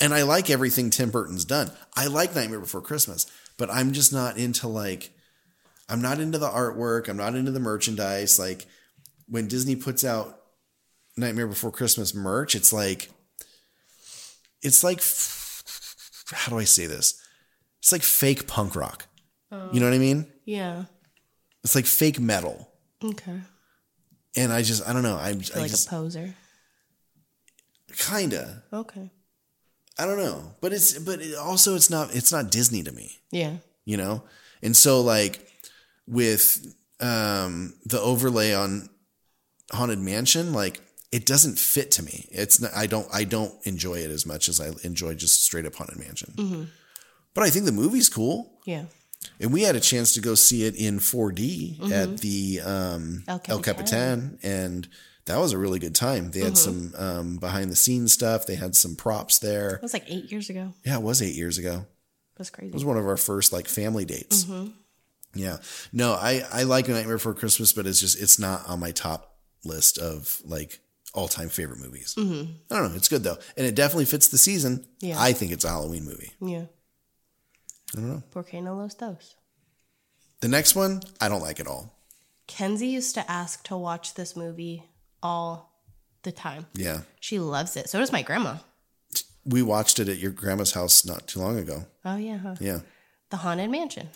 and 0.01 0.15
I 0.15 0.23
like 0.23 0.49
everything 0.49 0.91
Tim 0.91 1.11
Burton's 1.11 1.45
done. 1.45 1.71
I 1.97 2.07
like 2.07 2.35
Nightmare 2.35 2.61
Before 2.61 2.81
Christmas, 2.81 3.27
but 3.59 3.69
I'm 3.71 3.93
just 3.93 4.13
not 4.13 4.37
into 4.39 4.69
like 4.69 5.11
I'm 5.89 6.01
not 6.01 6.21
into 6.21 6.39
the 6.39 6.49
artwork. 6.49 7.09
I'm 7.09 7.17
not 7.17 7.35
into 7.35 7.51
the 7.51 7.61
merchandise. 7.61 8.39
Like 8.39 8.67
when 9.29 9.49
Disney 9.49 9.77
puts 9.77 10.05
out 10.05 10.41
Nightmare 11.17 11.47
Before 11.49 11.73
Christmas 11.73 12.15
merch, 12.15 12.55
it's 12.55 12.73
like 12.73 13.11
it's 14.63 14.85
like 14.85 15.03
how 16.33 16.51
do 16.51 16.59
I 16.59 16.65
say 16.65 16.87
this? 16.87 17.21
It's 17.81 17.93
like 17.93 18.03
fake 18.03 18.47
punk 18.47 18.77
rock. 18.77 19.07
You 19.73 19.81
know 19.81 19.87
what 19.87 19.95
I 19.95 19.99
mean? 19.99 20.27
yeah. 20.45 20.85
It's 21.65 21.75
like 21.75 21.87
fake 21.87 22.21
metal. 22.21 22.71
Okay. 23.05 23.41
And 24.37 24.53
I 24.53 24.63
just 24.63 24.87
I 24.89 24.93
don't 24.93 25.03
know. 25.03 25.17
I, 25.17 25.33
Feel 25.35 25.57
I 25.59 25.61
like 25.63 25.71
just 25.71 25.87
a 25.87 25.91
poser. 25.91 26.35
kinda. 27.97 28.63
Okay. 28.73 29.11
I 29.99 30.05
don't 30.05 30.19
know. 30.19 30.55
But 30.61 30.73
it's 30.73 30.99
but 30.99 31.21
it 31.21 31.35
also 31.37 31.75
it's 31.75 31.91
not 31.91 32.15
it's 32.15 32.33
not 32.33 32.51
Disney 32.51 32.83
to 32.83 32.93
me. 32.93 33.13
Yeah. 33.31 33.57
you 33.85 33.97
know 33.97 34.23
and 34.63 34.75
so 34.77 35.01
like 35.01 35.47
with 36.09 36.75
um 37.01 37.75
the 37.85 38.01
overlay 38.01 38.53
on 38.55 38.89
haunted 39.73 39.99
mansion 39.99 40.53
like 40.53 40.81
it 41.13 41.25
doesn't 41.27 41.59
fit 41.59 41.91
to 41.93 42.03
me 42.03 42.27
it's 42.33 42.61
not 42.61 42.71
i 42.75 42.87
don't 42.87 43.07
i 43.13 43.23
don't 43.25 43.55
enjoy 43.67 43.95
it 43.97 44.11
as 44.11 44.25
much 44.25 44.49
as 44.49 44.61
i 44.61 44.71
enjoy 44.83 45.15
just 45.15 45.45
straight 45.45 45.67
up 45.67 45.75
haunted 45.75 45.99
mansion 45.99 46.33
Mm-hmm. 46.37 46.63
but 47.35 47.45
i 47.45 47.51
think 47.51 47.65
the 47.67 47.73
movie's 47.73 48.09
cool 48.09 48.59
Yeah. 48.65 48.85
And 49.41 49.53
we 49.53 49.63
had 49.63 49.77
a 49.77 49.81
chance 49.81 50.15
to 50.15 50.21
go 50.21 50.35
see 50.35 50.65
it 50.65 50.75
in 50.77 50.99
4d 50.99 51.79
Mhm. 51.81 51.93
at 51.93 52.19
the 52.19 52.61
um 52.65 53.25
El 53.29 53.41
el 53.49 53.61
capitan 53.63 54.39
and 54.43 54.89
that 55.27 55.39
was 55.39 55.53
a 55.53 55.59
really 55.59 55.79
good 55.79 55.95
time 55.95 56.31
they 56.31 56.41
had 56.41 56.53
Mhm. 56.55 56.57
some 56.57 56.95
um 56.97 57.37
behind 57.39 57.71
the 57.71 57.77
scenes 57.77 58.13
stuff 58.13 58.47
they 58.47 58.55
had 58.57 58.75
some 58.77 58.95
props 58.97 59.39
there 59.39 59.77
It 59.77 59.83
was 59.83 59.93
like 59.93 60.05
eight 60.09 60.31
years 60.31 60.49
ago. 60.51 60.73
yeah 60.85 60.97
it 60.97 61.03
was 61.03 61.21
eight 61.23 61.35
years 61.35 61.59
ago 61.59 61.87
That's 62.37 62.51
crazy. 62.51 62.69
it 62.69 62.75
was 62.75 62.85
one 62.85 62.97
of 62.99 63.07
our 63.07 63.17
first 63.17 63.53
like 63.53 63.69
family 63.69 64.05
dates 64.05 64.45
Mhm. 64.45 64.73
yeah. 65.35 65.59
No, 65.93 66.13
I, 66.15 66.45
I 66.51 66.63
like 66.63 66.89
Nightmare 66.89 67.17
Before 67.17 67.35
Christmas, 67.35 67.73
but 67.73 67.87
it's 67.87 68.01
just, 68.01 68.19
it's 68.19 68.39
not 68.39 68.67
on 68.69 68.81
my 68.81 68.91
top 68.91 69.37
list 69.65 69.99
of 69.99 70.41
like 70.47 70.81
all 71.13 71.29
time 71.29 71.49
favorite 71.51 71.79
movies. 71.81 72.15
Mhm. 72.17 72.55
I 72.71 72.77
don't 72.79 72.91
know. 72.91 72.97
It's 72.97 73.09
good 73.09 73.23
though. 73.23 73.37
And 73.57 73.67
it 73.67 73.75
definitely 73.75 74.05
fits 74.07 74.29
the 74.29 74.39
season. 74.39 74.87
Yeah. 75.01 75.21
I 75.21 75.33
think 75.35 75.53
it's 75.53 75.65
a 75.65 75.69
Halloween 75.69 76.05
movie. 76.05 76.33
Yeah. 76.41 76.67
I 77.95 78.01
don't 78.01 78.09
know. 78.11 78.23
Porque 78.33 78.55
no 78.55 78.75
los 78.77 78.95
dos. 78.95 79.37
The 80.41 80.49
next 80.49 80.75
one, 80.75 81.01
I 81.21 81.29
don't 81.29 81.43
like 81.43 81.61
at 81.61 81.67
all. 81.67 81.93
Kenzie 82.47 82.89
used 82.89 83.15
to 83.15 83.31
ask 83.31 83.63
to 83.65 83.77
watch 83.77 84.15
this 84.15 84.37
movie 84.37 84.85
all 85.23 85.73
the 86.23 86.33
time. 86.33 86.67
Yeah. 86.75 87.01
She 87.21 87.39
loves 87.39 87.77
it. 87.77 87.89
So 87.89 87.99
does 87.99 88.13
my 88.13 88.23
grandma. 88.23 88.57
We 89.45 89.63
watched 89.63 89.99
it 90.01 90.09
at 90.09 90.19
your 90.19 90.33
grandma's 90.33 90.73
house 90.73 91.05
not 91.05 91.27
too 91.29 91.41
long 91.41 91.59
ago. 91.59 91.87
Oh 92.05 92.17
yeah. 92.17 92.39
Huh? 92.39 92.55
Yeah. 92.61 92.81
The 93.31 93.37
Haunted 93.39 93.71
Mansion. 93.71 94.09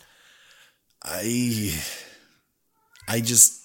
I, 1.03 1.73
I 3.07 3.19
just, 3.21 3.61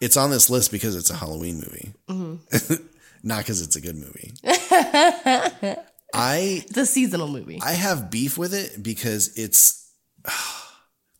it's 0.00 0.16
on 0.16 0.30
this 0.30 0.48
list 0.48 0.70
because 0.70 0.94
it's 0.94 1.10
a 1.10 1.14
Halloween 1.16 1.56
movie, 1.56 1.92
Mhm. 2.08 2.82
not 3.24 3.38
because 3.38 3.60
it's 3.60 3.74
a 3.76 3.80
good 3.80 3.96
movie. 3.96 4.32
I 6.14 6.64
It's 6.68 6.76
a 6.76 6.86
seasonal 6.86 7.28
movie. 7.28 7.60
I 7.62 7.72
have 7.72 8.10
beef 8.10 8.38
with 8.38 8.54
it 8.54 8.82
because 8.82 9.36
it's 9.36 9.92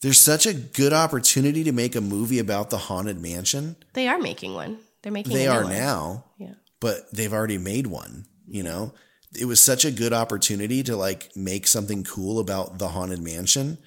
there's 0.02 0.19
such 0.19 0.47
a 0.47 0.55
good 0.55 0.93
opportunity 0.93 1.65
to 1.65 1.73
make 1.73 1.97
a 1.97 2.01
movie 2.01 2.39
about 2.39 2.70
the 2.70 2.78
haunted 2.78 3.20
mansion. 3.20 3.77
They 3.94 4.09
are 4.09 4.19
making 4.19 4.55
one. 4.55 4.78
They're 5.02 5.12
making. 5.12 5.32
They 5.35 5.47
are 5.47 5.62
one. 5.65 5.73
now, 5.73 6.24
Yeah. 6.39 6.55
but 6.81 7.10
they've 7.12 7.32
already 7.32 7.59
made 7.59 7.86
one, 7.86 8.27
you 8.47 8.62
know. 8.62 8.93
It 9.39 9.44
was 9.44 9.60
such 9.60 9.85
a 9.85 9.90
good 9.90 10.12
opportunity 10.12 10.82
to 10.85 10.97
like 10.97 11.36
make 11.36 11.66
something 11.66 12.02
cool 12.02 12.40
about 12.40 12.78
the 12.78 12.89
haunted 12.89 13.20
mansion 13.20 13.78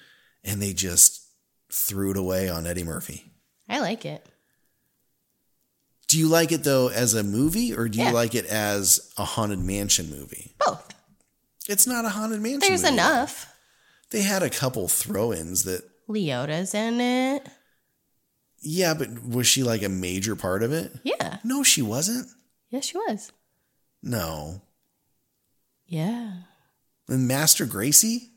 and 0.44 0.62
they 0.62 0.72
just 0.72 1.20
threw 1.72 2.12
it 2.12 2.16
away 2.16 2.48
on 2.48 2.66
Eddie 2.66 2.84
Murphy. 2.84 3.24
I 3.68 3.80
like 3.80 4.04
it. 4.04 4.26
Do 6.12 6.18
you 6.18 6.28
like 6.28 6.52
it 6.52 6.62
though 6.62 6.88
as 6.90 7.14
a 7.14 7.22
movie, 7.22 7.72
or 7.74 7.88
do 7.88 7.98
you 7.98 8.04
Yeah. 8.04 8.10
like 8.12 8.34
it 8.34 8.44
as 8.44 9.10
a 9.16 9.24
haunted 9.24 9.60
mansion 9.60 10.10
movie? 10.10 10.52
Both. 10.58 10.92
It's 11.66 11.86
not 11.86 12.04
a 12.04 12.10
haunted 12.10 12.42
mansion. 12.42 12.60
There's 12.60 12.82
movie. 12.82 12.92
enough. 12.96 13.46
They 14.10 14.20
had 14.20 14.42
a 14.42 14.50
couple 14.50 14.88
throw-ins 14.88 15.62
that. 15.62 15.88
Leota's 16.08 16.74
in 16.74 17.00
it. 17.00 17.48
Yeah, 18.60 18.92
but 18.92 19.24
was 19.26 19.46
she 19.46 19.62
like 19.62 19.82
a 19.82 19.88
major 19.88 20.36
part 20.36 20.62
of 20.62 20.70
it? 20.70 20.92
Yeah. 21.02 21.38
No, 21.44 21.62
she 21.62 21.80
wasn't. 21.80 22.28
Yes, 22.68 22.84
she 22.84 22.98
was. 22.98 23.32
No. 24.02 24.60
Yeah. 25.86 26.42
And 27.08 27.26
Master 27.26 27.64
Gracey? 27.64 28.32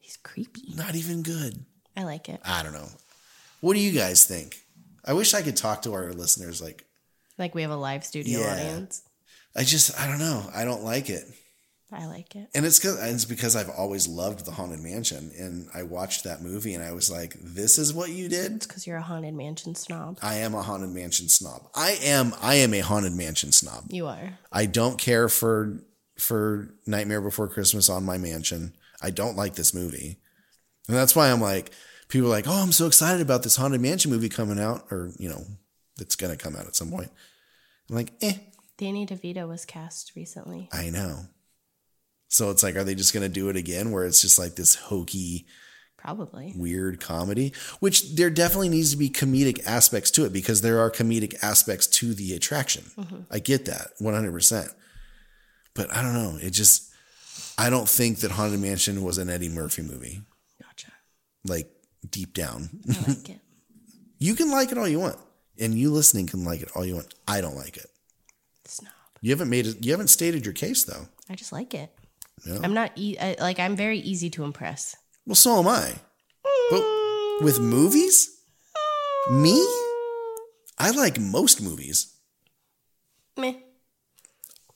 He's 0.00 0.16
creepy. 0.16 0.74
Not 0.74 0.96
even 0.96 1.22
good. 1.22 1.64
I 1.96 2.02
like 2.02 2.28
it. 2.28 2.40
I 2.44 2.64
don't 2.64 2.72
know. 2.72 2.88
What 3.60 3.74
do 3.74 3.78
you 3.80 3.92
guys 3.92 4.24
think? 4.24 4.56
I 5.04 5.12
wish 5.12 5.34
I 5.34 5.42
could 5.42 5.56
talk 5.56 5.82
to 5.82 5.92
our 5.94 6.12
listeners. 6.12 6.60
Like, 6.60 6.84
Like 7.38 7.54
we 7.54 7.62
have 7.62 7.70
a 7.70 7.76
live 7.76 8.04
studio 8.04 8.40
Yeah. 8.40 8.52
audience. 8.52 9.02
I 9.54 9.64
just, 9.64 9.98
I 10.00 10.06
don't 10.06 10.18
know. 10.18 10.48
I 10.54 10.64
don't 10.64 10.82
like 10.82 11.10
it. 11.10 11.24
I 11.94 12.06
like 12.06 12.34
it. 12.36 12.48
And 12.54 12.64
it's 12.64 12.78
because 12.78 13.02
it's 13.12 13.26
because 13.26 13.54
I've 13.54 13.68
always 13.68 14.08
loved 14.08 14.46
the 14.46 14.50
Haunted 14.50 14.80
Mansion, 14.80 15.30
and 15.38 15.68
I 15.74 15.82
watched 15.82 16.24
that 16.24 16.40
movie, 16.40 16.72
and 16.72 16.82
I 16.82 16.92
was 16.92 17.10
like, 17.10 17.36
"This 17.38 17.76
is 17.76 17.92
what 17.92 18.08
you 18.08 18.30
did." 18.30 18.52
It's 18.52 18.66
because 18.66 18.86
you're 18.86 18.96
a 18.96 19.02
haunted 19.02 19.34
mansion 19.34 19.74
snob. 19.74 20.18
I 20.22 20.36
am 20.36 20.54
a 20.54 20.62
Haunted 20.62 20.88
Mansion 20.88 21.28
snob. 21.28 21.68
I 21.74 21.98
am. 22.02 22.32
I 22.40 22.54
am 22.54 22.72
a 22.72 22.78
Haunted 22.80 23.12
Mansion 23.12 23.52
snob. 23.52 23.84
You 23.90 24.06
are. 24.06 24.38
I 24.50 24.64
don't 24.64 24.96
care 24.96 25.28
for 25.28 25.82
for 26.16 26.72
Nightmare 26.86 27.20
Before 27.20 27.46
Christmas 27.46 27.90
on 27.90 28.04
my 28.06 28.16
mansion. 28.16 28.72
I 29.02 29.10
don't 29.10 29.36
like 29.36 29.56
this 29.56 29.74
movie, 29.74 30.16
and 30.88 30.96
that's 30.96 31.14
why 31.14 31.30
I'm 31.30 31.42
like, 31.42 31.72
people 32.08 32.28
are 32.28 32.30
like, 32.30 32.48
"Oh, 32.48 32.62
I'm 32.62 32.72
so 32.72 32.86
excited 32.86 33.20
about 33.20 33.42
this 33.42 33.56
Haunted 33.56 33.82
Mansion 33.82 34.10
movie 34.10 34.30
coming 34.30 34.58
out," 34.58 34.86
or 34.90 35.10
you 35.18 35.28
know, 35.28 35.44
that's 36.02 36.16
gonna 36.16 36.36
come 36.36 36.56
out 36.56 36.66
at 36.66 36.74
some 36.76 36.90
point. 36.90 37.10
I'm 37.88 37.96
like, 37.96 38.12
eh, 38.22 38.34
Danny 38.76 39.06
DeVito 39.06 39.46
was 39.48 39.64
cast 39.64 40.12
recently. 40.16 40.68
I 40.72 40.90
know. 40.90 41.26
So 42.28 42.50
it's 42.50 42.62
like, 42.62 42.76
are 42.76 42.84
they 42.84 42.94
just 42.94 43.14
gonna 43.14 43.28
do 43.28 43.48
it 43.48 43.56
again, 43.56 43.90
where 43.92 44.04
it's 44.04 44.20
just 44.20 44.38
like 44.38 44.56
this 44.56 44.74
hokey, 44.74 45.46
Probably. 45.98 46.52
weird 46.56 47.00
comedy? 47.00 47.52
Which 47.80 48.14
there 48.16 48.30
definitely 48.30 48.70
needs 48.70 48.90
to 48.90 48.96
be 48.96 49.08
comedic 49.10 49.64
aspects 49.66 50.10
to 50.12 50.24
it 50.24 50.32
because 50.32 50.60
there 50.62 50.80
are 50.80 50.90
comedic 50.90 51.36
aspects 51.42 51.86
to 51.88 52.14
the 52.14 52.34
attraction. 52.34 52.84
Mhm. 52.96 53.26
I 53.30 53.38
get 53.38 53.66
that 53.66 53.92
100%. 54.00 54.70
But 55.74 55.94
I 55.94 56.02
don't 56.02 56.14
know. 56.14 56.38
It 56.42 56.50
just, 56.50 56.90
I 57.56 57.70
don't 57.70 57.88
think 57.88 58.18
that 58.20 58.32
Haunted 58.32 58.60
Mansion 58.60 59.02
was 59.02 59.18
an 59.18 59.30
Eddie 59.30 59.48
Murphy 59.48 59.82
movie. 59.82 60.22
Gotcha. 60.60 60.92
Like 61.46 61.70
deep 62.10 62.34
down. 62.34 62.68
I 62.90 62.98
like 63.10 63.28
it. 63.30 63.40
you 64.18 64.34
can 64.34 64.50
like 64.50 64.72
it 64.72 64.78
all 64.78 64.88
you 64.88 65.00
want. 65.00 65.18
And 65.62 65.74
you 65.74 65.90
listening 65.92 66.26
can 66.26 66.44
like 66.44 66.60
it 66.60 66.70
all 66.74 66.84
you 66.84 66.94
want. 66.96 67.14
I 67.28 67.40
don't 67.40 67.56
like 67.56 67.76
it. 67.76 67.86
Snob. 68.64 68.92
You 69.20 69.30
haven't 69.30 69.48
made 69.48 69.66
it, 69.66 69.84
you 69.84 69.92
haven't 69.92 70.08
stated 70.08 70.44
your 70.44 70.54
case 70.54 70.84
though. 70.84 71.06
I 71.30 71.34
just 71.36 71.52
like 71.52 71.72
it. 71.72 71.90
Yeah. 72.44 72.58
I'm 72.62 72.74
not 72.74 72.90
e- 72.96 73.16
I, 73.20 73.36
like 73.38 73.58
I'm 73.60 73.76
very 73.76 73.98
easy 73.98 74.28
to 74.30 74.44
impress. 74.44 74.96
Well, 75.26 75.36
so 75.36 75.58
am 75.60 75.68
I. 75.68 75.94
But 76.70 76.82
with 77.44 77.60
movies, 77.60 78.36
me, 79.30 79.64
I 80.78 80.90
like 80.90 81.20
most 81.20 81.62
movies. 81.62 82.12
Meh. 83.36 83.54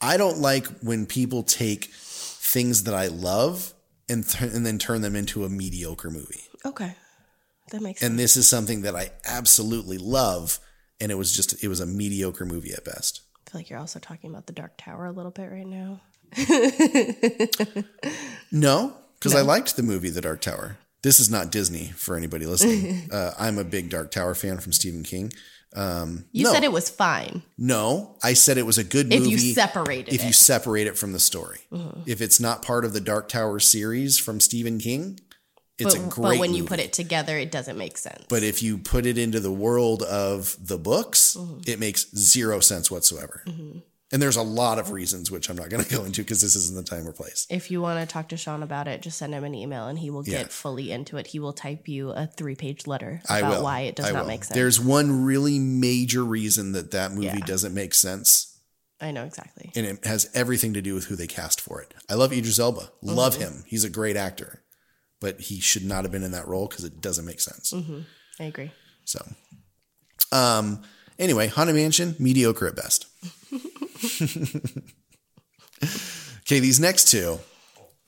I 0.00 0.16
don't 0.16 0.38
like 0.38 0.66
when 0.80 1.06
people 1.06 1.42
take 1.42 1.86
things 1.86 2.84
that 2.84 2.94
I 2.94 3.08
love 3.08 3.74
and 4.08 4.26
th- 4.28 4.52
and 4.52 4.64
then 4.64 4.78
turn 4.78 5.00
them 5.00 5.16
into 5.16 5.44
a 5.44 5.48
mediocre 5.48 6.10
movie. 6.10 6.44
Okay. 6.64 6.94
That 7.72 7.82
makes 7.82 8.00
sense. 8.00 8.10
And 8.10 8.18
this 8.18 8.36
is 8.36 8.46
something 8.46 8.82
that 8.82 8.94
I 8.94 9.10
absolutely 9.24 9.98
love, 9.98 10.60
and 11.00 11.10
it 11.12 11.16
was 11.16 11.32
just 11.32 11.62
it 11.62 11.68
was 11.68 11.80
a 11.80 11.86
mediocre 11.86 12.44
movie 12.46 12.72
at 12.72 12.84
best. 12.84 13.22
I 13.46 13.50
feel 13.50 13.60
like 13.60 13.70
you're 13.70 13.78
also 13.78 13.98
talking 13.98 14.30
about 14.30 14.46
the 14.46 14.52
Dark 14.52 14.72
Tower 14.76 15.06
a 15.06 15.12
little 15.12 15.30
bit 15.30 15.50
right 15.50 15.66
now. 15.66 16.00
No, 18.52 18.94
because 19.14 19.32
No. 19.34 19.38
I 19.40 19.42
liked 19.42 19.76
the 19.76 19.82
movie 19.82 20.10
The 20.10 20.20
Dark 20.20 20.40
Tower. 20.40 20.78
This 21.02 21.20
is 21.20 21.30
not 21.30 21.52
Disney 21.52 21.86
for 21.96 22.16
anybody 22.16 22.46
listening. 22.46 23.08
uh, 23.12 23.32
I'm 23.38 23.58
a 23.58 23.64
big 23.64 23.90
Dark 23.90 24.10
Tower 24.10 24.34
fan 24.34 24.58
from 24.58 24.72
Stephen 24.72 25.02
King. 25.04 25.32
Um, 25.74 26.24
You 26.32 26.44
no. 26.44 26.52
said 26.52 26.64
it 26.64 26.72
was 26.72 26.88
fine. 26.88 27.42
No, 27.58 28.16
I 28.22 28.32
said 28.32 28.56
it 28.56 28.66
was 28.66 28.78
a 28.78 28.84
good 28.84 29.08
movie. 29.10 29.32
If 29.34 29.42
you 29.42 29.52
separated 29.54 30.14
If 30.14 30.24
you 30.24 30.32
separate 30.32 30.86
it 30.86 30.96
from 30.96 31.12
the 31.12 31.20
story. 31.20 31.60
Mhm. 31.72 32.02
If 32.06 32.20
it's 32.20 32.40
not 32.40 32.62
part 32.62 32.84
of 32.84 32.92
the 32.92 33.00
Dark 33.00 33.28
Tower 33.28 33.60
series 33.60 34.18
from 34.18 34.40
Stephen 34.40 34.78
King, 34.78 35.20
it's 35.78 35.94
but, 35.94 36.00
a 36.02 36.06
but 36.06 36.10
great 36.10 36.40
when 36.40 36.50
movie. 36.50 36.62
you 36.62 36.64
put 36.66 36.80
it 36.80 36.92
together, 36.92 37.36
it 37.38 37.50
doesn't 37.50 37.76
make 37.78 37.98
sense. 37.98 38.24
but 38.28 38.42
if 38.42 38.62
you 38.62 38.78
put 38.78 39.06
it 39.06 39.18
into 39.18 39.40
the 39.40 39.52
world 39.52 40.02
of 40.02 40.56
the 40.60 40.78
books, 40.78 41.36
Mhm. 41.38 41.68
it 41.68 41.78
makes 41.78 42.06
zero 42.16 42.60
sense 42.60 42.90
whatsoever. 42.90 43.42
Mhm. 43.46 43.82
And 44.12 44.22
there's 44.22 44.36
a 44.36 44.42
lot 44.42 44.78
of 44.78 44.92
reasons, 44.92 45.32
which 45.32 45.50
I'm 45.50 45.56
not 45.56 45.68
going 45.68 45.82
to 45.88 45.90
go 45.90 46.04
into 46.04 46.22
because 46.22 46.40
this 46.40 46.54
isn't 46.54 46.76
the 46.76 46.84
time 46.84 47.06
or 47.08 47.12
place. 47.12 47.44
If 47.50 47.72
you 47.72 47.80
want 47.82 47.98
to 48.08 48.10
talk 48.10 48.28
to 48.28 48.36
Sean 48.36 48.62
about 48.62 48.86
it, 48.86 49.02
just 49.02 49.18
send 49.18 49.34
him 49.34 49.42
an 49.42 49.54
email 49.54 49.88
and 49.88 49.98
he 49.98 50.10
will 50.10 50.22
get 50.22 50.40
Yeah. 50.42 50.46
fully 50.48 50.92
into 50.92 51.16
it. 51.16 51.26
He 51.26 51.40
will 51.40 51.52
type 51.52 51.88
you 51.88 52.10
a 52.10 52.26
three 52.28 52.54
page 52.54 52.86
letter 52.86 53.20
about 53.28 53.62
why 53.64 53.80
it 53.80 53.96
does 53.96 54.06
I 54.06 54.12
not 54.12 54.20
will. 54.22 54.28
make 54.28 54.44
sense. 54.44 54.54
There's 54.54 54.78
one 54.78 55.24
really 55.24 55.58
major 55.58 56.24
reason 56.24 56.70
that 56.72 56.92
that 56.92 57.10
movie 57.12 57.26
Yeah. 57.26 57.44
doesn't 57.46 57.74
make 57.74 57.94
sense. 57.94 58.46
I 58.98 59.10
know 59.10 59.24
exactly. 59.24 59.72
and 59.74 59.84
it 59.84 60.06
has 60.06 60.30
everything 60.32 60.72
to 60.72 60.80
do 60.80 60.94
with 60.94 61.04
who 61.06 61.16
they 61.16 61.26
cast 61.26 61.60
for 61.60 61.82
it. 61.82 61.92
I 62.08 62.14
love 62.14 62.32
Idris 62.32 62.58
Elba, 62.58 62.92
love 63.02 63.34
Mhm. 63.36 63.40
him. 63.40 63.64
He's 63.66 63.84
a 63.84 63.90
great 63.90 64.16
actor, 64.16 64.62
but 65.20 65.40
he 65.40 65.60
should 65.60 65.84
not 65.84 66.04
have 66.04 66.12
been 66.12 66.22
in 66.22 66.32
that 66.32 66.46
role 66.48 66.66
because 66.68 66.84
it 66.84 67.00
doesn't 67.00 67.24
make 67.24 67.40
sense. 67.40 67.70
hmm 67.70 68.00
I 68.38 68.44
agree. 68.44 68.70
So, 69.04 69.24
um, 70.32 70.82
anyway, 71.18 71.46
Haunted 71.48 71.74
Mansion 71.76 72.14
mediocre 72.18 72.66
at 72.66 72.76
best. 72.76 73.06
okay, 76.42 76.60
these 76.60 76.80
next 76.80 77.10
two, 77.10 77.38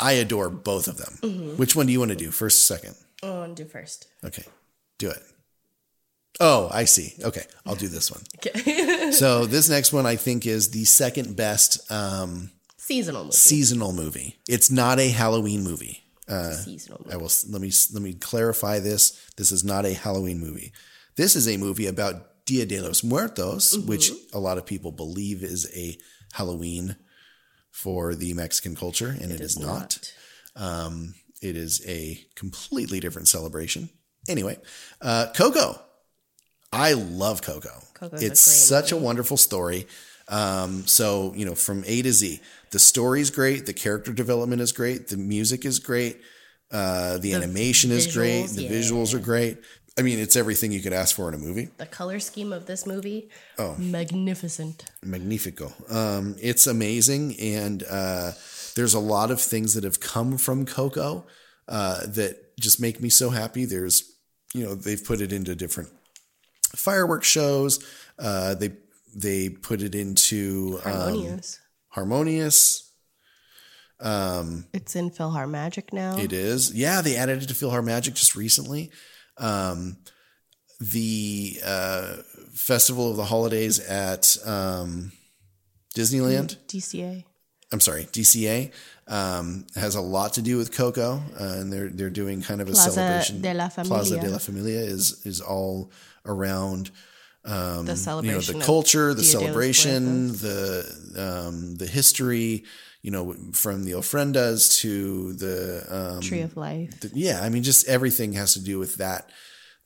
I 0.01 0.13
adore 0.13 0.51
both 0.51 0.87
of 0.89 0.97
them. 0.99 1.19
Mhm. 1.23 1.57
Which 1.59 1.75
one 1.77 1.87
do 1.87 1.93
you 1.93 1.99
want 1.99 2.11
to 2.11 2.17
do 2.17 2.31
first, 2.31 2.67
second? 2.67 2.95
Oh, 3.23 3.47
do 3.55 3.65
first. 3.65 4.07
Okay, 4.25 4.45
do 4.99 5.11
it. 5.11 5.23
Oh, 6.41 6.69
I 6.73 6.85
see. 6.85 7.15
Okay, 7.23 7.43
I'll 7.67 7.75
do 7.75 7.89
this 7.89 8.11
one. 8.13 8.23
Okay. 8.37 9.11
so 9.13 9.45
this 9.47 9.69
next 9.69 9.93
one 9.93 10.07
I 10.07 10.15
think 10.17 10.47
is 10.47 10.71
the 10.71 10.85
second 10.85 11.37
best 11.37 11.91
um, 11.91 12.53
Seasonal 12.77 13.25
movie. 13.25 13.37
seasonal 13.37 13.93
movie. 13.93 14.37
It's 14.49 14.71
not 14.71 15.01
a 15.01 15.09
Halloween 15.11 15.63
movie. 15.65 16.05
Uh, 16.29 16.53
Seasonal 16.53 17.07
I 17.11 17.17
will 17.17 17.31
let 17.51 17.61
me 17.63 17.73
let 17.93 18.03
me 18.03 18.13
clarify 18.15 18.79
this. 18.81 19.19
This 19.37 19.51
is 19.53 19.65
not 19.65 19.87
a 19.87 19.95
Halloween 19.95 20.39
movie. 20.41 20.73
This 21.17 21.35
is 21.37 21.49
a 21.49 21.57
movie 21.57 21.87
about 21.87 22.45
Dia 22.47 22.67
de 22.67 22.81
los 22.81 23.03
Muertos, 23.03 23.77
Mm-hmm. 23.77 23.89
which 23.89 24.11
a 24.33 24.39
lot 24.39 24.59
of 24.59 24.67
people 24.67 24.93
believe 24.93 25.43
is 25.43 25.71
a 25.75 25.97
Halloween 26.35 26.97
for 27.71 28.15
the 28.15 28.35
Mexican 28.35 28.75
culture, 28.75 29.09
and 29.21 29.31
it 29.33 29.41
is, 29.41 29.59
not. 29.59 30.13
Um, 30.57 31.15
it 31.41 31.57
is 31.57 31.83
a 31.87 32.21
completely 32.35 33.01
different 33.01 33.29
celebration. 33.29 33.89
Anyway, 34.29 34.59
uh, 35.01 35.27
Coco. 35.35 35.81
I 36.73 36.93
love 36.93 37.41
Coco. 37.41 37.71
Coco's 37.95 38.23
a 38.23 38.27
it's 38.27 38.45
great 38.45 38.55
such 38.83 38.93
a 38.93 38.97
wonderful 38.97 39.37
story. 39.39 39.87
Um, 40.29 40.87
so 40.87 41.33
you 41.35 41.47
know, 41.47 41.55
from 41.55 41.83
A 41.87 42.03
to 42.03 42.13
Z, 42.13 42.41
the 42.71 42.79
story's 42.79 43.31
great, 43.31 43.67
the 43.67 43.73
character 43.73 44.13
development 44.13 44.61
is 44.61 44.73
great, 44.73 45.09
the 45.09 45.17
music 45.17 45.65
is 45.65 45.79
great, 45.79 46.21
uh, 46.71 47.15
the, 47.15 47.31
The 47.31 47.35
animation 47.35 47.91
is 47.91 48.13
great, 48.15 48.49
the 48.49 48.63
yeah. 48.65 48.71
visuals 48.71 49.15
are 49.15 49.19
great. 49.21 49.59
I 49.99 50.03
mean, 50.03 50.21
it's 50.21 50.37
everything 50.37 50.71
you 50.71 50.81
could 50.81 50.93
ask 50.93 51.17
for 51.17 51.29
in 51.29 51.35
a 51.35 51.39
movie. 51.39 51.71
The 51.77 51.87
color 51.87 52.21
scheme 52.21 52.53
of 52.53 52.67
this 52.67 52.87
movie, 52.87 53.31
Oh. 53.59 53.75
magnificent. 53.79 54.85
Magnifico. 55.03 55.73
Um, 55.91 56.37
it's 56.41 56.67
amazing, 56.69 57.35
and 57.41 57.83
uh, 57.83 58.33
there's 58.77 58.95
a 58.95 59.01
lot 59.01 59.31
of 59.33 59.41
things 59.41 59.75
that 59.75 59.83
have 59.85 59.99
come 59.99 60.39
from 60.39 60.67
Coco 60.67 61.27
uh, 61.67 62.07
that 62.07 62.57
just 62.61 62.81
make 62.81 63.01
me 63.01 63.09
so 63.09 63.31
happy. 63.31 63.65
There's, 63.65 64.13
you 64.55 64.65
know, 64.65 64.75
they've 64.77 65.05
put 65.05 65.21
it 65.21 65.33
into 65.33 65.55
different 65.57 65.89
fireworks 66.77 67.27
shows. 67.27 67.85
Uh, 68.19 68.55
they 68.55 68.71
they 69.17 69.49
put 69.49 69.83
it 69.83 69.95
into 69.95 70.79
um, 70.85 70.93
Harmonious. 70.93 71.59
Harmonious. 71.89 72.93
Um, 74.01 74.67
It's 74.73 74.95
in 74.95 75.11
PhilharMagic 75.11 75.93
now. 75.93 76.17
it 76.19 76.33
is. 76.33 76.73
Yeah, 76.73 77.01
they 77.01 77.17
added 77.17 77.43
it 77.43 77.47
to 77.49 77.55
PhilharMagic 77.55 78.15
just 78.15 78.37
recently. 78.37 78.91
Um, 79.39 79.97
the 80.81 81.59
uh, 81.65 82.17
Festival 82.53 83.11
of 83.11 83.17
the 83.17 83.25
Holidays 83.25 83.81
at 83.81 84.37
um, 84.45 85.13
Disneyland. 85.97 86.57
DCA. 86.69 87.25
I'm 87.73 87.81
sorry, 87.81 88.05
DCA 88.05 88.73
um, 89.09 89.67
has 89.75 89.95
a 89.95 90.01
lot 90.01 90.35
to 90.35 90.43
do 90.43 90.57
with 90.57 90.75
Coco, 90.75 91.21
uh, 91.39 91.45
and 91.59 91.71
they're 91.73 91.91
they're 91.91 92.09
doing 92.09 92.41
kind 92.41 92.63
of 92.63 92.69
a 92.69 92.73
Plaza 92.73 92.93
celebration. 92.93 93.43
de 93.43 93.53
la 93.53 93.69
Plaza 93.69 94.19
de 94.19 94.31
la 94.31 94.39
Familia 94.39 94.81
is 94.81 95.21
is 95.27 95.41
all 95.43 95.91
around 96.25 96.91
um, 97.45 97.53
The 97.53 97.73
you 97.81 97.85
know, 97.87 97.95
celebration 97.95 98.59
the 98.59 98.65
culture, 98.65 99.15
the 99.15 99.23
Dia 99.23 99.31
de 99.33 99.39
los 99.39 99.43
celebration, 99.45 100.29
the 100.29 101.47
um, 101.47 101.77
the 101.77 101.87
history. 101.87 102.65
You 103.01 103.13
know, 103.13 103.33
from 103.53 103.85
the 103.85 103.93
ofrendas 103.93 104.81
to 104.81 105.33
the 105.35 105.87
um, 105.89 106.21
Tree 106.21 106.41
of 106.41 106.57
Life. 106.57 106.99
the- 107.01 107.13
yeah, 107.15 107.41
I 107.41 107.49
mean, 107.49 107.63
just 107.63 107.87
everything 107.87 108.33
has 108.33 108.55
to 108.55 108.61
do 108.61 108.79
with 108.81 108.97
that 108.97 109.31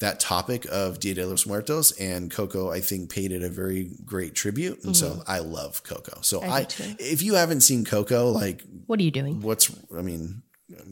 that 0.00 0.18
topic 0.18 0.66
of 0.72 0.98
Dia 0.98 1.14
de 1.14 1.26
los 1.26 1.46
Muertos, 1.46 1.92
and 2.00 2.30
Coco, 2.30 2.70
I 2.72 2.80
think, 2.80 3.10
paid 3.10 3.30
it 3.30 3.42
a 3.42 3.50
very 3.50 3.90
great 4.04 4.34
tribute, 4.34 4.82
and 4.82 4.96
so 4.96 5.10
Mhm. 5.10 5.24
I 5.28 5.38
love 5.40 5.84
Coco. 5.84 6.20
So 6.22 6.40
I 6.42 6.60
I, 6.60 6.66
if 6.98 7.22
you 7.22 7.34
haven't 7.34 7.60
seen 7.60 7.84
Coco, 7.84 8.30
like, 8.32 8.64
What 8.86 8.98
are 8.98 9.02
you 9.04 9.12
doing? 9.12 9.42
what's, 9.42 9.70
I 9.96 10.00
mean, 10.02 10.42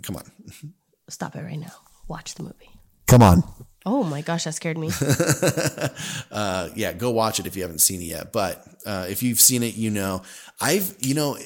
come 0.02 0.16
on, 0.16 0.30
Stop 1.08 1.34
it 1.36 1.42
right 1.42 1.58
now. 1.58 1.72
Watch 2.06 2.34
the 2.34 2.42
movie. 2.44 2.70
come 3.08 3.22
on. 3.22 3.42
Oh 3.86 4.04
my 4.04 4.20
gosh, 4.20 4.44
that 4.44 4.54
scared 4.54 4.76
me. 4.76 4.90
uh, 6.30 6.68
yeah, 6.74 6.92
go 6.92 7.10
watch 7.10 7.40
it 7.40 7.46
if 7.46 7.56
you 7.56 7.62
haven't 7.62 7.80
seen 7.80 8.00
it 8.02 8.04
yet. 8.04 8.32
But 8.32 8.66
uh, 8.84 9.06
if 9.08 9.22
you've 9.22 9.40
seen 9.40 9.62
it, 9.62 9.74
you 9.76 9.90
know. 9.90 10.22
I've, 10.60 10.94
you 11.00 11.14
know, 11.14 11.38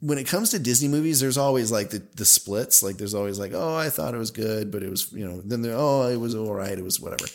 when 0.00 0.18
it 0.18 0.26
comes 0.26 0.50
to 0.50 0.58
Disney 0.58 0.88
movies, 0.88 1.20
there's 1.20 1.38
always 1.38 1.72
like 1.72 1.90
the, 1.90 2.02
the 2.16 2.24
splits. 2.24 2.82
Like 2.82 2.98
there's 2.98 3.14
always 3.14 3.38
like, 3.38 3.52
oh, 3.54 3.74
I 3.74 3.90
thought 3.90 4.14
it 4.14 4.18
was 4.18 4.30
good, 4.30 4.70
but 4.70 4.82
it 4.82 4.90
was, 4.90 5.12
you 5.12 5.26
know, 5.26 5.40
then 5.44 5.64
oh, 5.66 6.08
it 6.08 6.16
was 6.16 6.34
all 6.34 6.54
right. 6.54 6.76
It 6.76 6.84
was 6.84 7.00
whatever. 7.00 7.26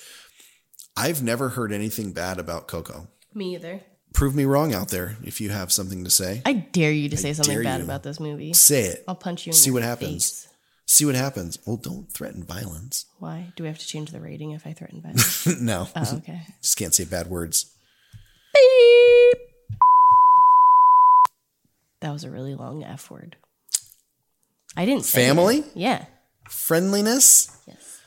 I've 0.95 1.21
never 1.21 1.49
heard 1.49 1.71
anything 1.71 2.11
bad 2.11 2.39
about 2.39 2.67
Coco. 2.67 3.07
me 3.33 3.55
either. 3.55 3.81
Prove 4.13 4.33
me 4.35 4.45
wrong 4.45 4.73
out 4.73 4.87
there 4.89 5.17
if 5.23 5.39
you 5.39 5.49
have 5.49 5.71
something 5.71 6.03
to 6.05 6.09
say. 6.09 6.41
I 6.45 6.53
dare 6.53 6.91
you 6.91 7.07
to 7.09 7.15
I 7.15 7.19
say 7.19 7.33
something 7.33 7.61
bad 7.61 7.81
about 7.81 8.03
this 8.03 8.19
movie. 8.19 8.53
Say 8.53 8.85
it. 8.85 9.03
I'll 9.07 9.15
punch 9.15 9.45
you 9.45 9.51
in 9.51 9.53
See 9.53 9.69
what 9.69 9.83
happens. 9.83 10.31
face. 10.31 10.46
See 10.89 11.03
what 11.03 11.15
happens. 11.15 11.59
Well, 11.65 11.75
don't 11.75 12.09
threaten 12.11 12.43
violence. 12.43 13.05
Why? 13.19 13.51
Do 13.57 13.63
we 13.63 13.67
have 13.67 13.77
to 13.77 13.85
change 13.85 14.11
the 14.11 14.21
rating 14.21 14.51
if 14.51 14.65
I 14.65 14.71
threaten 14.71 15.01
violence? 15.01 15.45
no. 15.61 15.89
Oh, 15.93 16.17
okay. 16.17 16.41
Just 16.61 16.77
can't 16.77 16.93
say 16.93 17.03
bad 17.03 17.27
words. 17.27 17.73
That 21.99 22.13
was 22.13 22.23
a 22.23 22.29
really 22.29 22.55
long 22.55 22.83
F 22.83 23.11
word. 23.11 23.35
I 24.77 24.85
didn't 24.85 25.03
say. 25.03 25.25
Family? 25.27 25.63
Yeah. 25.73 26.05
Friendliness? 26.47 27.51
Yes. 27.67 27.99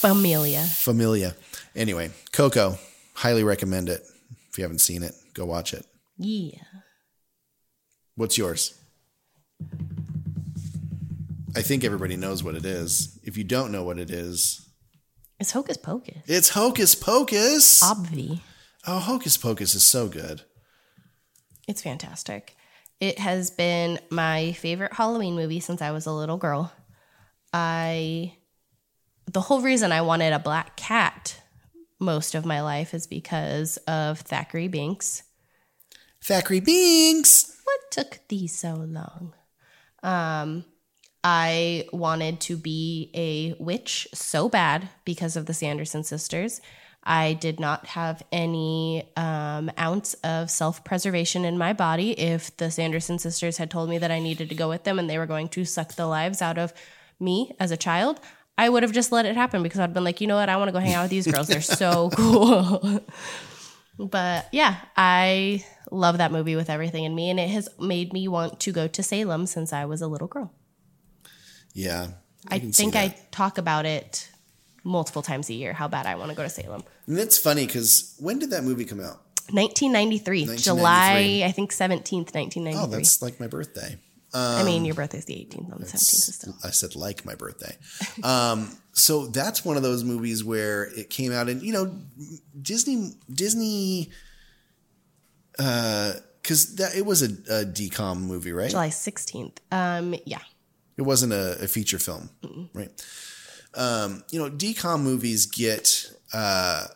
Familia. 0.00 0.62
Familia. 0.62 1.34
Anyway, 1.76 2.10
Coco, 2.32 2.78
highly 3.14 3.44
recommend 3.44 3.88
it. 3.88 4.02
If 4.50 4.58
you 4.58 4.64
haven't 4.64 4.78
seen 4.78 5.02
it, 5.02 5.12
go 5.34 5.44
watch 5.44 5.74
it. 5.74 5.84
Yeah. 6.16 6.60
What's 8.14 8.38
yours? 8.38 8.74
I 11.56 11.62
think 11.62 11.84
everybody 11.84 12.16
knows 12.16 12.42
what 12.42 12.54
it 12.56 12.64
is. 12.64 13.18
If 13.22 13.36
you 13.36 13.44
don't 13.44 13.70
know 13.72 13.84
what 13.84 13.98
it 13.98 14.10
is, 14.10 14.68
It's 15.38 15.52
Hocus 15.52 15.76
Pocus. 15.76 16.22
it's 16.26 16.48
Hocus 16.50 16.94
Pocus. 16.94 17.80
Obvi. 17.82 18.40
Oh, 18.86 18.98
Hocus 18.98 19.36
Pocus 19.36 19.74
is 19.74 19.84
so 19.84 20.08
good. 20.08 20.42
It's 21.68 21.82
fantastic. 21.82 22.56
It 23.00 23.18
has 23.18 23.50
been 23.50 23.98
my 24.10 24.52
favorite 24.52 24.92
Halloween 24.92 25.34
movie 25.36 25.60
since 25.60 25.80
I 25.82 25.90
was 25.92 26.06
a 26.06 26.12
little 26.12 26.36
girl. 26.36 26.72
I 27.52 28.36
the 29.30 29.40
whole 29.40 29.60
reason 29.62 29.90
I 29.92 30.02
wanted 30.02 30.32
a 30.32 30.38
black 30.38 30.76
cat 30.76 31.40
most 31.98 32.34
of 32.34 32.44
my 32.44 32.60
life 32.60 32.92
is 32.92 33.06
because 33.06 33.78
of 33.88 34.20
Thackeray 34.20 34.68
Binks. 34.68 35.22
Thackeray 36.22 36.60
Binks. 36.60 37.56
What 37.64 37.80
took 37.90 38.20
thee 38.28 38.46
so 38.48 38.74
long? 38.74 39.34
Um 40.02 40.64
I 41.24 41.88
wanted 41.90 42.38
to 42.42 42.56
be 42.58 43.10
a 43.14 43.54
witch 43.58 44.06
so 44.12 44.50
bad 44.50 44.90
because 45.06 45.36
of 45.36 45.46
the 45.46 45.54
Sanderson 45.54 46.04
sisters. 46.04 46.60
I 47.02 47.32
did 47.32 47.58
not 47.58 47.86
have 47.86 48.22
any 48.30 49.10
um, 49.16 49.70
ounce 49.78 50.14
of 50.22 50.50
self 50.50 50.84
preservation 50.84 51.46
in 51.46 51.56
my 51.56 51.72
body. 51.72 52.12
If 52.12 52.54
the 52.58 52.70
Sanderson 52.70 53.18
sisters 53.18 53.56
had 53.56 53.70
told 53.70 53.88
me 53.88 53.96
that 53.98 54.10
I 54.10 54.20
needed 54.20 54.50
to 54.50 54.54
go 54.54 54.68
with 54.68 54.84
them 54.84 54.98
and 54.98 55.08
they 55.08 55.18
were 55.18 55.26
going 55.26 55.48
to 55.50 55.64
suck 55.64 55.94
the 55.94 56.06
lives 56.06 56.42
out 56.42 56.58
of 56.58 56.74
me 57.18 57.54
as 57.58 57.70
a 57.70 57.76
child, 57.76 58.20
I 58.56 58.68
would 58.68 58.82
have 58.82 58.92
just 58.92 59.10
let 59.10 59.26
it 59.26 59.34
happen 59.34 59.62
because 59.62 59.80
I'd 59.80 59.94
been 59.94 60.04
like, 60.04 60.20
you 60.20 60.26
know 60.26 60.36
what? 60.36 60.48
I 60.50 60.56
want 60.56 60.68
to 60.68 60.72
go 60.72 60.78
hang 60.78 60.94
out 60.94 61.02
with 61.02 61.10
these 61.10 61.26
girls. 61.26 61.48
They're 61.48 61.62
so 61.62 62.10
cool. 62.14 63.00
but 63.98 64.46
yeah, 64.52 64.76
I 64.94 65.64
love 65.90 66.18
that 66.18 66.32
movie 66.32 66.56
with 66.56 66.68
everything 66.68 67.04
in 67.04 67.14
me, 67.14 67.30
and 67.30 67.40
it 67.40 67.48
has 67.50 67.68
made 67.78 68.12
me 68.12 68.28
want 68.28 68.60
to 68.60 68.72
go 68.72 68.88
to 68.88 69.02
Salem 69.02 69.46
since 69.46 69.72
I 69.72 69.86
was 69.86 70.02
a 70.02 70.06
little 70.06 70.28
girl. 70.28 70.52
Yeah. 71.74 72.06
I, 72.48 72.60
see 72.60 72.70
think. 72.70 72.96
I 72.96 73.16
talk 73.30 73.58
about 73.58 73.84
it 73.86 74.30
multiple 74.84 75.22
times 75.22 75.48
a 75.48 75.54
year 75.54 75.72
how 75.72 75.88
bad 75.88 76.06
I 76.06 76.14
want 76.14 76.30
to 76.30 76.36
go 76.36 76.42
to 76.42 76.48
Salem. 76.48 76.82
And 77.06 77.18
it's 77.18 77.38
funny 77.38 77.66
because 77.66 78.14
when 78.18 78.38
did 78.38 78.50
that 78.50 78.64
movie 78.64 78.84
come 78.84 79.00
out? 79.00 79.20
1993, 79.50 80.46
1993. 80.46 80.56
July, 80.62 81.42
I 81.46 81.52
think 81.52 81.70
17th, 81.72 82.34
1993. 82.34 82.74
Oh, 82.82 82.86
that's 82.86 83.20
like 83.20 83.38
my 83.40 83.46
birthday. 83.46 83.98
I 84.36 84.64
mean, 84.64 84.80
Um, 84.80 84.84
your 84.86 84.94
birthday's 84.96 85.26
the 85.26 85.34
18th 85.34 85.72
on 85.72 85.78
the 85.80 85.86
17th. 85.86 86.32
Still. 86.32 86.56
I 86.64 86.70
said 86.70 86.96
like 86.96 87.24
my 87.24 87.34
birthday. 87.36 87.76
Um, 88.22 88.76
so 88.92 89.26
that's 89.26 89.64
one 89.64 89.76
of 89.76 89.82
those 89.84 90.02
movies 90.02 90.42
where 90.42 90.84
it 90.84 91.08
came 91.08 91.30
out 91.30 91.48
and 91.48 91.62
you 91.62 91.72
know 91.72 91.94
Disney 92.60 93.12
Disney 93.32 94.10
uh 95.58 96.14
cuz 96.42 96.74
that 96.76 96.94
it 96.96 97.06
was 97.06 97.22
a, 97.22 97.26
a 97.26 97.64
decom 97.64 98.22
movie, 98.22 98.52
right? 98.52 98.70
July 98.70 98.88
16th. 98.88 99.58
Um, 99.70 100.14
yeah. 100.24 100.40
It 100.96 101.02
wasn't 101.02 101.32
a, 101.32 101.62
a 101.64 101.68
feature 101.68 101.98
film, 101.98 102.30
right? 102.72 102.90
Um, 103.74 104.22
you 104.30 104.38
know, 104.38 104.48
decom 104.50 105.02
movies 105.02 105.46
get 105.46 106.10
uh 106.32 106.86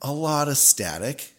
a 0.00 0.12
lot 0.12 0.48
of 0.48 0.56
static 0.58 1.32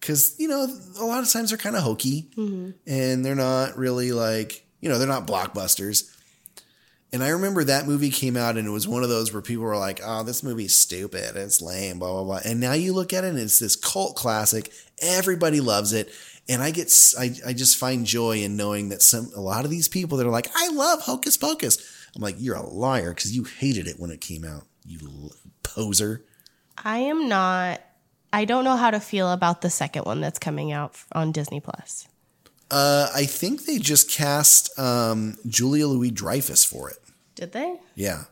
cuz 0.00 0.34
you 0.38 0.48
know 0.48 0.66
a 0.98 1.04
lot 1.04 1.22
of 1.22 1.30
times 1.30 1.50
they're 1.50 1.58
kind 1.58 1.76
of 1.76 1.82
hokey 1.82 2.28
Mhm. 2.36 2.74
and 2.86 3.24
they're 3.24 3.34
not 3.36 3.76
really 3.78 4.10
like 4.12 4.66
you 4.80 4.88
know 4.88 4.98
they're 4.98 5.06
not 5.08 5.26
blockbusters. 5.26 6.04
And 7.14 7.22
i 7.22 7.28
remember 7.28 7.62
that 7.64 7.86
movie 7.86 8.08
came 8.10 8.38
out 8.38 8.56
and 8.56 8.66
it 8.66 8.70
was 8.70 8.88
one 8.88 9.02
of 9.02 9.10
those 9.10 9.32
where 9.34 9.42
people 9.42 9.64
were 9.64 9.76
like 9.76 10.00
oh 10.04 10.22
this 10.24 10.42
movie's 10.42 10.74
stupid. 10.74 11.36
It's 11.36 11.60
lame 11.62 11.98
blah 11.98 12.10
blah 12.12 12.24
blah. 12.24 12.40
And 12.44 12.58
now 12.58 12.72
you 12.72 12.92
look 12.94 13.12
at 13.12 13.22
it 13.24 13.28
and 13.28 13.38
it's 13.38 13.58
this 13.58 13.76
cult 13.76 14.16
classic. 14.16 14.72
Everybody 15.00 15.60
loves 15.60 15.92
it 15.92 16.10
and 16.48 16.62
i 16.62 16.70
get 16.70 16.92
I, 17.18 17.34
I 17.46 17.52
just 17.52 17.76
find 17.76 18.04
joy 18.06 18.38
in 18.42 18.56
knowing 18.56 18.88
that 18.90 19.02
some 19.02 19.30
a 19.36 19.40
lot 19.40 19.64
of 19.64 19.70
these 19.70 19.88
people 19.88 20.18
that 20.18 20.26
are 20.26 20.30
like 20.30 20.48
i 20.56 20.68
love 20.68 21.02
hocus 21.02 21.36
pocus 21.36 21.78
i'm 22.16 22.22
like 22.22 22.36
you're 22.38 22.56
a 22.56 22.66
liar 22.66 23.14
because 23.14 23.34
you 23.36 23.44
hated 23.44 23.86
it 23.86 23.96
when 23.98 24.10
it 24.10 24.20
came 24.20 24.44
out 24.44 24.64
you 24.84 24.98
l- 25.04 25.32
poser 25.62 26.24
I 26.84 26.98
am 26.98 27.28
not, 27.28 27.80
I 28.32 28.44
don't 28.46 28.64
know 28.64 28.76
how 28.76 28.90
to 28.90 28.98
feel 28.98 29.30
about 29.30 29.60
the 29.60 29.68
second 29.70 30.04
one 30.06 30.20
that's 30.22 30.38
coming 30.38 30.72
out 30.72 30.96
on 31.12 31.30
Disney 31.32 31.60
Plus. 31.60 32.08
uh, 32.70 33.08
i 33.14 33.24
think 33.26 33.66
they 33.66 33.78
just 33.78 34.10
cast 34.10 34.76
um, 34.78 35.36
julia 35.46 35.86
louis 35.86 36.10
dreyfus 36.10 36.64
for 36.64 36.90
it 36.90 36.98
Did 37.34 37.52
they? 37.52 37.76
yeah 37.94 38.24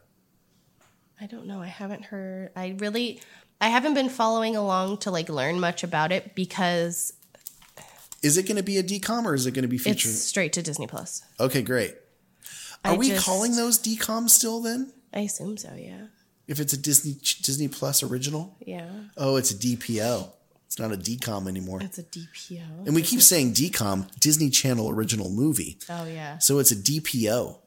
I 1.22 1.26
don't 1.26 1.44
know. 1.46 1.60
I 1.60 1.66
haven't 1.66 2.06
heard. 2.06 2.48
I 2.56 2.76
really, 2.78 3.20
I 3.60 3.68
haven't 3.68 3.92
been 3.92 4.08
following 4.08 4.56
along 4.56 4.98
to 5.00 5.10
like 5.10 5.28
learn 5.28 5.60
much 5.60 5.84
about 5.84 6.12
it 6.12 6.34
because 6.34 7.12
Is 8.22 8.36
it 8.36 8.44
going 8.46 8.56
to 8.56 8.62
be 8.62 8.76
a 8.78 8.82
decom 8.82 9.24
or 9.24 9.34
is 9.34 9.46
it 9.46 9.52
going 9.52 9.62
to 9.62 9.68
be 9.68 9.78
featured? 9.78 10.10
it's 10.10 10.22
straight 10.22 10.52
to 10.54 10.62
Disney 10.62 10.86
Plus. 10.86 11.22
Okay, 11.38 11.62
great. 11.62 11.94
Are 12.84 12.92
I 12.92 12.96
we 12.96 13.08
just- 13.10 13.24
calling 13.24 13.56
those 13.56 13.78
decoms 13.78 14.30
still 14.30 14.60
then? 14.60 14.92
I 15.12 15.20
assume 15.20 15.56
so. 15.56 15.72
Yeah. 15.76 16.06
If 16.46 16.60
it's 16.60 16.72
a 16.72 16.76
Disney 16.78 17.12
Disney 17.42 17.68
Plus 17.68 18.02
original? 18.02 18.56
Yeah. 18.64 18.88
Oh, 19.16 19.36
it's 19.36 19.50
a 19.50 19.54
DPO. 19.54 20.30
It's 20.66 20.78
not 20.78 20.92
a 20.92 20.96
decom 20.96 21.48
anymore. 21.48 21.80
It's 21.82 21.98
a 21.98 22.02
DPO. 22.04 22.86
And 22.86 22.94
we 22.94 23.02
keep 23.02 23.20
saying 23.22 23.54
decom, 23.54 24.08
Disney 24.20 24.50
Channel 24.50 24.88
original 24.90 25.28
movie. 25.30 25.78
Oh 25.88 26.04
yeah. 26.06 26.38
So 26.38 26.58
it's 26.58 26.70
a 26.72 26.76
DPO. 26.76 27.58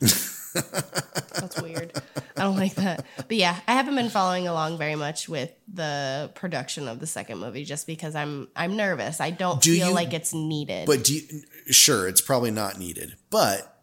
That's 0.54 1.60
weird. 1.60 1.92
I 2.36 2.42
don't 2.42 2.56
like 2.56 2.74
that. 2.76 3.04
But 3.16 3.36
yeah, 3.36 3.58
I 3.66 3.72
haven't 3.74 3.96
been 3.96 4.08
following 4.10 4.46
along 4.48 4.78
very 4.78 4.94
much 4.94 5.28
with 5.28 5.50
the 5.72 6.30
production 6.34 6.88
of 6.88 7.00
the 7.00 7.06
second 7.06 7.38
movie 7.38 7.64
just 7.64 7.86
because 7.86 8.14
I'm 8.14 8.48
I'm 8.56 8.76
nervous. 8.76 9.20
I 9.20 9.30
don't 9.30 9.60
Do 9.60 9.74
feel 9.74 9.88
you- 9.88 9.94
like 9.94 10.12
it's 10.14 10.32
needed. 10.32 10.86
But 10.86 11.04
do 11.04 11.14
you, 11.14 11.42
sure, 11.72 12.08
it's 12.08 12.20
probably 12.20 12.50
not 12.50 12.78
needed, 12.78 13.16
but 13.30 13.82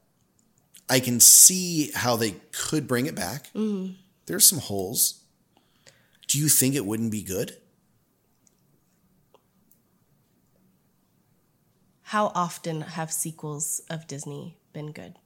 I 0.89 0.99
can 0.99 1.19
see 1.19 1.91
how 1.93 2.15
they 2.15 2.31
could 2.52 2.88
bring 2.88 3.06
it 3.06 3.15
back. 3.15 3.52
Mhm. 3.53 3.95
There's 4.26 4.45
some 4.48 4.60
holes. 4.60 5.22
Do 6.27 6.38
you 6.39 6.48
think 6.49 6.76
it 6.76 6.85
wouldn't 6.85 7.11
be 7.11 7.23
good? 7.23 7.57
How 12.03 12.27
often 12.35 12.81
have 12.81 13.11
sequels 13.11 13.81
of 13.89 14.07
Disney 14.07 14.57
been 14.73 14.91
good? 14.91 15.18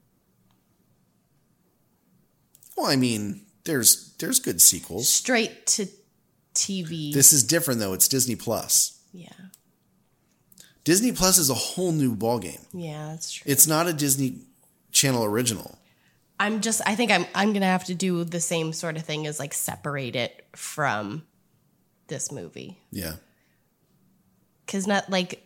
Well, 2.75 2.87
I 2.87 2.95
mean, 2.95 3.45
there's 3.63 4.13
there's 4.19 4.39
good 4.39 4.61
sequels. 4.61 5.09
Straight 5.09 5.65
to 5.67 5.87
TV. 6.53 7.13
This 7.13 7.33
is 7.33 7.43
different 7.43 7.79
though. 7.79 7.93
It's 7.93 8.07
Disney 8.07 8.35
Plus. 8.35 8.99
yeah. 9.11 9.29
Disney 10.83 11.11
Plus 11.11 11.39
is 11.39 11.49
a 11.49 11.55
whole 11.55 11.91
new 11.91 12.15
ballgame. 12.15 12.63
Yeah, 12.71 13.07
that's 13.09 13.31
true. 13.31 13.51
It's 13.51 13.65
not 13.65 13.87
a 13.87 13.93
Disney 13.93 14.41
Channel 14.91 15.23
original. 15.23 15.79
I'm 16.39 16.61
just 16.61 16.81
I 16.85 16.95
think 16.95 17.11
I'm 17.11 17.25
I'm 17.33 17.53
gonna 17.53 17.65
have 17.65 17.85
to 17.85 17.95
do 17.95 18.23
the 18.23 18.39
same 18.39 18.71
sort 18.71 18.95
of 18.97 19.03
thing 19.03 19.25
as 19.25 19.39
like 19.39 19.53
separate 19.53 20.15
it 20.15 20.45
from 20.55 21.23
this 22.07 22.31
movie. 22.31 22.77
Yeah. 22.91 23.13
Cause 24.67 24.85
not 24.85 25.09
like 25.09 25.41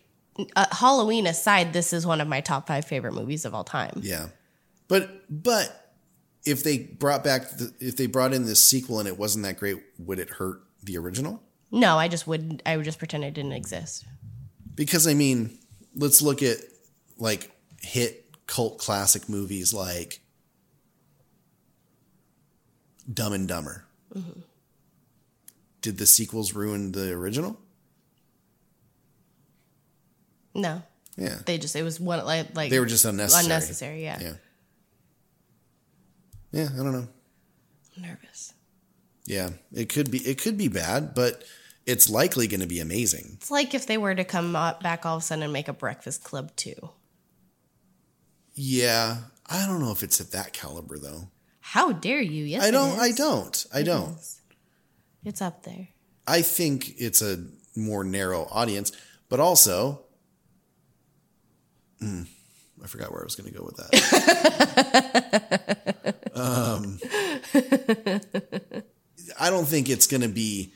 uh, 0.56 0.66
Halloween 0.72 1.28
aside, 1.28 1.74
this 1.74 1.94
is 1.94 2.06
one 2.06 2.22
of 2.22 2.28
my 2.28 2.42
top 2.42 2.68
five 2.68 2.86
favorite 2.86 3.14
movies 3.14 3.46
of 3.46 3.54
all 3.54 3.64
time. 3.64 4.00
Yeah. 4.02 4.28
But 4.88 5.10
but 5.30 5.89
if 6.46 6.64
they 6.64 6.80
brought 6.80 7.24
back 7.24 7.50
the, 7.50 7.74
if 7.80 7.98
they 7.98 8.08
brought 8.08 8.34
in 8.34 8.46
this 8.46 8.64
sequel 8.64 9.00
and 9.00 9.08
it 9.08 9.18
wasn't 9.18 9.46
that 9.46 9.58
great, 9.58 9.78
would 9.98 10.20
it 10.20 10.30
hurt 10.30 10.62
the 10.84 10.98
original? 10.98 11.42
No, 11.72 11.98
I 11.98 12.08
just 12.08 12.26
wouldn't. 12.28 12.62
I 12.66 12.78
would 12.78 12.86
just 12.86 13.00
pretend 13.00 13.24
it 13.24 13.34
didn't 13.34 13.52
exist. 13.54 14.06
Because 14.76 15.08
I 15.08 15.14
mean, 15.14 15.58
let's 15.96 16.22
look 16.22 16.42
at 16.42 16.58
like 17.18 17.52
hit 17.82 18.26
cult 18.48 18.78
classic 18.80 19.30
movies 19.30 19.74
like 19.74 20.22
Dumb 23.12 23.34
and 23.34 23.48
Dumber. 23.48 23.86
Mm-hmm. 24.16 24.40
Did 25.82 25.98
the 25.98 26.06
sequels 26.06 26.54
ruin 26.54 26.92
the 26.92 27.12
original? 27.12 27.60
No. 30.54 30.82
Yeah. 31.16 31.38
They 31.46 31.58
just 31.58 31.76
it 31.76 31.84
was 31.84 32.00
one 32.00 32.24
like 32.26 32.56
like 32.56 32.70
They 32.70 32.80
were 32.80 32.86
just 32.86 33.06
unnecessary. 33.06 33.46
Unnecessary, 33.46 34.04
yeah. 34.04 34.20
Yeah. 34.20 34.34
Yeah, 36.52 36.70
I 36.74 36.78
don't 36.78 36.92
know. 36.94 37.08
I'm 37.96 38.04
nervous. 38.04 38.54
Yeah, 39.26 39.50
it 39.74 39.90
could 39.90 40.10
be 40.10 40.20
it 40.20 40.42
could 40.42 40.58
be 40.58 40.68
bad, 40.68 41.14
but 41.14 41.44
it's 41.86 42.10
likely 42.10 42.48
going 42.48 42.62
to 42.62 42.68
be 42.68 42.80
amazing. 42.80 43.34
It's 43.36 43.52
like 43.52 43.74
if 43.74 43.86
they 43.86 43.98
were 43.98 44.16
to 44.16 44.24
come 44.24 44.54
back 44.54 45.06
all 45.06 45.18
of 45.18 45.22
a 45.22 45.26
sudden 45.26 45.44
and 45.44 45.54
make 45.54 45.68
a 45.68 45.74
Breakfast 45.74 46.24
Club 46.24 46.56
too. 46.56 46.92
Yeah, 48.56 49.18
I 49.48 49.66
don't 49.68 49.80
know 49.82 49.92
if 49.92 50.04
it's 50.04 50.20
at 50.20 50.32
that 50.32 50.54
caliber 50.54 50.98
though. 50.98 51.30
How 51.62 51.92
dare 51.92 52.22
you? 52.22 52.44
Yes, 52.46 52.64
I 52.64 52.72
don't. 52.72 53.00
I 53.00 53.12
don't. 53.12 53.66
I 53.74 53.80
It 53.80 53.84
don't. 53.84 54.16
is. 54.18 54.42
It's 55.24 55.42
up 55.42 55.64
there. 55.64 55.90
I 56.26 56.42
think 56.42 56.96
it's 57.00 57.22
a 57.22 57.46
more 57.76 58.04
narrow 58.04 58.48
audience, 58.52 58.92
but 59.30 59.40
also, 59.40 60.06
Hmm, 62.00 62.24
I 62.84 62.88
forgot 62.88 63.12
where 63.12 63.22
I 63.22 63.24
was 63.26 63.36
going 63.36 63.52
to 63.52 63.58
go 63.58 63.66
with 63.66 63.78
that. 63.78 63.94
um, 66.36 67.00
I 69.40 69.50
don't 69.50 69.66
think 69.68 69.90
it's 69.90 70.08
going 70.08 70.22
to 70.22 70.28
be 70.30 70.74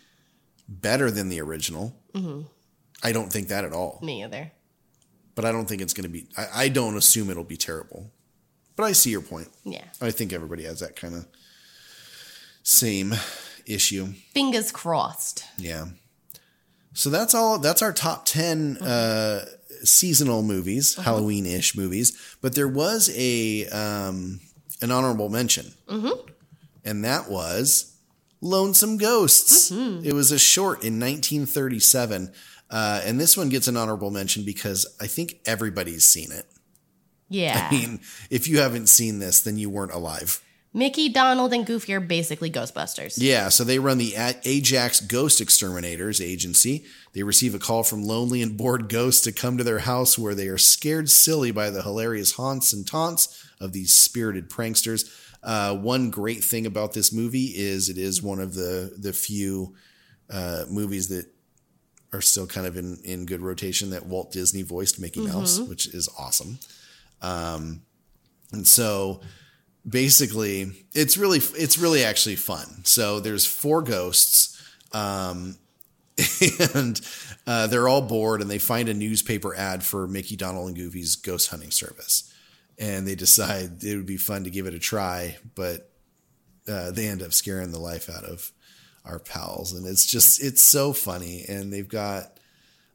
better 0.68 1.12
than 1.12 1.30
the 1.30 1.42
original. 1.42 1.96
hmm 2.16 2.42
I 3.06 3.12
don't 3.12 3.30
think 3.34 3.50
that 3.50 3.66
at 3.66 3.74
all. 3.74 4.00
Me 4.02 4.24
either. 4.24 4.54
But 5.36 5.44
I 5.44 5.52
don't 5.52 5.66
think 5.68 5.82
it's 5.82 5.94
going 5.94 6.04
to 6.06 6.10
be. 6.10 6.28
I, 6.38 6.48
I 6.56 6.70
don't 6.70 6.96
assume 6.96 7.30
it'll 7.30 7.44
be 7.44 7.58
terrible. 7.58 8.10
But 8.78 8.84
I 8.86 8.94
see 8.94 9.10
your 9.10 9.22
point. 9.22 9.50
Yeah. 9.66 9.84
I 10.02 10.12
think 10.12 10.32
everybody 10.32 10.64
has 10.64 10.80
that 10.80 10.96
kind 10.96 11.14
of 11.14 11.28
same 12.64 13.14
issue. 13.66 14.14
Fingers 14.34 14.72
crossed. 14.72 15.44
Yeah. 15.58 15.88
So 16.94 17.10
that's 17.10 17.34
all. 17.36 17.60
That's 17.60 17.82
our 17.82 17.92
top 17.92 18.26
10 18.26 18.78
uh, 18.78 19.46
seasonal 19.84 20.42
movies, 20.44 20.96
Halloween 20.96 21.46
ish 21.46 21.76
movies. 21.76 22.18
But 22.42 22.56
there 22.56 22.68
was 22.68 23.10
a 23.16 23.68
um, 23.70 24.40
an 24.82 24.92
honorable 24.92 25.30
mention, 25.30 25.74
Mm-hmm. 25.88 26.30
and 26.86 27.04
that 27.06 27.30
was 27.30 27.96
Lonesome 28.42 28.98
Ghosts. 28.98 29.72
It 29.72 30.14
was 30.14 30.32
a 30.32 30.40
short 30.40 30.84
in 30.84 31.00
1937. 31.00 32.32
Uh, 32.70 33.02
and 33.06 33.20
this 33.20 33.38
one 33.38 33.50
gets 33.50 33.68
an 33.68 33.78
honorable 33.78 34.10
mention 34.10 34.44
because 34.44 34.86
I 35.00 35.06
think 35.08 35.40
everybody's 35.46 36.04
seen 36.06 36.32
it. 36.32 36.46
Yeah. 37.30 37.68
I 37.70 37.74
mean, 37.74 38.00
if 38.30 38.48
you 38.48 38.60
haven't 38.60 38.88
seen 38.88 39.20
this, 39.20 39.42
then 39.42 39.58
you 39.58 39.70
weren't 39.70 39.92
alive. 39.92 40.42
Mickey, 40.76 41.08
Donald, 41.10 41.54
and 41.54 41.66
Goofy 41.66 41.94
are 41.94 42.00
basically 42.00 42.50
Ghostbusters. 42.50 43.16
Yeah, 43.18 43.50
so 43.50 43.64
they 43.64 43.78
run 43.78 44.00
the 44.00 44.16
Ajax 44.44 45.02
Ghost 45.02 45.40
Exterminators 45.40 46.20
agency. 46.20 46.86
They 47.14 47.22
receive 47.22 47.54
a 47.54 47.60
call 47.60 47.84
from 47.84 48.04
lonely 48.04 48.42
and 48.42 48.58
bored 48.58 48.90
ghosts 48.90 49.22
to 49.26 49.32
come 49.32 49.58
to 49.60 49.64
their 49.64 49.80
house 49.80 50.18
where 50.18 50.34
they 50.34 50.48
are 50.48 50.58
scared 50.58 51.10
silly 51.12 51.52
by 51.52 51.70
the 51.70 51.84
hilarious 51.84 52.34
haunts 52.34 52.74
and 52.74 52.88
taunts 52.88 53.46
of 53.62 53.72
these 53.72 53.94
spirited 53.94 54.50
pranksters. 54.50 55.08
Uh, 55.44 55.76
one 55.76 56.10
great 56.10 56.44
thing 56.44 56.66
about 56.66 56.94
this 56.94 57.14
movie 57.14 57.52
is 57.56 57.88
it 57.90 57.98
is 57.98 58.24
one 58.24 58.40
of 58.40 58.56
the 58.56 58.96
the 58.98 59.14
few 59.14 59.76
uh, 60.30 60.64
movies 60.70 61.10
that 61.10 61.26
are 62.14 62.22
still 62.22 62.48
kind 62.48 62.66
of 62.66 62.78
in 62.78 62.98
in 63.04 63.26
good 63.26 63.42
rotation 63.42 63.90
that 63.92 64.06
Walt 64.08 64.32
Disney 64.32 64.62
voiced 64.64 65.00
Mickey 65.00 65.20
Mouse, 65.22 65.60
Mhm. 65.60 65.68
which 65.68 65.86
is 65.94 66.10
awesome. 66.18 66.58
Um, 67.22 67.82
and 68.52 68.68
so 68.68 69.22
basically 69.88 70.72
it's 70.94 71.18
really 71.18 71.40
it's 71.40 71.78
really 71.78 72.04
actually 72.04 72.36
fun. 72.36 72.84
So 72.86 73.20
there's 73.20 73.46
four 73.46 73.82
ghosts 73.82 74.50
um 74.92 75.58
and 76.76 77.02
uh, 77.48 77.66
they're 77.68 77.88
all 77.88 78.02
bored 78.02 78.40
and 78.40 78.50
they 78.50 78.60
find 78.60 78.88
a 78.88 78.94
newspaper 78.94 79.56
ad 79.56 79.84
for 79.84 80.08
mickey 80.08 80.36
donald 80.36 80.68
and 80.68 80.78
goofy's 80.78 81.16
ghost 81.16 81.50
hunting 81.50 81.72
service. 81.72 82.32
And 82.78 83.08
they 83.08 83.16
decide 83.16 83.84
it 83.84 83.96
would 83.96 84.06
be 84.06 84.18
fun 84.18 84.44
to 84.44 84.50
give 84.50 84.68
it 84.68 84.74
a 84.74 84.80
try 84.80 85.38
but 85.56 85.90
uh, 86.68 86.92
they 86.92 87.08
end 87.08 87.22
up 87.22 87.34
scaring 87.34 87.72
the 87.72 87.80
life 87.80 88.10
out 88.10 88.24
of 88.24 88.52
our 89.04 89.20
pals. 89.20 89.74
And 89.74 89.86
it's 89.86 90.06
just 90.06 90.42
it's 90.42 90.62
so 90.62 90.94
funny. 90.94 91.46
And 91.48 91.74
they've 91.74 91.90
got 91.90 92.38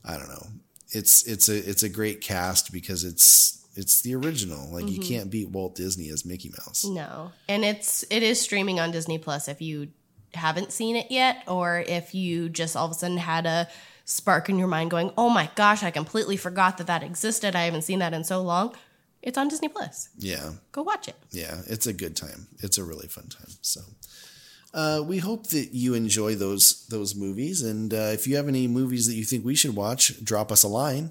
i 0.04 0.16
don't 0.16 0.28
know 0.28 0.46
it's 0.90 1.26
it's 1.26 1.48
a 1.48 1.56
it's 1.56 1.82
a 1.82 1.88
great 1.88 2.20
cast 2.20 2.72
because 2.72 3.04
it's 3.04 3.66
it's 3.80 4.00
the 4.02 4.14
original 4.14 4.62
like 4.76 4.88
you 4.90 4.98
Mhm. 5.00 5.08
can't 5.10 5.30
beat 5.30 5.48
walt 5.50 5.74
disney 5.74 6.08
as 6.10 6.24
mickey 6.24 6.50
mouse 6.58 6.84
No. 6.84 7.32
And 7.48 7.64
it's 7.64 8.04
it 8.10 8.22
is 8.22 8.40
streaming 8.40 8.78
on 8.80 8.90
Disney 8.90 9.18
Plus 9.18 9.48
if 9.48 9.60
you 9.62 9.88
haven't 10.34 10.70
seen 10.72 10.94
it 10.96 11.08
yet 11.10 11.36
or 11.46 11.78
if 11.98 12.14
you 12.14 12.48
just 12.60 12.76
all 12.76 12.86
of 12.86 12.92
a 12.92 12.94
sudden 12.94 13.16
had 13.18 13.46
a 13.46 13.68
spark 14.04 14.48
in 14.48 14.58
your 14.58 14.68
mind 14.68 14.90
going, 14.90 15.10
"Oh 15.16 15.28
my 15.30 15.46
gosh, 15.54 15.82
I 15.82 15.90
completely 15.90 16.36
forgot 16.36 16.76
that 16.78 16.86
that 16.86 17.02
existed. 17.02 17.54
I 17.54 17.64
haven't 17.64 17.82
seen 17.82 17.98
that 18.00 18.12
in 18.14 18.24
so 18.24 18.42
long." 18.42 18.74
It's 19.22 19.36
on 19.38 19.48
Disney 19.48 19.68
Plus. 19.68 20.08
yeah 20.18 20.52
Go 20.72 20.82
watch 20.82 21.08
it. 21.08 21.16
yeah 21.30 21.62
it's 21.66 21.86
a 21.86 21.92
good 21.92 22.14
time 22.16 22.40
it's 22.64 22.78
a 22.78 22.84
really 22.84 23.08
fun 23.08 23.28
time 23.28 23.52
so 23.62 23.80
uh, 24.74 25.02
we 25.04 25.18
hope 25.18 25.48
that 25.48 25.68
you 25.74 25.94
enjoy 25.94 26.34
those 26.34 26.86
those 26.88 27.14
movies 27.14 27.62
and 27.62 27.92
uh, 27.92 28.10
if 28.16 28.26
you 28.26 28.36
have 28.36 28.48
any 28.48 28.66
movies 28.68 29.06
that 29.08 29.14
you 29.14 29.24
think 29.24 29.44
we 29.44 29.54
should 29.56 29.74
watch 29.74 30.22
drop 30.22 30.52
us 30.52 30.62
a 30.62 30.68
line 30.68 31.10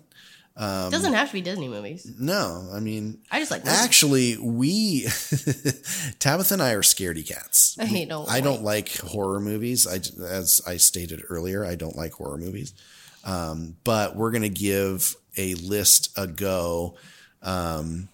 um, 0.58 0.88
It 0.88 0.92
doesn't 0.92 1.14
have 1.14 1.28
to 1.28 1.34
be 1.34 1.42
Disney 1.42 1.68
movies. 1.68 2.12
no 2.20 2.68
i 2.74 2.80
mean 2.80 3.20
I 3.32 3.40
just 3.40 3.52
like 3.52 3.64
movies. 3.64 3.80
Actually, 3.80 4.38
we 4.38 5.02
Tabitha 6.20 6.54
and 6.56 6.62
I 6.64 6.72
are 6.74 6.82
scaredy 6.82 7.26
cats. 7.28 7.78
I 7.80 8.06
don't 8.06 8.30
I 8.30 8.42
don't 8.42 8.64
like 8.64 8.98
horror 8.98 9.40
movies. 9.40 9.86
I 9.88 9.96
as 10.26 10.62
I 10.68 10.78
stated 10.78 11.22
earlier, 11.30 11.64
I 11.66 11.76
don't 11.76 11.96
like 11.96 12.14
horror 12.14 12.38
movies. 12.38 12.74
Um, 13.24 13.76
but 13.84 14.16
we're 14.16 14.32
gonna 14.32 14.50
give 14.50 15.16
a 15.38 15.54
list 15.56 16.18
a 16.18 16.26
go 16.28 16.96
um, 17.44 18.10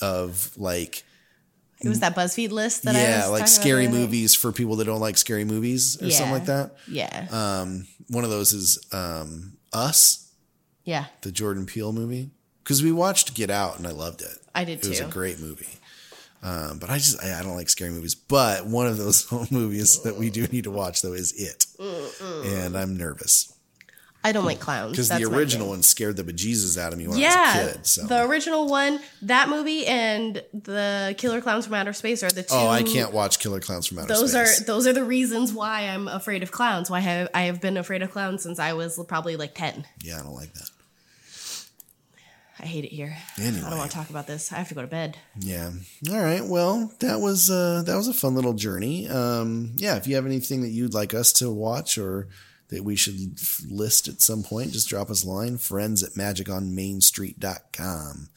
of 0.00 0.52
like 0.58 1.04
It 1.80 1.88
was 1.88 2.00
that 2.00 2.14
BuzzFeed 2.16 2.50
list 2.50 2.82
that 2.82 2.94
I 2.96 2.98
was 2.98 3.08
yeah, 3.08 3.26
like 3.26 3.40
about 3.42 3.48
scary 3.48 3.86
day? 3.86 3.92
movies 3.92 4.34
for 4.34 4.52
people 4.52 4.76
that 4.76 4.84
don't 4.84 5.00
like 5.00 5.16
scary 5.16 5.44
movies 5.44 6.00
or 6.02 6.10
something 6.10 6.32
like 6.32 6.46
that. 6.46 6.76
Yeah. 6.88 7.26
Um, 7.30 7.86
one 8.08 8.24
of 8.24 8.30
those 8.30 8.52
is 8.52 8.78
um, 8.92 9.56
Us, 9.72 10.25
Yeah. 10.86 11.06
the 11.20 11.30
Jordan 11.30 11.66
Peele 11.66 11.92
movie, 11.92 12.30
because 12.64 12.82
we 12.82 12.92
watched 12.92 13.34
Get 13.34 13.50
Out 13.50 13.76
and 13.76 13.86
I 13.86 13.90
loved 13.90 14.22
it. 14.22 14.38
I 14.54 14.64
did 14.64 14.82
It 14.82 14.88
was 14.88 15.00
a 15.00 15.04
great 15.04 15.38
movie. 15.38 15.68
Um, 16.42 16.78
but 16.78 16.88
I 16.88 16.96
just 16.96 17.22
I, 17.22 17.38
I 17.38 17.42
don't 17.42 17.56
like 17.56 17.68
scary 17.68 17.90
movies. 17.90 18.14
But 18.14 18.66
one 18.66 18.86
of 18.86 18.96
those 18.96 19.30
movies 19.50 20.02
that 20.04 20.16
we 20.16 20.30
do 20.30 20.46
need 20.46 20.64
to 20.64 20.70
watch 20.70 21.02
though 21.02 21.12
is 21.12 21.32
It, 21.32 21.66
and 22.46 22.76
I'm 22.76 22.96
nervous 22.96 23.52
I 24.26 24.32
don't 24.32 24.44
like 24.44 24.58
clowns. 24.58 24.90
because 24.90 25.08
the 25.08 25.24
original 25.24 25.68
one 25.68 25.84
scared 25.84 26.16
the 26.16 26.24
bejesus 26.24 26.76
out 26.76 26.92
of 26.92 26.98
me 26.98 27.06
when 27.06 27.16
I 27.22 27.26
was 27.26 27.68
a 27.70 27.72
kid. 27.74 27.86
So 27.86 28.06
the 28.06 28.24
original 28.24 28.66
one, 28.66 28.98
that 29.22 29.48
movie, 29.48 29.86
and 29.86 30.42
the 30.52 31.14
Killer 31.16 31.40
Clowns 31.40 31.66
from 31.66 31.74
Outer 31.74 31.92
Space 31.92 32.24
are 32.24 32.30
the 32.30 32.42
two. 32.42 32.48
oh, 32.50 32.66
I 32.66 32.82
can't 32.82 33.12
watch 33.12 33.38
Killer 33.38 33.60
Clowns 33.60 33.86
from 33.86 34.00
Outer 34.00 34.08
Those 34.08 34.32
Space. 34.32 34.58
Those 34.58 34.62
are 34.62 34.64
those 34.64 34.86
are 34.88 34.92
the 34.92 35.04
reasons 35.04 35.52
why 35.52 35.82
I'm 35.82 36.08
afraid 36.08 36.42
of 36.42 36.50
clowns. 36.50 36.90
Why 36.90 36.96
I 36.96 37.00
have 37.02 37.28
I 37.34 37.42
have 37.42 37.60
been 37.60 37.76
afraid 37.76 38.02
of 38.02 38.10
clowns 38.10 38.42
since 38.42 38.58
I 38.58 38.72
was 38.72 39.00
probably 39.06 39.36
like 39.36 39.54
ten. 39.54 39.86
yeah, 40.02 40.18
I 40.18 40.24
don't 40.24 40.34
like 40.34 40.52
that. 40.54 40.70
I 42.58 42.64
hate 42.64 42.84
it 42.84 42.92
here. 42.92 43.14
I 43.36 43.50
don't 43.50 43.76
want 43.76 43.90
to 43.90 43.96
talk 43.96 44.08
about 44.08 44.26
this. 44.26 44.50
I 44.50 44.56
have 44.56 44.68
to 44.68 44.74
go 44.74 44.80
to 44.80 44.86
bed. 44.86 45.18
Yeah. 45.38 45.72
All 46.10 46.22
right. 46.22 46.42
Well, 46.44 46.90
that 47.00 47.20
was 47.20 47.50
uh, 47.50 47.82
that 47.84 47.96
was 47.96 48.08
a 48.08 48.14
fun 48.14 48.34
little 48.34 48.54
journey. 48.54 49.08
Um, 49.08 49.72
yeah. 49.76 49.96
If 49.96 50.06
you 50.06 50.14
have 50.16 50.24
anything 50.24 50.62
that 50.62 50.70
you'd 50.70 50.94
like 50.94 51.12
us 51.12 51.32
to 51.34 51.50
watch 51.50 51.98
or 51.98 52.28
that 52.68 52.82
we 52.82 52.96
should 52.96 53.14
list 53.70 54.08
at 54.08 54.22
some 54.22 54.42
point, 54.42 54.72
just 54.72 54.88
drop 54.88 55.10
us 55.10 55.22
a 55.22 55.28
line. 55.28 55.58
Friends 55.58 56.02
at 56.02 56.12
magiconmainstreet.com. 56.12 58.28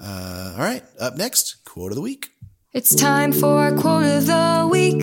Uh, 0.00 0.52
all 0.56 0.64
right. 0.64 0.82
Up 0.98 1.16
next, 1.16 1.64
quote 1.64 1.92
of 1.92 1.96
the 1.96 2.02
week. 2.02 2.30
It's 2.72 2.94
time 2.94 3.32
for 3.32 3.68
a 3.68 3.78
quote 3.78 4.06
of 4.06 4.26
the 4.26 4.68
week. 4.70 5.02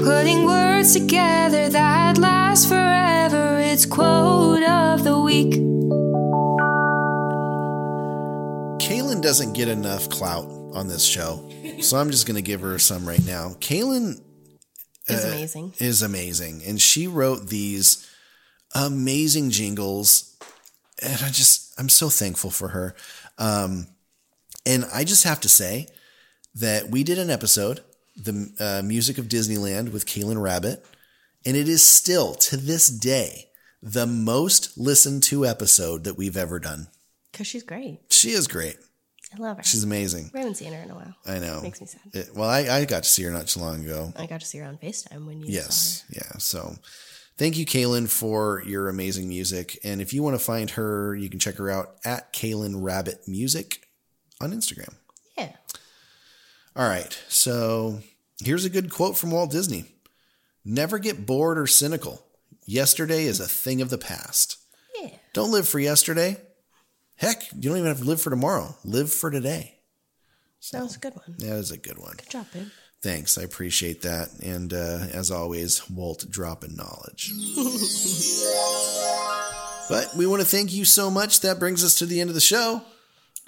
Putting 0.00 0.44
words 0.44 0.92
together 0.92 1.68
that 1.70 2.18
last 2.18 2.68
forever. 2.68 3.58
It's 3.58 3.84
quote 3.84 4.62
of 4.62 5.02
the 5.02 5.18
week. 5.18 5.54
Kaylin 8.88 9.20
doesn't 9.20 9.52
get 9.52 9.68
enough 9.68 10.08
clout 10.08 10.46
on 10.72 10.88
this 10.88 11.04
show, 11.04 11.46
so 11.82 11.98
I'm 11.98 12.10
just 12.10 12.26
going 12.26 12.36
to 12.36 12.42
give 12.42 12.62
her 12.62 12.78
some 12.78 13.06
right 13.06 13.22
now. 13.26 13.50
Kaylin 13.60 14.22
Is 15.06 15.24
uh, 15.26 15.28
amazing. 15.28 15.74
Is 15.78 16.00
amazing, 16.00 16.62
and 16.66 16.80
she 16.80 17.06
wrote 17.06 17.48
these 17.48 18.10
amazing 18.74 19.50
jingles, 19.50 20.38
and 21.02 21.20
I 21.22 21.28
just 21.28 21.78
I'm 21.78 21.90
so 21.90 22.08
thankful 22.08 22.48
for 22.48 22.68
her. 22.68 22.94
Um, 23.36 23.88
and 24.64 24.86
I 24.90 25.04
just 25.04 25.24
have 25.24 25.40
to 25.42 25.50
say 25.50 25.88
that 26.54 26.88
we 26.88 27.04
did 27.04 27.18
an 27.18 27.28
episode 27.28 27.82
the 28.16 28.50
uh, 28.58 28.82
music 28.82 29.18
of 29.18 29.26
Disneyland 29.26 29.92
with 29.92 30.06
Kaylin 30.06 30.40
Rabbit, 30.40 30.82
and 31.44 31.58
it 31.58 31.68
is 31.68 31.84
still 31.84 32.34
to 32.36 32.56
this 32.56 32.88
day 32.88 33.50
the 33.82 34.06
most 34.06 34.78
listened 34.78 35.24
to 35.24 35.44
episode 35.44 36.04
that 36.04 36.16
we've 36.16 36.38
ever 36.38 36.58
done. 36.58 36.88
Because 37.38 37.46
she's 37.46 37.62
great. 37.62 38.00
She 38.10 38.30
is 38.30 38.48
great. 38.48 38.76
I 39.32 39.40
love 39.40 39.58
her. 39.58 39.62
She's 39.62 39.84
amazing. 39.84 40.32
We 40.34 40.40
haven't 40.40 40.56
seen 40.56 40.72
her 40.72 40.80
in 40.82 40.90
a 40.90 40.94
while. 40.96 41.14
I 41.24 41.38
know. 41.38 41.60
Makes 41.60 41.80
me 41.80 41.86
sad. 41.86 42.00
It- 42.12 42.34
well, 42.34 42.48
I, 42.48 42.62
I 42.68 42.84
got 42.84 43.04
to 43.04 43.08
see 43.08 43.22
her 43.22 43.30
not 43.30 43.46
too 43.46 43.60
long 43.60 43.84
ago. 43.84 44.12
I 44.16 44.26
got 44.26 44.40
to 44.40 44.46
see 44.46 44.58
her 44.58 44.64
on 44.64 44.76
FaceTime 44.78 45.24
when 45.24 45.38
you 45.38 45.46
Yes. 45.46 46.02
Yeah. 46.10 46.32
So 46.38 46.74
thank 47.36 47.56
you, 47.56 47.64
Kaylin, 47.64 48.08
for 48.10 48.64
your 48.66 48.88
amazing 48.88 49.28
music. 49.28 49.78
And 49.84 50.00
if 50.02 50.12
you 50.12 50.20
want 50.20 50.36
to 50.36 50.44
find 50.44 50.70
her, 50.70 51.14
you 51.14 51.30
can 51.30 51.38
check 51.38 51.54
her 51.58 51.70
out 51.70 51.94
at 52.04 52.32
Kaylin 52.32 52.82
Rabbit 52.82 53.20
Music 53.28 53.86
on 54.40 54.50
Instagram. 54.50 54.94
Yeah. 55.36 55.52
All 56.74 56.88
right. 56.88 57.16
So 57.28 58.00
here's 58.42 58.64
a 58.64 58.70
good 58.70 58.90
quote 58.90 59.16
from 59.16 59.30
Walt 59.30 59.52
Disney 59.52 59.84
Never 60.64 60.98
get 60.98 61.24
bored 61.24 61.56
or 61.56 61.68
cynical. 61.68 62.24
Yesterday 62.66 63.26
is 63.26 63.38
a 63.38 63.46
thing 63.46 63.80
of 63.80 63.90
the 63.90 63.96
past. 63.98 64.56
Yeah. 65.00 65.10
Don't 65.34 65.52
live 65.52 65.68
for 65.68 65.78
yesterday. 65.78 66.38
Heck, 67.18 67.52
you 67.52 67.68
don't 67.68 67.78
even 67.78 67.88
have 67.88 67.98
to 67.98 68.04
live 68.04 68.22
for 68.22 68.30
tomorrow. 68.30 68.74
Live 68.84 69.12
for 69.12 69.30
today. 69.30 69.74
That 70.72 70.82
was 70.82 70.96
a 70.96 71.00
good 71.00 71.14
one. 71.14 71.36
That 71.38 71.56
is 71.56 71.70
a 71.70 71.76
good 71.78 71.98
one. 71.98 72.14
Good 72.16 72.30
job, 72.30 72.46
babe. 72.52 72.68
Thanks. 73.02 73.38
I 73.38 73.42
appreciate 73.42 74.02
that. 74.02 74.30
And 74.42 74.72
uh, 74.72 75.06
as 75.12 75.30
always, 75.30 75.88
Walt 75.90 76.26
dropping 76.30 76.76
knowledge. 76.76 77.32
But 79.88 80.14
we 80.14 80.26
want 80.26 80.42
to 80.42 80.46
thank 80.46 80.74
you 80.74 80.84
so 80.84 81.10
much. 81.10 81.40
That 81.40 81.58
brings 81.58 81.82
us 81.82 81.94
to 81.94 82.04
the 82.04 82.20
end 82.20 82.28
of 82.28 82.34
the 82.34 82.42
show. 82.42 82.82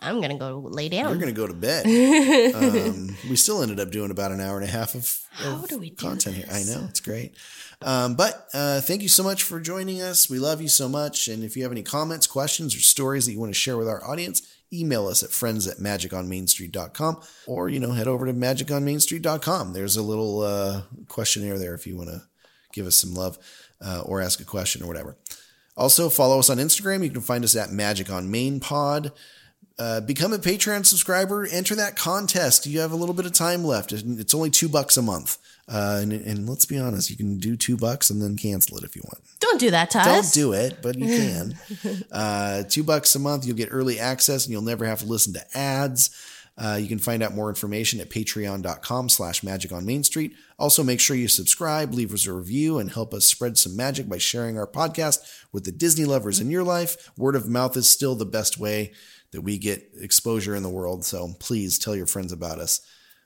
I'm 0.01 0.20
gonna 0.20 0.39
go 0.39 0.59
lay 0.59 0.89
down. 0.89 1.06
We're 1.06 1.16
going 1.16 1.35
to 1.35 1.40
go 1.40 1.47
to 1.47 1.55
bed. 1.55 1.85
um, 2.55 3.16
we 3.28 3.36
still 3.36 3.62
ended 3.62 3.81
up 3.81 3.90
doing 3.90 4.10
about 4.10 4.32
an 4.32 4.40
hour 4.40 4.56
and 4.56 4.64
a 4.64 4.70
half 4.70 4.94
of, 4.94 5.20
of 5.44 5.68
do 5.68 5.78
we 5.78 5.90
do 5.90 5.97
content 5.97 6.36
here. 6.36 6.47
I 6.51 6.62
know 6.62 6.86
it's 6.89 7.01
great. 7.01 7.36
Um, 7.82 8.14
but 8.14 8.48
uh, 8.52 8.81
thank 8.81 9.02
you 9.02 9.09
so 9.09 9.22
much 9.22 9.43
for 9.43 9.59
joining 9.59 10.02
us. 10.02 10.28
We 10.28 10.39
love 10.39 10.60
you 10.60 10.68
so 10.68 10.89
much. 10.89 11.28
And 11.28 11.43
if 11.43 11.56
you 11.56 11.62
have 11.62 11.72
any 11.72 11.82
comments, 11.82 12.27
questions, 12.27 12.74
or 12.74 12.81
stories 12.81 13.27
that 13.27 13.32
you 13.32 13.40
want 13.40 13.51
to 13.51 13.59
share 13.59 13.78
with 13.78 13.89
our 13.89 14.05
audience, 14.05 14.43
email 14.72 15.06
us 15.06 15.22
at 15.22 15.31
friends 15.31 15.66
at 15.66 15.78
magiconmainstreet.com 15.78 17.22
or, 17.47 17.68
you 17.68 17.81
know, 17.81 17.93
head 17.93 18.06
over 18.06 18.27
to 18.27 18.35
magiconmainstreet.com. 18.35 19.72
There's 19.72 19.97
a 19.97 20.02
little 20.02 20.40
uh, 20.43 20.82
questionnaire 21.09 21.59
there 21.59 21.74
if 21.74 21.86
you 21.86 21.97
want 21.97 22.10
to 22.10 22.22
give 22.72 22.86
us 22.86 22.97
some 22.97 23.14
love 23.14 23.39
uh, 23.81 24.02
or 24.05 24.20
ask 24.20 24.40
a 24.40 24.44
question 24.44 24.82
or 24.82 24.86
whatever. 24.86 25.16
Also, 25.77 26.10
follow 26.10 26.39
us 26.39 26.51
on 26.51 26.59
Instagram. 26.59 27.02
You 27.02 27.10
can 27.10 27.22
find 27.22 27.44
us 27.44 27.56
at 27.56 27.70
Magic 27.70 28.10
on 28.10 28.31
Main 28.31 28.60
Pod. 28.60 29.12
Uh, 29.81 29.98
become 29.98 30.35
a 30.35 30.39
Patreon 30.39 30.85
subscriber. 30.85 31.47
Enter 31.51 31.74
that 31.74 31.97
contest. 31.97 32.66
You 32.66 32.81
have 32.81 32.93
a 32.93 32.97
little 32.97 33.15
bit 33.15 33.24
of 33.24 33.32
time 33.32 33.65
left. 33.65 33.93
It's 33.93 34.35
only 34.35 34.51
two 34.51 34.69
bucks 34.69 34.98
a 34.98 35.02
month. 35.02 35.39
Uh, 35.66 36.01
and, 36.02 36.12
and 36.12 36.47
let's 36.47 36.66
be 36.66 36.78
honest, 36.78 37.09
you 37.09 37.16
can 37.16 37.39
do 37.39 37.57
two 37.57 37.78
bucks 37.78 38.11
and 38.11 38.20
then 38.20 38.36
cancel 38.36 38.77
it 38.77 38.85
if 38.85 38.94
you 38.94 39.01
want. 39.07 39.24
Don't 39.39 39.59
do 39.59 39.70
that 39.70 39.90
to 39.93 40.02
Don't 40.05 40.31
do 40.35 40.52
it, 40.52 40.82
but 40.82 40.98
you 40.98 41.07
can. 41.07 41.59
uh, 42.12 42.65
two 42.65 42.85
bucks 42.85 43.15
a 43.15 43.19
month, 43.19 43.47
you'll 43.47 43.57
get 43.57 43.70
early 43.70 43.98
access 43.98 44.44
and 44.44 44.52
you'll 44.52 44.61
never 44.61 44.85
have 44.85 44.98
to 44.98 45.07
listen 45.07 45.32
to 45.32 45.57
ads. 45.57 46.11
Uh, 46.59 46.77
you 46.78 46.86
can 46.86 46.98
find 46.98 47.23
out 47.23 47.35
more 47.35 47.48
information 47.48 48.01
at 48.01 48.11
patreon.com 48.11 49.09
slash 49.09 49.43
magic 49.43 49.73
on 49.73 49.86
Main 49.86 50.05
Street. 50.05 50.35
Also, 50.59 50.85
make 50.85 51.01
sure 51.01 51.16
you 51.16 51.27
subscribe, 51.27 51.94
leave 51.94 52.12
us 52.12 52.27
a 52.27 52.35
review, 52.35 52.78
and 52.78 52.90
help 52.90 53.15
us 53.15 53.24
spread 53.24 53.57
some 53.57 53.74
magic 53.74 54.11
by 54.11 54.19
sharing 54.19 54.59
our 54.59 54.66
podcast 54.66 55.20
with 55.52 55.65
the 55.65 55.73
Disney 55.73 56.05
lovers 56.05 56.39
in 56.39 56.51
your 56.51 56.65
life. 56.65 57.11
Word 57.16 57.35
of 57.35 57.48
mouth 57.48 57.78
is 57.78 57.89
still 57.89 58.15
the 58.15 58.27
best 58.27 58.59
way 58.59 58.93
that 59.32 59.43
we 59.43 59.59
get 59.59 59.90
exposure 60.01 60.55
in 60.55 60.62
the 60.62 60.69
world. 60.69 61.05
So 61.05 61.35
please 61.39 61.78
tell 61.78 61.94
your 61.94 62.07
friends 62.07 62.32
about 62.32 62.59
us. 62.59 62.81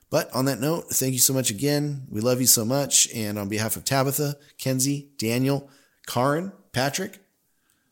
But 0.09 0.33
on 0.33 0.45
that 0.45 0.59
note, 0.59 0.89
thank 0.91 1.13
you 1.13 1.19
so 1.19 1.33
much 1.33 1.49
again. 1.49 2.05
We 2.09 2.21
love 2.21 2.39
you 2.39 2.47
so 2.47 2.63
much. 2.63 3.07
And 3.13 3.39
on 3.39 3.49
behalf 3.49 3.75
of 3.75 3.85
Tabitha, 3.85 4.35
Kenzie, 4.57 5.09
Daniel, 5.17 5.69
Karin, 6.07 6.51
Patrick, 6.71 7.19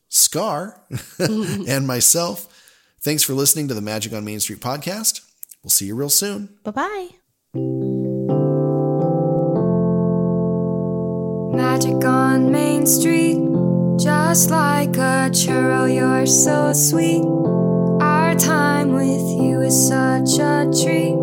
Scar, 0.10 0.84
and 1.20 1.88
myself, 1.88 2.48
thanks 3.02 3.24
for 3.24 3.34
listening 3.34 3.68
to 3.68 3.74
the 3.74 3.82
Magic 3.82 4.14
on 4.14 4.24
Main 4.24 4.40
Street 4.40 4.60
podcast. 4.60 5.22
We'll 5.64 5.72
see 5.72 5.88
you 5.88 5.96
real 5.96 6.10
soon. 6.10 6.58
Bye 6.64 6.72
bye. 6.72 7.10
Magic 11.56 12.06
on 12.06 12.52
Main 12.52 12.86
Street, 12.86 13.38
just 14.00 14.50
like 14.50 14.96
a 14.98 15.30
churro, 15.32 15.94
you're 15.94 16.26
so 16.26 16.74
sweet. 16.74 17.24
Our 18.34 18.40
time 18.40 18.94
with 18.94 19.22
you 19.40 19.62
is 19.62 19.88
such 19.90 20.40
a 20.40 20.66
treat. 20.66 21.20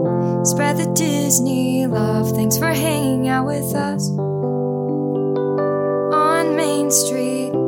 Spread 0.47 0.77
the 0.77 0.93
Disney 0.95 1.85
love. 1.89 2.31
Thanks 2.37 2.57
for 2.57 2.69
hanging 2.69 3.27
out 3.27 3.47
with 3.47 3.75
us 3.75 4.11
on 6.15 6.55
Main 6.55 6.89
Street. 6.93 7.60